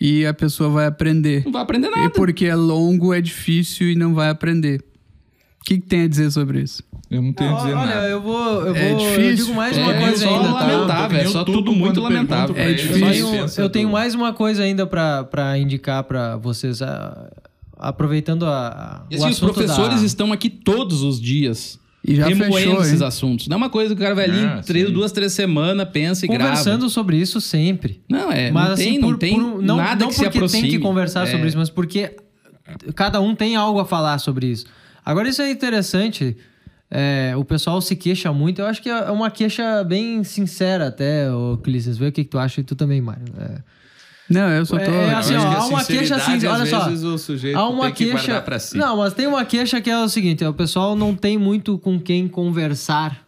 e 0.00 0.26
a 0.26 0.34
pessoa 0.34 0.68
vai 0.68 0.86
aprender. 0.86 1.44
Não 1.44 1.52
vai 1.52 1.62
aprender 1.62 1.88
nada. 1.88 2.04
E 2.04 2.08
porque 2.10 2.44
é 2.46 2.54
longo, 2.54 3.14
é 3.14 3.20
difícil 3.20 3.88
e 3.90 3.94
não 3.94 4.14
vai 4.14 4.28
aprender. 4.30 4.80
O 5.60 5.64
que, 5.64 5.78
que 5.78 5.86
tem 5.86 6.02
a 6.02 6.08
dizer 6.08 6.30
sobre 6.30 6.60
isso? 6.62 6.82
Eu 7.10 7.22
não 7.22 7.32
tenho 7.32 7.54
a 7.54 7.56
dizer 7.58 7.74
Olha, 7.74 7.86
nada. 7.94 8.06
eu 8.08 8.20
vou. 8.20 8.66
Eu, 8.66 8.76
É 8.76 8.90
vou, 8.92 9.00
eu 9.00 9.10
difícil. 9.16 9.36
digo 9.46 9.54
mais 9.56 9.76
É, 9.76 9.82
uma 9.82 9.94
é 9.94 10.00
coisa 10.00 10.16
só 10.24 10.28
ainda, 10.36 10.48
tá? 10.52 10.66
lamentável, 10.66 11.18
é 11.20 11.24
só 11.26 11.44
tudo 11.44 11.72
muito 11.72 12.00
lamentável. 12.00 12.54
É 12.56 12.72
difícil. 12.74 13.34
Eu 13.34 13.46
eu 13.64 13.70
tenho 13.70 13.88
mais 13.88 14.14
uma 14.14 14.32
coisa 14.34 14.62
ainda 14.62 14.86
pra 14.86 15.24
pra 15.24 15.56
indicar 15.58 16.04
pra 16.04 16.36
vocês. 16.36 16.82
ah, 16.82 17.30
aproveitando 17.78 18.44
a, 18.44 19.06
E 19.10 19.16
o 19.16 19.18
assim, 19.20 19.30
os 19.30 19.38
professores 19.40 20.00
da... 20.00 20.06
estão 20.06 20.32
aqui 20.32 20.50
todos 20.50 21.02
os 21.02 21.20
dias. 21.20 21.78
E 22.06 22.14
já 22.14 22.26
remoendo 22.28 22.54
fechou, 22.56 22.80
esses 22.80 23.00
hein? 23.00 23.06
assuntos. 23.06 23.48
Não 23.48 23.54
é 23.54 23.58
uma 23.58 23.68
coisa 23.70 23.94
que 23.94 24.00
o 24.00 24.02
cara 24.02 24.14
vai 24.14 24.24
ali 24.24 24.40
Ah, 24.44 24.62
três, 24.64 24.90
duas, 24.90 25.10
três 25.12 25.32
semanas, 25.32 25.88
pensa 25.92 26.24
e 26.24 26.28
grava. 26.28 26.50
Conversando 26.50 26.88
sobre 26.88 27.16
isso 27.16 27.40
sempre. 27.40 28.00
Não, 28.08 28.30
é. 28.30 28.50
Mas 28.50 28.66
não 28.66 28.72
assim, 28.74 28.84
tem, 28.84 29.00
por, 29.00 29.10
não 29.10 29.18
tem 29.18 29.40
por- 29.40 29.62
não, 29.62 29.76
nada 29.76 30.00
não 30.00 30.08
que 30.08 30.14
se 30.14 30.22
porque 30.24 30.38
aproxime. 30.38 30.62
tem 30.62 30.70
que 30.72 30.78
conversar 30.78 31.26
É. 31.26 31.30
sobre 31.30 31.48
isso, 31.48 31.58
mas 31.58 31.68
porque 31.70 32.16
cada 32.94 33.20
um 33.20 33.34
tem 33.34 33.56
algo 33.56 33.80
a 33.80 33.84
falar 33.84 34.18
sobre 34.18 34.46
isso. 34.46 34.66
Agora, 35.04 35.28
isso 35.28 35.42
é 35.42 35.50
interessante. 35.50 36.36
É, 36.90 37.34
o 37.36 37.44
pessoal 37.44 37.80
se 37.80 37.94
queixa 37.96 38.32
muito. 38.32 38.60
Eu 38.60 38.66
acho 38.66 38.82
que 38.82 38.88
é 38.88 39.10
uma 39.10 39.30
queixa 39.30 39.82
bem 39.84 40.22
sincera 40.24 40.88
até, 40.88 41.30
ô 41.32 41.56
Clícias. 41.58 41.98
Vê 41.98 42.08
o 42.08 42.12
que, 42.12 42.24
que 42.24 42.30
tu 42.30 42.38
acha 42.38 42.60
e 42.60 42.64
tu 42.64 42.74
também, 42.74 43.00
Mário. 43.00 43.24
É. 43.38 43.62
Não, 44.30 44.48
eu 44.50 44.66
só 44.66 44.76
tô. 44.76 44.82
É, 44.90 45.14
assim, 45.14 45.32
Eu 45.34 45.40
ó, 45.40 45.48
que 45.48 45.54
há 45.56 45.58
a 45.60 45.66
uma 45.66 45.84
queixa 45.84 46.16
assim, 46.16 46.46
olha 46.46 46.62
às 46.64 46.68
só. 46.68 46.84
vezes, 46.88 47.02
o 47.04 47.16
sujeito 47.16 47.56
Há 47.56 47.66
uma 47.68 47.84
tem 47.84 47.92
que 47.94 48.10
queixa. 48.10 48.40
pra 48.42 48.58
si. 48.58 48.76
Não, 48.76 48.96
mas 48.98 49.14
tem 49.14 49.26
uma 49.26 49.44
queixa 49.44 49.80
que 49.80 49.88
é 49.88 49.98
o 49.98 50.08
seguinte: 50.08 50.44
o 50.44 50.52
pessoal 50.52 50.94
não 50.94 51.14
tem 51.14 51.38
muito 51.38 51.78
com 51.78 51.98
quem 51.98 52.28
conversar 52.28 53.26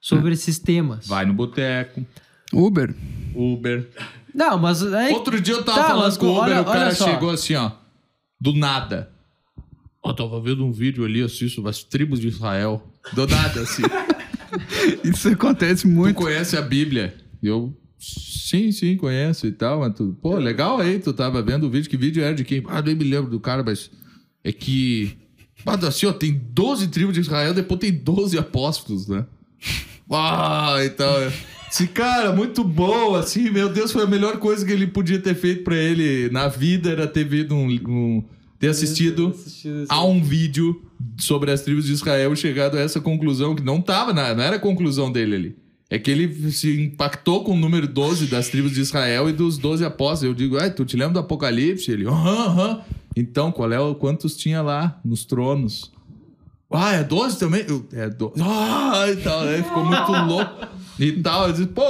sobre 0.00 0.34
esses 0.34 0.58
temas. 0.58 1.06
Vai 1.06 1.24
no 1.24 1.32
boteco, 1.32 2.04
Uber. 2.52 2.94
Uber. 3.34 3.88
Não, 4.34 4.58
mas 4.58 4.82
aí. 4.92 5.14
Outro 5.14 5.40
dia 5.40 5.54
eu 5.54 5.62
tava 5.64 5.78
Tá, 5.80 5.88
falando 5.88 6.18
com 6.18 6.26
o 6.26 6.30
Uber, 6.42 6.52
olha- 6.52 6.60
o 6.60 6.64
cara 6.66 6.94
chegou 6.94 7.30
assim, 7.30 7.54
ó. 7.54 7.70
Do 8.38 8.52
nada. 8.52 9.10
Ó, 10.02 10.12
tava 10.12 10.38
vendo 10.42 10.62
um 10.66 10.72
vídeo 10.72 11.04
ali, 11.06 11.22
assisto 11.22 11.66
as 11.66 11.82
tribos 11.82 12.20
de 12.20 12.28
Israel. 12.28 12.82
Do 13.12 13.26
nada, 13.26 13.60
assim. 13.60 13.82
Isso 15.04 15.28
acontece 15.28 15.82
tu 15.82 15.88
muito. 15.88 16.16
conhece 16.16 16.56
a 16.56 16.62
Bíblia? 16.62 17.14
Eu, 17.42 17.76
sim, 17.98 18.72
sim, 18.72 18.96
conheço 18.96 19.46
e 19.46 19.52
tal. 19.52 19.80
Mas 19.80 19.94
tu, 19.94 20.16
pô, 20.22 20.36
legal 20.36 20.78
aí, 20.80 20.98
tu 20.98 21.12
tava 21.12 21.42
vendo 21.42 21.66
o 21.66 21.70
vídeo. 21.70 21.90
Que 21.90 21.96
vídeo 21.96 22.22
era 22.22 22.34
de 22.34 22.44
quem? 22.44 22.62
Ah, 22.68 22.80
nem 22.82 22.94
me 22.94 23.04
lembro 23.04 23.30
do 23.30 23.40
cara, 23.40 23.62
mas 23.62 23.90
é 24.42 24.52
que... 24.52 25.16
Mas 25.64 25.82
assim, 25.84 26.06
ó, 26.06 26.12
tem 26.12 26.32
12 26.50 26.88
tribos 26.88 27.14
de 27.14 27.20
Israel, 27.20 27.54
depois 27.54 27.80
tem 27.80 27.92
12 27.92 28.36
apóstolos, 28.38 29.08
né? 29.08 29.24
Ah, 30.10 30.76
então... 30.84 31.08
Esse 31.70 31.88
cara, 31.88 32.30
muito 32.32 32.62
bom, 32.62 33.16
assim, 33.16 33.50
meu 33.50 33.68
Deus, 33.68 33.90
foi 33.90 34.04
a 34.04 34.06
melhor 34.06 34.36
coisa 34.38 34.64
que 34.64 34.70
ele 34.70 34.86
podia 34.86 35.18
ter 35.18 35.34
feito 35.34 35.64
pra 35.64 35.74
ele 35.74 36.28
na 36.30 36.46
vida, 36.46 36.90
era 36.90 37.04
ter 37.06 37.24
visto 37.24 37.52
um... 37.52 37.66
um- 37.68 38.24
ter 38.60 38.68
assistido 38.68 39.34
a 39.88 40.04
um 40.04 40.22
vídeo 40.22 40.80
sobre 41.18 41.50
as 41.50 41.62
tribos 41.62 41.86
de 41.86 41.92
Israel 41.92 42.34
chegado 42.36 42.76
a 42.76 42.80
essa 42.80 43.00
conclusão 43.00 43.54
que 43.54 43.62
não 43.62 43.80
tava, 43.80 44.12
na, 44.12 44.34
não 44.34 44.42
era 44.42 44.56
a 44.56 44.60
conclusão 44.60 45.10
dele 45.10 45.36
ali. 45.36 45.56
É 45.90 45.98
que 45.98 46.10
ele 46.10 46.50
se 46.50 46.82
impactou 46.82 47.44
com 47.44 47.52
o 47.52 47.56
número 47.56 47.86
12 47.86 48.26
das 48.26 48.48
tribos 48.48 48.72
de 48.72 48.80
Israel 48.80 49.28
e 49.28 49.32
dos 49.32 49.58
12 49.58 49.84
apóstolos. 49.84 50.22
Eu 50.22 50.34
digo, 50.34 50.56
tu 50.70 50.84
te 50.84 50.96
lembra 50.96 51.14
do 51.14 51.18
Apocalipse? 51.20 51.90
Ele, 51.90 52.06
aham, 52.06 52.46
aham. 52.46 52.80
Então, 53.14 53.52
qual 53.52 53.70
é 53.72 53.78
o 53.78 53.94
quantos 53.94 54.36
tinha 54.36 54.60
lá 54.60 54.98
nos 55.04 55.24
tronos? 55.24 55.92
Ah, 56.70 56.94
é 56.94 57.04
12 57.04 57.38
também? 57.38 57.64
Eu, 57.68 57.86
é 57.92 58.08
12. 58.08 58.34
Ah, 58.42 59.06
e 59.08 59.16
tal. 59.16 59.40
Aí 59.42 59.62
ficou 59.62 59.84
muito 59.84 60.10
louco. 60.10 60.66
E 60.98 61.12
tal. 61.12 61.46
Eu 61.48 61.52
disse, 61.52 61.66
pô, 61.66 61.82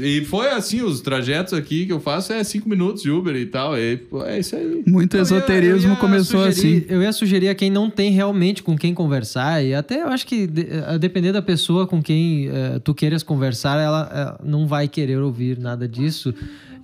e 0.00 0.24
foi 0.24 0.48
assim, 0.50 0.82
os 0.82 1.00
trajetos 1.00 1.52
aqui 1.52 1.86
que 1.86 1.92
eu 1.92 2.00
faço 2.00 2.32
é 2.32 2.42
5 2.42 2.68
minutos 2.68 3.02
de 3.02 3.10
Uber 3.10 3.34
e 3.36 3.46
tal. 3.46 3.78
E, 3.78 3.96
pô, 3.96 4.24
é 4.24 4.38
isso 4.40 4.56
aí. 4.56 4.82
Muito 4.86 5.14
Eu 5.14 5.18
ia- 5.18 5.22
esoterismo 5.22 5.90
ia 5.92 5.96
começou 5.96 6.44
sugerir- 6.44 6.78
assim. 6.78 6.86
Eu 6.92 7.02
ia 7.02 7.12
sugerir 7.12 7.48
a 7.48 7.54
quem 7.54 7.70
não 7.70 7.88
tem 7.88 8.10
realmente 8.10 8.62
com 8.62 8.76
quem 8.76 8.92
conversar, 8.92 9.62
e 9.64 9.74
até 9.74 10.02
eu 10.02 10.08
acho 10.08 10.26
que, 10.26 10.48
a 10.86 10.96
depender 10.96 11.32
da 11.32 11.40
pessoa 11.42 11.86
com 11.86 12.02
quem 12.02 12.48
eh, 12.48 12.80
tu 12.82 12.94
queiras 12.94 13.22
conversar, 13.22 13.78
ela, 13.80 14.10
ela 14.12 14.40
não 14.44 14.66
vai 14.66 14.88
querer 14.88 15.18
ouvir 15.18 15.58
nada 15.58 15.86
disso. 15.86 16.34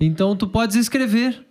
Então 0.00 0.36
tu 0.36 0.46
podes 0.46 0.76
escrever. 0.76 1.44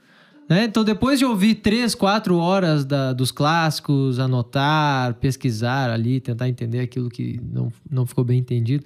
Né? 0.49 0.65
Então, 0.65 0.83
depois 0.83 1.17
de 1.19 1.23
ouvir 1.25 1.55
três, 1.55 1.95
quatro 1.95 2.35
horas 2.35 2.83
da- 2.83 3.13
dos 3.13 3.31
clássicos, 3.31 4.19
anotar, 4.19 5.13
pesquisar 5.15 5.89
ali, 5.89 6.19
tentar 6.19 6.49
entender 6.49 6.79
aquilo 6.81 7.09
que 7.09 7.39
não, 7.49 7.71
não 7.89 8.05
ficou 8.05 8.25
bem 8.25 8.39
entendido, 8.39 8.83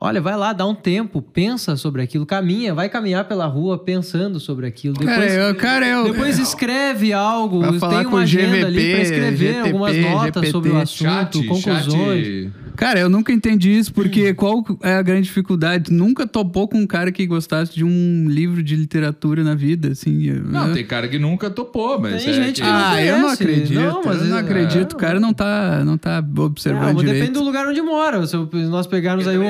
Olha, 0.00 0.20
vai 0.20 0.36
lá, 0.36 0.52
dá 0.52 0.66
um 0.66 0.74
tempo, 0.74 1.22
pensa 1.22 1.76
sobre 1.76 2.02
aquilo, 2.02 2.26
caminha, 2.26 2.74
vai 2.74 2.88
caminhar 2.90 3.24
pela 3.26 3.46
rua 3.46 3.78
pensando 3.78 4.38
sobre 4.40 4.66
aquilo. 4.66 4.94
Depois, 4.94 5.16
Cara, 5.16 5.32
eu, 5.32 5.54
cara, 5.54 5.86
eu, 5.86 6.04
depois 6.04 6.38
escreve 6.38 7.12
algo, 7.12 7.62
tem 7.70 7.78
com 7.80 7.86
uma 8.08 8.16
o 8.16 8.16
agenda 8.18 8.66
ali 8.66 8.76
GVP, 8.80 8.92
pra 8.92 9.02
escrever 9.02 9.36
GTP, 9.54 9.68
algumas 9.68 9.96
notas 9.96 10.48
sobre 10.50 10.70
o 10.70 10.76
assunto, 10.78 11.08
Chat, 11.08 11.46
conclusões. 11.46 12.26
chat. 12.26 12.52
Cara, 12.76 12.98
eu 12.98 13.08
nunca 13.08 13.32
entendi 13.32 13.70
isso, 13.70 13.94
porque 13.94 14.34
qual 14.34 14.64
é 14.82 14.94
a 14.96 15.02
grande 15.02 15.22
dificuldade? 15.28 15.84
Tu 15.84 15.92
nunca 15.94 16.26
topou 16.26 16.66
com 16.66 16.78
um 16.78 16.86
cara 16.88 17.12
que 17.12 17.24
gostasse 17.24 17.72
de 17.72 17.84
um 17.84 18.26
livro 18.28 18.64
de 18.64 18.74
literatura 18.74 19.44
na 19.44 19.54
vida, 19.54 19.92
assim. 19.92 20.28
Não, 20.44 20.66
eu- 20.68 20.74
tem 20.74 20.84
cara 20.84 21.06
que 21.06 21.16
nunca 21.16 21.48
topou, 21.48 22.00
mas 22.00 22.24
Tem 22.24 22.32
é 22.32 22.36
gente 22.46 22.60
que... 22.60 22.66
Ah, 22.68 23.00
eu 23.00 23.14
não 23.18 23.22
conhece. 23.26 23.42
acredito. 23.44 23.74
Não, 23.80 24.02
mas 24.04 24.18
eu 24.20 24.24
não 24.26 24.36
é- 24.38 24.40
acredito. 24.40 24.92
O 24.94 24.96
cara 24.96 25.20
não 25.20 25.32
tá, 25.32 25.84
não 25.84 25.96
tá 25.96 26.18
observando 26.38 26.82
Não, 26.82 26.94
mas 26.94 26.96
direito. 27.04 27.14
depende 27.20 27.38
do 27.38 27.44
lugar 27.44 27.64
onde 27.68 27.80
mora. 27.80 28.26
Se 28.26 28.36
nós 28.68 28.88
pegarmos 28.88 29.28
aí 29.28 29.38
o, 29.38 29.42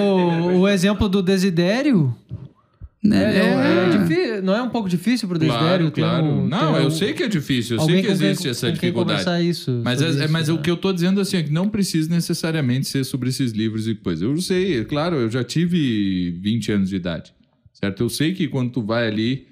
o 0.61 0.69
exemplo 0.69 1.09
do 1.09 1.23
Desidério, 1.23 2.15
Né? 3.03 3.23
é, 3.23 3.39
é 3.39 3.95
É. 3.95 3.99
difí- 3.99 4.41
não 4.43 4.55
é 4.57 4.63
um 4.63 4.71
pouco 4.71 4.89
difícil 4.89 5.29
pro 5.29 5.39
Desidério 5.39 5.91
Claro, 5.91 6.23
claro. 6.23 6.25
um- 6.25 6.47
não, 6.49 6.77
eu 6.77 6.87
um- 6.87 6.91
sei 6.91 7.13
que 7.13 7.23
é 7.23 7.29
difícil, 7.29 7.77
eu 7.77 7.83
alguém 7.83 7.97
sei 7.97 8.03
que 8.05 8.13
com 8.13 8.19
quem- 8.19 8.29
existe 8.31 8.49
essa 8.49 8.73
dificuldade. 8.73 9.47
isso, 9.49 9.81
Mas, 9.85 10.01
é, 10.01 10.07
é- 10.07 10.11
isso, 10.11 10.33
mas 10.33 10.49
né? 10.49 10.55
o 10.55 10.59
que 10.59 10.71
eu 10.71 10.77
tô 10.77 10.93
dizendo 10.93 11.21
assim 11.21 11.37
é 11.37 11.43
que 11.43 11.53
não 11.53 11.69
precisa 11.69 12.09
necessariamente 12.09 12.87
ser 12.89 13.05
sobre 13.05 13.29
esses 13.29 13.53
livros 13.53 13.87
e 13.87 13.95
coisas. 13.95 14.23
Eu 14.23 14.37
sei, 14.41 14.81
é 14.81 14.85
claro, 14.85 15.17
eu 15.17 15.31
já 15.31 15.45
tive 15.45 16.31
20 16.41 16.73
anos 16.73 16.89
de 16.89 16.97
idade, 16.97 17.33
certo? 17.75 18.03
Eu 18.03 18.09
sei 18.09 18.33
que 18.33 18.49
quando 18.49 18.71
tu 18.73 18.83
vai 18.83 19.07
ali 19.07 19.47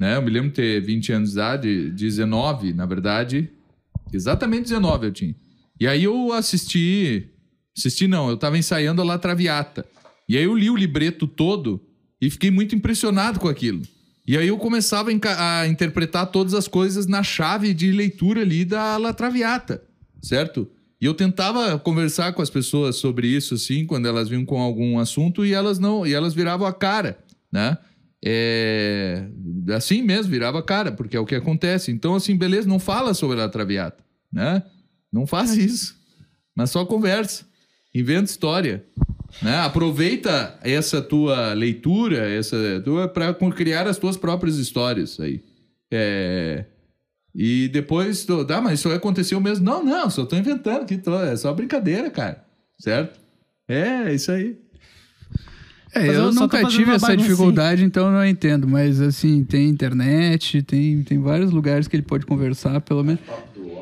né? 0.00 0.16
Eu 0.16 0.22
me 0.22 0.30
lembro 0.30 0.48
de 0.48 0.54
ter 0.56 0.80
20 0.80 1.12
anos 1.12 1.28
de 1.28 1.34
idade, 1.36 1.90
19, 1.90 2.72
na 2.72 2.84
verdade. 2.84 3.48
Exatamente 4.12 4.62
19 4.64 5.06
eu 5.06 5.12
tinha. 5.12 5.32
E 5.78 5.86
aí 5.86 6.02
eu 6.02 6.32
assisti. 6.32 7.26
Assisti 7.76 8.08
não, 8.08 8.28
eu 8.28 8.36
tava 8.36 8.58
ensaiando 8.58 9.00
a 9.00 9.04
La 9.04 9.16
Traviata. 9.16 9.86
E 10.28 10.36
aí 10.36 10.44
eu 10.44 10.56
li 10.56 10.70
o 10.70 10.76
libreto 10.76 11.26
todo 11.26 11.80
e 12.20 12.30
fiquei 12.30 12.50
muito 12.50 12.74
impressionado 12.74 13.40
com 13.40 13.48
aquilo. 13.48 13.82
E 14.26 14.36
aí 14.38 14.46
eu 14.46 14.56
começava 14.56 15.10
a, 15.10 15.66
interpretar 15.66 16.26
todas 16.26 16.54
as 16.54 16.68
coisas 16.68 17.06
na 17.06 17.22
chave 17.22 17.74
de 17.74 17.90
leitura 17.90 18.42
ali 18.42 18.64
da 18.64 18.96
La 18.96 19.12
Traviata, 19.12 19.82
certo? 20.22 20.70
E 21.00 21.04
eu 21.04 21.14
tentava 21.14 21.76
conversar 21.80 22.32
com 22.32 22.40
as 22.40 22.48
pessoas 22.48 22.94
sobre 22.94 23.26
isso, 23.26 23.54
assim, 23.54 23.84
quando 23.84 24.06
elas 24.06 24.28
vinham 24.28 24.44
com 24.44 24.60
algum 24.60 25.00
assunto 25.00 25.44
e 25.44 25.52
elas 25.52 25.80
não, 25.80 26.06
e 26.06 26.14
elas 26.14 26.32
viravam 26.32 26.64
a 26.64 26.72
cara, 26.72 27.18
né? 27.50 27.76
É, 28.24 29.26
assim 29.74 30.00
mesmo, 30.00 30.30
virava 30.30 30.60
a 30.60 30.62
cara, 30.62 30.92
porque 30.92 31.16
é 31.16 31.20
o 31.20 31.26
que 31.26 31.34
acontece. 31.34 31.90
Então, 31.90 32.14
assim, 32.14 32.36
beleza, 32.36 32.68
não 32.68 32.78
fala 32.78 33.14
sobre 33.14 33.40
a 33.40 33.48
Traviata, 33.48 34.04
né? 34.32 34.62
Não 35.12 35.26
faz 35.26 35.56
isso, 35.56 35.96
mas 36.54 36.70
só 36.70 36.84
conversa, 36.84 37.44
inventa 37.92 38.30
história, 38.30 38.86
né? 39.40 39.58
Aproveita 39.60 40.58
essa 40.62 41.00
tua 41.00 41.52
leitura, 41.52 42.28
essa 42.28 42.80
tua 42.84 43.08
para 43.08 43.32
criar 43.52 43.86
as 43.86 43.98
tuas 43.98 44.16
próprias 44.16 44.56
histórias 44.56 45.18
aí. 45.18 45.40
É, 45.90 46.64
e 47.34 47.68
depois, 47.68 48.24
tu, 48.24 48.44
tá, 48.44 48.60
mas 48.60 48.78
isso 48.78 48.90
aconteceu 48.90 49.40
mesmo? 49.40 49.64
Não, 49.64 49.82
não, 49.82 50.10
só 50.10 50.26
tô 50.26 50.36
inventando 50.36 50.82
aqui, 50.82 50.98
tô, 50.98 51.18
é 51.20 51.34
só 51.36 51.52
brincadeira, 51.54 52.10
cara. 52.10 52.44
Certo? 52.78 53.18
É, 53.66 54.10
é 54.10 54.14
isso 54.14 54.30
aí. 54.30 54.56
É, 55.94 56.08
eu, 56.08 56.12
eu 56.12 56.32
nunca 56.32 56.64
tive 56.64 56.90
essa 56.90 57.14
dificuldade, 57.16 57.84
então 57.84 58.06
eu 58.06 58.12
não 58.12 58.26
entendo. 58.26 58.66
Mas, 58.66 59.00
assim, 59.00 59.44
tem 59.44 59.68
internet, 59.68 60.62
tem, 60.62 61.02
tem 61.02 61.18
vários 61.18 61.50
lugares 61.50 61.86
que 61.86 61.96
ele 61.96 62.02
pode 62.02 62.24
conversar, 62.24 62.80
pelo 62.80 63.04
menos. 63.04 63.20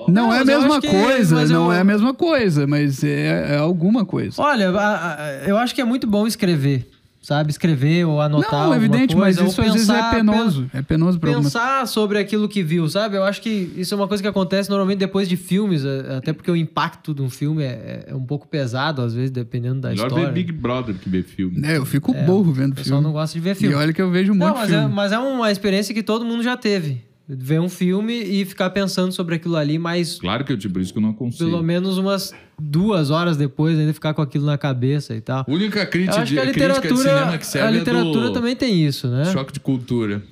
Não, 0.09 0.33
é 0.33 0.37
a 0.41 0.45
mas 0.45 0.47
mesma 0.47 0.81
que- 0.81 0.89
coisa, 0.89 1.35
mas 1.37 1.51
não 1.51 1.67
eu- 1.67 1.73
é 1.73 1.81
a 1.81 1.85
mesma 1.85 2.15
coisa, 2.15 2.67
mas 2.67 3.03
é, 3.05 3.55
é 3.55 3.57
alguma 3.59 4.05
coisa. 4.05 4.41
Olha, 4.41 4.71
a- 4.71 5.15
a- 5.15 5.33
eu 5.47 5.57
acho 5.57 5.75
que 5.75 5.81
é 5.81 5.85
muito 5.85 6.07
bom 6.07 6.27
escrever, 6.27 6.89
sabe? 7.23 7.51
Escrever 7.51 8.05
ou 8.07 8.21
anotar 8.21 8.51
Não, 8.51 8.59
alguma 8.61 8.77
evidente, 8.77 9.15
mas 9.15 9.37
coisa, 9.37 9.43
ou 9.43 9.47
isso 9.49 9.61
às 9.63 9.73
vezes 9.75 9.89
é 9.89 10.11
penoso. 10.11 10.71
É 10.73 10.83
penoso 10.83 11.19
pra 11.19 11.33
Pensar 11.33 11.87
sobre 11.87 12.19
aquilo 12.19 12.49
que 12.49 12.63
viu, 12.63 12.89
sabe? 12.89 13.17
Eu 13.17 13.25
acho 13.25 13.41
que 13.43 13.73
isso 13.77 13.93
é 13.95 13.97
uma 13.97 14.09
coisa 14.09 14.23
que 14.23 14.29
acontece 14.29 14.69
normalmente 14.71 14.99
depois 14.99 15.29
de 15.29 15.37
filmes, 15.37 15.85
é, 15.85 16.17
até 16.17 16.33
porque 16.33 16.51
o 16.51 16.57
impacto 16.57 17.13
de 17.15 17.23
um 17.23 17.29
filme 17.31 17.63
é, 17.63 18.07
é 18.09 18.15
um 18.15 18.25
pouco 18.25 18.49
pesado, 18.49 19.03
às 19.03 19.15
vezes, 19.15 19.31
dependendo 19.31 19.81
da 19.81 19.91
Melhor 19.91 20.07
história. 20.09 20.27
ver 20.27 20.33
Big 20.33 20.53
Brother 20.53 20.95
que 20.95 21.09
ver 21.09 21.23
filme. 21.25 21.61
É, 21.67 21.77
eu 21.77 21.85
fico 21.87 22.13
burro 22.15 22.53
vendo 22.53 22.73
O 22.73 22.77
pessoal 22.77 22.99
filme. 23.01 23.05
não 23.05 23.13
gosta 23.13 23.35
de 23.35 23.41
ver 23.41 23.53
E 23.53 23.55
filme. 23.55 23.75
olha 23.75 23.93
que 23.93 24.01
eu 24.03 24.11
vejo 24.11 24.33
monte 24.35 24.49
Não, 24.49 24.55
mas 24.55 24.71
é, 24.73 24.79
filme. 24.81 24.95
mas 24.95 25.13
é 25.13 25.19
uma 25.19 25.51
experiência 25.53 25.95
que 25.95 26.03
todo 26.03 26.25
mundo 26.25 26.43
já 26.43 26.57
teve. 26.57 27.03
Ver 27.33 27.61
um 27.61 27.69
filme 27.69 28.13
e 28.13 28.45
ficar 28.45 28.71
pensando 28.71 29.13
sobre 29.13 29.37
aquilo 29.37 29.57
ali, 29.57 29.79
mas 29.79 30.19
Claro 30.19 30.45
que 30.45 30.53
eu, 30.53 30.59
tipo, 30.59 30.81
isso 30.81 30.93
que 30.93 30.99
eu 30.99 31.03
não 31.03 31.13
consigo. 31.13 31.49
pelo 31.49 31.63
menos 31.63 31.97
umas 31.97 32.35
duas 32.59 33.11
horas 33.11 33.37
depois 33.37 33.79
ainda 33.79 33.95
ficar 33.95 34.15
com 34.15 34.21
aquilo 34.23 34.45
na 34.45 34.59
cabeça 34.59 35.15
e 35.15 35.21
tal. 35.21 35.45
A 35.47 35.51
única 35.51 35.87
crítica, 35.87 36.23
acho 36.23 36.27
de, 36.27 36.35
que 36.35 36.41
a 36.41 36.43
crítica 36.43 36.69
de 36.69 36.75
literatura, 36.75 37.09
cinema 37.09 37.39
que 37.39 37.47
serve 37.47 37.69
a 37.69 37.71
literatura 37.71 38.25
é 38.27 38.29
do 38.29 38.33
também 38.33 38.57
tem 38.57 38.85
isso, 38.85 39.07
né? 39.09 39.27
Choque 39.27 39.53
de 39.53 39.61
Cultura. 39.61 40.23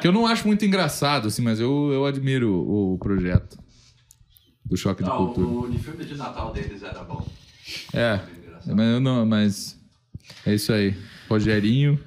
Que 0.00 0.06
eu 0.06 0.12
não 0.12 0.26
acho 0.26 0.46
muito 0.46 0.64
engraçado, 0.64 1.26
assim, 1.28 1.42
mas 1.42 1.58
eu, 1.58 1.90
eu 1.92 2.06
admiro 2.06 2.52
o, 2.52 2.94
o 2.94 2.98
projeto 2.98 3.58
do 4.64 4.76
Choque 4.76 5.02
de 5.02 5.08
Não, 5.08 5.16
Cultura. 5.16 5.46
o 5.46 5.64
uniforme 5.64 6.04
de 6.04 6.16
Natal 6.16 6.52
deles 6.52 6.82
era 6.82 7.02
bom. 7.02 7.26
É, 7.92 8.20
mas 8.66 8.86
eu 8.92 9.00
não, 9.00 9.26
mas 9.26 9.76
é 10.46 10.54
isso 10.54 10.72
aí. 10.72 10.94
Rogerinho. 11.28 11.98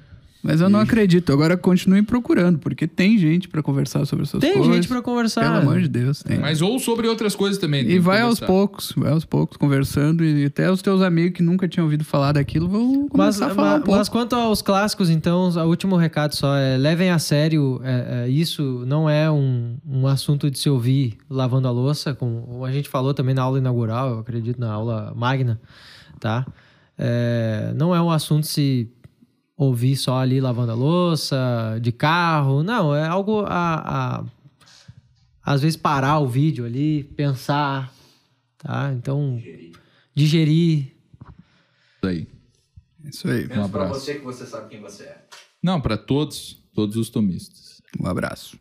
Mas 0.44 0.60
eu 0.60 0.68
não 0.68 0.78
acredito. 0.78 1.32
Agora 1.32 1.56
continue 1.56 2.02
procurando, 2.02 2.58
porque 2.58 2.86
tem 2.86 3.16
gente 3.16 3.48
pra 3.48 3.62
conversar 3.62 4.04
sobre 4.04 4.24
essas 4.24 4.40
Tem 4.40 4.52
coisas. 4.52 4.74
gente 4.74 4.86
pra 4.88 5.00
conversar. 5.00 5.40
Pelo 5.42 5.56
amor 5.56 5.80
de 5.80 5.88
Deus, 5.88 6.22
tem. 6.22 6.38
Mas 6.38 6.60
ou 6.60 6.78
sobre 6.78 7.08
outras 7.08 7.34
coisas 7.34 7.56
também. 7.58 7.82
tem 7.84 7.94
E 7.94 7.98
vai 7.98 8.20
aos 8.20 8.38
poucos, 8.38 8.92
vai 8.94 9.10
aos 9.10 9.24
poucos, 9.24 9.56
conversando. 9.56 10.22
E 10.22 10.44
até 10.44 10.70
os 10.70 10.82
teus 10.82 11.00
amigos 11.00 11.36
que 11.38 11.42
nunca 11.42 11.66
tinham 11.66 11.84
ouvido 11.86 12.04
falar 12.04 12.32
daquilo 12.32 12.68
vão 12.68 13.08
Mas, 13.14 13.38
começar 13.38 13.46
a 13.46 13.54
falar 13.54 13.70
mas, 13.70 13.78
um 13.80 13.84
pouco. 13.84 13.98
mas 13.98 14.08
quanto 14.10 14.36
aos 14.36 14.60
clássicos, 14.60 15.08
então, 15.08 15.48
o 15.48 15.66
último 15.68 15.96
recado 15.96 16.36
só 16.36 16.54
é 16.56 16.76
levem 16.76 17.08
a 17.10 17.18
sério. 17.18 17.80
é, 17.82 18.24
é, 18.26 18.28
isso 18.28 18.84
não 18.86 19.08
é 19.08 19.30
um, 19.30 19.76
um 19.88 20.06
assunto 20.06 20.50
de 20.50 20.58
se 20.58 20.68
ouvir 20.68 21.16
lavando 21.30 21.66
a 21.68 21.70
louça, 21.70 22.12
como 22.14 22.64
a 22.66 22.70
gente 22.70 22.88
falou 22.90 23.14
também 23.14 23.34
na 23.34 23.42
aula 23.42 23.58
inaugural, 23.58 24.10
eu 24.10 24.18
acredito 24.18 24.60
na 24.60 24.70
aula 24.70 25.12
magna, 25.16 25.58
tá? 26.20 26.46
É, 26.98 27.72
não 27.76 27.94
é 27.94 28.00
um 28.02 28.10
assunto 28.10 28.46
se 28.46 28.88
ouvir 29.56 29.96
só 29.96 30.18
ali 30.18 30.40
lavando 30.40 30.72
a 30.72 30.74
louça, 30.74 31.78
de 31.80 31.92
carro, 31.92 32.62
não, 32.62 32.94
é 32.94 33.06
algo 33.06 33.44
a, 33.46 34.20
a 34.20 34.24
às 35.44 35.60
vezes 35.60 35.76
parar 35.76 36.18
o 36.20 36.26
vídeo 36.26 36.64
ali, 36.64 37.04
pensar, 37.04 37.92
tá? 38.58 38.92
Então, 38.94 39.40
digerir. 40.14 40.94
Isso 41.96 42.06
aí. 42.06 42.28
Isso 43.04 43.28
aí. 43.28 43.46
Menos 43.46 43.70
pra 43.70 43.82
abraço. 43.82 44.00
você 44.00 44.14
que 44.14 44.24
você 44.24 44.46
sabe 44.46 44.70
quem 44.70 44.80
você 44.80 45.04
é. 45.04 45.24
Não, 45.62 45.80
para 45.80 45.98
todos, 45.98 46.58
todos 46.74 46.96
os 46.96 47.10
tomistas. 47.10 47.82
Um 48.00 48.06
abraço. 48.06 48.58